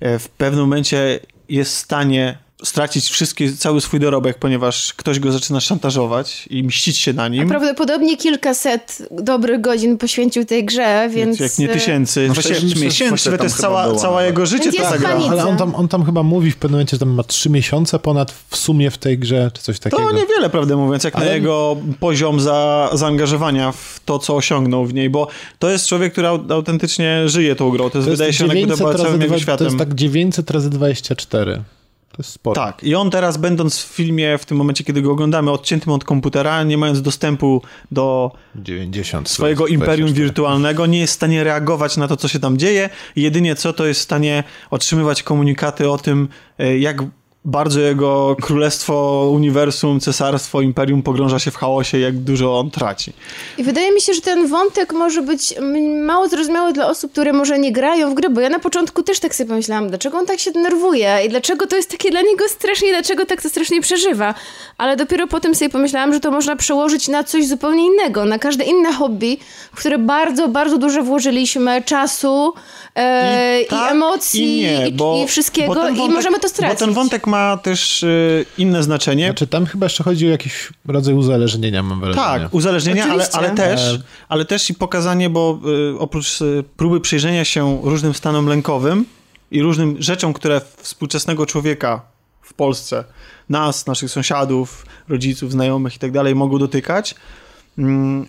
e, 0.00 0.18
w 0.18 0.28
pewnym 0.28 0.60
momencie 0.60 1.20
jest 1.48 1.72
w 1.72 1.78
stanie 1.78 2.38
stracić 2.64 3.08
wszystkie, 3.10 3.52
cały 3.52 3.80
swój 3.80 4.00
dorobek, 4.00 4.38
ponieważ 4.38 4.94
ktoś 4.94 5.20
go 5.20 5.32
zaczyna 5.32 5.60
szantażować 5.60 6.46
i 6.50 6.62
mścić 6.62 6.98
się 6.98 7.12
na 7.12 7.28
nim. 7.28 7.48
Prawdopodobnie 7.48 8.16
kilkaset 8.16 9.02
dobrych 9.10 9.60
godzin 9.60 9.98
poświęcił 9.98 10.44
tej 10.44 10.64
grze, 10.64 11.08
więc... 11.12 11.40
Jak 11.40 11.58
nie 11.58 11.70
e, 11.70 11.72
tysięcy. 11.72 12.28
No 12.28 12.34
sześć 12.34 12.80
miesięcy 12.80 13.38
to 13.38 13.44
jest 13.44 13.60
cała, 13.60 13.86
było 13.86 13.98
cała 13.98 14.22
jego 14.22 14.46
życie 14.46 14.72
ta 14.72 14.98
gra. 14.98 15.18
Ale 15.30 15.46
on 15.46 15.56
tam, 15.56 15.74
on 15.74 15.88
tam 15.88 16.04
chyba 16.04 16.22
mówi 16.22 16.50
w 16.50 16.56
pewnym 16.56 16.76
momencie, 16.76 16.96
że 16.96 16.98
tam 16.98 17.10
ma 17.10 17.22
trzy 17.22 17.50
miesiące 17.50 17.98
ponad 17.98 18.34
w 18.48 18.56
sumie 18.56 18.90
w 18.90 18.98
tej 18.98 19.18
grze, 19.18 19.50
czy 19.54 19.62
coś 19.62 19.78
takiego. 19.78 20.02
To 20.02 20.12
niewiele, 20.12 20.50
prawdę 20.50 20.76
mówiąc, 20.76 21.04
jak 21.04 21.14
na 21.14 21.20
Ale- 21.20 21.34
jego 21.34 21.76
poziom 22.00 22.40
za, 22.40 22.90
zaangażowania 22.92 23.72
w 23.72 24.00
to, 24.04 24.18
co 24.18 24.36
osiągnął 24.36 24.86
w 24.86 24.94
niej, 24.94 25.10
bo 25.10 25.28
to 25.58 25.70
jest 25.70 25.86
człowiek, 25.86 26.12
który 26.12 26.28
au- 26.28 26.52
autentycznie 26.52 27.28
żyje 27.28 27.56
tą 27.56 27.70
grą. 27.70 27.90
To, 27.90 27.98
jest, 27.98 28.06
To 28.06 28.10
jest 28.10 28.10
wydaje 28.10 28.32
się, 28.32 28.44
on 28.44 28.50
jakby 28.50 28.60
to 28.62 28.76
900 28.76 28.96
była 28.96 29.06
całym 29.06 29.22
jego 29.22 29.38
światem. 29.38 29.58
To 29.58 29.64
jest 29.64 29.78
tak 29.78 29.94
900 29.94 30.50
razy 30.50 30.70
24. 30.70 31.62
To 32.10 32.16
jest 32.18 32.30
sporo. 32.30 32.54
Tak, 32.54 32.84
i 32.84 32.94
on 32.94 33.10
teraz 33.10 33.36
będąc 33.36 33.82
w 33.82 33.94
filmie, 33.94 34.38
w 34.38 34.44
tym 34.44 34.56
momencie, 34.56 34.84
kiedy 34.84 35.02
go 35.02 35.12
oglądamy, 35.12 35.50
odciętym 35.50 35.92
od 35.92 36.04
komputera, 36.04 36.62
nie 36.62 36.78
mając 36.78 37.02
dostępu 37.02 37.62
do 37.90 38.32
90. 38.54 39.28
swojego 39.28 39.66
imperium 39.66 40.06
24. 40.06 40.24
wirtualnego, 40.24 40.86
nie 40.86 40.98
jest 40.98 41.12
w 41.12 41.16
stanie 41.16 41.44
reagować 41.44 41.96
na 41.96 42.08
to, 42.08 42.16
co 42.16 42.28
się 42.28 42.38
tam 42.38 42.58
dzieje. 42.58 42.90
Jedynie 43.16 43.54
co, 43.54 43.72
to 43.72 43.86
jest 43.86 44.00
w 44.00 44.02
stanie 44.02 44.44
otrzymywać 44.70 45.22
komunikaty 45.22 45.90
o 45.90 45.98
tym, 45.98 46.28
e, 46.58 46.78
jak 46.78 47.02
bardzo 47.44 47.80
jego 47.80 48.36
królestwo, 48.42 49.28
uniwersum, 49.34 50.00
cesarstwo, 50.00 50.60
imperium 50.60 51.02
pogrąża 51.02 51.38
się 51.38 51.50
w 51.50 51.56
chaosie, 51.56 51.98
jak 51.98 52.18
dużo 52.18 52.58
on 52.58 52.70
traci. 52.70 53.12
I 53.58 53.62
wydaje 53.64 53.92
mi 53.92 54.00
się, 54.00 54.14
że 54.14 54.20
ten 54.20 54.46
wątek 54.46 54.92
może 54.92 55.22
być 55.22 55.54
mało 56.02 56.28
zrozumiały 56.28 56.72
dla 56.72 56.88
osób, 56.88 57.12
które 57.12 57.32
może 57.32 57.58
nie 57.58 57.72
grają 57.72 58.10
w 58.10 58.14
gry, 58.14 58.30
bo 58.30 58.40
ja 58.40 58.48
na 58.48 58.58
początku 58.58 59.02
też 59.02 59.20
tak 59.20 59.34
sobie 59.34 59.48
pomyślałam, 59.48 59.88
dlaczego 59.88 60.18
on 60.18 60.26
tak 60.26 60.40
się 60.40 60.50
denerwuje 60.50 61.18
i 61.26 61.28
dlaczego 61.28 61.66
to 61.66 61.76
jest 61.76 61.90
takie 61.90 62.10
dla 62.10 62.22
niego 62.22 62.48
strasznie 62.48 62.88
i 62.88 62.92
dlaczego 62.92 63.26
tak 63.26 63.42
to 63.42 63.48
strasznie 63.48 63.80
przeżywa. 63.80 64.34
Ale 64.78 64.96
dopiero 64.96 65.26
potem 65.26 65.54
sobie 65.54 65.68
pomyślałam, 65.68 66.14
że 66.14 66.20
to 66.20 66.30
można 66.30 66.56
przełożyć 66.56 67.08
na 67.08 67.24
coś 67.24 67.46
zupełnie 67.46 67.86
innego, 67.86 68.24
na 68.24 68.38
każde 68.38 68.64
inne 68.64 68.92
hobby, 68.92 69.38
w 69.72 69.76
które 69.76 69.98
bardzo, 69.98 70.48
bardzo 70.48 70.78
dużo 70.78 71.02
włożyliśmy 71.02 71.82
czasu 71.82 72.52
e, 72.94 73.62
i, 73.62 73.66
tak, 73.66 73.92
emocji 73.92 74.58
i, 74.58 74.62
nie, 74.62 74.88
i, 74.88 74.92
bo, 74.92 75.22
i 75.24 75.28
wszystkiego 75.28 75.74
ten 75.74 75.94
i 75.96 75.98
wątek- 75.98 76.12
możemy 76.14 76.38
to 76.38 76.48
stracić. 76.48 76.80
Bo 76.80 76.86
ten 76.86 76.94
wątek 76.94 77.26
ma 77.30 77.56
też 77.56 78.02
y, 78.02 78.46
inne 78.58 78.82
znaczenie. 78.82 79.26
Znaczy 79.26 79.46
tam 79.46 79.66
chyba 79.66 79.86
jeszcze 79.86 80.04
chodzi 80.04 80.26
o 80.26 80.30
jakiś 80.30 80.68
rodzaj 80.86 81.14
uzależnienia, 81.14 81.82
mam 81.82 82.00
wrażenie. 82.00 82.24
Tak, 82.24 82.54
uzależnienia, 82.54 83.04
ale, 83.04 83.28
ale, 83.32 83.50
też, 83.50 83.80
E. 83.80 84.02
ale 84.28 84.44
też 84.44 84.70
i 84.70 84.74
pokazanie, 84.74 85.30
bo 85.30 85.60
y, 85.94 85.98
oprócz 85.98 86.40
y, 86.40 86.64
próby 86.76 87.00
przyjrzenia 87.00 87.44
się 87.44 87.80
różnym 87.82 88.14
stanom 88.14 88.46
lękowym 88.46 89.04
i 89.50 89.62
różnym 89.62 89.96
rzeczom, 89.98 90.32
które 90.32 90.60
współczesnego 90.76 91.46
człowieka 91.46 92.02
w 92.42 92.54
Polsce, 92.54 93.04
nas, 93.48 93.86
naszych 93.86 94.10
sąsiadów, 94.10 94.86
rodziców, 95.08 95.52
znajomych 95.52 95.96
i 95.96 95.98
tak 95.98 96.12
dalej 96.12 96.34
mogą 96.34 96.58
dotykać 96.58 97.14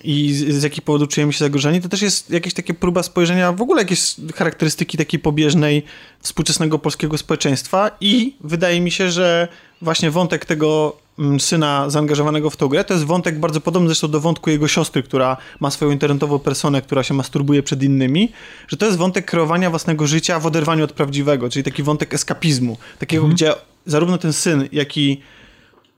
i 0.04 0.34
z, 0.34 0.56
z 0.56 0.64
jakich 0.64 0.84
powodów 0.84 1.10
czujemy 1.10 1.34
się 1.34 1.40
zagrożeni, 1.40 1.82
to 1.82 1.90
też 1.90 2.02
jest 2.02 2.30
jakaś 2.30 2.54
taka 2.54 2.74
próba 2.74 3.04
spojrzenia, 3.04 3.52
w 3.52 3.62
ogóle 3.62 3.82
jakieś 3.82 4.16
charakterystyki 4.36 4.98
takiej 4.98 5.20
pobieżnej 5.20 5.84
współczesnego 6.20 6.80
polskiego 6.80 7.18
społeczeństwa 7.18 7.92
i 8.02 8.36
wydaje 8.42 8.82
mi 8.82 8.92
się, 8.92 9.12
że 9.12 9.48
właśnie 9.82 10.12
wątek 10.12 10.46
tego 10.46 10.98
mm, 11.20 11.40
syna 11.40 11.90
zaangażowanego 11.90 12.50
w 12.50 12.58
tą 12.58 12.68
grę, 12.68 12.84
to 12.84 12.94
jest 12.94 13.06
wątek 13.06 13.40
bardzo 13.40 13.62
podobny 13.62 13.88
zresztą 13.88 14.08
do 14.08 14.20
wątku 14.20 14.50
jego 14.50 14.68
siostry, 14.68 15.04
która 15.04 15.38
ma 15.60 15.72
swoją 15.72 15.92
internetową 15.92 16.40
personę, 16.40 16.82
która 16.82 17.04
się 17.04 17.14
masturbuje 17.14 17.64
przed 17.64 17.84
innymi, 17.84 18.32
że 18.68 18.78
to 18.78 18.86
jest 18.86 18.98
wątek 18.98 19.26
kreowania 19.26 19.70
własnego 19.70 20.08
życia 20.08 20.40
w 20.40 20.46
oderwaniu 20.46 20.84
od 20.84 20.94
prawdziwego, 20.94 21.50
czyli 21.50 21.64
taki 21.64 21.84
wątek 21.84 22.14
eskapizmu, 22.14 22.78
takiego, 23.00 23.28
gdzie 23.28 23.54
zarówno 23.86 24.18
ten 24.18 24.34
syn, 24.34 24.70
jak 24.72 24.98
i 24.98 25.22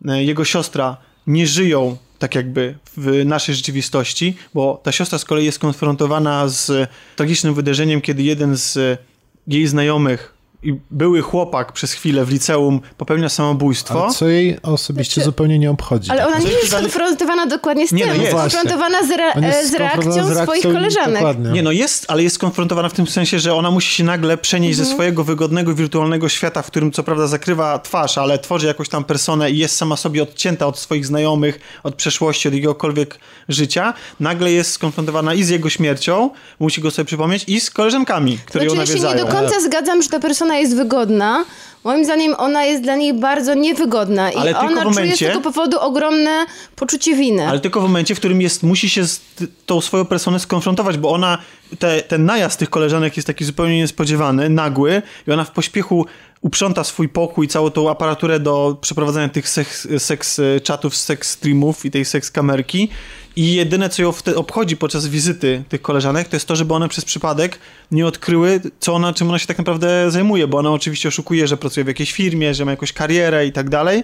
e, 0.07 0.23
jego 0.23 0.45
siostra 0.45 0.97
nie 1.27 1.47
żyją 1.47 1.97
tak 2.23 2.35
jakby 2.35 2.75
w 2.97 3.25
naszej 3.25 3.55
rzeczywistości, 3.55 4.35
bo 4.53 4.81
ta 4.83 4.91
siostra 4.91 5.17
z 5.17 5.25
kolei 5.25 5.45
jest 5.45 5.59
konfrontowana 5.59 6.47
z 6.47 6.89
tragicznym 7.15 7.53
wydarzeniem, 7.53 8.01
kiedy 8.01 8.23
jeden 8.23 8.57
z 8.57 8.99
jej 9.47 9.67
znajomych 9.67 10.32
i 10.63 10.79
były 10.91 11.21
chłopak 11.21 11.71
przez 11.71 11.93
chwilę 11.93 12.25
w 12.25 12.29
liceum 12.31 12.81
popełnia 12.97 13.29
samobójstwo. 13.29 14.03
Ale 14.03 14.13
co 14.13 14.27
jej 14.27 14.57
osobiście 14.63 15.13
Znaczy- 15.13 15.25
zupełnie 15.25 15.59
nie 15.59 15.71
obchodzi. 15.71 16.11
Ale 16.11 16.27
ona 16.27 16.37
Co 16.41 16.47
nie 16.47 16.53
jest 16.53 16.67
skonfrontowana 16.67 17.45
dokładnie 17.45 17.87
z 17.87 17.91
Nie, 17.91 18.05
tym, 18.05 18.17
no 18.17 18.23
jest 18.23 18.31
skonfrontowana 18.37 19.03
z, 19.07 19.11
re- 19.11 19.47
jest 19.47 19.71
z 19.71 19.73
reakcją 19.73 20.11
z 20.11 20.15
swoich 20.43 20.63
reakcją- 20.63 20.73
koleżanek. 20.73 21.13
Dokładnie. 21.13 21.51
Nie 21.51 21.63
no 21.63 21.71
jest, 21.71 22.05
ale 22.07 22.23
jest 22.23 22.35
skonfrontowana 22.35 22.89
w 22.89 22.93
tym 22.93 23.07
sensie, 23.07 23.39
że 23.39 23.53
ona 23.55 23.71
musi 23.71 23.95
się 23.95 24.03
nagle 24.03 24.37
przenieść 24.37 24.73
Mhm. 24.79 24.87
ze 24.89 24.93
swojego 24.93 25.23
wygodnego, 25.23 25.73
wirtualnego 25.75 26.29
świata, 26.29 26.61
w 26.61 26.67
którym 26.67 26.91
co 26.91 27.03
prawda 27.03 27.27
zakrywa 27.27 27.79
twarz, 27.79 28.17
ale 28.17 28.39
tworzy 28.39 28.67
jakąś 28.67 28.89
tam 28.89 29.03
personę 29.03 29.51
i 29.51 29.57
jest 29.57 29.75
sama 29.75 29.97
sobie 29.97 30.23
odcięta 30.23 30.67
od 30.67 30.79
swoich 30.79 31.05
znajomych, 31.05 31.59
od 31.83 31.95
przeszłości, 31.95 32.47
od 32.47 32.53
jakiegokolwiek 32.53 33.19
życia. 33.49 33.93
Nagle 34.19 34.51
jest 34.51 34.71
skonfrontowana 34.71 35.33
i 35.33 35.43
z 35.43 35.49
jego 35.49 35.69
śmiercią, 35.69 36.29
musi 36.59 36.81
go 36.81 36.91
sobie 36.91 37.05
przypomnieć, 37.05 37.43
i 37.47 37.59
z 37.59 37.71
koleżankami, 37.71 38.37
które 38.45 38.63
Znaczy, 38.65 38.75
ją 38.75 38.81
ja 38.81 38.87
się 38.87 38.93
nie 38.93 39.01
nawiedzają. 39.01 39.25
do 39.27 39.31
końca 39.39 39.61
zgadzam, 39.61 40.01
że 40.01 40.09
ta 40.09 40.19
persona 40.19 40.52
jest 40.59 40.75
wygodna. 40.75 41.45
Moim 41.83 42.05
zdaniem 42.05 42.35
ona 42.37 42.65
jest 42.65 42.83
dla 42.83 42.95
niej 42.95 43.13
bardzo 43.13 43.53
niewygodna 43.53 44.31
i 44.31 44.35
Ale 44.35 44.59
ona 44.59 44.69
w 44.69 44.71
czuje 44.71 44.81
z 44.81 44.85
momencie- 44.85 45.27
tego 45.27 45.41
powodu 45.41 45.79
ogromne 45.79 46.45
poczucie 46.75 47.15
winy. 47.15 47.47
Ale 47.47 47.59
tylko 47.59 47.79
w 47.79 47.83
momencie, 47.83 48.15
w 48.15 48.19
którym 48.19 48.41
jest, 48.41 48.63
musi 48.63 48.89
się 48.89 49.07
z 49.07 49.21
tą 49.65 49.81
swoją 49.81 50.05
personę 50.05 50.39
skonfrontować, 50.39 50.97
bo 50.97 51.11
ona, 51.11 51.37
te, 51.79 52.01
ten 52.01 52.25
najazd 52.25 52.59
tych 52.59 52.69
koleżanek 52.69 53.17
jest 53.17 53.27
taki 53.27 53.45
zupełnie 53.45 53.77
niespodziewany, 53.77 54.49
nagły 54.49 55.01
i 55.27 55.31
ona 55.31 55.43
w 55.43 55.51
pośpiechu 55.51 56.05
uprząta 56.41 56.83
swój 56.83 57.09
pokój, 57.09 57.47
całą 57.47 57.69
tą 57.69 57.89
aparaturę 57.89 58.39
do 58.39 58.77
przeprowadzania 58.81 59.29
tych 59.29 59.49
seks, 59.49 59.87
seks 59.97 60.39
e, 60.39 60.59
czatów, 60.59 60.95
seks 60.95 61.29
streamów 61.29 61.85
i 61.85 61.91
tej 61.91 62.05
seks 62.05 62.31
kamerki 62.31 62.89
i 63.35 63.53
jedyne, 63.53 63.89
co 63.89 64.01
ją 64.01 64.13
obchodzi 64.35 64.77
podczas 64.77 65.07
wizyty 65.07 65.63
tych 65.69 65.81
koleżanek, 65.81 66.27
to 66.27 66.35
jest 66.35 66.47
to, 66.47 66.55
żeby 66.55 66.73
one 66.73 66.89
przez 66.89 67.05
przypadek 67.05 67.59
nie 67.91 68.07
odkryły, 68.07 68.61
co 68.79 68.93
ona, 68.93 69.13
czym 69.13 69.29
ona 69.29 69.39
się 69.39 69.47
tak 69.47 69.57
naprawdę 69.57 70.11
zajmuje, 70.11 70.47
bo 70.47 70.57
ona 70.57 70.71
oczywiście 70.71 71.09
oszukuje, 71.09 71.47
że 71.47 71.57
pracuje 71.57 71.83
w 71.83 71.87
jakiejś 71.87 72.11
firmie, 72.11 72.53
że 72.53 72.65
ma 72.65 72.71
jakąś 72.71 72.93
karierę 72.93 73.47
i 73.47 73.51
tak 73.51 73.69
dalej, 73.69 74.03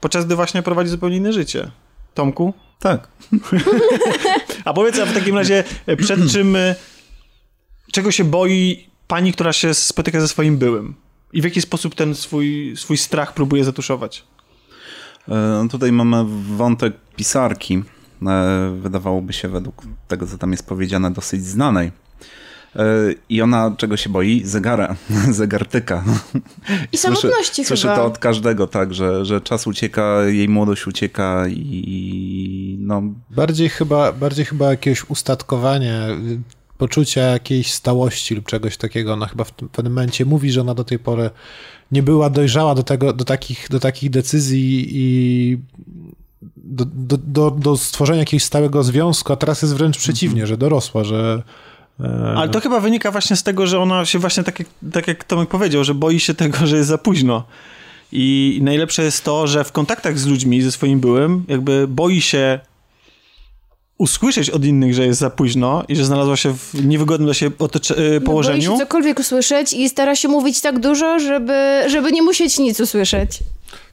podczas 0.00 0.26
gdy 0.26 0.36
właśnie 0.36 0.62
prowadzi 0.62 0.90
zupełnie 0.90 1.16
inne 1.16 1.32
życie. 1.32 1.70
Tomku? 2.14 2.54
Tak. 2.80 3.08
A 4.64 4.72
powiedz 4.72 4.98
a 4.98 5.06
w 5.06 5.14
takim 5.14 5.34
razie, 5.34 5.64
przed 5.98 6.20
czym, 6.32 6.56
e, 6.56 6.74
czego 7.92 8.10
się 8.10 8.24
boi 8.24 8.86
pani, 9.08 9.32
która 9.32 9.52
się 9.52 9.74
spotyka 9.74 10.20
ze 10.20 10.28
swoim 10.28 10.58
byłym? 10.58 10.94
I 11.32 11.40
w 11.40 11.44
jaki 11.44 11.60
sposób 11.60 11.94
ten 11.94 12.14
swój, 12.14 12.74
swój 12.76 12.96
strach 12.96 13.34
próbuje 13.34 13.64
zatuszować? 13.64 14.24
E, 15.28 15.68
Tutaj 15.70 15.92
mamy 15.92 16.24
wątek 16.56 16.92
pisarki, 17.16 17.82
wydawałoby 18.80 19.32
się 19.32 19.48
według 19.48 19.82
tego, 20.08 20.26
co 20.26 20.38
tam 20.38 20.52
jest 20.52 20.66
powiedziane, 20.66 21.10
dosyć 21.10 21.46
znanej. 21.46 21.92
E, 22.76 23.14
I 23.28 23.42
ona 23.42 23.74
czego 23.76 23.96
się 23.96 24.10
boi? 24.10 24.42
Zegara, 24.44 24.96
zegartyka. 25.30 26.04
I 26.92 26.96
samotności 26.96 27.64
Słyszy 27.64 27.82
chyba. 27.82 27.96
to 27.96 28.04
od 28.04 28.18
każdego, 28.18 28.66
tak, 28.66 28.94
że, 28.94 29.24
że 29.24 29.40
czas 29.40 29.66
ucieka, 29.66 30.24
jej 30.24 30.48
młodość 30.48 30.86
ucieka 30.86 31.44
i 31.48 32.76
no, 32.80 33.02
Bardziej 33.30 33.68
chyba, 33.68 34.12
bardziej 34.12 34.44
chyba 34.44 34.70
jakiegoś 34.70 35.10
ustatkowania, 35.10 36.08
y, 36.08 36.40
poczucia 36.78 37.20
jakiejś 37.20 37.72
stałości 37.72 38.34
lub 38.34 38.46
czegoś 38.46 38.76
takiego. 38.76 39.12
Ona 39.12 39.26
chyba 39.26 39.44
w 39.44 39.52
tym 39.52 39.68
pewnym 39.68 39.92
momencie 39.92 40.24
mówi, 40.24 40.52
że 40.52 40.60
ona 40.60 40.74
do 40.74 40.84
tej 40.84 40.98
pory 40.98 41.30
nie 41.92 42.02
była 42.02 42.30
dojrzała 42.30 42.74
do, 42.74 42.82
tego, 42.82 43.12
do, 43.12 43.24
takich, 43.24 43.66
do 43.70 43.80
takich 43.80 44.10
decyzji 44.10 44.86
i 44.90 45.58
do, 46.56 46.84
do, 46.84 47.16
do, 47.18 47.50
do 47.50 47.76
stworzenia 47.76 48.18
jakiegoś 48.18 48.44
stałego 48.44 48.82
związku, 48.82 49.32
a 49.32 49.36
teraz 49.36 49.62
jest 49.62 49.74
wręcz 49.76 49.98
przeciwnie, 49.98 50.46
że 50.46 50.56
dorosła, 50.56 51.04
że... 51.04 51.42
e, 52.00 52.34
Ale 52.36 52.48
to 52.48 52.60
chyba 52.60 52.80
wynika 52.80 53.10
właśnie 53.10 53.36
z 53.36 53.42
tego, 53.42 53.66
że 53.66 53.80
ona 53.80 54.04
się 54.04 54.18
właśnie, 54.18 54.44
tak 54.44 54.58
jak, 54.58 54.68
tak 54.92 55.08
jak 55.08 55.24
Tomek 55.24 55.48
powiedział, 55.48 55.84
że 55.84 55.94
boi 55.94 56.20
się 56.20 56.34
tego, 56.34 56.66
że 56.66 56.76
jest 56.76 56.88
za 56.88 56.98
późno. 56.98 57.44
I 58.12 58.58
najlepsze 58.62 59.02
jest 59.04 59.24
to, 59.24 59.46
że 59.46 59.64
w 59.64 59.72
kontaktach 59.72 60.18
z 60.18 60.26
ludźmi, 60.26 60.62
ze 60.62 60.72
swoim 60.72 61.00
byłym, 61.00 61.44
jakby 61.48 61.88
boi 61.88 62.20
się 62.20 62.60
usłyszeć 63.98 64.50
od 64.50 64.64
innych, 64.64 64.94
że 64.94 65.06
jest 65.06 65.20
za 65.20 65.30
późno 65.30 65.84
i 65.88 65.96
że 65.96 66.04
znalazła 66.04 66.36
się 66.36 66.54
w 66.54 66.86
niewygodnym 66.86 67.26
dla 67.26 67.34
siebie 67.34 67.56
otocz- 67.58 67.90
e, 67.90 67.96
No, 68.14 68.20
Boi 68.20 68.26
położeniu. 68.26 68.72
się 68.72 68.78
cokolwiek 68.78 69.18
usłyszeć 69.18 69.72
i 69.72 69.88
stara 69.88 70.16
się 70.16 70.28
mówić 70.28 70.60
tak 70.60 70.78
dużo, 70.80 71.18
żeby, 71.18 71.82
żeby 71.88 72.12
nie 72.12 72.22
musieć 72.22 72.58
nic 72.58 72.80
usłyszeć. 72.80 73.38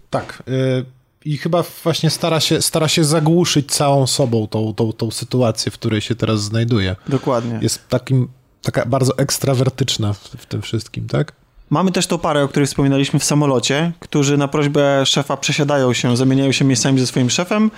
Tak. 0.09 0.43
y, 0.47 0.85
I 1.25 1.37
chyba 1.37 1.63
właśnie 1.83 2.09
stara 2.09 2.39
się, 2.39 2.61
stara 2.61 2.87
się 2.87 3.03
zagłuszyć 3.03 3.71
całą 3.71 4.07
sobą 4.07 4.47
tą, 4.47 4.73
tą, 4.73 4.93
tą 4.93 5.11
sytuację, 5.11 5.71
w 5.71 5.73
której 5.73 6.01
się 6.01 6.15
teraz 6.15 6.41
znajduje. 6.41 6.95
Dokładnie. 7.07 7.59
Jest 7.61 7.87
takim, 7.87 8.27
taka 8.61 8.85
bardzo 8.85 9.17
ekstrawertyczna 9.17 10.13
w, 10.13 10.19
w 10.19 10.45
tym 10.45 10.61
wszystkim, 10.61 11.07
tak? 11.07 11.33
Mamy 11.69 11.91
też 11.91 12.07
tą 12.07 12.17
parę, 12.17 12.43
o 12.43 12.47
której 12.47 12.67
wspominaliśmy 12.67 13.19
w 13.19 13.23
samolocie, 13.23 13.91
którzy 13.99 14.37
na 14.37 14.47
prośbę 14.47 15.05
szefa 15.05 15.37
przesiadają 15.37 15.93
się, 15.93 16.17
zamieniają 16.17 16.51
się 16.51 16.65
miejscami 16.65 16.99
ze 16.99 17.07
swoim 17.07 17.29
szefem. 17.29 17.71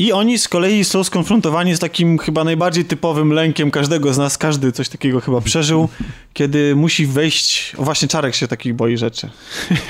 I 0.00 0.12
oni 0.12 0.38
z 0.38 0.48
kolei 0.48 0.84
są 0.84 1.04
skonfrontowani 1.04 1.74
z 1.74 1.78
takim 1.78 2.18
chyba 2.18 2.44
najbardziej 2.44 2.84
typowym 2.84 3.32
lękiem 3.32 3.70
każdego 3.70 4.14
z 4.14 4.18
nas. 4.18 4.38
Każdy 4.38 4.72
coś 4.72 4.88
takiego 4.88 5.20
chyba 5.20 5.40
przeżył, 5.40 5.88
kiedy 6.34 6.76
musi 6.76 7.06
wejść. 7.06 7.72
O 7.78 7.82
właśnie, 7.82 8.08
Czarek 8.08 8.34
się 8.34 8.48
takich 8.48 8.74
boi 8.74 8.96
rzeczy. 8.96 9.30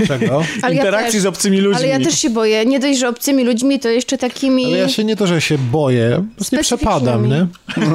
Czego? 0.06 0.42
Ja 0.62 0.70
Interakcji 0.70 1.12
też. 1.12 1.22
z 1.22 1.26
obcymi 1.26 1.60
ludźmi. 1.60 1.76
Ale 1.76 1.88
ja 1.88 2.00
też 2.00 2.18
się 2.18 2.30
boję. 2.30 2.66
Nie 2.66 2.80
dość, 2.80 2.98
że 2.98 3.08
obcymi 3.08 3.44
ludźmi, 3.44 3.80
to 3.80 3.88
jeszcze 3.88 4.18
takimi... 4.18 4.64
Ale 4.64 4.78
ja 4.78 4.88
się 4.88 5.04
nie 5.04 5.16
to, 5.16 5.26
że 5.26 5.40
się 5.40 5.58
boję, 5.58 6.24
po 6.28 6.34
prostu 6.34 6.56
nie 6.56 6.62
przepadam, 6.62 7.28
nie? 7.28 7.46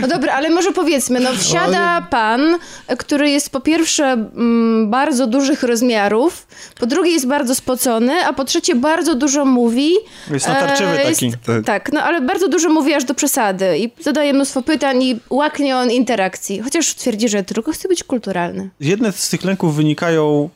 No 0.00 0.08
dobra, 0.08 0.34
ale 0.34 0.50
może 0.50 0.72
powiedzmy, 0.72 1.20
no 1.20 1.32
wsiada 1.32 2.06
pan, 2.10 2.58
który 2.98 3.30
jest 3.30 3.50
po 3.50 3.60
pierwsze 3.60 4.04
mm, 4.04 4.90
bardzo 4.90 5.26
dużych 5.26 5.62
rozmiarów, 5.62 6.46
po 6.80 6.86
drugie 6.86 7.10
jest 7.10 7.26
bardzo 7.26 7.54
spocony, 7.54 8.12
a 8.26 8.32
po 8.32 8.44
trzecie 8.44 8.74
bardzo 8.74 9.14
dużo 9.14 9.44
mówi. 9.44 9.92
Jest 10.30 10.48
natarczywy 10.48 10.98
E, 10.98 11.11
taki. 11.14 11.32
Tak. 11.46 11.64
tak, 11.64 11.92
no 11.92 12.02
ale 12.02 12.20
bardzo 12.20 12.48
dużo 12.48 12.68
mówi 12.68 12.94
aż 12.94 13.04
do 13.04 13.14
przesady 13.14 13.78
i 13.78 13.90
zadaje 14.02 14.32
mnóstwo 14.32 14.62
pytań 14.62 15.02
i 15.02 15.20
łaknie 15.30 15.76
on 15.76 15.90
interakcji. 15.90 16.60
Chociaż 16.60 16.94
twierdzi, 16.94 17.28
że 17.28 17.42
tylko 17.42 17.72
chce 17.72 17.88
być 17.88 18.04
kulturalny. 18.04 18.70
Jedne 18.80 19.12
z 19.12 19.28
tych 19.28 19.44
lęków 19.44 19.76
wynikają 19.76 20.50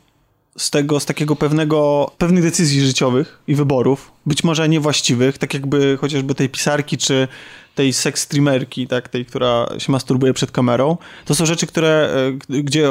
z 0.59 0.71
tego, 0.71 1.01
z 1.01 1.07
takiego 1.07 1.37
pewnego, 1.37 2.11
pewnych 2.19 2.43
decyzji 2.43 2.81
życiowych 2.81 3.39
i 3.49 3.55
wyborów, 3.55 4.13
być 4.27 4.45
może 4.45 4.69
niewłaściwych, 4.69 5.39
tak 5.39 5.55
jakby 5.55 5.97
chociażby 5.97 6.35
tej 6.35 6.49
pisarki, 6.49 6.99
czy 6.99 7.29
tej 7.75 7.93
seks 7.93 8.23
streamerki, 8.23 8.87
tak, 8.87 9.09
tej, 9.09 9.25
która 9.25 9.69
się 9.79 9.93
masturbuje 9.93 10.35
przed 10.35 10.51
kamerą. 10.51 10.97
To 11.25 11.35
są 11.35 11.47
rzeczy, 11.47 11.67
które, 11.67 12.11
e, 12.51 12.63
gdzie 12.63 12.89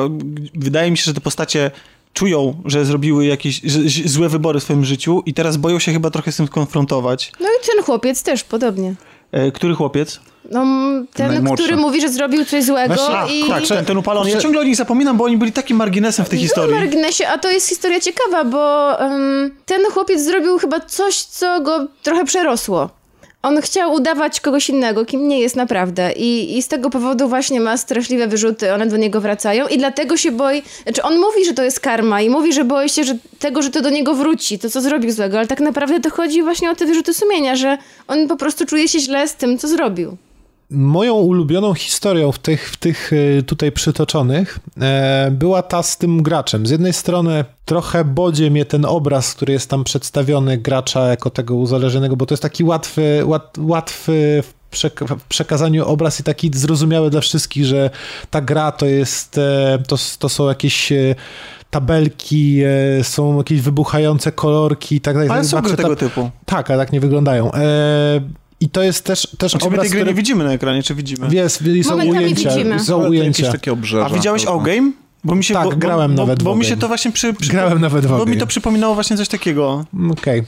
wydaje 0.54 0.92
mi 0.92 0.98
się, 0.98 1.04
że 1.04 1.14
te 1.14 1.22
postacie 1.22 1.72
czują, 2.16 2.56
że 2.66 2.86
zrobiły 2.86 3.26
jakieś 3.26 3.62
że, 3.64 3.80
złe 4.10 4.30
wybory 4.30 4.60
w 4.60 4.64
swoim 4.64 4.86
życiu 4.86 5.24
i 5.26 5.34
teraz 5.34 5.58
boją 5.58 5.80
się 5.80 5.94
chyba 5.94 6.10
trochę 6.10 6.32
z 6.32 6.38
tym 6.38 6.48
skonfrontować. 6.48 7.32
No 7.40 7.48
i 7.48 7.66
ten 7.68 7.84
chłopiec 7.84 8.24
też 8.24 8.44
podobnie. 8.44 8.94
E, 9.32 9.52
który 9.52 9.76
chłopiec? 9.76 10.20
No, 10.52 10.66
ten, 11.14 11.46
który 11.56 11.76
mówi, 11.76 12.02
że 12.02 12.10
zrobił 12.10 12.46
coś 12.46 12.64
złego 12.64 12.96
Właśnie, 12.96 13.40
i... 13.40 13.48
Tak, 13.48 13.68
ten, 13.68 13.86
ten 13.86 13.98
upalony. 13.98 14.32
Ja 14.32 14.38
ciągle 14.38 14.62
o 14.62 14.64
nich 14.64 14.76
zapominam, 14.76 15.18
bo 15.18 15.24
oni 15.24 15.38
byli 15.38 15.52
takim 15.52 15.78
marginesem 15.78 16.26
w 16.26 16.30
tej 16.30 16.40
Na 16.40 16.44
historii. 16.44 16.76
marginesie, 16.76 17.28
a 17.28 17.38
to 17.38 17.52
jest 17.52 17.70
historia 17.70 18.00
ciekawa, 18.00 18.44
bo 18.44 19.00
em, 19.00 19.52
ten 19.66 19.82
chłopiec 19.92 20.22
zrobił 20.22 20.58
chyba 20.58 20.80
coś, 20.80 21.22
co 21.22 21.62
go 21.62 21.88
trochę 22.04 22.26
przerosło. 22.26 22.90
On 23.46 23.62
chciał 23.62 23.94
udawać 23.94 24.42
kogoś 24.42 24.70
innego, 24.70 25.06
kim 25.06 25.28
nie 25.28 25.40
jest 25.40 25.56
naprawdę. 25.56 26.12
I, 26.12 26.58
I 26.58 26.64
z 26.64 26.68
tego 26.68 26.90
powodu 26.90 27.30
właśnie 27.30 27.60
ma 27.60 27.78
straszliwe 27.78 28.28
wyrzuty, 28.28 28.74
one 28.74 28.88
do 28.88 28.98
niego 28.98 29.22
wracają 29.22 29.68
i 29.68 29.78
dlatego 29.78 30.18
się 30.18 30.32
boi. 30.32 30.64
Znaczy, 30.84 31.04
on 31.04 31.20
mówi, 31.20 31.46
że 31.46 31.54
to 31.54 31.64
jest 31.64 31.80
karma 31.80 32.22
i 32.22 32.30
mówi, 32.30 32.54
że 32.54 32.64
boi 32.64 32.90
się 32.90 33.04
że 33.04 33.18
tego, 33.40 33.62
że 33.62 33.70
to 33.70 33.82
do 33.82 33.90
niego 33.90 34.14
wróci, 34.14 34.60
to 34.60 34.70
co 34.70 34.82
zrobił 34.82 35.12
złego, 35.12 35.38
ale 35.38 35.48
tak 35.48 35.60
naprawdę 35.60 36.00
to 36.00 36.10
chodzi 36.10 36.44
właśnie 36.44 36.72
o 36.72 36.76
te 36.76 36.86
wyrzuty 36.86 37.14
sumienia, 37.14 37.56
że 37.56 37.78
on 38.08 38.28
po 38.28 38.36
prostu 38.36 38.66
czuje 38.66 38.88
się 38.88 39.00
źle 39.00 39.28
z 39.28 39.36
tym, 39.36 39.58
co 39.58 39.68
zrobił. 39.68 40.18
Moją 40.70 41.14
ulubioną 41.14 41.74
historią 41.74 42.32
w 42.32 42.40
tych, 42.40 42.70
w 42.70 42.78
tych 42.78 43.14
y, 43.14 43.44
tutaj 43.48 43.72
przytoczonych 43.72 44.60
e, 44.82 45.30
była 45.32 45.62
ta 45.62 45.84
z 45.84 45.98
tym 45.98 46.24
graczem. 46.24 46.68
Z 46.68 46.70
jednej 46.70 46.94
strony 46.94 47.46
trochę 47.66 48.06
bodzie 48.06 48.52
mnie 48.52 48.66
ten 48.66 48.86
obraz, 48.86 49.34
który 49.34 49.54
jest 49.54 49.70
tam 49.70 49.84
przedstawiony 49.84 50.58
gracza 50.58 51.08
jako 51.08 51.30
tego 51.30 51.56
uzależnionego, 51.56 52.16
bo 52.16 52.26
to 52.26 52.34
jest 52.34 52.44
taki 52.44 52.64
łatwy, 52.64 53.22
łat, 53.26 53.58
łatwy 53.60 54.44
w 54.44 54.76
przek- 54.76 55.18
w 55.20 55.24
przekazaniu 55.24 55.86
obraz 55.88 56.20
i 56.20 56.24
taki 56.24 56.52
zrozumiały 56.54 57.10
dla 57.10 57.22
wszystkich, 57.22 57.66
że 57.66 57.90
ta 58.30 58.42
gra 58.42 58.72
to 58.72 58.86
jest, 58.86 59.38
e, 59.38 59.80
to, 59.88 59.96
to 60.20 60.30
są 60.30 60.48
jakieś 60.48 60.92
e, 60.92 61.16
tabelki, 61.70 62.62
e, 63.00 63.04
są 63.04 63.38
jakieś 63.38 63.62
wybuchające 63.62 64.32
kolorki 64.32 64.96
i 64.96 65.02
tak 65.02 65.14
dalej. 65.16 65.30
Ale 65.30 65.44
są 65.44 65.62
gry 65.62 65.76
tego 65.78 65.90
ta- 65.90 65.96
typu. 65.96 66.30
Tak, 66.46 66.72
ale 66.72 66.80
tak 66.86 66.94
nie 66.94 67.00
wyglądają. 67.00 67.52
E, 67.54 68.22
I 68.66 68.70
to 68.70 68.84
jest 68.84 69.04
też, 69.06 69.28
też 69.38 69.52
Znaczy, 69.52 69.66
my 69.66 69.68
obraz, 69.68 69.82
tej 69.82 69.90
gry 69.90 70.00
który... 70.00 70.12
nie 70.12 70.16
widzimy 70.16 70.44
na 70.44 70.54
ekranie, 70.54 70.84
czy 70.84 70.96
widzimy? 70.96 71.28
Jest, 71.36 71.64
są 71.84 71.90
Momentami 71.90 72.20
ujęcia, 72.20 72.50
widzimy. 72.50 72.80
są 72.80 72.96
ale 72.96 73.08
to 73.08 73.14
jakieś 73.14 73.40
ujęcia. 73.40 73.52
takie 73.52 73.72
obrzeża. 73.72 74.06
A 74.06 74.10
widziałeś 74.10 74.46
O-Game? 74.46 74.92
Bo 75.24 75.36
mi 75.36 75.44
się, 75.44 75.54
Tak, 75.54 75.64
bo, 75.64 75.76
grałem 75.76 76.16
bo, 76.16 76.22
nawet 76.26 76.44
bo, 76.44 76.52
w 76.52 76.54
bo 76.54 76.60
mi 76.60 76.66
się 76.66 76.70
Ogień. 76.72 76.82
to 76.82 76.88
właśnie 76.88 77.12
przy, 77.12 77.34
przy, 77.34 77.52
Grałem 77.52 77.82
nawet 77.82 78.06
w 78.06 78.10
Bo 78.10 78.26
mi 78.26 78.38
to 78.38 78.48
przypominało 78.48 78.94
właśnie 78.96 79.18
coś 79.18 79.28
takiego. 79.28 79.86
Okej. 80.12 80.40
E, 80.40 80.44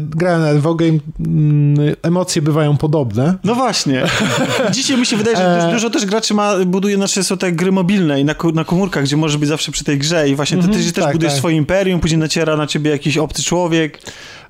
Grałem 0.00 0.40
nawet 0.40 0.62
w 0.62 0.66
Ogame. 0.66 0.98
Mm, 1.20 1.96
Emocje 2.02 2.42
bywają 2.42 2.76
podobne. 2.76 3.34
No 3.44 3.54
właśnie. 3.54 4.02
Dzisiaj 4.72 4.96
mi 4.98 5.06
się 5.06 5.16
wydaje, 5.16 5.36
że 5.36 5.58
E. 5.58 5.60
dużo, 5.60 5.72
dużo 5.72 5.90
też 5.90 6.06
graczy 6.06 6.34
ma, 6.34 6.64
buduje, 6.64 6.96
znaczy 6.96 7.24
są 7.24 7.36
te 7.36 7.52
gry 7.52 7.72
mobilne 7.72 8.20
i 8.20 8.24
na, 8.24 8.34
na 8.54 8.64
komórkach, 8.64 9.04
gdzie 9.04 9.16
możesz 9.16 9.36
być 9.36 9.48
zawsze 9.48 9.72
przy 9.72 9.84
tej 9.84 9.98
grze 9.98 10.28
i 10.28 10.34
właśnie 10.36 10.62
ty, 10.62 10.68
ty 10.68 10.92
też 10.92 11.04
tak, 11.04 11.12
budujesz 11.12 11.32
tak. 11.32 11.38
swoje 11.38 11.56
imperium, 11.56 12.00
później 12.00 12.18
naciera 12.18 12.56
na 12.56 12.66
ciebie 12.66 12.90
jakiś 12.90 13.18
obcy 13.18 13.42
człowiek. 13.42 13.98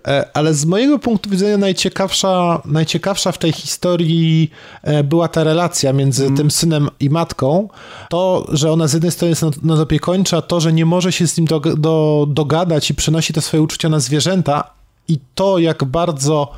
E, 0.06 0.28
Ale 0.34 0.54
z 0.54 0.64
mojego 0.64 0.98
punktu 0.98 1.30
widzenia 1.30 1.56
najciekawsza, 1.58 2.62
najciekawsza 2.64 3.32
w 3.32 3.38
tej 3.38 3.52
historii 3.52 4.50
e, 4.82 5.04
była 5.04 5.28
ta 5.28 5.44
relacja 5.44 5.92
między 5.92 6.22
Mhm. 6.22 6.36
tym 6.36 6.50
synem 6.50 6.88
i 7.00 7.10
matką. 7.10 7.68
To, 8.08 8.46
że 8.52 8.72
ona 8.72 8.86
z 8.88 8.92
jednej 8.92 9.12
strony 9.12 9.30
jest 9.30 9.42
nad- 9.42 9.62
nadopiekuńcza, 9.62 10.42
to, 10.42 10.60
że 10.60 10.72
nie 10.72 10.86
może 10.86 11.12
się 11.12 11.26
z 11.26 11.36
nim 11.36 11.46
do, 11.46 11.60
do, 11.60 12.26
dogadać 12.28 12.90
i 12.90 12.94
przenosi 12.94 13.32
te 13.32 13.40
swoje 13.40 13.62
uczucia 13.62 13.88
na 13.88 14.00
zwierzęta 14.00 14.70
i 15.08 15.18
to, 15.34 15.58
jak 15.58 15.84
bardzo 15.84 16.52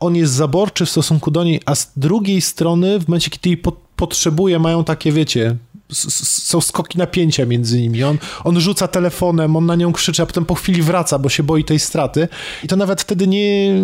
on 0.00 0.16
jest 0.16 0.32
zaborczy 0.32 0.86
w 0.86 0.90
stosunku 0.90 1.30
do 1.30 1.44
niej, 1.44 1.60
a 1.66 1.74
z 1.74 1.90
drugiej 1.96 2.40
strony 2.40 2.98
w 3.00 3.08
momencie, 3.08 3.30
kiedy 3.30 3.48
jej 3.48 3.56
po, 3.56 3.72
potrzebuje, 3.96 4.58
mają 4.58 4.84
takie, 4.84 5.12
wiecie, 5.12 5.56
są 5.92 6.60
skoki 6.60 6.98
napięcia 6.98 7.46
między 7.46 7.80
nimi. 7.80 8.04
On, 8.04 8.18
on 8.44 8.60
rzuca 8.60 8.88
telefonem, 8.88 9.56
on 9.56 9.66
na 9.66 9.76
nią 9.76 9.92
krzyczy, 9.92 10.22
a 10.22 10.26
potem 10.26 10.44
po 10.44 10.54
chwili 10.54 10.82
wraca, 10.82 11.18
bo 11.18 11.28
się 11.28 11.42
boi 11.42 11.64
tej 11.64 11.78
straty. 11.78 12.28
I 12.64 12.68
to 12.68 12.76
nawet 12.76 13.00
wtedy 13.00 13.26
nie, 13.26 13.74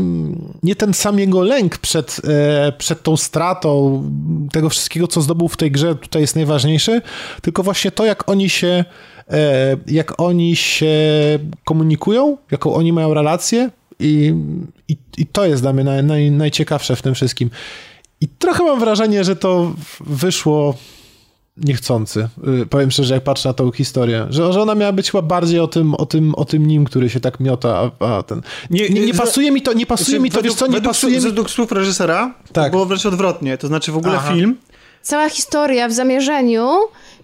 nie 0.62 0.76
ten 0.76 0.94
sam 0.94 1.18
jego 1.18 1.42
lęk 1.42 1.78
przed, 1.78 2.20
e, 2.24 2.72
przed 2.72 3.02
tą 3.02 3.16
stratą 3.16 4.02
tego 4.52 4.68
wszystkiego, 4.68 5.06
co 5.06 5.20
zdobył 5.20 5.48
w 5.48 5.56
tej 5.56 5.70
grze, 5.70 5.94
tutaj 5.94 6.22
jest 6.22 6.36
najważniejszy, 6.36 7.02
tylko 7.42 7.62
właśnie 7.62 7.90
to, 7.90 8.04
jak 8.04 8.28
oni 8.28 8.50
się 8.50 8.84
e, 9.30 9.76
jak 9.86 10.20
oni 10.20 10.56
się 10.56 10.96
komunikują, 11.64 12.36
jaką 12.50 12.74
oni 12.74 12.92
mają 12.92 13.14
relację 13.14 13.70
i, 14.00 14.34
i, 14.88 14.96
i 15.18 15.26
to 15.26 15.46
jest 15.46 15.62
dla 15.62 15.72
mnie 15.72 15.84
naj, 15.84 16.04
naj, 16.04 16.30
najciekawsze 16.30 16.96
w 16.96 17.02
tym 17.02 17.14
wszystkim. 17.14 17.50
I 18.20 18.28
trochę 18.28 18.64
mam 18.64 18.80
wrażenie, 18.80 19.24
że 19.24 19.36
to 19.36 19.72
wyszło 20.00 20.74
niechcący. 21.64 22.28
Y, 22.62 22.66
Powiem 22.66 22.90
szczerze, 22.90 23.14
jak 23.14 23.24
patrzę 23.24 23.48
na 23.48 23.52
tą 23.52 23.72
historię, 23.72 24.26
że, 24.30 24.52
że 24.52 24.62
ona 24.62 24.74
miała 24.74 24.92
być 24.92 25.10
chyba 25.10 25.22
bardziej 25.22 25.60
o 25.60 25.66
tym, 25.66 25.94
o 25.94 26.06
tym, 26.06 26.34
o 26.34 26.44
tym 26.44 26.66
nim, 26.66 26.84
który 26.84 27.10
się 27.10 27.20
tak 27.20 27.40
miota, 27.40 27.90
a, 28.00 28.16
a 28.16 28.22
ten... 28.22 28.42
Nie, 28.70 28.88
nie, 28.88 29.00
nie 29.06 29.14
pasuje 29.14 29.50
mi 29.50 29.62
to, 29.62 29.72
nie 29.72 29.86
pasuje 29.86 30.06
Znaczy, 30.06 30.22
mi 30.22 30.30
to, 30.30 30.42
wiesz 30.42 30.54
co, 30.54 30.66
nie 30.66 30.72
według, 30.72 30.92
pasuje 30.94 31.16
mi... 31.16 31.22
według 31.22 31.50
słów 31.50 31.72
reżysera 31.72 32.34
Tak. 32.52 32.72
było 32.72 32.86
wręcz 32.86 33.06
odwrotnie. 33.06 33.58
To 33.58 33.66
znaczy 33.66 33.92
w 33.92 33.96
ogóle 33.96 34.14
Aha. 34.16 34.32
film 34.34 34.56
Cała 35.02 35.28
historia 35.28 35.88
w 35.88 35.92
zamierzeniu 35.92 36.78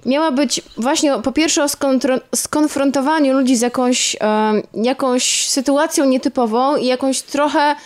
miała 0.07 0.33
być 0.33 0.63
właśnie 0.77 1.19
po 1.23 1.33
pierwsze 1.33 1.65
o 1.65 1.69
skonfrontowaniu 2.37 3.33
ludzi 3.33 3.57
z 3.57 3.61
jakąś, 3.61 4.17
em, 4.21 4.63
jakąś 4.85 5.49
sytuacją 5.49 6.05
nietypową 6.05 6.77
i 6.77 6.87
jakąś 6.87 7.23
trochę, 7.23 7.77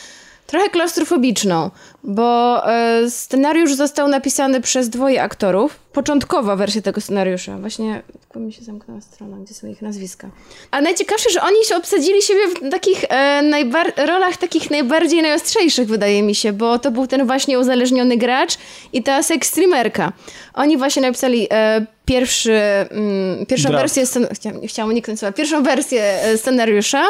trochę 0.46 0.70
klaustrofobiczną, 0.70 1.70
bo 2.04 2.62
e, 2.72 3.10
scenariusz 3.10 3.74
został 3.74 4.08
napisany 4.08 4.60
przez 4.60 4.88
dwoje 4.88 5.22
aktorów. 5.22 5.76
Początkowa 5.92 6.56
wersja 6.56 6.82
tego 6.82 7.00
scenariusza. 7.00 7.58
Właśnie 7.58 8.02
tylko 8.20 8.40
mi 8.40 8.52
się 8.52 8.62
zamknęła 8.62 9.00
strona, 9.00 9.36
gdzie 9.36 9.54
są 9.54 9.66
ich 9.66 9.82
nazwiska. 9.82 10.30
A 10.70 10.80
najciekawsze, 10.80 11.30
że 11.30 11.42
oni 11.42 11.64
się 11.64 11.76
obsadzili 11.76 12.22
siebie 12.22 12.40
w 12.48 12.70
takich 12.70 13.04
e, 13.10 14.06
rolach 14.06 14.36
takich 14.36 14.70
najbardziej 14.70 15.22
najostrzejszych, 15.22 15.88
wydaje 15.88 16.22
mi 16.22 16.34
się, 16.34 16.52
bo 16.52 16.78
to 16.78 16.90
był 16.90 17.06
ten 17.06 17.26
właśnie 17.26 17.58
uzależniony 17.58 18.16
gracz 18.16 18.52
i 18.92 19.02
ta 19.02 19.22
seks 19.22 19.48
streamerka. 19.48 20.12
Oni 20.54 20.76
właśnie 20.76 21.02
napisali 21.02 21.46
e, 21.50 21.86
pierwszy, 22.04 22.52
mm, 22.90 23.46
pierwszą 23.46 23.68
Draft. 23.68 23.82
wersję, 23.82 24.04
scen- 24.04 24.34
chciałam, 24.34 24.60
chciałam 24.66 24.90
uniknąć 24.90 25.20
słowa, 25.20 25.32
pierwszą 25.32 25.62
wersję 25.62 26.02
e, 26.22 26.38
scenariusza 26.38 27.04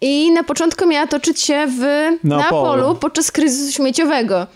i 0.00 0.30
na 0.30 0.42
początku 0.44 0.86
miała 0.86 1.06
toczyć 1.06 1.40
się 1.40 1.66
w 1.66 1.80
Neapolu. 1.80 2.22
Neapolu 2.24 2.94
podczas 2.94 3.32
kryzysu 3.32 3.72
śmieciowego. 3.72 4.46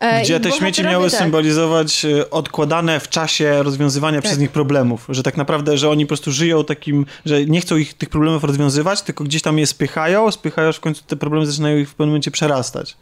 E, 0.00 0.22
Gdzie 0.22 0.40
te 0.40 0.52
śmieci 0.52 0.82
miały 0.82 1.10
tak. 1.10 1.20
symbolizować 1.20 2.04
e, 2.04 2.30
odkładane 2.30 3.00
w 3.00 3.08
czasie 3.08 3.62
rozwiązywania 3.62 4.22
przez 4.22 4.38
nich 4.38 4.50
problemów. 4.50 5.06
Że 5.08 5.22
tak 5.22 5.36
naprawdę, 5.36 5.78
że 5.78 5.90
oni 5.90 6.04
po 6.04 6.08
prostu 6.08 6.32
żyją 6.32 6.64
takim, 6.64 7.06
że 7.26 7.44
nie 7.44 7.60
chcą 7.60 7.76
ich 7.76 7.94
tych 7.94 8.08
problemów 8.08 8.44
rozwiązywać, 8.44 9.02
tylko 9.02 9.24
gdzieś 9.24 9.42
tam 9.42 9.58
je 9.58 9.66
spychają, 9.66 10.30
spychają, 10.30 10.68
aż 10.68 10.76
w 10.76 10.80
końcu 10.80 11.02
te 11.06 11.16
problemy 11.16 11.46
zaczynają 11.46 11.78
ich 11.78 11.88
w 11.88 11.94
pewnym 11.94 12.08
momencie 12.08 12.30
przerastać. 12.30 12.96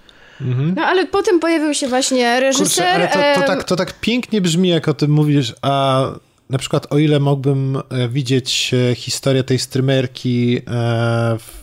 No 0.76 0.82
ale 0.82 1.06
potem 1.06 1.40
pojawił 1.40 1.74
się 1.74 1.88
właśnie 1.88 2.40
reżyser. 2.40 2.66
Kurczę, 2.66 2.90
ale 2.90 3.34
to, 3.34 3.40
to, 3.40 3.46
tak, 3.46 3.64
to 3.64 3.76
tak 3.76 4.00
pięknie 4.00 4.40
brzmi, 4.40 4.68
jak 4.68 4.88
o 4.88 4.94
tym 4.94 5.10
mówisz, 5.10 5.54
a 5.62 6.02
na 6.50 6.58
przykład 6.58 6.92
o 6.92 6.98
ile 6.98 7.20
mógłbym 7.20 7.76
e, 7.76 8.08
widzieć 8.08 8.74
historię 8.94 9.44
tej 9.44 9.58
streamerki 9.58 10.60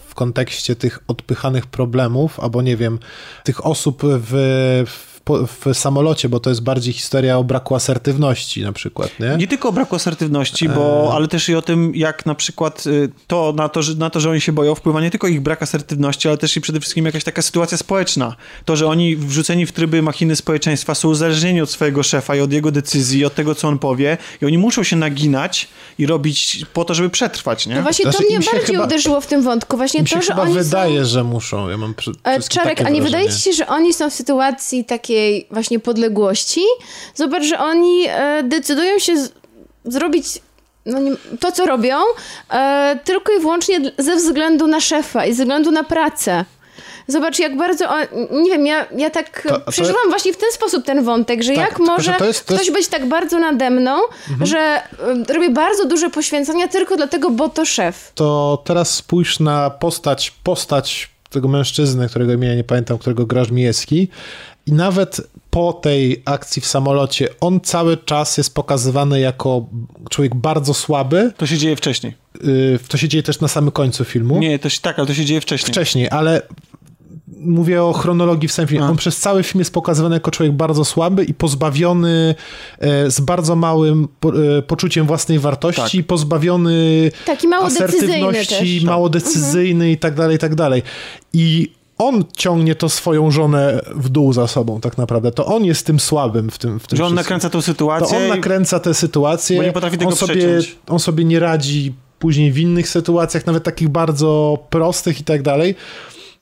w 0.08 0.16
kontekście 0.16 0.76
tych 0.76 1.00
odpychanych 1.08 1.66
problemów, 1.66 2.40
albo 2.40 2.62
nie 2.62 2.78
wiem, 2.78 3.00
tych 3.44 3.66
osób 3.66 4.02
w, 4.04 4.32
w, 4.88 5.15
w 5.48 5.74
samolocie, 5.74 6.30
bo 6.30 6.40
to 6.40 6.50
jest 6.50 6.64
bardziej 6.64 6.94
historia 6.94 7.38
o 7.38 7.44
braku 7.44 7.76
asertywności 7.76 8.62
na 8.62 8.72
przykład, 8.72 9.20
nie? 9.20 9.38
Nie 9.38 9.48
tylko 9.48 9.70
o 9.70 9.72
braku 9.72 9.96
asertywności, 9.96 10.70
bo, 10.70 11.12
ale 11.16 11.28
też 11.28 11.50
i 11.50 11.56
o 11.56 11.62
tym, 11.62 11.92
jak 11.96 12.26
na 12.26 12.36
przykład 12.36 12.88
y, 12.88 13.10
to 13.28 13.54
na, 13.58 13.70
to, 13.70 13.82
że, 13.82 13.96
na 13.96 14.10
to, 14.10 14.20
że 14.20 14.30
oni 14.30 14.42
się 14.42 14.52
boją, 14.52 14.76
wpływa 14.76 15.02
nie 15.02 15.12
tylko 15.12 15.28
ich 15.28 15.42
brak 15.42 15.64
asertywności, 15.64 16.28
ale 16.28 16.38
też 16.38 16.58
i 16.58 16.62
przede 16.62 16.80
wszystkim 16.80 17.06
jakaś 17.06 17.24
taka 17.24 17.42
sytuacja 17.42 17.78
społeczna. 17.78 18.36
To, 18.66 18.76
że 18.76 18.88
oni 18.88 19.16
wrzuceni 19.16 19.66
w 19.66 19.72
tryby 19.72 20.02
machiny 20.02 20.36
społeczeństwa 20.36 20.96
są 20.96 21.10
uzależnieni 21.10 21.62
od 21.62 21.70
swojego 21.70 22.04
szefa 22.04 22.36
i 22.36 22.42
od 22.42 22.54
jego 22.54 22.72
decyzji, 22.72 23.26
od 23.26 23.36
tego, 23.36 23.56
co 23.56 23.68
on 23.68 23.80
powie 23.80 24.18
i 24.42 24.46
oni 24.46 24.58
muszą 24.58 24.84
się 24.84 24.96
naginać 24.96 25.68
i 25.98 26.06
robić 26.06 26.66
po 26.74 26.86
to, 26.86 26.94
żeby 26.94 27.10
przetrwać, 27.10 27.68
nie? 27.68 27.76
No 27.76 27.82
właśnie 27.82 28.04
Znaczy, 28.04 28.18
to 28.18 28.24
mnie 28.24 28.40
bardziej 28.40 28.76
chyba- 28.76 28.86
uderzyło 28.86 29.22
w 29.22 29.28
tym 29.28 29.44
wątku. 29.44 29.78
Właśnie 29.78 30.04
to, 30.04 30.22
że 30.22 30.28
chyba 30.28 30.42
oni 30.42 30.54
wydaje, 30.54 31.00
są... 31.00 31.10
że 31.10 31.24
muszą. 31.24 31.70
Ja 31.70 31.78
mam 31.78 31.94
przy, 31.94 32.12
E, 32.24 32.42
Czarek, 32.42 32.82
a 32.82 32.90
nie 32.90 33.02
wydaje 33.02 33.30
ci 33.30 33.42
się, 33.42 33.54
że 33.54 33.68
oni 33.68 33.94
są 33.94 34.10
w 34.10 34.14
sytuacji 34.14 34.86
takiej 34.86 35.15
właśnie 35.52 35.80
podległości? 35.80 36.62
Zobacz, 37.16 37.44
że 37.44 37.60
oni 37.60 38.06
e, 38.08 38.44
decydują 38.44 39.00
się 39.00 39.18
z, 39.18 39.32
zrobić 39.86 40.26
no 40.86 41.00
nie, 41.00 41.12
to, 41.40 41.52
co 41.52 41.66
robią, 41.66 41.98
e, 42.54 43.00
tylko 43.04 43.34
i 43.34 43.40
wyłącznie 43.40 43.92
ze 43.98 44.16
względu 44.16 44.68
na 44.68 44.80
szefa 44.80 45.26
i 45.26 45.34
ze 45.34 45.44
względu 45.44 45.72
na 45.72 45.84
pracę. 45.84 46.46
Zobacz, 47.08 47.40
jak 47.40 47.58
bardzo. 47.58 47.90
On, 47.90 48.02
nie 48.44 48.52
wiem, 48.52 48.66
ja, 48.68 48.86
ja 48.98 49.10
tak 49.10 49.42
To- 49.42 49.60
to- 49.60 49.72
przeżywam 49.72 50.10
właśnie 50.10 50.34
w 50.34 50.38
ten 50.38 50.52
sposób 50.52 50.86
ten 50.86 51.04
wątek, 51.04 51.44
że 51.44 51.54
Tak, 51.54 51.70
jak 51.70 51.80
może 51.80 52.04
że 52.04 52.14
to 52.20 52.26
jest- 52.26 52.46
to 52.46 52.54
ktoś 52.54 52.68
jest- 52.68 52.78
być 52.80 52.88
tak 52.88 53.06
bardzo 53.06 53.40
nade 53.40 53.70
mną, 53.70 53.98
że 54.42 54.60
e, 54.60 54.84
robię 55.34 55.50
bardzo 55.50 55.86
duże 55.86 56.10
poświęcenia 56.10 56.68
tylko 56.68 56.98
dlatego, 56.98 57.30
bo 57.30 57.50
to 57.50 57.66
szef. 57.66 58.12
to 58.16 58.62
teraz 58.66 58.94
spójrz 58.94 59.40
na 59.40 59.70
postać, 59.70 60.32
postać 60.44 61.10
tego 61.30 61.48
mężczyzny, 61.48 62.10
którego 62.10 62.34
imienia 62.34 62.56
nie 62.56 62.64
pamiętam, 62.64 62.98
którego 62.98 63.26
graż 63.26 63.52
Miejski 63.52 64.08
i 64.68 64.72
nawet 64.74 65.22
po 65.50 65.74
tej 65.74 66.22
akcji 66.26 66.62
w 66.62 66.66
samolocie 66.66 67.28
on 67.42 67.60
cały 67.62 67.98
czas 67.98 68.38
jest 68.38 68.54
pokazywany 68.56 69.20
jako 69.20 69.66
człowiek 70.10 70.36
bardzo 70.36 70.74
słaby. 70.74 71.32
To 71.38 71.48
się 71.48 71.58
dzieje 71.58 71.76
wcześniej. 71.76 72.14
Yy, 72.44 72.80
To 72.88 72.98
się 72.98 73.08
dzieje 73.08 73.24
też 73.24 73.40
na 73.40 73.48
samym 73.48 73.72
końcu 73.72 74.04
filmu. 74.06 74.40
Nie, 74.40 74.60
to 74.60 74.70
się, 74.70 74.82
tak, 74.82 75.00
ale 75.00 75.08
to 75.08 75.14
się 75.14 75.26
dzieje 75.26 75.42
wcześniej. 75.42 75.72
Wcześniej, 75.74 76.10
ale 76.10 76.42
mówię 77.40 77.84
o 77.84 77.94
chronologii 77.94 78.48
w 78.50 78.52
samym 78.52 78.70
filmie. 78.70 78.86
A. 78.86 78.90
On 78.90 78.98
przez 78.98 79.18
cały 79.20 79.44
film 79.44 79.60
jest 79.60 79.74
pokazywany 79.74 80.16
jako 80.16 80.32
człowiek 80.32 80.54
bardzo 80.54 80.86
słaby 80.86 81.24
i 81.26 81.34
pozbawiony 81.34 82.36
e, 82.80 83.12
z 83.12 83.20
bardzo 83.20 83.56
małym 83.56 84.08
po, 84.20 84.30
e, 84.58 84.62
poczuciem 84.62 85.08
własnej 85.08 85.40
wartości, 85.40 85.98
Tak. 85.98 86.08
pozbawiony 86.08 87.12
Taki 87.26 87.48
mało 87.48 87.68
decyzyjny 87.70 88.14
asertywności, 88.16 88.76
też. 88.76 88.84
mało 88.84 89.10
decyzyjny 89.10 89.92
i 89.92 89.98
tak 89.98 90.16
dalej, 90.16 90.36
i 90.36 90.40
tak 90.40 90.56
dalej. 90.56 90.84
I 91.34 91.72
on 91.98 92.24
ciągnie 92.38 92.76
to 92.76 92.90
swoją 92.90 93.32
żonę 93.32 93.82
w 93.96 94.10
dół 94.10 94.34
za 94.34 94.48
sobą 94.48 94.82
tak 94.82 94.98
naprawdę. 94.98 95.32
To 95.32 95.46
on 95.46 95.66
jest 95.66 95.86
tym 95.86 96.00
słabym 96.00 96.50
w 96.52 96.58
tym, 96.58 96.80
w 96.80 96.88
tym 96.88 96.98
Że 96.98 97.04
on 97.04 97.10
wszystkim. 97.10 97.16
nakręca 97.24 97.50
tą 97.50 97.58
To 97.60 97.62
sytuację. 97.62 98.18
on 98.18 98.26
i- 98.26 98.30
nakręca 98.30 98.80
tę 98.80 98.94
sytuację. 98.94 99.58
Bo 99.58 99.64
nie 99.64 99.72
potrafi 99.72 99.98
tego 99.98 100.10
on 100.12 100.16
sobie, 100.18 100.34
przeciąć. 100.36 100.76
on 100.88 101.00
sobie 101.00 101.26
nie 101.26 101.40
radzi 101.40 101.94
później 102.20 102.52
w 102.52 102.58
innych 102.58 102.90
sytuacjach, 102.90 103.46
nawet 103.46 103.64
takich 103.64 103.90
bardzo 103.90 104.58
prostych 104.70 105.20
i 105.20 105.24
tak 105.24 105.42
dalej. 105.42 105.76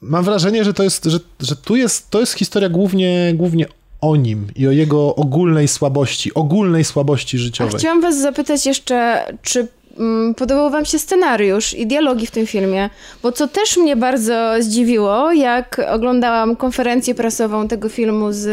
Mam 0.02 0.24
wrażenie, 0.26 0.64
że 0.64 0.74
to 0.74 0.84
jest, 0.84 1.06
że, 1.06 1.20
że 1.40 1.56
tu 1.56 1.76
jest, 1.76 2.10
to 2.10 2.20
jest 2.20 2.34
historia 2.34 2.70
głównie, 2.70 3.34
głównie 3.36 3.66
o 4.02 4.16
nim 4.16 4.48
i 4.56 4.68
o 4.68 4.72
jego 4.72 5.16
ogólnej 5.16 5.68
słabości, 5.68 6.34
ogólnej 6.34 6.84
słabości 6.84 7.38
A 7.38 7.40
życiowej. 7.40 7.80
chciałam 7.80 8.02
was 8.02 8.22
zapytać 8.22 8.66
jeszcze, 8.66 9.26
czy 9.42 9.68
podobał 10.38 10.70
wam 10.70 10.86
się 10.86 11.00
scenariusz 11.00 11.74
i 11.74 11.88
dialogi 11.88 12.28
w 12.28 12.32
tym 12.32 12.48
filmie? 12.48 12.90
Bo 13.24 13.32
co 13.32 13.48
też 13.48 13.78
mnie 13.78 13.96
bardzo 13.96 14.34
zdziwiło, 14.60 15.32
jak 15.32 15.82
oglądałam 15.92 16.56
konferencję 16.56 17.16
prasową 17.16 17.68
tego 17.68 17.90
filmu 17.90 18.32
z 18.32 18.48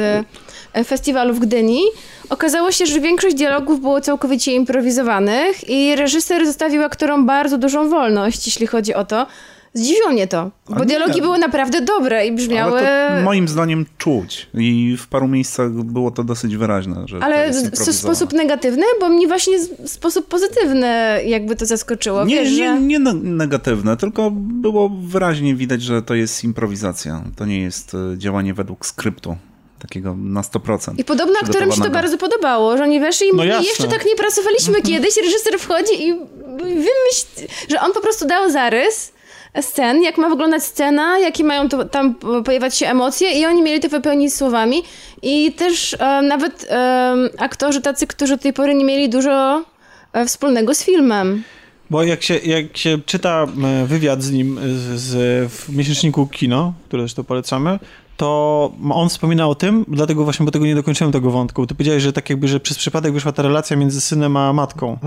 e, 0.73 0.85
festiwalu 0.85 1.35
w 1.35 1.39
Gdyni, 1.39 1.83
okazało 2.31 2.73
się, 2.73 2.87
że 2.87 3.01
większość 3.01 3.37
dialogów 3.37 3.81
było 3.81 4.01
całkowicie 4.01 4.53
improwizowanych 4.53 5.71
i 5.71 5.97
reżyser 5.97 6.47
zostawił 6.47 6.85
aktorom 6.85 7.27
bardzo 7.27 7.59
dużą 7.59 7.89
wolność, 7.89 8.47
jeśli 8.47 8.67
chodzi 8.67 8.95
o 8.95 9.05
to, 9.05 9.27
Zdziwiło 9.75 10.11
mnie 10.11 10.27
to, 10.27 10.51
bo 10.69 10.81
nie. 10.81 10.87
dialogi 10.87 11.23
były 11.23 11.39
naprawdę 11.39 11.81
dobre 11.81 12.27
i 12.27 12.33
brzmiały... 12.33 12.81
Moim 13.25 13.49
zdaniem 13.49 13.87
czuć 13.99 14.47
i 14.55 14.97
w 14.99 15.07
paru 15.07 15.29
miejscach 15.29 15.71
było 15.71 16.11
to 16.11 16.25
dosyć 16.25 16.57
wyraźne, 16.57 17.03
że 17.07 17.19
Ale 17.23 17.51
w- 17.53 17.95
sposób 17.95 18.33
negatywny, 18.33 18.83
bo 19.01 19.09
mnie 19.09 19.29
właśnie 19.29 19.59
w 19.59 19.89
sposób 19.89 20.27
pozytywny 20.29 21.21
jakby 21.25 21.57
to 21.57 21.67
zaskoczyło. 21.67 22.25
Nie, 22.25 22.35
Wiesz, 22.37 22.51
nie, 22.51 22.57
że... 22.57 22.81
nie 22.81 22.99
ne- 22.99 23.15
negatywne, 23.15 23.97
tylko 23.97 24.31
było 24.35 24.89
wyraźnie 24.89 25.55
widać, 25.55 25.83
że 25.83 26.03
to 26.03 26.15
jest 26.15 26.45
improwizacja. 26.45 27.25
To 27.37 27.47
nie 27.47 27.61
jest 27.61 27.95
e, 27.95 28.19
działanie 28.19 28.55
według 28.55 28.87
skryptu, 28.87 29.37
takiego 29.79 30.17
na 30.19 30.43
100%. 30.43 30.95
I 30.99 31.05
podobno 31.05 31.35
aktorom 31.43 31.73
się 31.73 31.83
to 31.83 31.91
bardzo 31.91 32.19
podobało, 32.19 32.77
że 32.77 32.85
oni 32.85 33.01
weszli 33.01 33.29
i 33.29 33.33
mówili, 33.33 33.49
jasne. 33.49 33.67
jeszcze 33.67 33.89
tak 33.89 34.07
nie 34.07 34.17
pracowaliśmy 34.17 34.83
kiedyś, 34.93 35.17
reżyser 35.17 35.59
wchodzi 35.59 36.09
i 36.09 36.15
wymyśl, 36.59 37.55
że 37.71 37.81
on 37.81 37.93
po 37.93 38.01
prostu 38.01 38.27
dał 38.27 38.51
zarys 38.51 39.13
scen, 39.61 40.03
jak 40.03 40.19
ma 40.19 40.29
wyglądać 40.29 40.63
scena, 40.65 41.19
jakie 41.19 41.45
mają 41.45 41.69
to, 41.69 41.85
tam 41.85 42.15
pojawiać 42.45 42.79
się 42.79 42.87
emocje 42.87 43.33
i 43.33 43.47
oni 43.47 43.63
mieli 43.63 43.81
to 43.81 43.89
wypełnić 43.89 44.35
słowami 44.35 44.83
i 45.23 45.53
też 45.53 45.97
e, 45.99 46.23
nawet 46.23 46.67
e, 46.71 47.15
aktorzy 47.39 47.81
tacy, 47.81 48.07
którzy 48.07 48.37
do 48.37 48.43
tej 48.43 48.53
pory 48.53 48.75
nie 48.75 48.85
mieli 48.85 49.09
dużo 49.09 49.65
e, 50.13 50.27
wspólnego 50.27 50.75
z 50.75 50.85
filmem. 50.85 51.43
Bo 51.91 52.03
jak 52.03 52.23
się, 52.23 52.37
jak 52.37 52.77
się 52.77 52.99
czyta 53.07 53.47
e, 53.65 53.87
wywiad 53.87 54.23
z 54.23 54.31
nim 54.31 54.59
z, 54.63 55.01
z, 55.01 55.53
w 55.53 55.77
miesięczniku 55.77 56.27
Kino, 56.27 56.75
który 56.89 57.03
zresztą 57.03 57.25
polecamy, 57.25 57.79
to 58.21 58.73
on 58.91 59.09
wspomina 59.09 59.49
o 59.49 59.55
tym, 59.55 59.85
dlatego 59.89 60.25
właśnie, 60.25 60.47
bo 60.47 60.53
tego 60.53 60.67
nie 60.67 60.75
dokończyłem 60.75 61.13
tego 61.13 61.31
wątku. 61.31 61.67
Ty 61.67 61.75
powiedziałeś, 61.75 62.03
że 62.03 62.13
tak 62.13 62.31
jakby, 62.31 62.49
że 62.49 62.61
przez 62.61 62.79
przypadek 62.79 63.13
wyszła 63.13 63.33
ta 63.33 63.43
relacja 63.43 63.77
między 63.77 64.01
synem 64.01 64.37
a 64.37 64.53
matką. 64.53 64.99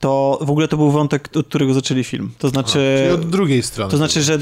To 0.00 0.38
w 0.42 0.50
ogóle 0.50 0.68
to 0.68 0.76
był 0.76 0.90
wątek, 0.90 1.28
od 1.36 1.46
którego 1.46 1.74
zaczęli 1.74 2.04
film. 2.04 2.30
To 2.38 2.48
znaczy... 2.48 2.96
Czyli 2.98 3.14
od 3.14 3.30
drugiej 3.30 3.62
strony. 3.62 3.90
To 3.90 3.96
znaczy, 3.96 4.22
że 4.22 4.38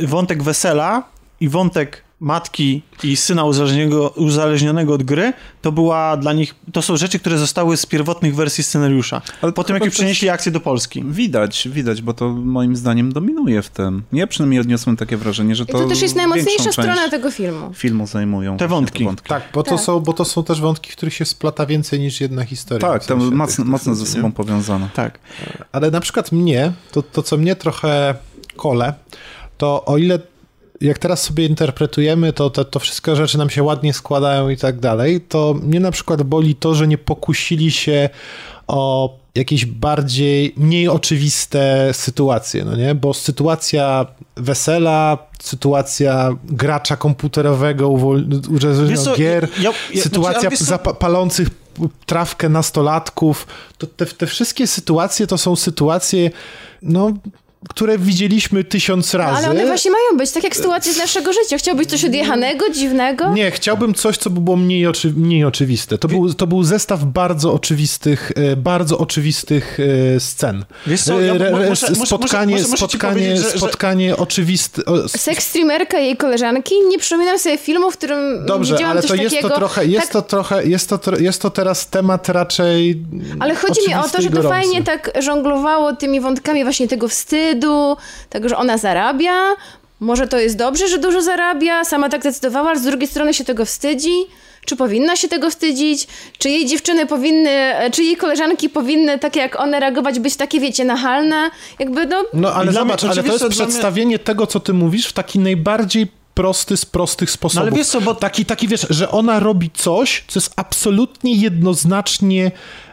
y, 0.00 0.06
wątek 0.06 0.42
wesela 0.42 1.02
i 1.40 1.48
wątek 1.48 2.04
matki 2.22 2.82
i 3.02 3.16
syna 3.16 3.44
uzależnionego, 3.44 4.08
uzależnionego 4.08 4.94
od 4.94 5.02
gry, 5.02 5.32
to 5.62 5.72
była 5.72 6.16
dla 6.16 6.32
nich, 6.32 6.54
to 6.72 6.82
są 6.82 6.96
rzeczy, 6.96 7.18
które 7.18 7.38
zostały 7.38 7.76
z 7.76 7.86
pierwotnych 7.86 8.34
wersji 8.36 8.64
scenariusza. 8.64 9.22
Ale 9.42 9.52
po 9.52 9.64
tym, 9.64 9.76
jak 9.76 9.84
już 9.84 9.94
przenieśli 9.94 10.28
akcję 10.28 10.52
do 10.52 10.60
Polski. 10.60 11.04
Widać, 11.04 11.68
widać, 11.72 12.02
bo 12.02 12.14
to 12.14 12.28
moim 12.28 12.76
zdaniem 12.76 13.12
dominuje 13.12 13.62
w 13.62 13.68
tym. 13.70 14.02
Ja 14.12 14.26
przynajmniej 14.26 14.60
odniosłem 14.60 14.96
takie 14.96 15.16
wrażenie, 15.16 15.54
że 15.54 15.64
I 15.64 15.66
to 15.66 15.72
to 15.78 15.86
też 15.88 16.02
jest 16.02 16.16
najmocniejsza 16.16 16.72
strona 16.72 17.08
tego 17.08 17.30
filmu. 17.30 17.74
filmu 17.74 18.06
zajmują 18.06 18.56
Te 18.56 18.68
właśnie 18.68 19.04
wątki. 19.06 19.28
Tak, 19.28 19.42
bo 19.54 19.62
to, 19.62 19.70
Tak. 19.70 19.80
Są, 19.80 20.00
bo 20.00 20.12
to 20.12 20.24
są 20.24 20.44
też 20.44 20.60
wątki, 20.60 20.92
w 20.92 20.96
których 20.96 21.14
się 21.14 21.24
splata 21.24 21.66
więcej 21.66 22.00
niż 22.00 22.20
jedna 22.20 22.44
historia. 22.44 22.88
Tak, 22.88 23.02
W 23.02 23.06
to 23.06 23.20
sensie 23.20 23.36
mocno, 23.36 23.64
tych- 23.64 23.70
mocno 23.70 23.94
ze 23.94 24.06
sobą 24.06 24.32
powiązane. 24.32 24.88
Tak. 24.94 25.18
Ale 25.72 25.90
na 25.90 26.00
przykład 26.00 26.32
mnie, 26.32 26.72
to, 26.92 27.02
to 27.02 27.22
co 27.22 27.36
mnie 27.36 27.56
trochę 27.56 28.14
kole, 28.56 28.94
to 29.58 29.84
o 29.84 29.98
ile 29.98 30.18
jak 30.82 30.98
teraz 30.98 31.22
sobie 31.22 31.46
interpretujemy, 31.46 32.32
to, 32.32 32.50
to 32.50 32.64
to 32.64 32.78
wszystkie 32.78 33.16
rzeczy 33.16 33.38
nam 33.38 33.50
się 33.50 33.62
ładnie 33.62 33.92
składają 33.92 34.48
i 34.48 34.56
tak 34.56 34.80
dalej, 34.80 35.20
to 35.20 35.54
mnie 35.62 35.80
na 35.80 35.90
przykład 35.90 36.22
boli 36.22 36.54
to, 36.54 36.74
że 36.74 36.88
nie 36.88 36.98
pokusili 36.98 37.70
się 37.70 38.08
o 38.66 39.14
jakieś 39.34 39.66
bardziej, 39.66 40.54
mniej 40.56 40.88
oczywiste 40.88 41.88
sytuacje, 41.92 42.64
no 42.64 42.76
nie? 42.76 42.94
Bo 42.94 43.14
sytuacja 43.14 44.06
wesela, 44.36 45.18
sytuacja 45.42 46.36
gracza 46.44 46.96
komputerowego, 46.96 47.88
uzależnionego 48.50 49.16
gier, 49.16 49.48
ja- 49.60 49.72
ja- 49.94 50.02
sytuacja 50.02 50.40
znaczy, 50.40 50.56
co- 50.56 50.64
zapa- 50.64 50.94
palących 50.94 51.48
trawkę 52.06 52.48
nastolatków, 52.48 53.46
to 53.78 53.86
te, 53.86 54.06
te 54.06 54.26
wszystkie 54.26 54.66
sytuacje 54.66 55.26
to 55.26 55.38
są 55.38 55.56
sytuacje, 55.56 56.30
no, 56.82 57.12
które 57.68 57.98
widzieliśmy 57.98 58.64
tysiąc 58.64 59.12
No, 59.12 59.18
razy. 59.18 59.36
ale 59.36 59.50
one 59.50 59.66
właśnie 59.66 59.90
mają 59.90 60.18
być, 60.18 60.30
tak 60.30 60.44
jak 60.44 60.56
sytuacje 60.56 60.92
z 60.92 60.98
naszego 60.98 61.32
życia. 61.32 61.58
Chciałbyś 61.58 61.86
coś 61.86 62.04
odjechanego, 62.04 62.70
dziwnego? 62.70 63.32
Nie, 63.32 63.50
chciałbym 63.50 63.94
coś, 63.94 64.16
co 64.16 64.30
by 64.30 64.40
było 64.40 64.56
mniej, 64.56 64.86
oczy, 64.86 65.12
mniej 65.16 65.44
oczywiste. 65.44 65.98
To 65.98 66.08
był, 66.08 66.34
to 66.34 66.46
był 66.46 66.62
zestaw 66.64 67.04
bardzo 67.04 67.52
oczywistych, 67.54 68.32
e, 68.36 68.56
bardzo 68.56 68.98
oczywistych 68.98 69.78
e, 70.16 70.20
scen. 70.20 70.64
Wiesz 70.86 71.02
co, 71.02 71.20
ja 71.20 71.32
re- 71.34 71.50
mo- 71.50 71.58
re- 71.58 71.70
muszę- 71.70 71.90
muszę- 71.90 72.06
spotkanie, 72.06 72.56
muszę- 72.56 72.76
spotkanie, 72.76 73.36
że- 73.36 73.50
spotkanie 73.50 74.16
oczywiste. 74.16 74.82
Seks 75.08 75.46
streamerka 75.46 75.98
i 76.00 76.04
jej 76.04 76.16
koleżanki? 76.16 76.74
Nie 76.88 76.98
przypominam 76.98 77.38
sobie 77.38 77.58
filmu, 77.58 77.90
w 77.90 77.96
którym 77.96 78.46
Dobrze, 78.46 78.74
widziałam 78.74 78.92
ale 78.98 79.02
to 79.08 79.14
jest 79.14 79.30
takiego. 79.34 79.48
to 79.48 79.56
trochę, 79.56 79.86
jest 79.86 80.02
tak, 80.06 80.12
to 80.12 80.22
trochę, 80.22 80.66
jest 80.66 80.88
to, 80.88 81.00
jest 81.20 81.42
to 81.42 81.50
teraz 81.50 81.86
temat 81.88 82.28
raczej 82.28 83.02
Ale 83.40 83.54
chodzi 83.54 83.88
mi 83.88 83.94
o 83.94 84.02
to, 84.08 84.22
że 84.22 84.28
to 84.30 84.36
gorący. 84.36 84.48
fajnie 84.48 84.82
tak 84.82 85.10
żonglowało 85.20 85.96
tymi 85.96 86.20
wątkami 86.20 86.62
właśnie 86.64 86.88
tego 86.88 87.08
wstydu, 87.08 87.51
tego, 88.28 88.48
że 88.48 88.56
ona 88.56 88.78
zarabia. 88.78 89.32
Może 90.00 90.28
to 90.28 90.38
jest 90.38 90.56
dobrze, 90.56 90.88
że 90.88 90.98
dużo 90.98 91.22
zarabia, 91.22 91.84
sama 91.84 92.08
tak 92.08 92.22
decydowała, 92.22 92.70
ale 92.70 92.78
z 92.78 92.82
drugiej 92.82 93.08
strony 93.08 93.34
się 93.34 93.44
tego 93.44 93.64
wstydzi. 93.64 94.12
Czy 94.66 94.76
powinna 94.76 95.16
się 95.16 95.28
tego 95.28 95.50
wstydzić? 95.50 96.06
Czy 96.38 96.48
jej 96.50 96.66
dziewczyny 96.66 97.06
powinny, 97.06 97.74
czy 97.92 98.02
jej 98.02 98.16
koleżanki 98.16 98.68
powinny, 98.68 99.18
takie 99.18 99.40
jak 99.40 99.60
one, 99.60 99.80
reagować, 99.80 100.18
być 100.20 100.36
takie, 100.36 100.60
wiecie, 100.60 100.84
nachalne? 100.84 101.50
Jakby, 101.78 102.06
no, 102.06 102.24
No 102.34 102.54
ale 102.54 102.72
zobacz, 102.72 103.04
ale 103.04 103.14
to 103.14 103.22
jest 103.22 103.38
dla 103.38 103.46
mnie- 103.48 103.56
przedstawienie 103.56 104.18
tego, 104.18 104.46
co 104.46 104.60
ty 104.60 104.72
mówisz 104.72 105.06
w 105.06 105.12
taki 105.12 105.38
najbardziej 105.38 106.06
prosty 106.34 106.76
z 106.76 106.84
prostych 106.84 107.30
sposobów. 107.30 107.54
No 107.56 107.62
ale 107.62 107.78
wiesz 107.78 107.86
co, 107.86 108.00
bo- 108.00 108.14
Taki, 108.14 108.44
taki 108.44 108.68
wiesz, 108.68 108.86
że 108.90 109.10
ona 109.10 109.40
robi 109.40 109.70
coś, 109.74 110.24
co 110.28 110.40
jest 110.40 110.52
absolutnie 110.56 111.34
jednoznacznie 111.34 112.50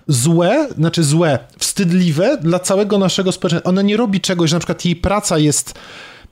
złe, 0.09 0.67
znaczy 0.77 1.03
złe, 1.03 1.39
wstydliwe 1.59 2.37
dla 2.41 2.59
całego 2.59 2.97
naszego 2.97 3.31
społeczeństwa. 3.31 3.69
Ona 3.69 3.81
nie 3.81 3.97
robi 3.97 4.21
czegoś, 4.21 4.49
że 4.49 4.55
na 4.55 4.59
przykład 4.59 4.85
jej 4.85 4.95
praca 4.95 5.37
jest 5.37 5.73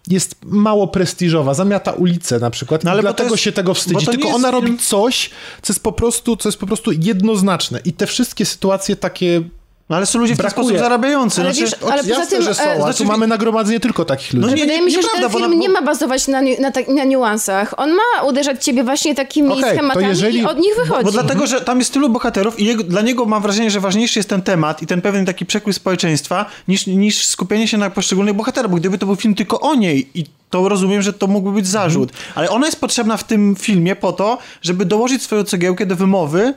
jest 0.07 0.35
mało 0.43 0.87
prestiżowa, 0.87 1.53
zamiata 1.53 1.91
ulicę 1.91 2.39
na 2.39 2.49
przykład 2.49 2.83
No 2.83 2.91
ale 2.91 3.01
dlatego 3.01 3.29
jest- 3.31 3.43
się 3.43 3.51
tego 3.51 3.73
wstydzi, 3.73 4.05
tylko 4.05 4.27
ona 4.29 4.51
film- 4.51 4.65
robi 4.65 4.77
coś, 4.77 5.29
co 5.61 5.73
jest 5.73 5.83
po 5.83 5.91
prostu, 5.91 6.37
co 6.37 6.49
jest 6.49 6.59
po 6.59 6.67
prostu 6.67 6.91
jednoznaczne 6.91 7.79
i 7.85 7.93
te 7.93 8.07
wszystkie 8.07 8.45
sytuacje 8.45 8.95
takie 8.95 9.41
No 9.89 9.95
ale 9.95 10.05
są 10.05 10.19
ludzie 10.19 10.34
w 10.34 10.38
ten 10.38 10.43
Brakuje. 10.43 10.65
sposób 10.68 10.80
zarabiający. 10.80 11.41
Ale 11.41 11.53
Znaczy, 11.53 11.72
wiesz, 11.72 11.84
ale 11.91 12.03
poza 12.03 12.09
Jasne, 12.09 12.27
tym, 12.27 12.41
że 12.41 12.53
są, 12.55 12.64
e, 12.64 12.72
ale 12.72 12.81
znaczy- 12.81 12.97
tu 12.97 13.05
mamy 13.05 13.27
nagromadzenie 13.27 13.80
tylko 13.80 14.05
takich 14.05 14.34
ludzi. 14.34 14.45
No 14.47 14.55
nie, 14.55 14.61
Wydaje 14.61 14.81
mi 14.81 14.91
się, 14.91 15.01
że 15.01 15.07
ten 15.07 15.22
bo 15.22 15.30
film 15.30 15.51
na- 15.51 15.57
nie 15.57 15.69
ma 15.69 15.81
bazować 15.81 16.27
na, 16.27 16.41
na, 16.59 16.72
tak- 16.72 16.88
na 16.88 17.03
niuansach. 17.03 17.73
On 17.77 17.89
ma 17.89 18.23
uderzać 18.23 18.65
ciebie 18.65 18.84
właśnie 18.84 19.15
takimi 19.15 19.49
to 19.49 19.57
schematami 19.57 20.07
jeżeli- 20.07 20.39
i 20.39 20.45
od 20.45 20.59
nich 20.59 20.76
wychodzi. 20.76 21.05
Bo 21.05 21.11
dlatego, 21.11 21.47
że 21.47 21.61
tam 21.61 21.80
jest 21.80 21.93
tylu 21.93 22.09
bohaterów 22.09 22.59
i 22.59 22.65
jego, 22.65 22.84
dla 22.84 23.01
niego 23.01 23.26
mam 23.26 23.41
wrażenie, 23.41 23.72
że 23.72 23.80
ważniejszy 23.80 24.19
jest 24.19 24.30
ten 24.30 24.41
temat 24.41 24.81
i 24.81 24.88
ten 24.88 25.01
pewien 25.01 25.26
taki 25.26 25.45
przekrój 25.45 25.73
społeczeństwa, 25.73 26.45
niż, 26.68 26.88
niż 26.88 27.26
skupienie 27.26 27.68
się 27.68 27.77
na 27.77 27.89
poszczególnych 27.89 28.35
bohaterach, 28.35 28.72
bo 28.72 28.77
gdyby 28.77 28.97
to 28.97 29.05
był 29.05 29.15
film 29.15 29.35
tylko 29.35 29.59
o 29.59 29.76
niej 29.76 30.09
i 30.15 30.26
to 30.49 30.69
rozumiem, 30.69 31.01
że 31.01 31.14
to 31.14 31.27
mógłby 31.27 31.51
być 31.55 31.68
zarzut. 31.68 32.09
Ale 32.35 32.49
ona 32.49 32.65
jest 32.65 32.80
potrzebna 32.80 33.18
w 33.18 33.23
tym 33.23 33.55
filmie 33.59 33.95
po 33.95 34.14
to, 34.14 34.38
żeby 34.61 34.85
dołożyć 34.85 35.23
swoją 35.23 35.43
cegiełkę 35.43 35.85
do 35.85 35.95
wymowy 35.95 36.53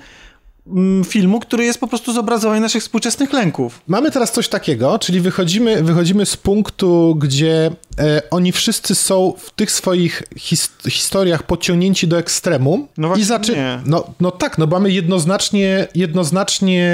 filmu, 1.07 1.41
który 1.41 1.65
jest 1.65 1.81
po 1.81 1.87
prostu 1.87 2.13
zobrazowaniem 2.13 2.63
naszych 2.63 2.83
współczesnych 2.83 3.33
lęków. 3.33 3.81
Mamy 3.87 4.11
teraz 4.11 4.33
coś 4.33 4.49
takiego, 4.49 4.99
czyli 4.99 5.21
wychodzimy, 5.21 5.83
wychodzimy 5.83 6.27
z 6.27 6.37
punktu, 6.37 7.15
gdzie 7.19 7.71
e, 7.99 8.23
oni 8.31 8.53
wszyscy 8.53 8.95
są 8.95 9.35
w 9.39 9.51
tych 9.51 9.71
swoich 9.71 10.23
his, 10.37 10.71
historiach 10.89 11.43
podciągnięci 11.43 12.09
do 12.09 12.19
ekstremum 12.19 12.89
No 12.97 13.09
właśnie 13.09 13.23
i 13.23 13.27
zaczy... 13.27 13.53
nie. 13.53 13.81
no, 13.87 14.05
no 14.21 14.31
tak, 14.31 14.59
no 14.59 14.67
mamy 14.67 14.91
jednoznacznie, 14.91 15.89
jednoznacznie 15.95 16.91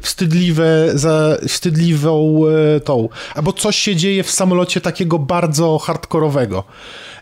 wstydliwe, 0.00 0.90
za, 0.94 1.36
wstydliwą 1.48 2.42
e, 2.76 2.80
tą, 2.80 3.08
albo 3.34 3.52
coś 3.52 3.76
się 3.76 3.96
dzieje 3.96 4.22
w 4.22 4.30
samolocie 4.30 4.80
takiego 4.80 5.18
bardzo 5.18 5.78
hardkorowego, 5.78 6.64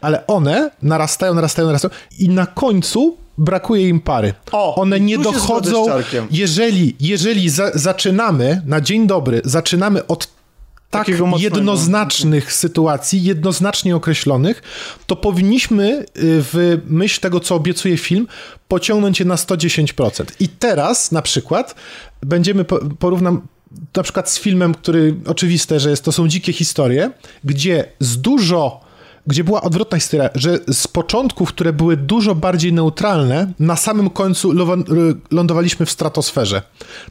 ale 0.00 0.26
one 0.26 0.70
narastają, 0.82 1.34
narastają, 1.34 1.66
narastają 1.66 1.94
i 2.18 2.28
na 2.28 2.46
końcu 2.46 3.23
brakuje 3.38 3.88
im 3.88 4.00
pary. 4.00 4.34
O, 4.52 4.74
one 4.74 5.00
nie 5.00 5.18
dochodzą, 5.18 5.86
jeżeli, 6.30 6.96
jeżeli 7.00 7.50
za, 7.50 7.70
zaczynamy 7.74 8.62
na 8.66 8.80
dzień 8.80 9.06
dobry, 9.06 9.40
zaczynamy 9.44 10.06
od 10.06 10.34
tak 10.90 11.08
jednoznacznych 11.38 12.52
sytuacji, 12.52 13.22
jednoznacznie 13.22 13.96
określonych, 13.96 14.62
to 15.06 15.16
powinniśmy 15.16 16.00
y, 16.00 16.06
w 16.16 16.80
myśl 16.86 17.20
tego, 17.20 17.40
co 17.40 17.54
obiecuje 17.54 17.96
film, 17.96 18.26
pociągnąć 18.68 19.20
je 19.20 19.26
na 19.26 19.34
110%. 19.36 20.24
I 20.40 20.48
teraz 20.48 21.12
na 21.12 21.22
przykład 21.22 21.74
będziemy, 22.22 22.64
po- 22.64 22.80
porównam 22.98 23.42
na 23.96 24.02
przykład 24.02 24.30
z 24.30 24.38
filmem, 24.38 24.74
który 24.74 25.14
oczywiste, 25.26 25.80
że 25.80 25.90
jest, 25.90 26.04
to 26.04 26.12
są 26.12 26.28
dzikie 26.28 26.52
historie, 26.52 27.10
gdzie 27.44 27.84
z 28.00 28.20
dużo 28.20 28.83
gdzie 29.26 29.44
była 29.44 29.62
odwrotna 29.62 29.98
historia, 29.98 30.30
że 30.34 30.58
z 30.72 30.88
początków, 30.88 31.48
które 31.48 31.72
były 31.72 31.96
dużo 31.96 32.34
bardziej 32.34 32.72
neutralne, 32.72 33.52
na 33.58 33.76
samym 33.76 34.10
końcu 34.10 34.52
y, 34.52 34.56
lądowaliśmy 35.30 35.86
w 35.86 35.90
stratosferze. 35.90 36.62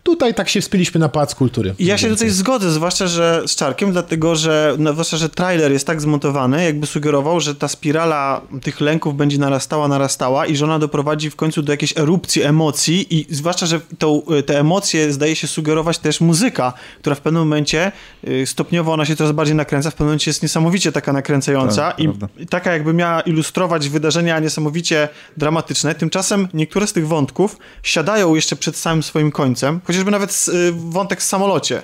Tutaj 0.04 0.34
tak 0.34 0.50
się 0.50 0.62
wspiliśmy 0.62 1.00
na 1.00 1.10
Pałac 1.10 1.36
Kultury. 1.36 1.76
Ja 1.80 1.98
się 1.98 2.10
tutaj 2.10 2.30
zgodzę, 2.30 2.72
zwłaszcza, 2.72 3.08
że 3.08 3.44
z 3.48 3.56
Czarkiem, 3.56 3.92
dlatego, 3.92 4.36
że 4.36 4.76
no, 4.80 4.92
zwłaszcza, 4.94 5.18
że 5.18 5.30
trailer 5.30 5.72
jest 5.72 5.88
tak 5.88 6.02
zmontowany, 6.02 6.64
jakby 6.64 6.88
sugerował, 6.88 7.40
że 7.40 7.56
ta 7.56 7.68
spirala 7.68 8.42
tych 8.62 8.82
lęków 8.82 9.18
będzie 9.18 9.38
narastała, 9.38 9.88
narastała 9.88 10.46
i 10.46 10.56
że 10.56 10.66
ona 10.66 10.80
doprowadzi 10.80 11.30
w 11.30 11.36
końcu 11.36 11.62
do 11.62 11.74
jakiejś 11.74 11.98
erupcji 11.98 12.42
emocji 12.42 13.20
i 13.20 13.36
zwłaszcza, 13.36 13.66
że 13.66 13.80
tą, 13.98 14.22
te 14.46 14.60
emocje 14.60 15.14
zdaje 15.14 15.36
się 15.36 15.48
sugerować 15.48 15.98
też 15.98 16.22
muzyka, 16.22 16.74
która 17.00 17.16
w 17.16 17.22
pewnym 17.22 17.42
momencie 17.42 17.92
y, 18.28 18.46
stopniowo 18.46 18.94
ona 18.94 19.06
się 19.06 19.16
coraz 19.16 19.32
bardziej 19.32 19.56
nakręca, 19.56 19.90
w 19.90 19.94
pewnym 19.94 20.08
momencie 20.08 20.30
jest 20.32 20.44
niesamowicie 20.44 20.92
taka 20.92 21.14
nakręcająca 21.14 21.92
Tak, 21.92 22.00
i 22.04 22.08
prawda. 22.08 22.28
taka 22.50 22.74
jakby 22.74 22.94
miała 22.94 23.22
ilustrować 23.22 23.90
wydarzenia 23.90 24.40
niesamowicie 24.40 25.10
dramatyczne. 25.38 25.96
Tymczasem 25.96 26.48
niektóre 26.54 26.88
z 26.88 26.94
tych 26.94 27.08
wątków 27.08 27.58
siadają 27.84 28.36
jeszcze 28.36 28.56
przed 28.56 28.78
samym 28.78 29.04
swoim 29.04 29.32
końcem, 29.32 29.82
chociażby 29.84 30.12
nawet 30.12 30.46
y, 30.48 30.72
wątek 30.72 31.22
w 31.22 31.24
samolocie. 31.24 31.84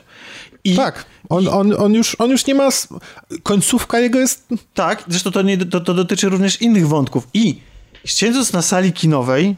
I 0.63 0.75
Tak, 0.75 1.05
on, 1.29 1.47
on, 1.47 1.73
on, 1.77 1.93
już, 1.93 2.15
on 2.19 2.29
już 2.29 2.45
nie 2.45 2.55
ma... 2.55 2.69
Końcówka 3.43 3.99
jego 3.99 4.19
jest... 4.19 4.47
tak, 4.73 5.03
zresztą 5.07 5.31
to, 5.31 5.41
nie, 5.41 5.57
to, 5.57 5.79
to 5.79 5.93
dotyczy 5.93 6.29
również 6.29 6.61
innych 6.61 6.87
wątków. 6.87 7.27
I 7.33 7.61
siedząc 8.05 8.53
na 8.53 8.61
sali 8.61 8.93
kinowej, 8.93 9.55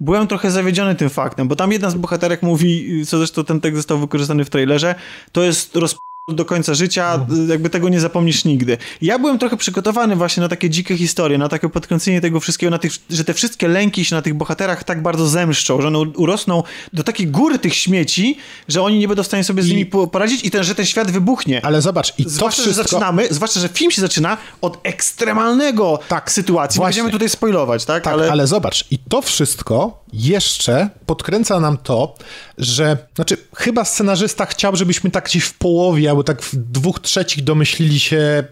byłem 0.00 0.26
trochę 0.26 0.50
zawiedziony 0.50 0.94
tym 0.94 1.10
faktem, 1.10 1.48
bo 1.48 1.56
tam 1.56 1.72
jedna 1.72 1.90
z 1.90 1.94
bohaterek 1.94 2.42
mówi, 2.42 3.02
co 3.06 3.18
zresztą 3.18 3.44
ten 3.44 3.60
tekst 3.60 3.76
został 3.76 3.98
wykorzystany 3.98 4.44
w 4.44 4.50
trailerze, 4.50 4.94
to 5.32 5.42
jest 5.42 5.76
roz 5.76 5.96
do 6.28 6.44
końca 6.44 6.74
życia, 6.74 7.26
jakby 7.48 7.70
tego 7.70 7.88
nie 7.88 8.00
zapomnisz 8.00 8.44
nigdy. 8.44 8.78
Ja 9.02 9.18
byłem 9.18 9.38
trochę 9.38 9.56
przygotowany 9.56 10.16
właśnie 10.16 10.40
na 10.40 10.48
takie 10.48 10.70
dzikie 10.70 10.96
historie, 10.96 11.38
na 11.38 11.48
takie 11.48 11.68
podkręcenie 11.68 12.20
tego 12.20 12.40
wszystkiego, 12.40 12.70
na 12.70 12.78
tych, 12.78 12.92
że 13.10 13.24
te 13.24 13.34
wszystkie 13.34 13.68
lęki 13.68 14.04
się 14.04 14.16
na 14.16 14.22
tych 14.22 14.34
bohaterach 14.34 14.84
tak 14.84 15.02
bardzo 15.02 15.28
zemszczą, 15.28 15.80
że 15.80 15.88
one 15.88 15.98
urosną 15.98 16.62
do 16.92 17.02
takiej 17.04 17.26
góry 17.26 17.58
tych 17.58 17.74
śmieci, 17.74 18.38
że 18.68 18.82
oni 18.82 18.98
nie 18.98 19.08
będą 19.08 19.22
w 19.22 19.26
stanie 19.26 19.44
sobie 19.44 19.62
z 19.62 19.68
nimi 19.68 19.86
po- 19.86 20.06
poradzić 20.06 20.44
i 20.44 20.50
ten, 20.50 20.64
że 20.64 20.74
ten 20.74 20.86
świat 20.86 21.10
wybuchnie. 21.10 21.64
Ale 21.64 21.82
zobacz, 21.82 22.14
i 22.18 22.24
to 22.24 22.30
Zwłaszcza, 22.30 22.62
wszystko... 22.62 22.82
że 22.82 22.88
zaczynamy, 22.88 23.26
zwłaszcza, 23.30 23.60
że 23.60 23.68
film 23.68 23.90
się 23.90 24.00
zaczyna 24.00 24.36
od 24.60 24.78
ekstremalnego 24.82 25.98
Tak, 26.08 26.32
sytuacji. 26.32 26.78
Nie 26.78 26.82
właśnie. 26.82 27.02
będziemy 27.02 27.12
tutaj 27.12 27.28
spoilować, 27.28 27.84
tak? 27.84 28.04
Tak, 28.04 28.14
ale... 28.14 28.46
zobacz, 28.46 28.84
i 28.90 28.98
to 28.98 29.22
wszystko 29.22 30.02
jeszcze 30.12 30.90
podkręca 31.06 31.60
nam 31.60 31.76
to, 31.78 32.14
że, 32.62 32.96
znaczy, 33.14 33.36
chyba 33.56 33.84
scenarzysta 33.84 34.46
chciał, 34.46 34.76
żebyśmy 34.76 35.10
tak 35.10 35.24
gdzieś 35.24 35.44
w 35.44 35.54
połowie, 35.54 36.10
albo 36.10 36.24
tak 36.24 36.42
w 36.42 36.56
dwóch 36.56 37.00
trzecich 37.00 37.44
domyślili 37.44 38.00
się, 38.00 38.44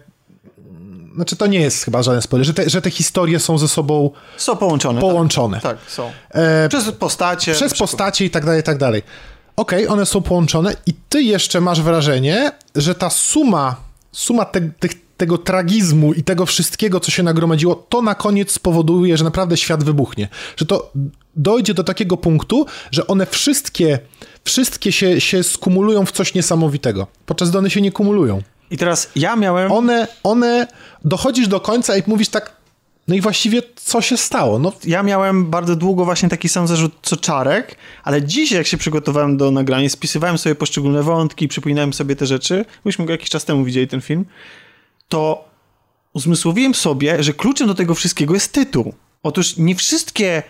znaczy 1.15 1.35
to 1.35 1.47
nie 1.47 1.59
jest 1.59 1.85
chyba 1.85 2.03
żaden 2.03 2.21
spoiler, 2.21 2.45
że 2.47 2.53
te, 2.53 2.69
że 2.69 2.81
te 2.81 2.91
historie 2.91 3.39
są 3.39 3.57
ze 3.57 3.67
sobą 3.67 4.11
są 4.37 4.57
połączone. 4.57 5.01
połączone. 5.01 5.59
Tak, 5.61 5.77
tak 5.81 5.91
są. 5.91 6.11
E, 6.29 6.69
Przez 6.69 6.91
postacie. 6.91 7.53
przez 7.53 7.73
postacie 7.73 8.25
i 8.25 8.29
tak 8.29 8.45
dalej, 8.45 8.59
i 8.59 8.63
tak 8.63 8.77
dalej. 8.77 9.03
Okej, 9.55 9.87
one 9.87 10.05
są 10.05 10.21
połączone 10.21 10.75
i 10.85 10.93
ty 11.09 11.23
jeszcze 11.23 11.61
masz 11.61 11.81
wrażenie, 11.81 12.51
że 12.75 12.95
ta 12.95 13.09
suma, 13.09 13.75
suma 14.11 14.45
te, 14.45 14.61
tych, 14.61 14.91
tego 15.21 15.37
tragizmu 15.37 16.13
i 16.13 16.23
tego 16.23 16.45
wszystkiego, 16.45 16.99
co 16.99 17.11
się 17.11 17.23
nagromadziło, 17.23 17.75
to 17.75 18.01
na 18.01 18.15
koniec 18.15 18.51
spowoduje, 18.51 19.17
że 19.17 19.23
naprawdę 19.23 19.57
świat 19.57 19.83
wybuchnie. 19.83 20.27
Że 20.57 20.65
to 20.65 20.91
dojdzie 21.35 21.73
do 21.73 21.83
takiego 21.83 22.17
punktu, 22.17 22.65
że 22.91 23.07
one 23.07 23.25
wszystkie, 23.25 23.99
wszystkie 24.43 24.91
się, 24.91 25.21
się 25.21 25.43
skumulują 25.43 26.05
w 26.05 26.11
coś 26.11 26.33
niesamowitego, 26.33 27.07
podczas 27.25 27.49
gdy 27.49 27.57
one 27.57 27.69
się 27.69 27.81
nie 27.81 27.91
kumulują. 27.91 28.41
I 28.71 28.77
teraz 28.77 29.09
ja 29.15 29.35
miałem... 29.35 29.71
One, 29.71 30.07
one, 30.23 30.67
dochodzisz 31.05 31.47
do 31.47 31.59
końca 31.59 31.97
i 31.97 32.03
mówisz 32.07 32.29
tak, 32.29 32.55
no 33.07 33.15
i 33.15 33.21
właściwie 33.21 33.61
co 33.75 34.01
się 34.01 34.17
stało? 34.17 34.59
No 34.59 34.73
Ja 34.83 35.03
miałem 35.03 35.45
bardzo 35.45 35.75
długo 35.75 36.05
właśnie 36.05 36.29
taki 36.29 36.49
sam 36.49 36.67
zarzut 36.67 36.93
co 37.01 37.17
Czarek, 37.17 37.75
ale 38.03 38.21
dzisiaj 38.21 38.57
jak 38.57 38.67
się 38.67 38.77
przygotowałem 38.77 39.37
do 39.37 39.51
nagrania, 39.51 39.89
spisywałem 39.89 40.37
sobie 40.37 40.55
poszczególne 40.55 41.03
wątki, 41.03 41.47
przypominałem 41.47 41.93
sobie 41.93 42.15
te 42.15 42.25
rzeczy, 42.25 42.65
myśmy 42.85 43.05
go 43.05 43.11
jakiś 43.11 43.29
czas 43.29 43.45
temu 43.45 43.63
widzieli 43.63 43.87
ten 43.87 44.01
film, 44.01 44.25
to 45.11 45.45
uzmysłowiłem 46.13 46.73
sobie, 46.73 47.23
że 47.23 47.33
kluczem 47.33 47.67
do 47.67 47.75
tego 47.75 47.95
wszystkiego 47.95 48.33
jest 48.33 48.53
tytuł. 48.53 48.93
Otóż 49.23 49.57
nie 49.57 49.75
wszystkie 49.75 50.43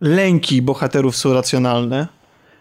lęki 0.00 0.62
bohaterów 0.62 1.16
są 1.16 1.32
racjonalne. 1.32 2.08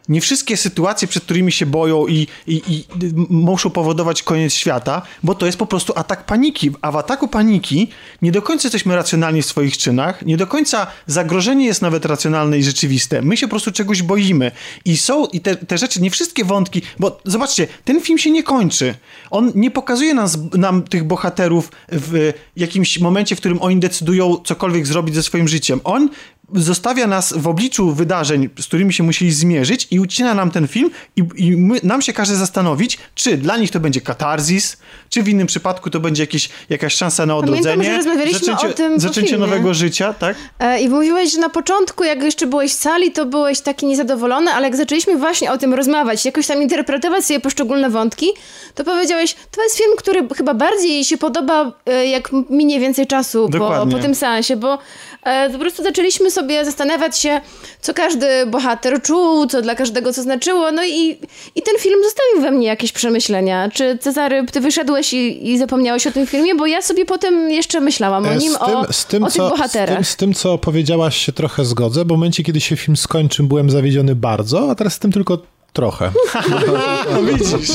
Nie 0.10 0.22
wszystkie 0.22 0.58
sytuacje, 0.58 1.08
przed 1.08 1.24
którymi 1.24 1.52
się 1.52 1.66
boją 1.66 2.08
i, 2.08 2.28
i, 2.48 2.62
i 2.68 2.86
muszą 3.30 3.70
powodować 3.70 4.24
koniec 4.24 4.54
świata, 4.54 5.02
bo 5.24 5.36
to 5.36 5.46
jest 5.46 5.58
po 5.58 5.66
prostu 5.66 5.94
atak 5.96 6.26
paniki. 6.26 6.72
A 6.82 6.92
w 6.92 6.96
ataku 6.96 7.28
paniki 7.28 7.88
nie 8.22 8.32
do 8.32 8.42
końca 8.42 8.68
jesteśmy 8.68 8.96
racjonalni 8.96 9.42
w 9.42 9.46
swoich 9.46 9.78
czynach, 9.78 10.26
nie 10.26 10.38
do 10.38 10.48
końca 10.48 10.88
zagrożenie 11.08 11.66
jest 11.66 11.82
nawet 11.82 12.06
racjonalne 12.06 12.58
i 12.58 12.64
rzeczywiste. 12.64 13.22
My 13.22 13.38
się 13.38 13.48
po 13.48 13.50
prostu 13.50 13.72
czegoś 13.72 14.04
boimy. 14.04 14.52
I 14.86 14.98
są 14.98 15.26
i 15.26 15.40
te, 15.40 15.56
te 15.56 15.78
rzeczy, 15.78 16.02
nie 16.02 16.12
wszystkie 16.12 16.46
wątki, 16.46 16.82
bo 17.00 17.20
zobaczcie, 17.26 17.68
ten 17.84 18.02
film 18.02 18.18
się 18.18 18.32
nie 18.32 18.44
kończy. 18.44 18.96
On 19.32 19.52
nie 19.56 19.72
pokazuje 19.72 20.14
nas, 20.14 20.38
nam 20.54 20.84
tych 20.84 21.04
bohaterów 21.04 21.72
w 21.92 22.34
jakimś 22.56 23.00
momencie, 23.00 23.36
w 23.36 23.40
którym 23.40 23.62
oni 23.62 23.80
decydują 23.80 24.38
cokolwiek 24.46 24.88
zrobić 24.88 25.16
ze 25.16 25.24
swoim 25.24 25.48
życiem. 25.48 25.82
On 25.84 26.10
zostawia 26.54 27.08
nas 27.08 27.34
w 27.34 27.48
obliczu 27.48 27.92
wydarzeń, 27.92 28.50
z 28.60 28.66
którymi 28.66 28.94
się 28.94 29.04
musieli 29.04 29.32
zmierzyć 29.32 29.88
i 29.92 30.00
ucina 30.00 30.34
nam 30.34 30.52
ten 30.52 30.68
film 30.68 30.90
i, 31.16 31.24
i 31.36 31.58
my, 31.58 31.80
nam 31.84 32.02
się 32.02 32.14
każe 32.14 32.36
zastanowić, 32.36 32.98
czy 33.16 33.38
dla 33.38 33.58
nich 33.58 33.72
to 33.72 33.80
będzie 33.80 34.02
katarzis, 34.02 34.78
czy 35.10 35.24
w 35.24 35.28
innym 35.28 35.48
przypadku 35.48 35.90
to 35.90 36.00
będzie 36.00 36.24
jakieś, 36.24 36.50
jakaś 36.70 36.94
szansa 36.94 37.26
na 37.26 37.34
Pamiętam, 37.34 37.60
odrodzenie, 37.60 37.84
że 37.84 37.98
rozmawialiśmy 37.98 38.40
zaczęcie, 38.40 38.68
o 38.68 38.74
tym 38.74 39.00
zaczęcie 39.00 39.38
nowego 39.38 39.74
życia, 39.74 40.14
tak? 40.14 40.38
E, 40.60 40.82
I 40.82 40.90
mówiłeś, 40.90 41.32
że 41.32 41.40
na 41.40 41.50
początku, 41.50 42.04
jak 42.04 42.24
jeszcze 42.24 42.48
byłeś 42.48 42.72
w 42.72 42.76
sali, 42.76 43.12
to 43.12 43.26
byłeś 43.26 43.60
taki 43.60 43.86
niezadowolony, 43.86 44.52
ale 44.52 44.68
jak 44.68 44.76
zaczęliśmy 44.76 45.18
właśnie 45.18 45.52
o 45.52 45.58
tym 45.58 45.74
rozmawiać, 45.74 46.26
jakoś 46.26 46.48
tam 46.48 46.62
interpretować 46.62 47.26
sobie 47.26 47.40
poszczególne 47.40 47.90
wątki, 47.90 48.28
to 48.76 48.84
powiedziałeś, 48.84 49.36
to 49.52 49.64
jest 49.64 49.78
film, 49.78 49.92
który 49.98 50.28
chyba 50.38 50.54
bardziej 50.54 51.06
się 51.06 51.18
podoba, 51.18 51.72
e, 51.86 52.08
jak 52.08 52.32
minie 52.50 52.80
więcej 52.80 53.08
czasu 53.08 53.50
po, 53.58 53.88
po 53.92 54.00
tym 54.00 54.16
seansie, 54.16 54.56
bo 54.56 54.78
e, 55.24 55.50
po 55.50 55.60
prostu 55.60 55.84
zaczęliśmy 55.84 56.32
sobie 56.38 56.66
zastanawiać 56.66 57.20
się, 57.20 57.42
co 57.82 57.94
każdy 57.94 58.46
bohater 58.46 59.02
czuł, 59.02 59.48
co 59.48 59.62
dla 59.62 59.76
każdego 59.76 60.14
co 60.14 60.22
znaczyło, 60.22 60.72
no 60.72 60.86
i, 60.86 61.18
i 61.56 61.62
ten 61.62 61.76
film 61.80 62.04
zostawił 62.04 62.42
we 62.42 62.52
mnie 62.52 62.68
jakieś 62.68 62.92
przemyślenia. 62.92 63.70
Czy 63.74 63.98
Cezary, 63.98 64.46
ty 64.52 64.62
wyszedłeś 64.62 65.14
i, 65.14 65.50
i 65.52 65.58
zapomniałeś 65.58 66.08
o 66.08 66.12
tym 66.12 66.28
filmie? 66.28 66.56
Bo 66.56 66.66
ja 66.66 66.82
sobie 66.82 67.06
potem 67.06 67.52
jeszcze 67.52 67.80
myślałam 67.80 68.26
o 68.26 68.30
E, 68.30 68.38
nim, 68.38 68.54
z 68.54 68.58
tym, 68.60 68.76
o, 68.76 68.94
z 68.94 69.06
tym, 69.06 69.24
o 69.24 69.28
tych 69.28 69.36
co, 69.36 69.50
bohaterach. 69.50 69.96
Z 69.96 69.98
tym, 69.98 70.06
z 70.06 70.16
tym, 70.16 70.34
co 70.34 70.58
powiedziałaś, 70.58 71.18
się 71.26 71.32
trochę 71.32 71.66
zgodzę, 71.66 72.06
bo 72.06 72.16
w 72.16 72.18
momencie, 72.18 72.44
kiedy 72.44 72.62
się 72.62 72.76
film 72.76 72.98
skończył, 72.98 73.48
byłem 73.48 73.70
zawiedziony 73.70 74.16
bardzo, 74.16 74.72
a 74.72 74.76
teraz 74.76 74.94
z 74.94 75.00
tym 75.00 75.12
tylko 75.12 75.38
trochę. 75.74 76.12
No 77.14 77.24
widzisz. 77.24 77.70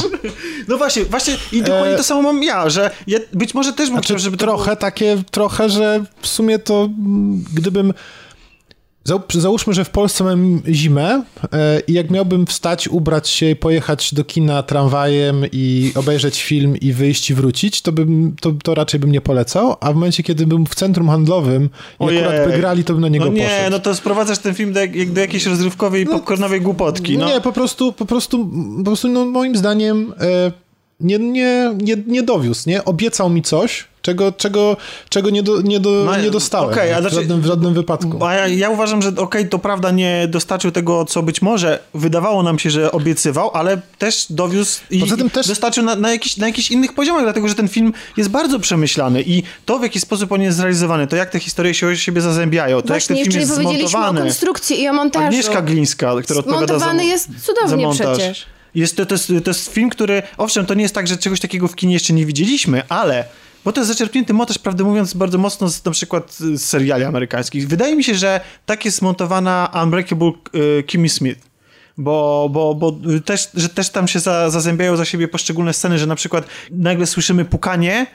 No 0.69 0.79
właśnie, 0.79 1.05
właśnie 1.05 1.37
i 1.53 1.63
dokładnie 1.63 1.97
to 1.97 2.03
samo 2.03 2.23
mam 2.23 2.43
ja, 2.43 2.71
że 2.71 2.91
ja 3.07 3.19
być 3.33 3.55
może 3.55 3.73
też 3.73 3.87
bym 3.87 3.95
Znaczy, 3.95 4.07
chciał, 4.07 4.19
żeby 4.19 4.37
trochę 4.37 4.65
było... 4.65 4.77
takie, 4.77 5.23
trochę, 5.31 5.71
że 5.71 6.05
w 6.21 6.29
sumie 6.29 6.59
to 6.59 6.75
mm, 6.83 7.45
gdybym... 7.55 7.95
Zał- 9.09 9.41
Załóżmy, 9.41 9.75
że 9.75 9.85
w 9.85 9.91
Polsce 9.91 10.25
mam 10.25 10.61
zimę 10.69 11.23
e, 11.53 11.81
i 11.87 11.93
jak 11.93 12.11
miałbym 12.11 12.47
wstać, 12.47 12.89
ubrać 12.89 13.29
się 13.29 13.51
i 13.51 13.57
pojechać 13.57 14.15
do 14.15 14.25
kina 14.25 14.63
tramwajem 14.63 15.45
i 15.53 15.93
obejrzeć 15.95 16.43
film 16.43 16.77
i 16.77 16.93
wyjść 16.93 17.31
i 17.31 17.35
wrócić, 17.35 17.83
to, 17.83 17.93
bym, 17.93 18.37
to, 18.41 18.53
to 18.65 18.75
raczej 18.75 19.01
bym 19.01 19.13
nie 19.13 19.21
polecał, 19.21 19.77
a 19.81 19.93
w 19.93 19.95
momencie, 19.95 20.23
kiedy 20.23 20.47
bym 20.47 20.67
w 20.67 20.75
centrum 20.75 21.09
handlowym 21.09 21.65
i 21.65 21.69
Ojej. 22.05 22.25
akurat 22.25 22.49
by 22.51 22.57
grali, 22.57 22.85
to 22.85 22.93
bym 22.93 23.03
na 23.03 23.09
niego 23.09 23.25
No 23.25 23.33
nie, 23.33 23.43
poszedł. 23.43 23.71
no 23.71 23.79
to 23.79 23.95
sprowadzasz 23.95 24.39
ten 24.39 24.55
film 24.55 24.73
do, 24.73 24.81
do 25.07 25.21
jakiejś 25.21 25.47
rozrywkowej, 25.47 26.07
popcornowej 26.07 26.61
głupotki, 26.61 27.19
no. 27.19 27.27
Nie, 27.27 27.41
po 27.41 27.53
prostu, 27.53 27.93
po 27.93 28.07
prostu, 28.07 28.51
po 28.79 28.85
prostu 28.85 29.09
no, 29.09 29.25
moim 29.25 29.57
zdaniem 29.57 30.13
e, 30.21 30.53
nie, 31.03 31.19
nie, 31.19 31.71
nie, 31.83 31.97
nie 32.07 32.23
dowiózł, 32.23 32.69
nie? 32.69 32.85
Obiecał 32.85 33.31
mi 33.31 33.43
coś, 33.43 33.85
czego, 34.03 34.33
czego, 34.33 34.77
czego 35.09 35.31
nie, 35.31 35.43
do, 35.43 35.61
nie, 35.63 35.81
do, 35.81 35.91
No, 35.91 36.17
nie 36.17 36.31
dostałem 36.31 36.71
okej, 36.71 36.93
a 36.93 36.97
w, 36.97 37.01
znaczy- 37.01 37.17
żadnym, 37.17 37.41
w 37.41 37.47
żadnym 37.47 37.75
wypadku. 37.75 38.25
A 38.25 38.35
ja, 38.35 38.47
ja 38.49 38.71
uważam, 38.71 39.03
że 39.03 39.09
okej, 39.17 39.49
to 39.49 39.59
prawda 39.59 39.91
nie 39.91 40.29
dostarczył 40.29 40.71
tego, 40.71 41.05
co 41.05 41.23
być 41.23 41.43
może 41.43 41.79
wydawało 41.95 42.43
nam 42.43 42.59
się, 42.59 42.71
że 42.71 42.93
obiecywał, 42.93 43.51
ale 43.55 43.81
też 43.99 44.27
dowiózł 44.31 44.81
i 44.91 45.01
Poza 45.01 45.17
tym 45.17 45.31
też- 45.31 45.47
dostarczył 45.49 45.85
na, 45.85 45.97
na, 45.97 46.11
jakiś, 46.11 46.37
na 46.37 46.47
jakichś 46.47 46.71
innych 46.71 46.93
poziomach, 46.93 47.23
dlatego 47.23 47.49
że 47.49 47.55
ten 47.55 47.69
film 47.69 47.93
jest 48.17 48.31
bardzo 48.31 48.59
przemyślany 48.59 49.23
i 49.27 49.43
to, 49.67 49.79
w 49.79 49.83
jaki 49.83 50.01
sposób 50.01 50.33
on 50.33 50.43
jest 50.43 50.57
zrealizowany, 50.57 51.07
to 51.07 51.17
jak 51.17 51.31
te 51.31 51.41
historie 51.41 51.75
się 51.75 51.87
o 51.87 51.95
siebie 51.97 52.21
zazębiają, 52.21 52.83
to 52.83 52.89
Właśnie, 52.89 53.17
jak 53.17 53.25
ten 53.25 53.33
film 53.33 53.41
jest 53.41 53.53
powiedzieliśmy 53.55 53.87
o 53.87 53.89
zmontowany. 53.91 54.21
konstrukcji 54.21 54.83
i 54.83 54.89
o 54.89 54.93
montażu. 54.93 55.27
Agnieszka 55.27 55.63
Glińska, 55.63 56.13
która 56.25 56.39
odpowiada 56.39 56.67
za, 56.67 56.67
Zmontowany 56.67 57.05
jest 57.07 57.29
cudownie 57.47 57.69
za 57.71 57.77
montaż. 57.77 58.19
przecież. 58.19 58.47
Jest 58.75 58.97
to, 58.97 59.07
to, 59.07 59.15
jest, 59.15 59.33
to 59.45 59.51
jest 59.51 59.73
film, 59.73 59.91
który, 59.91 60.23
owszem, 60.37 60.67
to 60.67 60.75
nie 60.75 60.83
jest 60.83 60.95
tak, 60.95 61.07
że 61.07 61.17
czegoś 61.17 61.41
takiego 61.41 61.69
w 61.69 61.77
kinie 61.77 61.93
jeszcze 61.95 62.13
nie 62.13 62.27
widzieliśmy, 62.27 62.83
ale, 62.89 63.25
bo 63.65 63.73
to 63.73 63.81
jest 63.81 63.89
zaczerpnięty 63.89 64.33
motyw, 64.35 64.59
prawdę 64.59 64.85
mówiąc, 64.85 65.15
bardzo 65.15 65.39
mocno 65.39 65.69
z, 65.69 65.85
na 65.85 65.91
przykład 65.93 66.35
z 66.35 66.63
seriali 66.63 67.05
amerykańskich. 67.05 67.69
Wydaje 67.69 67.97
mi 67.97 68.05
się, 68.05 68.15
że 68.15 68.41
tak 68.67 68.85
jest 68.85 68.99
zmontowana 68.99 69.71
Unbreakable 69.83 70.33
y, 70.55 70.83
Kimmy 70.83 71.09
Smith. 71.09 71.41
Bo, 71.99 72.49
bo, 72.53 72.75
bo 72.75 72.97
też, 73.25 73.49
że 73.55 73.69
też 73.69 73.91
tam 73.91 74.09
się 74.09 74.21
za, 74.21 74.51
zazębiają 74.51 74.97
za 74.97 75.05
siebie 75.05 75.29
poszczególne 75.29 75.73
sceny, 75.73 75.99
że 75.99 76.07
na 76.07 76.15
przykład 76.15 76.47
nagle 76.71 77.07
słyszymy 77.07 77.45
pukanie 77.45 78.07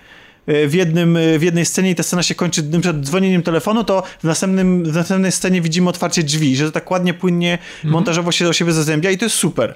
e, 0.48 0.68
w, 0.68 0.74
jednym, 0.74 1.18
e, 1.18 1.40
w 1.40 1.44
jednej 1.44 1.66
scenie 1.66 1.92
i 1.92 1.96
ta 1.96 2.04
scena 2.04 2.24
się 2.24 2.36
kończy 2.36 2.64
na 2.64 2.80
przykład 2.80 3.02
dzwonieniem 3.06 3.44
telefonu, 3.44 3.84
to 3.84 4.04
w, 4.20 4.24
następnym, 4.24 4.84
w 4.84 4.96
następnej 4.96 5.32
scenie 5.32 5.62
widzimy 5.62 5.90
otwarcie 5.90 6.24
drzwi, 6.24 6.56
że 6.56 6.66
to 6.66 6.72
tak 6.72 6.92
ładnie, 6.92 7.14
płynnie, 7.14 7.54
Mhm. 7.54 7.92
montażowo 7.92 8.32
się 8.32 8.46
do 8.46 8.54
siebie 8.54 8.72
zazębia 8.72 9.12
i 9.12 9.18
to 9.18 9.26
jest 9.26 9.36
super. 9.36 9.76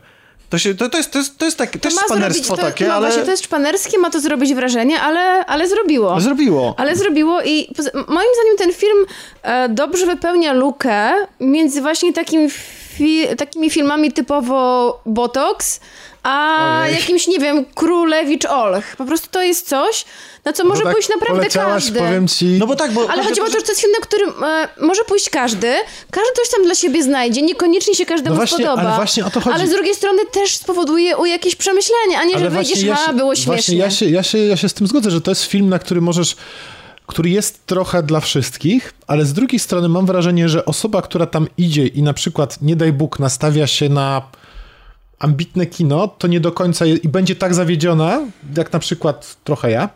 To, 0.51 0.57
się, 0.57 0.75
to, 0.75 0.89
to, 0.89 0.97
jest, 0.97 1.11
to, 1.11 1.19
jest, 1.19 1.37
to 1.37 1.45
jest 1.45 1.57
tak, 1.57 1.77
też 1.77 1.95
ma 1.95 2.01
szpanerstwo 2.01 2.55
zrobić, 2.55 2.65
takie, 2.65 2.85
to, 2.85 2.89
no 2.89 2.95
ale 2.97 3.07
właśnie 3.07 3.23
to 3.23 3.31
jest 3.31 3.43
szpanerskie, 3.43 3.97
ma 3.97 4.09
to 4.09 4.19
zrobić 4.19 4.53
wrażenie, 4.53 5.01
ale, 5.01 5.45
ale 5.45 5.67
zrobiło. 5.67 6.19
zrobiło. 6.19 6.75
Ale 6.77 6.95
zrobiło 6.95 7.41
i 7.41 7.67
moim 8.07 8.29
zdaniem 8.33 8.57
ten 8.57 8.73
film 8.73 9.05
e, 9.43 9.69
dobrze 9.69 10.05
wypełnia 10.05 10.53
lukę 10.53 11.11
między 11.39 11.81
właśnie 11.81 12.13
takim 12.13 12.49
fi, 13.01 13.27
takimi 13.37 13.69
filmami 13.69 14.11
typowo 14.11 15.01
Botox, 15.05 15.79
a 16.23 16.79
Ojej. 16.83 16.95
jakimś, 16.95 17.27
nie 17.27 17.39
wiem, 17.39 17.65
Królewicz 17.75 18.45
Olch. 18.45 18.95
Po 18.97 19.05
prostu 19.05 19.27
to 19.31 19.41
jest 19.41 19.69
coś, 19.69 20.05
na 20.45 20.53
co 20.53 20.63
może 20.65 20.79
No 20.79 20.85
tak 20.85 20.93
pójść 20.95 21.09
naprawdę 21.09 21.49
każdy. 21.49 21.99
powiem 21.99 22.27
ci... 22.27 22.45
No 22.45 22.67
bo 22.67 22.75
tak, 22.75 22.91
bo... 22.91 23.09
Ale 23.09 23.23
chodzi 23.23 23.41
o 23.41 23.45
to, 23.45 23.51
że 23.51 23.61
to 23.61 23.71
jest 23.71 23.81
film, 23.81 23.93
na 23.99 24.05
którym 24.05 24.29
e, 24.43 24.67
może 24.81 25.03
pójść 25.03 25.29
każdy. 25.29 25.73
Każdy 26.11 26.29
coś 26.35 26.49
tam 26.55 26.65
dla 26.65 26.75
siebie 26.75 27.03
znajdzie. 27.03 27.41
Niekoniecznie 27.41 27.95
się 27.95 28.05
każdemu 28.05 28.35
No 28.35 28.39
właśnie, 28.39 28.57
spodoba. 28.65 28.81
ale 28.87 28.95
właśnie 28.95 29.25
o 29.25 29.29
to 29.29 29.41
chodzi. 29.41 29.55
Ale 29.55 29.67
z 29.67 29.71
drugiej 29.71 29.95
strony 29.95 30.25
też 30.25 30.55
spowoduje 30.55 31.17
u 31.17 31.25
jakieś 31.25 31.55
przemyślenie, 31.55 32.19
a 32.19 32.23
nie, 32.23 32.39
że 32.39 32.49
wejdziesz, 32.49 32.83
ja 32.83 32.93
a 32.93 33.07
się- 33.07 33.13
było 33.13 33.35
śmiesznie. 33.35 33.53
Właśnie 33.53 33.77
ja 33.77 33.91
się, 33.91 34.05
ja, 34.09 34.23
się, 34.23 34.37
ja 34.37 34.57
się 34.57 34.69
z 34.69 34.73
tym 34.73 34.87
zgodzę, 34.87 35.11
że 35.11 35.21
to 35.21 35.31
jest 35.31 35.43
film, 35.43 35.69
na 35.69 35.79
który 35.79 36.01
możesz 36.01 36.35
który 37.07 37.29
jest 37.29 37.65
trochę 37.65 38.03
dla 38.03 38.19
wszystkich, 38.19 38.93
ale 39.07 39.25
z 39.25 39.33
drugiej 39.33 39.59
strony 39.59 39.89
mam 39.89 40.05
wrażenie, 40.05 40.49
że 40.49 40.65
osoba, 40.65 41.01
która 41.01 41.25
tam 41.25 41.47
idzie 41.57 41.87
i 41.87 42.03
na 42.03 42.13
przykład, 42.13 42.61
nie 42.61 42.75
daj 42.75 42.93
Bóg, 42.93 43.19
nastawia 43.19 43.67
się 43.67 43.89
na 43.89 44.21
ambitne 45.19 45.65
kino, 45.65 46.07
to 46.07 46.27
nie 46.27 46.39
do 46.39 46.51
końca 46.51 46.85
i 46.85 47.07
będzie 47.09 47.35
tak 47.35 47.53
zawiedziona, 47.53 48.19
jak 48.57 48.73
na 48.73 48.79
przykład 48.79 49.37
trochę 49.43 49.71
ja, 49.71 49.89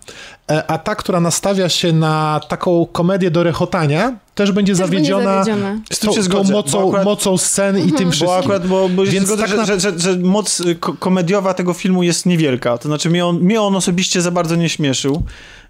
e, 0.52 0.72
a 0.72 0.78
ta, 0.78 0.96
która 0.96 1.20
nastawia 1.20 1.70
się 1.70 1.94
na 1.94 2.42
taką 2.48 2.86
komedię 2.86 3.32
do 3.32 3.44
rechotania, 3.44 4.18
też 4.36 4.52
będzie 4.52 4.74
Też 4.74 4.82
będzie 4.82 4.96
zawiedziona 4.98 5.44
zawiedziona. 5.44 5.80
Z 5.92 6.00
tym 6.00 6.10
tą, 6.10 6.16
się 6.24 6.30
tą 6.30 6.44
mocą, 6.44 6.88
akurat- 6.90 7.06
mocą 7.06 7.38
scen 7.38 7.78
i 7.88 7.92
tym 7.92 8.12
wszystkim. 8.12 8.28
Bo 8.28 8.38
akurat, 8.38 8.68
bo, 8.68 8.90
bo 8.90 9.06
się 9.06 9.12
Więc 9.12 9.28
zgodzę, 9.28 9.42
tak 9.44 9.52
że, 9.52 9.58
na- 9.58 9.66
że, 9.66 9.80
że, 9.80 10.00
że 10.00 10.16
moc 10.18 10.62
ko- 10.80 10.94
komediowa 10.94 11.54
tego 11.54 11.74
filmu 11.74 12.04
jest 12.04 12.26
niewielka. 12.26 12.78
To 12.78 12.88
znaczy 12.88 13.10
mnie 13.10 13.26
on, 13.26 13.40
mnie 13.40 13.62
on 13.62 13.76
osobiście 13.76 14.22
za 14.22 14.32
bardzo 14.32 14.56
nie 14.56 14.70
śmieszył. 14.70 15.24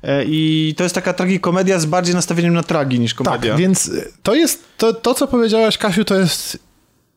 E, 0.06 0.23
I 0.27 0.73
to 0.77 0.84
jest 0.84 0.95
taka 0.95 1.14
tragikomedia 1.14 1.80
z 1.80 1.86
bardziej 1.86 2.15
nastawieniem 2.15 2.53
na 2.53 2.64
tragi 2.64 2.99
niż 2.99 3.14
komedia. 3.14 3.52
Tak, 3.52 3.60
więc 3.60 3.91
to 4.23 4.36
jest, 4.36 4.64
to, 4.77 4.94
to 4.94 5.14
co 5.14 5.27
powiedziałaś 5.27 5.77
Kasiu, 5.77 6.06
to 6.06 6.15
jest 6.15 6.64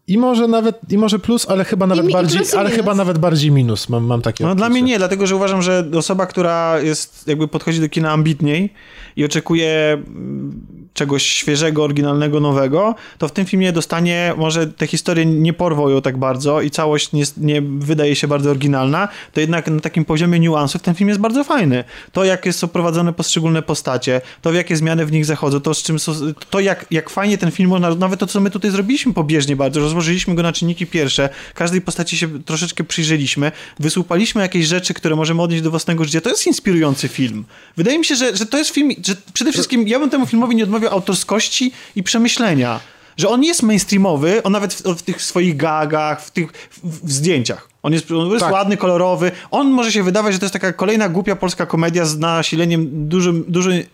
i 0.09 0.19
może 0.19 0.49
nawet, 0.49 0.77
i 0.91 0.99
może 0.99 1.19
plus, 1.19 1.47
ale 1.51 1.65
chyba 1.65 1.87
nawet 1.87 2.07
mi- 2.07 2.13
bardziej, 2.13 2.41
ale 2.53 2.65
minus. 2.65 2.77
chyba 2.77 2.95
nawet 2.95 3.19
bardziej 3.19 3.51
minus, 3.51 3.89
mam, 3.89 4.05
mam 4.05 4.23
takie 4.23 4.45
No 4.45 4.55
dla 4.55 4.69
mnie 4.69 4.83
nie, 4.83 4.99
dlatego 4.99 5.27
że 5.27 5.37
uważam, 5.37 5.63
że 5.63 5.85
osoba, 5.97 6.27
która 6.27 6.81
jest, 6.81 7.25
jakby 7.29 7.49
podchodzi 7.49 7.81
do 7.81 7.89
kina 7.89 8.11
ambitniej 8.13 8.73
i 9.17 9.25
oczekuje 9.25 9.93
mm, 9.93 10.61
czegoś 10.95 11.23
świeżego, 11.27 11.85
oryginalnego, 11.85 12.41
nowego, 12.41 12.95
to 13.19 13.29
w 13.29 13.33
tym 13.33 13.47
filmie 13.47 13.73
dostanie, 13.73 14.35
może 14.37 14.67
te 14.67 14.87
historie 14.87 15.27
nie 15.27 15.53
porwą 15.53 15.89
ją 15.89 16.03
tak 16.03 16.19
bardzo 16.19 16.61
i 16.61 16.71
całość 16.71 17.13
nie, 17.13 17.25
nie 17.37 17.63
wydaje 17.63 18.17
się 18.17 18.29
bardzo 18.29 18.51
oryginalna, 18.51 19.09
to 19.33 19.41
jednak 19.41 19.69
na 19.71 19.81
takim 19.81 20.05
poziomie 20.05 20.41
niuansów 20.41 20.83
ten 20.83 20.95
film 20.95 21.09
jest 21.09 21.21
bardzo 21.21 21.45
fajny. 21.45 21.85
To, 22.13 22.25
jak 22.25 22.47
jest 22.47 22.65
oprowadzone 22.65 23.13
poszczególne 23.13 23.63
postacie, 23.63 24.21
to 24.43 24.51
w 24.51 24.55
jakie 24.55 24.77
zmiany 24.77 25.07
w 25.07 25.13
nich 25.13 25.25
zachodzą, 25.25 25.61
to 25.61 25.75
z 25.75 25.83
czym, 25.83 25.99
są- 25.99 26.13
to 26.51 26.61
jak, 26.61 26.87
jak 26.91 27.11
fajnie 27.11 27.39
ten 27.39 27.51
film, 27.51 27.69
można- 27.71 27.95
nawet 27.95 28.21
to, 28.21 28.27
co 28.27 28.41
my 28.41 28.51
tutaj 28.51 28.71
zrobiliśmy 28.71 29.13
pobieżnie 29.15 29.57
bardzo, 29.57 29.81
rozłożyliśmy 29.99 30.35
go 30.35 30.43
na 30.43 30.53
czynniki 30.53 30.87
pierwsze, 30.87 31.29
każdej 31.55 31.81
postaci 31.81 32.19
się 32.19 32.43
troszeczkę 32.43 32.85
przyjrzeliśmy, 32.85 33.53
wysłupaliśmy 33.79 34.43
jakieś 34.43 34.67
rzeczy, 34.67 34.95
które 34.95 35.17
możemy 35.17 35.43
odnieść 35.43 35.63
do 35.63 35.71
własnego 35.71 36.05
życia. 36.05 36.21
To 36.21 36.31
jest 36.31 36.47
inspirujący 36.47 37.09
film. 37.09 37.45
Wydaje 37.77 37.99
mi 37.99 38.05
się, 38.05 38.17
że, 38.17 38.37
że 38.37 38.47
to 38.47 38.59
jest 38.59 38.71
film, 38.71 38.91
że 39.07 39.17
przede 39.33 39.53
wszystkim 39.53 39.89
ja 39.89 39.99
bym 39.99 40.11
temu 40.11 40.27
filmowi 40.27 40.57
nie 40.57 40.65
odmawiał 40.65 40.93
autorskości 40.93 41.73
i 41.97 42.03
przemyślenia. 42.03 42.81
Że 43.17 43.29
on 43.29 43.45
jest 43.45 43.63
mainstreamowy, 43.63 44.43
on 44.43 44.53
nawet 44.53 44.75
w, 44.75 44.83
w 44.83 45.03
tych 45.03 45.23
swoich 45.23 45.57
gagach, 45.57 46.25
w 46.25 46.31
tych 46.31 46.53
w, 46.53 47.07
w 47.09 47.13
zdjęciach. 47.13 47.69
On 47.83 47.93
jest, 47.93 48.11
on 48.11 48.31
jest 48.31 48.41
Tak. 48.41 48.53
ładny, 48.53 48.77
kolorowy. 48.77 49.31
On 49.51 49.71
może 49.71 49.93
się 49.93 50.03
wydawać, 50.03 50.33
że 50.33 50.39
to 50.39 50.45
jest 50.45 50.53
taka 50.53 50.73
kolejna 50.73 51.09
głupia 51.09 51.37
polska 51.37 51.67
komedia 51.67 52.05
z 52.05 52.19
nasileniem 52.19 53.09
dużym, 53.09 53.45
dużej 53.49 53.81
e, 53.81 53.87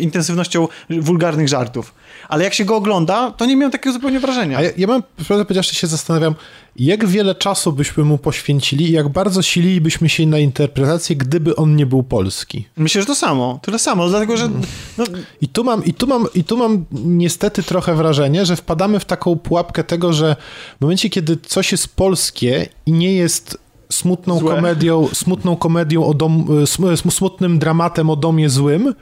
intensywnością 0.00 0.68
wulgarnych 0.90 1.48
żartów. 1.48 1.94
Ale 2.28 2.44
jak 2.44 2.54
się 2.54 2.64
go 2.64 2.76
ogląda, 2.76 3.30
to 3.30 3.46
nie 3.46 3.56
miałem 3.56 3.72
takiego 3.72 3.92
zupełnie 3.92 4.20
wrażenia. 4.20 4.58
A 4.58 4.62
ja, 4.62 4.70
ja 4.76 4.86
mam, 4.86 5.02
prawdę 5.26 5.44
powiedziawszy, 5.44 5.74
się 5.74 5.86
zastanawiam, 5.86 6.34
jak 6.76 7.06
wiele 7.06 7.34
czasu 7.34 7.72
byśmy 7.72 8.04
mu 8.04 8.18
poświęcili 8.18 8.84
i 8.88 8.92
jak 8.92 9.08
bardzo 9.08 9.42
sililibyśmy 9.42 10.08
się 10.08 10.26
na 10.26 10.38
interpretację, 10.38 11.16
gdyby 11.16 11.56
on 11.56 11.76
nie 11.76 11.86
był 11.86 12.02
polski. 12.02 12.68
Myślę, 12.76 13.00
że 13.02 13.06
to 13.06 13.14
samo. 13.14 13.58
Tyle 13.62 13.78
samo, 13.78 14.08
dlatego 14.08 14.36
że 14.36 14.48
no, 14.98 15.04
I 15.40 15.48
tu 15.48 15.64
mam, 15.64 15.84
i 15.84 15.94
tu 15.94 16.06
mam, 16.06 16.26
i 16.34 16.44
tu 16.44 16.56
mam 16.56 16.84
niestety 17.04 17.62
trochę 17.62 17.94
wrażenie, 17.94 18.46
że 18.46 18.56
wpadamy 18.56 19.00
w 19.00 19.04
taką 19.04 19.36
pułapkę 19.36 19.84
tego, 19.84 20.12
że 20.12 20.36
w 20.78 20.80
momencie, 20.80 21.10
kiedy 21.10 21.36
coś 21.36 21.72
jest 21.72 21.96
polskie 21.96 22.68
i 22.86 22.92
nie 22.92 23.14
jest 23.14 23.58
smutną 23.92 24.38
Złe. 24.38 24.54
komedią, 24.54 25.08
smutną 25.12 25.56
komedią 25.56 26.06
o 26.06 26.14
dom, 26.14 26.46
sm- 26.62 26.92
sm- 26.92 27.10
smutnym 27.10 27.58
dramatem 27.58 28.10
o 28.10 28.16
domie 28.16 28.50
złym, 28.50 28.94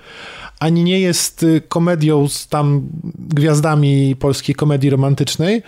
ani 0.61 0.85
nie 0.85 1.01
jest 1.01 1.43
y, 1.43 1.62
komedią 1.69 2.28
z 2.28 2.49
tam 2.49 2.89
gwiazdami 3.19 4.16
polskiej 4.16 4.55
komedii 4.55 4.91
romantycznej, 4.91 5.62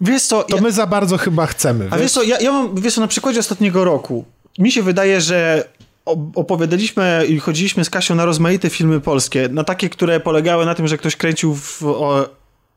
wiesz 0.00 0.22
co, 0.22 0.42
to 0.42 0.56
ja, 0.56 0.62
my 0.62 0.72
za 0.72 0.86
bardzo 0.86 1.16
chyba 1.16 1.46
chcemy. 1.46 1.88
a 1.90 1.98
wiesz 1.98 2.12
co, 2.12 2.22
ja, 2.22 2.40
ja 2.40 2.52
mam, 2.52 2.80
wiesz 2.80 2.94
co, 2.94 3.00
na 3.00 3.08
przykładzie 3.08 3.40
ostatniego 3.40 3.84
roku, 3.84 4.24
mi 4.58 4.72
się 4.72 4.82
wydaje, 4.82 5.20
że 5.20 5.68
opowiadaliśmy 6.34 7.26
i 7.28 7.38
chodziliśmy 7.38 7.84
z 7.84 7.90
Kasią 7.90 8.14
na 8.14 8.24
rozmaite 8.24 8.70
filmy 8.70 9.00
polskie, 9.00 9.48
na 9.48 9.64
takie, 9.64 9.88
które 9.88 10.20
polegały 10.20 10.66
na 10.66 10.74
tym, 10.74 10.88
że 10.88 10.98
ktoś 10.98 11.16
kręcił 11.16 11.54
w 11.54 11.82
o, 11.82 12.28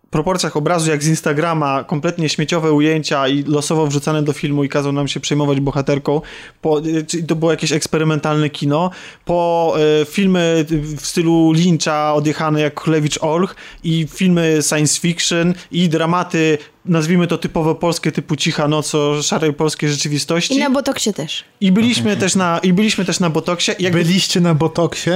proporcjach 0.10 0.58
obrazu 0.58 0.92
jak 0.92 1.04
z 1.04 1.08
Instagrama, 1.08 1.84
kompletnie 1.84 2.30
śmieciowe 2.30 2.72
ujęcia 2.72 3.28
i 3.28 3.44
losowo 3.44 3.88
wrzucane 3.88 4.24
do 4.24 4.34
filmu 4.34 4.64
i 4.64 4.70
kazał 4.70 4.92
nam 4.92 5.08
się 5.08 5.20
przejmować 5.20 5.60
bohaterką. 5.60 6.22
Po, 6.62 6.86
y, 6.86 7.06
czyli 7.06 7.24
to 7.24 7.36
było 7.36 7.52
jakieś 7.52 7.72
eksperymentalne 7.72 8.50
kino. 8.50 8.92
Po 9.26 9.74
e, 10.02 10.06
filmy 10.06 10.66
w 10.98 11.06
stylu 11.08 11.52
Lyncha 11.52 12.14
odjechane 12.14 12.62
jak 12.62 12.74
Królewicz 12.74 13.24
Olch 13.24 13.56
i 13.84 14.08
filmy 14.14 14.60
science 14.62 15.00
fiction 15.00 15.54
i 15.72 15.90
dramaty 15.90 16.58
nazwijmy 16.86 17.28
to 17.28 17.38
typowo 17.38 17.76
polskie 17.76 18.12
typu 18.12 18.36
Cicha 18.36 18.68
Noc 18.68 18.96
o 18.96 19.24
szarej 19.24 19.54
polskiej 19.54 19.90
rzeczywistości. 19.90 20.56
I 20.56 20.60
na 20.60 20.70
Botoksie 20.70 21.14
też. 21.14 21.44
I 21.62 21.72
byliśmy 21.72 22.18
też 22.18 22.36
na, 22.36 22.60
i 22.64 22.74
byliśmy 22.74 23.06
też 23.06 23.20
na 23.20 23.30
Botoksie. 23.30 23.72
Jakby, 23.80 24.04
Byliście 24.04 24.40
na 24.40 24.56
Botoksie? 24.56 25.12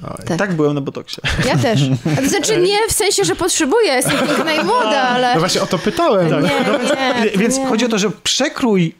Tak. 0.00 0.38
Tak, 0.38 0.52
byłem 0.52 0.74
na 0.74 0.80
Botoksie. 0.80 1.20
Ja 1.46 1.58
też. 1.58 1.80
A 2.18 2.22
to 2.22 2.28
znaczy 2.28 2.60
nie 2.60 2.88
w 2.88 2.92
sensie, 2.92 3.24
że 3.24 3.36
potrzebuję, 3.36 3.92
jestem 3.92 4.18
piękna 4.26 4.52
i 4.62 4.64
młoda, 4.64 5.02
ale... 5.02 5.34
No 5.34 5.40
właśnie 5.40 5.62
o 5.62 5.66
to 5.66 5.78
pytałem. 5.78 6.26
Nie, 6.42 6.48
nie, 6.48 6.64
to 6.64 6.78
Więc 7.38 7.58
nie. 7.58 7.66
chodzi 7.66 7.84
o 7.84 7.88
to, 7.88 7.98
że 7.98 8.10
przekrój, 8.10 8.94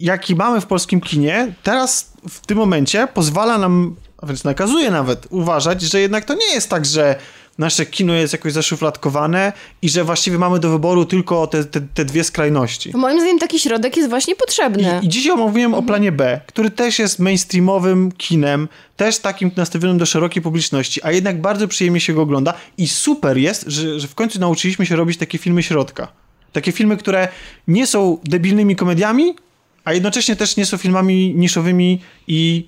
jaki 0.00 0.36
mamy 0.36 0.60
w 0.60 0.66
polskim 0.66 1.00
kinie, 1.00 1.52
teraz 1.62 2.12
w 2.28 2.46
tym 2.46 2.58
momencie 2.58 3.08
pozwala 3.14 3.58
nam, 3.58 3.96
a 4.22 4.26
wręcz 4.26 4.44
nakazuje 4.44 4.90
nawet, 4.90 5.26
uważać, 5.30 5.82
że 5.82 6.00
jednak 6.00 6.24
to 6.24 6.34
nie 6.34 6.54
jest 6.54 6.70
tak, 6.70 6.86
że 6.86 7.16
nasze 7.58 7.86
kino 7.86 8.14
jest 8.14 8.32
jakoś 8.32 8.52
zaszufladkowane 8.52 9.52
i 9.82 9.88
że 9.88 10.04
właściwie 10.04 10.38
mamy 10.38 10.58
do 10.58 10.70
wyboru 10.70 11.04
tylko 11.04 11.46
te, 11.46 11.64
te, 11.64 11.80
te 11.80 12.04
dwie 12.04 12.24
skrajności. 12.24 12.90
Bo 12.90 12.98
moim 12.98 13.18
zdaniem 13.18 13.38
taki 13.38 13.58
środek 13.58 13.96
jest 13.96 14.10
właśnie 14.10 14.36
potrzebny. 14.36 15.00
I, 15.02 15.06
I 15.06 15.08
dzisiaj 15.08 15.32
omówiłem 15.32 15.74
o 15.74 15.82
planie 15.82 16.12
B, 16.12 16.40
który 16.46 16.70
też 16.70 16.98
jest 16.98 17.18
mainstreamowym 17.18 18.12
kinem, 18.12 18.68
też 18.96 19.18
takim 19.18 19.50
nastawionym 19.56 19.98
do 19.98 20.06
szerokiej 20.06 20.42
publiczności, 20.42 21.00
a 21.02 21.12
jednak 21.12 21.40
bardzo 21.40 21.68
przyjemnie 21.68 22.00
się 22.00 22.12
go 22.12 22.22
ogląda 22.22 22.54
i 22.78 22.88
super 22.88 23.38
jest, 23.38 23.64
że, 23.66 24.00
że 24.00 24.08
w 24.08 24.14
końcu 24.14 24.40
nauczyliśmy 24.40 24.86
się 24.86 24.96
robić 24.96 25.18
takie 25.18 25.38
filmy 25.38 25.62
środka. 25.62 26.08
Takie 26.52 26.72
filmy, 26.72 26.96
które 26.96 27.28
nie 27.68 27.86
są 27.86 28.18
debilnymi 28.24 28.76
komediami, 28.76 29.34
a 29.84 29.92
jednocześnie 29.92 30.36
też 30.36 30.56
nie 30.56 30.66
są 30.66 30.76
filmami 30.76 31.34
niszowymi 31.36 32.00
i 32.26 32.66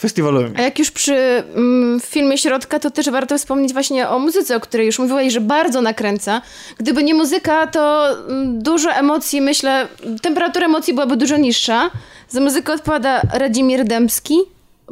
festiwalowymi. 0.00 0.56
A 0.58 0.62
jak 0.62 0.78
już 0.78 0.90
przy 0.90 1.14
mm, 1.54 2.00
filmie 2.00 2.38
Środka, 2.38 2.78
to 2.78 2.90
też 2.90 3.10
warto 3.10 3.38
wspomnieć 3.38 3.72
właśnie 3.72 4.08
o 4.08 4.18
muzyce, 4.18 4.56
o 4.56 4.60
której 4.60 4.86
już 4.86 4.98
mówiłaś, 4.98 5.32
że 5.32 5.40
bardzo 5.40 5.82
nakręca. 5.82 6.42
Gdyby 6.78 7.02
nie 7.02 7.14
muzyka, 7.14 7.66
to 7.66 8.08
mm, 8.28 8.62
dużo 8.62 8.90
emocji, 8.90 9.40
myślę, 9.40 9.88
temperatura 10.22 10.66
emocji 10.66 10.94
byłaby 10.94 11.16
dużo 11.16 11.36
niższa. 11.36 11.90
Za 12.28 12.40
muzykę 12.40 12.72
odpowiada 12.72 13.22
Radzimir 13.32 13.84
Dębski, 13.84 14.38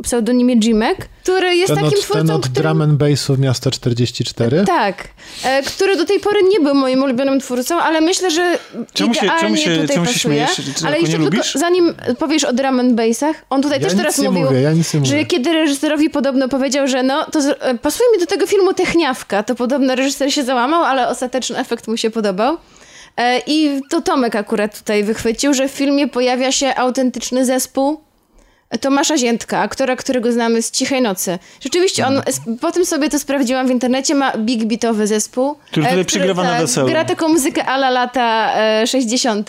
pseudonimie 0.02 0.55
Jimek, 0.56 1.09
który 1.23 1.56
jest 1.56 1.66
Ten 1.74 1.77
takim 1.77 1.89
od, 1.89 1.94
ten 1.94 2.02
twórcą, 2.02 2.35
od 2.35 2.43
który... 2.48 2.62
drum 2.62 2.82
and 2.82 2.93
bassu 2.93 3.36
Miasta 3.39 3.70
44. 3.70 4.64
Tak, 4.66 5.09
e, 5.44 5.62
który 5.62 5.97
do 5.97 6.05
tej 6.05 6.20
pory 6.20 6.40
nie 6.43 6.60
był 6.60 6.74
moim 6.74 7.02
ulubionym 7.02 7.40
twórcą, 7.40 7.77
ale 7.81 8.01
myślę, 8.01 8.31
że 8.31 8.59
Czemu 8.93 9.14
się- 9.14 9.20
idealnie 9.27 9.40
czemu 9.43 9.56
się- 9.56 9.81
tutaj 9.81 9.97
czemu 9.97 10.06
się 10.06 10.12
pasuje. 10.12 10.47
śmiejesz? 10.47 10.85
Ale 10.86 10.97
jeszcze 11.01 11.16
tylko, 11.16 11.24
lubisz? 11.24 11.55
zanim 11.55 11.94
powiesz 12.18 12.44
o 12.44 12.52
drum 12.52 12.81
and 12.81 12.93
bassach, 12.94 13.36
on 13.51 13.62
tutaj 13.62 13.81
Ja 13.81 13.89
też 13.89 13.97
teraz 13.98 14.18
mówił, 14.18 14.32
mówię, 14.43 14.60
ja 14.60 14.70
że 14.74 14.98
mówię. 15.01 15.27
kiedy 15.27 15.52
reżyserowi 15.52 16.10
podobno 16.10 16.48
powiedział, 16.48 16.89
że 16.89 17.02
no, 17.02 17.24
to 17.32 17.40
z- 17.43 17.56
e, 17.60 17.78
pasuje 17.78 18.12
mi 18.12 18.18
do 18.20 18.27
tego 18.27 18.47
filmu 18.47 18.74
techniawka, 18.74 19.43
to 19.43 19.55
podobno 19.55 19.94
reżyser 19.94 20.32
się 20.32 20.44
załamał, 20.44 20.85
ale 20.85 21.09
ostateczny 21.09 21.59
efekt 21.59 21.89
mu 21.89 21.97
się 21.97 22.10
podobał. 22.10 22.56
E, 23.16 23.40
I 23.47 23.81
to 23.90 24.01
Tomek 24.02 24.36
akurat 24.36 24.78
tutaj 24.78 25.05
wychwycił, 25.05 25.55
że 25.55 25.68
w 25.68 25.73
filmie 25.73 26.09
pojawia 26.09 26.52
się 26.52 26.74
autentyczny 26.74 27.44
zespół, 27.44 28.01
Tomasza 28.80 29.16
Ziętka, 29.18 29.59
aktora, 29.60 29.97
którego 29.97 30.32
znamy 30.32 30.62
z 30.62 30.70
Cichej 30.70 31.02
Nocy. 31.02 31.38
Rzeczywiście 31.60 32.06
on, 32.06 32.22
s- 32.26 32.40
potem 32.60 32.86
sobie 32.86 33.09
to 33.09 33.18
sprawdziłam 33.18 33.66
w 33.68 33.70
internecie, 33.70 34.14
ma 34.14 34.32
big 34.38 34.64
beatowy 34.64 35.06
zespół. 35.06 35.55
Który 35.70 35.86
tutaj 35.86 36.01
e, 36.01 36.05
przygrywa 36.05 36.43
na 36.43 36.51
tak, 36.51 36.60
weselu. 36.60 36.86
Gra 36.88 37.05
taką 37.05 37.28
muzykę 37.28 37.64
ala 37.64 37.90
lata 37.90 38.52
e, 38.56 38.86
60. 38.86 39.48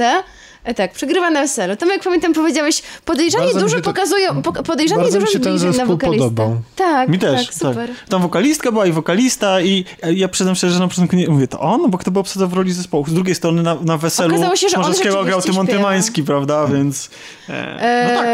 E, 0.67 0.73
tak, 0.73 0.91
przygrywa 0.91 1.29
na 1.29 1.41
weselu. 1.41 1.75
Tam 1.75 1.89
jak 1.89 2.03
pamiętam 2.03 2.33
powiedziałeś, 2.33 2.81
podejrzanie 3.05 3.45
Bardzo 3.45 3.59
dużo 3.59 3.81
pokazują, 3.81 4.41
po, 4.41 4.53
podejrzanie 4.53 5.01
bardzo 5.01 5.17
mi 5.19 5.25
dużo 5.25 5.33
się 5.33 5.39
ten 5.39 5.77
na 5.77 5.85
wokalistę. 5.85 6.05
podobał. 6.05 6.61
Tak, 6.75 7.09
Mi 7.09 7.19
też, 7.19 7.45
tak, 7.45 7.55
super. 7.55 7.89
Tam 8.09 8.21
wokalistka 8.21 8.71
była 8.71 8.85
i 8.85 8.91
wokalista 8.91 9.61
i 9.61 9.85
ja 10.13 10.27
przyznam 10.27 10.55
szczerze, 10.55 10.73
że 10.73 10.79
na 10.79 10.87
początku 10.87 11.15
nie 11.15 11.27
mówię, 11.27 11.47
to 11.47 11.59
on? 11.59 11.91
Bo 11.91 11.97
kto 11.97 12.11
by 12.11 12.19
obsadzał 12.19 12.47
w 12.47 12.53
roli 12.53 12.73
zespołu? 12.73 13.05
Z 13.07 13.13
drugiej 13.13 13.35
strony 13.35 13.63
na, 13.63 13.75
na 13.75 13.97
weselu 13.97 14.29
Okazało 14.35 14.55
się, 14.55 14.69
że 14.69 14.77
on 14.77 14.93
grał 15.25 15.41
Tymon. 15.41 15.67
Tymański, 15.67 16.23
prawda, 16.23 16.67
więc... 16.67 17.09
E, 17.49 18.09
no 18.09 18.19
tak, 18.19 18.27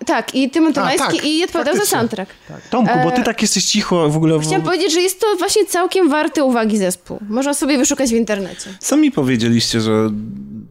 E, 0.00 0.04
tak, 0.04 0.34
i 0.34 0.50
Tymon 0.50 0.72
Tymański 0.72 1.16
tak, 1.16 1.24
i 1.24 1.44
odpowiadał 1.44 1.74
za 1.74 1.80
faktycznie. 1.80 1.98
soundtrack. 1.98 2.30
tak. 2.48 2.60
Tomku, 2.68 2.92
bo 3.04 3.10
ty 3.10 3.22
tak 3.22 3.42
jesteś 3.42 3.64
cicho 3.64 4.10
w 4.10 4.16
ogóle... 4.16 4.40
Chciałam 4.40 4.62
powiedzieć, 4.62 4.92
że 4.92 5.00
jest 5.00 5.20
to 5.20 5.26
właśnie 5.38 5.66
całkiem 5.66 6.08
warty 6.08 6.44
uwagi 6.44 6.78
zespół. 6.78 7.18
Można 7.28 7.54
sobie 7.54 7.78
wyszukać 7.78 8.10
w 8.10 8.16
internecie. 8.16 8.70
Sami 8.80 9.12
powiedzieliście, 9.12 9.80
że 9.80 10.10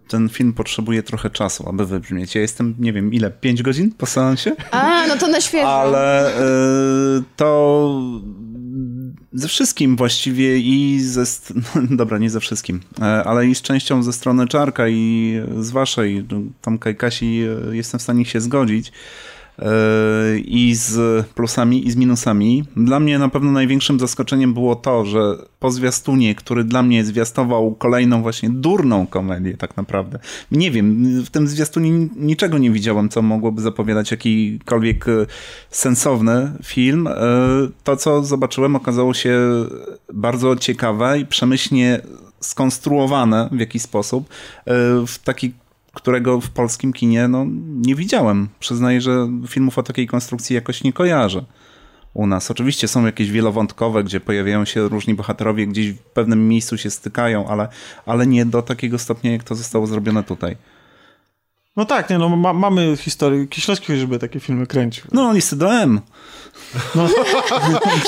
ten 0.07 0.29
film 0.29 0.53
potrzebuje 0.53 1.03
trochę 1.09 1.29
czasu, 1.29 1.69
aby 1.69 1.85
wybrzmieć. 1.85 2.35
Ja 2.35 2.41
jestem, 2.41 2.75
nie 2.79 2.93
wiem, 2.93 3.13
ile? 3.13 3.31
5 3.31 3.63
godzin 3.63 3.91
po 3.91 4.05
seansie? 4.05 4.55
A, 4.71 5.07
no 5.07 5.17
to 5.17 5.27
na 5.27 5.41
świeżo. 5.41 5.69
Ale 5.69 6.29
y, 7.17 7.23
to 7.35 8.01
ze 9.33 9.47
wszystkim 9.47 9.95
właściwie 9.95 10.57
i 10.57 10.99
ze... 10.99 11.23
No, 11.75 11.81
dobra, 11.89 12.17
nie 12.17 12.29
ze 12.29 12.39
wszystkim, 12.39 12.81
e, 13.01 13.03
ale 13.03 13.47
i 13.47 13.55
z 13.55 13.61
częścią 13.61 14.03
ze 14.03 14.13
strony 14.13 14.47
Czarka 14.47 14.87
i 14.87 15.33
z 15.59 15.71
waszej, 15.71 16.25
Tomka 16.61 16.89
i 16.89 16.95
Kasi 16.95 17.43
e, 17.71 17.75
jestem 17.75 17.99
w 17.99 18.03
stanie 18.03 18.25
się 18.25 18.41
zgodzić. 18.41 18.91
E, 19.59 20.39
I 20.39 20.75
z 20.75 21.27
plusami, 21.27 21.87
i 21.87 21.91
z 21.91 21.95
minusami. 21.95 22.63
Dla 22.77 22.99
mnie 22.99 23.19
na 23.19 23.29
pewno 23.29 23.51
największym 23.51 23.99
zaskoczeniem 23.99 24.53
było 24.53 24.75
to, 24.75 25.05
że 25.05 25.19
po 25.59 25.71
zwiastunie, 25.71 26.35
który 26.35 26.63
dla 26.63 26.83
mnie 26.83 27.05
zwiastował 27.05 27.75
kolejną 27.75 28.21
właśnie 28.21 28.49
durną 28.49 29.07
komedię 29.07 29.57
tak 29.57 29.77
naprawdę. 29.77 30.19
Nie 30.51 30.71
wiem, 30.71 31.05
w 31.25 31.29
tym 31.29 31.47
zwiastunie 31.47 31.91
niczego 32.15 32.57
nie 32.57 32.71
widziałem, 32.71 33.09
co 33.09 33.21
mogłoby 33.21 33.61
zapowiadać 33.61 34.11
jakikolwiek 34.11 35.07
e, 35.07 35.25
sensowny 35.69 36.51
film. 36.63 37.07
E, 37.07 37.13
To, 37.83 37.97
co 37.97 38.23
zobaczyłem, 38.23 38.75
okazało 38.75 39.13
się 39.13 39.39
bardzo 40.13 40.55
ciekawe 40.55 41.19
i 41.19 41.25
przemyślnie 41.25 42.01
skonstruowane 42.39 43.49
w 43.51 43.59
jakiś 43.59 43.81
sposób 43.81 44.29
w 45.07 45.19
taki 45.23 45.51
którego 46.01 46.41
w 46.41 46.49
polskim 46.49 46.93
kinie 46.93 47.27
no, 47.27 47.45
nie 47.75 47.95
widziałem. 47.95 48.49
Przyznaję, 48.59 49.01
że 49.01 49.27
filmów 49.47 49.77
o 49.77 49.83
takiej 49.83 50.07
konstrukcji 50.07 50.55
jakoś 50.55 50.83
nie 50.83 50.93
kojarzę 50.93 51.45
u 52.13 52.27
nas. 52.27 52.51
Oczywiście 52.51 52.87
są 52.87 53.05
jakieś 53.05 53.31
wielowątkowe, 53.31 54.03
gdzie 54.03 54.19
pojawiają 54.19 54.65
się 54.65 54.87
różni 54.87 55.13
bohaterowie, 55.13 55.67
gdzieś 55.67 55.91
w 55.91 55.99
pewnym 55.99 56.47
miejscu 56.47 56.77
się 56.77 56.89
stykają, 56.89 57.47
ale, 57.47 57.67
ale 58.05 58.27
nie 58.27 58.45
do 58.45 58.61
takiego 58.61 58.99
stopnia, 58.99 59.31
jak 59.31 59.43
to 59.43 59.55
zostało 59.55 59.87
zrobione 59.87 60.23
tutaj. 60.23 60.55
No 61.75 61.85
tak, 61.85 62.09
nie, 62.09 62.17
no 62.17 62.29
ma, 62.29 62.53
mamy 62.53 62.97
historię, 62.97 63.47
Kieślowski 63.47 63.97
żeby 63.97 64.19
takie 64.19 64.39
filmy 64.39 64.67
kręcił. 64.67 65.05
No, 65.11 65.33
listy 65.33 65.55
do 65.55 65.73
M. 65.73 66.01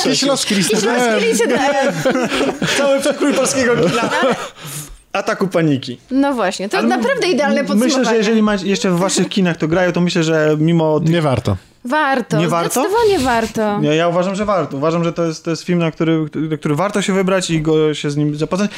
Kieślowski 0.04 0.56
list 0.56 0.70
Kieślowski 0.70 1.26
liczy 1.26 1.48
daje. 1.48 1.94
Cały 2.78 3.00
przekrój 3.00 3.34
polskiego 3.34 3.76
kina. 3.76 4.10
Ataku 5.14 5.48
paniki. 5.48 5.98
No 6.12 6.34
właśnie, 6.34 6.70
to 6.70 6.78
Ale 6.78 6.88
naprawdę 6.88 7.28
idealne 7.28 7.60
podsumowanie. 7.60 7.98
Myślę, 7.98 8.06
że 8.06 8.18
jeżeli 8.18 8.42
macie 8.42 8.68
jeszcze 8.68 8.92
w 8.92 9.00
waszych 9.00 9.30
kinach 9.30 9.58
to 9.58 9.68
grają, 9.68 9.92
to 9.92 10.02
myślę, 10.02 10.24
że 10.24 10.56
mimo... 10.60 11.00
Nie 11.04 11.22
warto. 11.22 11.58
Warto, 11.86 12.38
Nie 12.38 12.48
warto? 12.48 12.82
zdecydowanie 12.82 13.20
warto. 13.20 13.62
Ja, 13.82 13.94
ja 13.94 14.08
uważam, 14.08 14.36
że 14.36 14.46
warto. 14.46 14.78
Uważam, 14.78 15.04
że 15.04 15.14
to 15.14 15.26
jest, 15.26 15.46
to 15.46 15.50
jest 15.50 15.64
film, 15.64 15.80
na 15.80 15.92
który, 15.92 16.26
na 16.36 16.58
który 16.58 16.76
warto 16.76 17.02
się 17.02 17.14
wybrać 17.14 17.50
i 17.50 17.62
go 17.62 17.94
się 17.94 18.12
z 18.12 18.18
nim 18.18 18.36
zapoznać. 18.36 18.72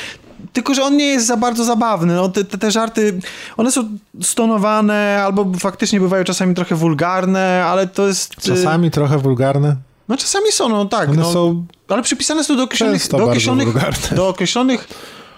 Tylko, 0.53 0.73
że 0.73 0.84
on 0.84 0.97
nie 0.97 1.05
jest 1.05 1.26
za 1.27 1.38
bardzo 1.38 1.64
zabawny. 1.64 2.15
No, 2.15 2.30
te, 2.30 2.43
te, 2.43 2.57
te 2.57 2.72
żarty, 2.72 3.19
one 3.57 3.72
są 3.72 3.89
stonowane, 4.22 5.23
albo 5.26 5.51
faktycznie 5.60 5.99
bywają 5.99 6.23
czasami 6.23 6.55
trochę 6.55 6.76
wulgarne, 6.76 7.65
ale 7.65 7.88
to 7.88 8.07
jest... 8.07 8.38
y, 8.38 8.41
Czasami 8.41 8.91
trochę 8.91 9.18
wulgarne. 9.18 9.76
No 10.10 10.18
czasami 10.18 10.51
są, 10.51 10.69
no 10.69 10.85
tak. 10.85 11.10
One 11.10 11.22
no, 11.22 11.31
są 11.31 11.65
Ale 11.88 12.01
przypisane 12.01 12.43
są 12.43 12.57
do 12.57 12.64
określonych... 12.64 13.01
Często 13.01 13.18
Do 13.18 13.23
określonych, 13.23 13.68
do 14.15 14.27
określonych 14.30 14.88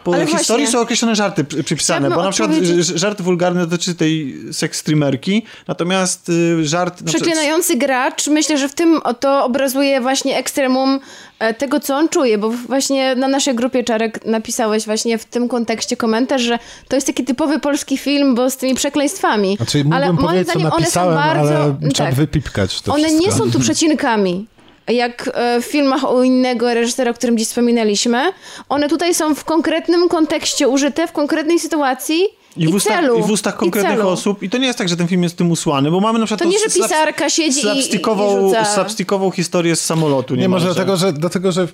po 0.05 0.13
Ale 0.13 0.27
historii 0.27 0.65
właśnie- 0.65 0.67
są 0.67 0.81
określone 0.83 1.15
żarty 1.15 1.43
przy- 1.43 1.63
przypisane, 1.63 2.09
bo 2.09 2.23
na 2.23 2.31
przykład 2.31 2.51
odpowiedzieć- 2.51 2.97
żart 2.99 3.21
wulgarny 3.21 3.67
dotyczy 3.67 3.95
tej 3.95 4.35
seks 4.51 4.79
streamerki, 4.79 5.43
natomiast 5.67 6.29
y, 6.29 6.67
żart... 6.67 7.01
na 7.01 7.05
przykład- 7.07 7.23
Przeklinający 7.23 7.75
gracz, 7.77 8.27
myślę, 8.27 8.57
że 8.57 8.69
w 8.69 8.73
tym 8.73 8.99
oto 9.03 9.45
obrazuje 9.45 10.01
właśnie 10.01 10.37
ekstremum 10.37 10.99
e, 11.39 11.53
tego, 11.53 11.79
co 11.79 11.95
on 11.95 12.09
czuje, 12.09 12.37
bo 12.37 12.49
właśnie 12.49 13.15
na 13.15 13.27
naszej 13.27 13.55
grupie 13.55 13.83
Czarek 13.83 14.25
napisałeś 14.25 14.85
właśnie 14.85 15.17
w 15.17 15.25
tym 15.25 15.47
kontekście 15.47 15.97
komentarz, 15.97 16.41
że 16.41 16.59
to 16.87 16.95
jest 16.95 17.07
taki 17.07 17.23
typowy 17.23 17.59
polski 17.59 17.97
film, 17.97 18.35
bo 18.35 18.49
z 18.49 18.57
tymi 18.57 18.75
przekleństwami. 18.75 19.55
Znaczy, 19.57 19.83
ale 19.91 20.13
moim 20.13 20.43
zdaniem 20.43 20.71
one 20.73 20.85
są 20.85 21.05
bardzo... 21.05 21.57
ale 21.57 21.75
trzeba 21.93 22.09
tak. 22.09 22.15
wypipkać 22.17 22.81
to 22.81 22.93
One 22.93 23.03
wszystko. 23.03 23.25
nie 23.25 23.31
są 23.31 23.51
tu 23.51 23.59
przecinkami. 23.67 24.47
Jak 24.87 25.29
e, 25.33 25.61
w 25.61 25.65
filmach 25.65 26.13
u 26.13 26.23
innego 26.23 26.73
reżysera, 26.73 27.11
o 27.11 27.13
którym 27.13 27.37
dziś 27.37 27.47
wspominaliśmy. 27.47 28.31
One 28.69 28.89
tutaj 28.89 29.15
są 29.15 29.35
w 29.35 29.43
konkretnym 29.43 30.09
kontekście 30.09 30.67
użyte, 30.67 31.07
w 31.07 31.11
konkretnej 31.11 31.59
sytuacji 31.59 32.23
i, 32.57 32.63
I 32.63 32.67
w, 32.67 32.75
ustach, 32.75 32.99
celu. 32.99 33.19
I 33.19 33.23
w 33.23 33.31
ustach 33.31 33.57
konkretnych 33.57 34.05
osób. 34.05 34.43
I 34.43 34.49
to 34.49 34.57
nie 34.57 34.67
jest 34.67 34.77
tak, 34.79 34.89
że 34.89 34.97
ten 34.97 35.07
film 35.07 35.23
jest 35.23 35.37
tym 35.37 35.51
usłany, 35.51 35.91
bo 35.91 35.99
mamy 35.99 36.19
na 36.19 36.25
przykład 36.25 36.39
To 36.39 36.49
nie, 36.49 36.59
że 36.59 36.81
pisarka 36.81 37.29
siedzi 37.29 37.59
i, 37.59 37.63
i, 37.63 37.71
i 37.71 37.73
slapstickową, 37.73 38.47
rzuca... 38.47 38.65
slapstickową 38.65 39.31
historię 39.31 39.75
z 39.75 39.85
samolotu. 39.85 40.35
Nie, 40.35 40.49
może 40.49 40.65
niemalże. 40.65 40.85
dlatego, 40.85 40.97
że, 40.97 41.13
dlatego, 41.13 41.51
że 41.51 41.67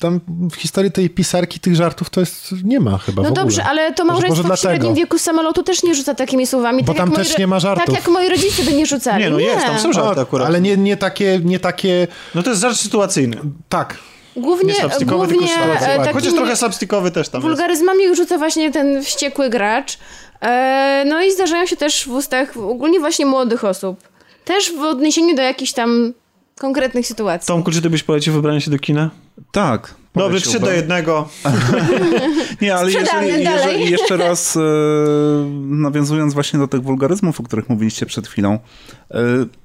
tam 0.00 0.20
w 0.50 0.54
historii 0.56 0.92
tej 0.92 1.10
pisarki 1.10 1.60
tych 1.60 1.76
żartów 1.76 2.10
to 2.10 2.20
jest 2.20 2.52
nie 2.64 2.80
ma 2.80 2.98
chyba 2.98 3.22
No 3.22 3.28
w 3.28 3.32
ogóle. 3.32 3.42
dobrze, 3.44 3.64
ale 3.64 3.92
to 3.94 4.04
Może- 4.04 4.12
małżeństwo 4.12 4.42
może 4.48 4.56
w 4.56 4.60
średnim 4.60 4.94
wieku 4.94 5.18
samolotu 5.18 5.62
też 5.62 5.82
nie 5.82 5.94
rzuca 5.94 6.14
takimi 6.14 6.46
słowami. 6.46 6.82
Bo 6.82 6.86
tak 6.86 6.96
tam 6.96 7.08
jak 7.08 7.16
moi 7.18 7.24
też 7.24 7.32
ro- 7.34 7.38
nie 7.38 7.46
ma 7.46 7.60
żartów. 7.60 7.86
Tak 7.86 7.94
jak 7.94 8.08
moi 8.08 8.28
rodzice 8.28 8.62
by 8.64 8.72
nie 8.72 8.86
rzucali. 8.86 9.24
Nie, 9.24 9.30
no 9.30 9.38
jest, 9.38 9.66
tam 9.66 9.78
są 9.78 9.92
żarty 9.92 10.20
akurat. 10.20 10.46
ale 10.48 10.60
nie, 10.60 10.76
nie 10.76 10.96
takie, 10.96 11.40
nie 11.44 11.58
takie, 11.60 12.08
No 12.34 12.42
to 12.42 12.50
jest 12.50 12.62
żart 12.62 12.76
sytuacyjny. 12.76 13.36
tak. 13.68 13.98
Głównie, 14.36 14.72
Nie 14.74 14.80
głównie 15.06 15.54
e, 15.54 15.96
takimi 15.98 16.12
Chociaż 16.14 16.32
trochę 16.34 16.56
slapstickowy 16.56 17.10
też 17.10 17.28
tam 17.28 17.38
jest. 17.40 17.48
wulgaryzmami 17.48 18.16
rzuca 18.16 18.38
właśnie 18.38 18.70
ten 18.72 19.02
wściekły 19.02 19.50
gracz. 19.50 19.98
E, 20.42 21.04
no 21.06 21.22
i 21.22 21.32
zdarzają 21.32 21.66
się 21.66 21.76
też 21.76 22.04
w 22.04 22.10
ustach 22.12 22.56
ogólnie 22.56 23.00
właśnie 23.00 23.26
młodych 23.26 23.64
osób. 23.64 24.00
Też 24.44 24.72
w 24.72 24.80
odniesieniu 24.82 25.36
do 25.36 25.42
jakichś 25.42 25.72
tam 25.72 26.12
konkretnych 26.58 27.06
sytuacji. 27.06 27.46
Tomku, 27.48 27.70
czy 27.70 27.82
ty 27.82 27.90
byś 27.90 28.02
polecił 28.02 28.32
wybranie 28.32 28.60
się 28.60 28.70
do 28.70 28.78
kina? 28.78 29.10
Tak. 29.52 29.94
Dobry, 30.14 30.40
3 30.40 30.60
do. 30.60 30.72
1. 30.72 31.04
Nie, 32.62 32.74
ale 32.74 32.92
jeżeli, 32.92 33.44
jeżeli 33.44 33.90
jeszcze 33.96 34.16
raz 34.16 34.56
e, 34.56 34.60
nawiązując 35.60 36.34
właśnie 36.34 36.58
do 36.58 36.68
tych 36.68 36.82
wulgaryzmów, 36.82 37.40
o 37.40 37.42
których 37.42 37.68
mówiliście 37.68 38.06
przed 38.06 38.28
chwilą, 38.28 38.58
e, 39.10 39.18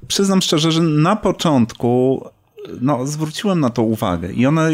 przyznam 0.07 0.41
szczerze, 0.41 0.72
że 0.72 0.81
na 0.81 1.15
początku 1.15 2.23
no, 2.81 3.07
zwróciłem 3.07 3.60
na 3.60 3.69
to 3.69 3.84
uwagę 3.84 4.31
i 4.31 4.45
one 4.45 4.69
e, 4.69 4.73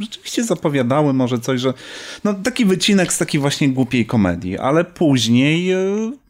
rzeczywiście 0.00 0.44
zapowiadały 0.44 1.12
może 1.12 1.38
coś, 1.38 1.60
że 1.60 1.74
no, 2.24 2.34
taki 2.34 2.64
wycinek 2.64 3.12
z 3.12 3.18
takiej 3.18 3.40
właśnie 3.40 3.68
głupiej 3.68 4.06
komedii, 4.06 4.58
ale 4.58 4.84
później 4.84 5.70
e, 5.70 5.78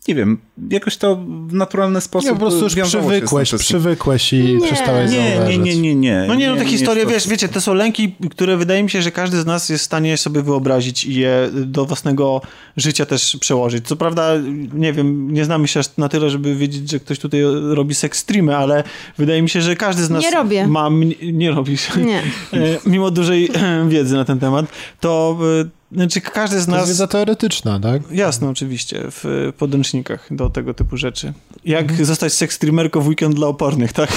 nie 0.09 0.15
wiem, 0.15 0.39
jakoś 0.71 0.97
to 0.97 1.17
w 1.47 1.53
naturalny 1.53 2.01
sposób 2.01 2.29
Nie, 2.31 2.35
po 2.35 2.41
prostu 2.41 2.65
już 2.65 2.75
przywykłeś, 2.89 3.55
przywykłeś 3.55 4.33
i 4.33 4.43
Nie. 4.43 4.61
przestałeś 4.67 5.11
Nie, 5.11 5.31
zauważyć. 5.37 5.59
nie, 5.59 5.65
nie, 5.65 5.81
nie, 5.81 5.95
nie. 5.95 6.25
No 6.29 6.35
nie, 6.35 6.51
no 6.51 6.57
te 6.57 6.65
historie, 6.65 7.05
to- 7.05 7.11
wiesz, 7.11 7.29
wiecie, 7.29 7.49
to 7.49 7.61
są 7.61 7.75
lęki, 7.75 8.15
które 8.31 8.57
wydaje 8.57 8.83
mi 8.83 8.91
się, 8.91 9.03
że 9.03 9.11
każdy 9.11 9.41
z 9.41 9.47
nas 9.47 9.69
jest 9.69 9.83
w 9.83 9.87
stanie 9.87 10.17
sobie 10.17 10.43
wyobrazić 10.43 11.05
i 11.05 11.15
je 11.15 11.51
do 11.53 11.85
własnego 11.87 12.41
życia 12.77 13.07
też 13.07 13.37
przełożyć. 13.41 13.87
Co 13.89 13.97
prawda, 13.97 14.33
nie 14.75 14.93
wiem, 14.93 15.33
nie 15.35 15.45
znamy 15.45 15.69
się 15.69 15.81
aż 15.81 15.97
na 15.97 16.09
tyle, 16.09 16.31
żeby 16.31 16.55
wiedzieć, 16.57 16.91
że 16.91 17.01
ktoś 17.01 17.19
tutaj 17.19 17.41
robi 17.75 17.95
seks 17.95 18.19
streamy, 18.19 18.57
ale 18.57 18.85
wydaje 19.19 19.43
mi 19.43 19.49
się, 19.49 19.63
że 19.63 19.77
każdy 19.77 20.03
z 20.05 20.11
nas 20.11 20.23
Nie 20.25 20.31
robię. 20.31 20.67
ma... 20.67 20.89
Nie 21.33 21.51
robisz. 21.51 21.89
Nie. 21.97 22.19
E, 22.53 22.79
Mimo 22.87 23.11
dużej 23.11 23.51
wiedzy 23.89 24.15
na 24.15 24.25
ten 24.25 24.39
temat, 24.39 24.67
to 25.01 25.39
e, 25.61 25.80
znaczy 25.93 26.21
każdy 26.21 26.61
z 26.61 26.67
To 26.67 26.73
jest 26.73 26.81
nas... 26.81 26.89
wiedza 26.89 27.07
teoretyczna, 27.07 27.81
tak? 27.81 28.03
Jasne, 28.11 28.49
oczywiście, 28.49 29.01
w 29.11 29.53
podręcznikach 29.59 30.27
do 30.31 30.51
tego 30.51 30.75
typu 30.75 30.97
rzeczy. 30.97 31.33
Jak 31.65 32.07
zostać 32.07 32.33
seks 32.33 32.57
streamerką 32.57 33.01
w 33.01 33.09
weekend 33.09 33.35
dla 33.35 33.47
opornych, 33.47 33.93
tak? 33.93 34.13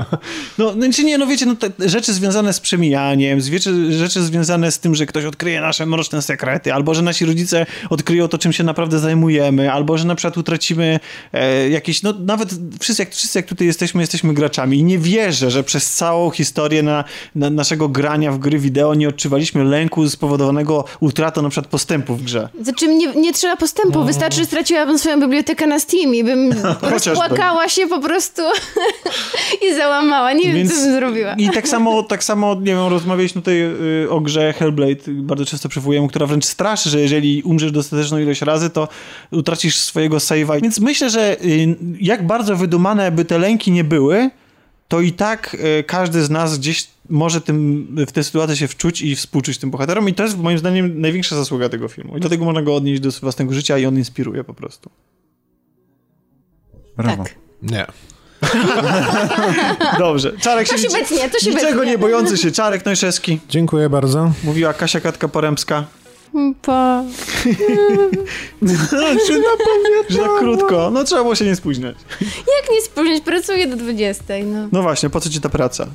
no, 0.58 0.74
no, 0.76 0.92
czy 0.92 1.04
nie, 1.04 1.18
no 1.18 1.26
wiecie, 1.26 1.46
no, 1.46 1.56
te 1.56 1.88
rzeczy 1.88 2.12
związane 2.12 2.52
z 2.52 2.60
przemijaniem, 2.60 3.40
rzeczy, 3.40 3.92
rzeczy 3.92 4.22
związane 4.22 4.72
z 4.72 4.78
tym, 4.78 4.94
że 4.94 5.06
ktoś 5.06 5.24
odkryje 5.24 5.60
nasze 5.60 5.86
mroczne 5.86 6.22
sekrety, 6.22 6.74
albo 6.74 6.94
że 6.94 7.02
nasi 7.02 7.24
rodzice 7.26 7.66
odkryją 7.90 8.28
to, 8.28 8.38
czym 8.38 8.52
się 8.52 8.64
naprawdę 8.64 8.98
zajmujemy, 8.98 9.72
albo 9.72 9.98
że 9.98 10.04
na 10.04 10.14
przykład 10.14 10.38
utracimy 10.38 11.00
e, 11.32 11.68
jakieś, 11.68 12.02
no 12.02 12.12
nawet 12.12 12.50
wszyscy 12.80 13.02
jak, 13.02 13.14
wszyscy 13.14 13.38
jak 13.38 13.46
tutaj 13.46 13.66
jesteśmy, 13.66 14.00
jesteśmy 14.02 14.34
graczami 14.34 14.78
i 14.78 14.84
nie 14.84 14.98
wierzę, 14.98 15.50
że 15.50 15.64
przez 15.64 15.92
całą 15.92 16.30
historię 16.30 16.82
na, 16.82 17.04
na 17.34 17.50
naszego 17.50 17.88
grania 17.88 18.32
w 18.32 18.38
gry 18.38 18.58
wideo 18.58 18.94
nie 18.94 19.08
odczuwaliśmy 19.08 19.64
lęku 19.64 20.08
spowodowanego 20.08 20.84
utratą 21.12 21.42
na 21.42 21.48
przykład 21.48 21.70
postępu 21.70 22.14
w 22.14 22.22
grze. 22.22 22.48
Znaczy 22.60 22.94
nie, 22.94 23.06
nie 23.06 23.32
trzeba 23.32 23.56
postępu, 23.56 24.04
wystarczy, 24.04 24.38
że 24.38 24.44
straciłabym 24.44 24.98
swoją 24.98 25.20
bibliotekę 25.20 25.66
na 25.66 25.78
Steam 25.78 26.14
i 26.14 26.24
bym 26.24 26.54
rozpłakała 26.92 27.68
się 27.68 27.86
po 27.86 28.00
prostu 28.00 28.42
i 29.66 29.74
załamała. 29.74 30.32
Nie 30.32 30.52
wiem, 30.52 30.68
co 30.68 30.74
bym 30.74 30.94
zrobiła. 30.94 31.34
I 31.34 31.50
tak 31.50 31.68
samo, 31.68 32.02
tak 32.12 32.24
samo, 32.24 32.54
nie 32.54 32.74
wiem, 32.74 32.86
rozmawialiśmy 32.88 33.42
tutaj 33.42 33.62
y, 34.04 34.10
o 34.10 34.20
grze 34.20 34.52
Hellblade, 34.52 35.02
bardzo 35.08 35.44
często 35.44 35.68
przywołujemy, 35.68 36.08
która 36.08 36.26
wręcz 36.26 36.44
straszy, 36.44 36.90
że 36.90 37.00
jeżeli 37.00 37.42
umrzesz 37.42 37.72
dostateczną 37.72 38.18
ilość 38.18 38.42
razy, 38.42 38.70
to 38.70 38.88
utracisz 39.30 39.78
swojego 39.78 40.16
save'a. 40.16 40.62
Więc 40.62 40.80
myślę, 40.80 41.10
że 41.10 41.36
y, 41.44 41.76
jak 42.00 42.26
bardzo 42.26 42.56
wydumane 42.56 43.12
by 43.12 43.24
te 43.24 43.38
lęki 43.38 43.72
nie 43.72 43.84
były, 43.84 44.30
to 44.92 45.00
i 45.00 45.12
tak 45.12 45.54
y, 45.54 45.84
każdy 45.84 46.24
z 46.24 46.30
nas 46.30 46.58
gdzieś 46.58 46.88
może 47.08 47.40
tym, 47.40 47.86
w 48.08 48.12
tę 48.12 48.24
sytuację 48.24 48.56
się 48.56 48.68
wczuć 48.68 49.02
i 49.02 49.16
współczuć 49.16 49.58
tym 49.58 49.70
bohaterom 49.70 50.08
i 50.08 50.14
to 50.14 50.22
jest 50.22 50.38
moim 50.38 50.58
zdaniem 50.58 51.00
największa 51.00 51.36
zasługa 51.36 51.68
tego 51.68 51.88
filmu. 51.88 52.16
I 52.16 52.20
dlatego 52.20 52.44
można 52.44 52.62
go 52.62 52.76
odnieść 52.76 53.00
do 53.00 53.10
własnego 53.10 53.54
życia 53.54 53.78
i 53.78 53.86
on 53.86 53.98
inspiruje 53.98 54.44
po 54.44 54.54
prostu. 54.54 54.90
Brawo. 56.96 57.24
Tak. 57.24 57.34
Nie. 57.62 57.86
Dobrze. 59.98 60.32
Czarek 60.40 60.68
się, 60.68 60.74
To 60.74 60.80
się 60.80 61.28
to 61.30 61.38
się 61.38 61.50
Niczego 61.50 61.84
nie 61.84 61.98
bojący 61.98 62.36
się. 62.36 62.50
Czarek 62.50 62.84
Nojszewski. 62.84 63.40
Dziękuję 63.48 63.88
bardzo. 63.88 64.32
Mówiła 64.44 64.74
Kasia 64.74 65.00
Katka-Poremska. 65.00 65.82
Pa. 66.62 67.04
Że 70.08 70.18
tak 70.18 70.38
krótko. 70.38 70.90
No 70.90 71.04
trzeba 71.04 71.22
było 71.22 71.34
się 71.34 71.44
nie 71.44 71.56
spóźniać. 71.56 71.96
Jak 72.20 72.70
nie 72.72 72.82
spóźnić? 72.82 73.24
Pracuję 73.24 73.66
do 73.66 73.76
20, 73.76 74.24
no. 74.44 74.68
No 74.72 74.82
właśnie, 74.82 75.10
po 75.10 75.20
co 75.20 75.30
ci 75.30 75.40
ta 75.40 75.48
praca? 75.48 75.86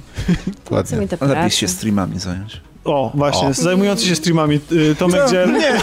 Co 0.85 0.95
mi 0.97 1.07
ta 1.07 1.15
Lepiej 1.15 1.17
praca? 1.29 1.49
się 1.49 1.67
streamami 1.67 2.19
zająć. 2.19 2.61
O, 2.85 3.11
właśnie, 3.15 3.53
zajmujący 3.53 4.05
się 4.05 4.15
streamami. 4.15 4.59
y, 4.71 4.95
Tomek 4.95 5.29
Dziel. 5.29 5.51
Nie. 5.53 5.73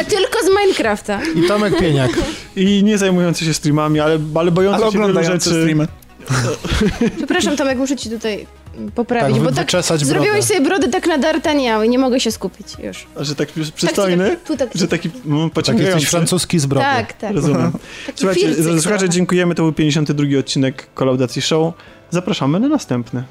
A 0.00 0.04
tylko 0.04 0.38
z 0.44 0.48
Minecrafta. 0.60 1.20
I 1.34 1.42
Tomek 1.48 1.78
Pieniak. 1.78 2.10
I 2.56 2.82
nie 2.84 2.98
zajmujący 2.98 3.44
się 3.44 3.54
streamami, 3.54 4.00
ale, 4.00 4.18
ale 4.34 4.50
bojący 4.50 4.82
Ale 4.82 4.92
się 4.92 4.98
wielu 4.98 5.24
rzeczy. 5.24 5.50
streamy. 5.50 5.86
Przepraszam, 7.16 7.56
Tomek, 7.56 7.78
muszę 7.78 7.96
ci 7.96 8.10
tutaj 8.10 8.46
poprawić, 8.94 9.36
Tak, 9.36 9.44
bo 9.44 9.52
tak 9.52 9.70
zrobiłeś 9.98 10.30
brodę. 10.30 10.42
sobie 10.42 10.60
brodę 10.60 10.88
tak 10.88 11.06
nadartaniały 11.06 11.86
i 11.86 11.88
nie 11.88 11.98
mogę 11.98 12.20
się 12.20 12.30
skupić 12.30 12.66
już. 12.82 13.06
A 13.20 13.24
że 13.24 13.34
tak 13.34 13.48
przy- 13.48 13.72
przystojny? 13.72 14.36
tu 14.46 14.56
tak- 14.56 14.70
że 14.74 14.88
taki 14.88 15.10
mm, 15.26 15.44
Tak 15.48 15.54
pociągający. 15.54 15.94
jesteś 15.96 16.10
francuski 16.10 16.58
z 16.58 16.66
brody. 16.66 16.86
Tak, 16.86 17.12
tak. 17.12 17.34
Rozumiem. 17.34 17.72
Taki 18.06 18.18
Słuchajcie, 18.18 18.80
słuchacze, 18.80 19.08
dziękujemy. 19.08 19.54
To 19.54 19.62
był 19.62 19.72
52 19.72 20.38
odcinek 20.38 20.86
Kolaudacji 20.94 21.42
Show. 21.42 21.74
Zapraszamy 22.10 22.60
na 22.60 22.68
następny. 22.68 23.24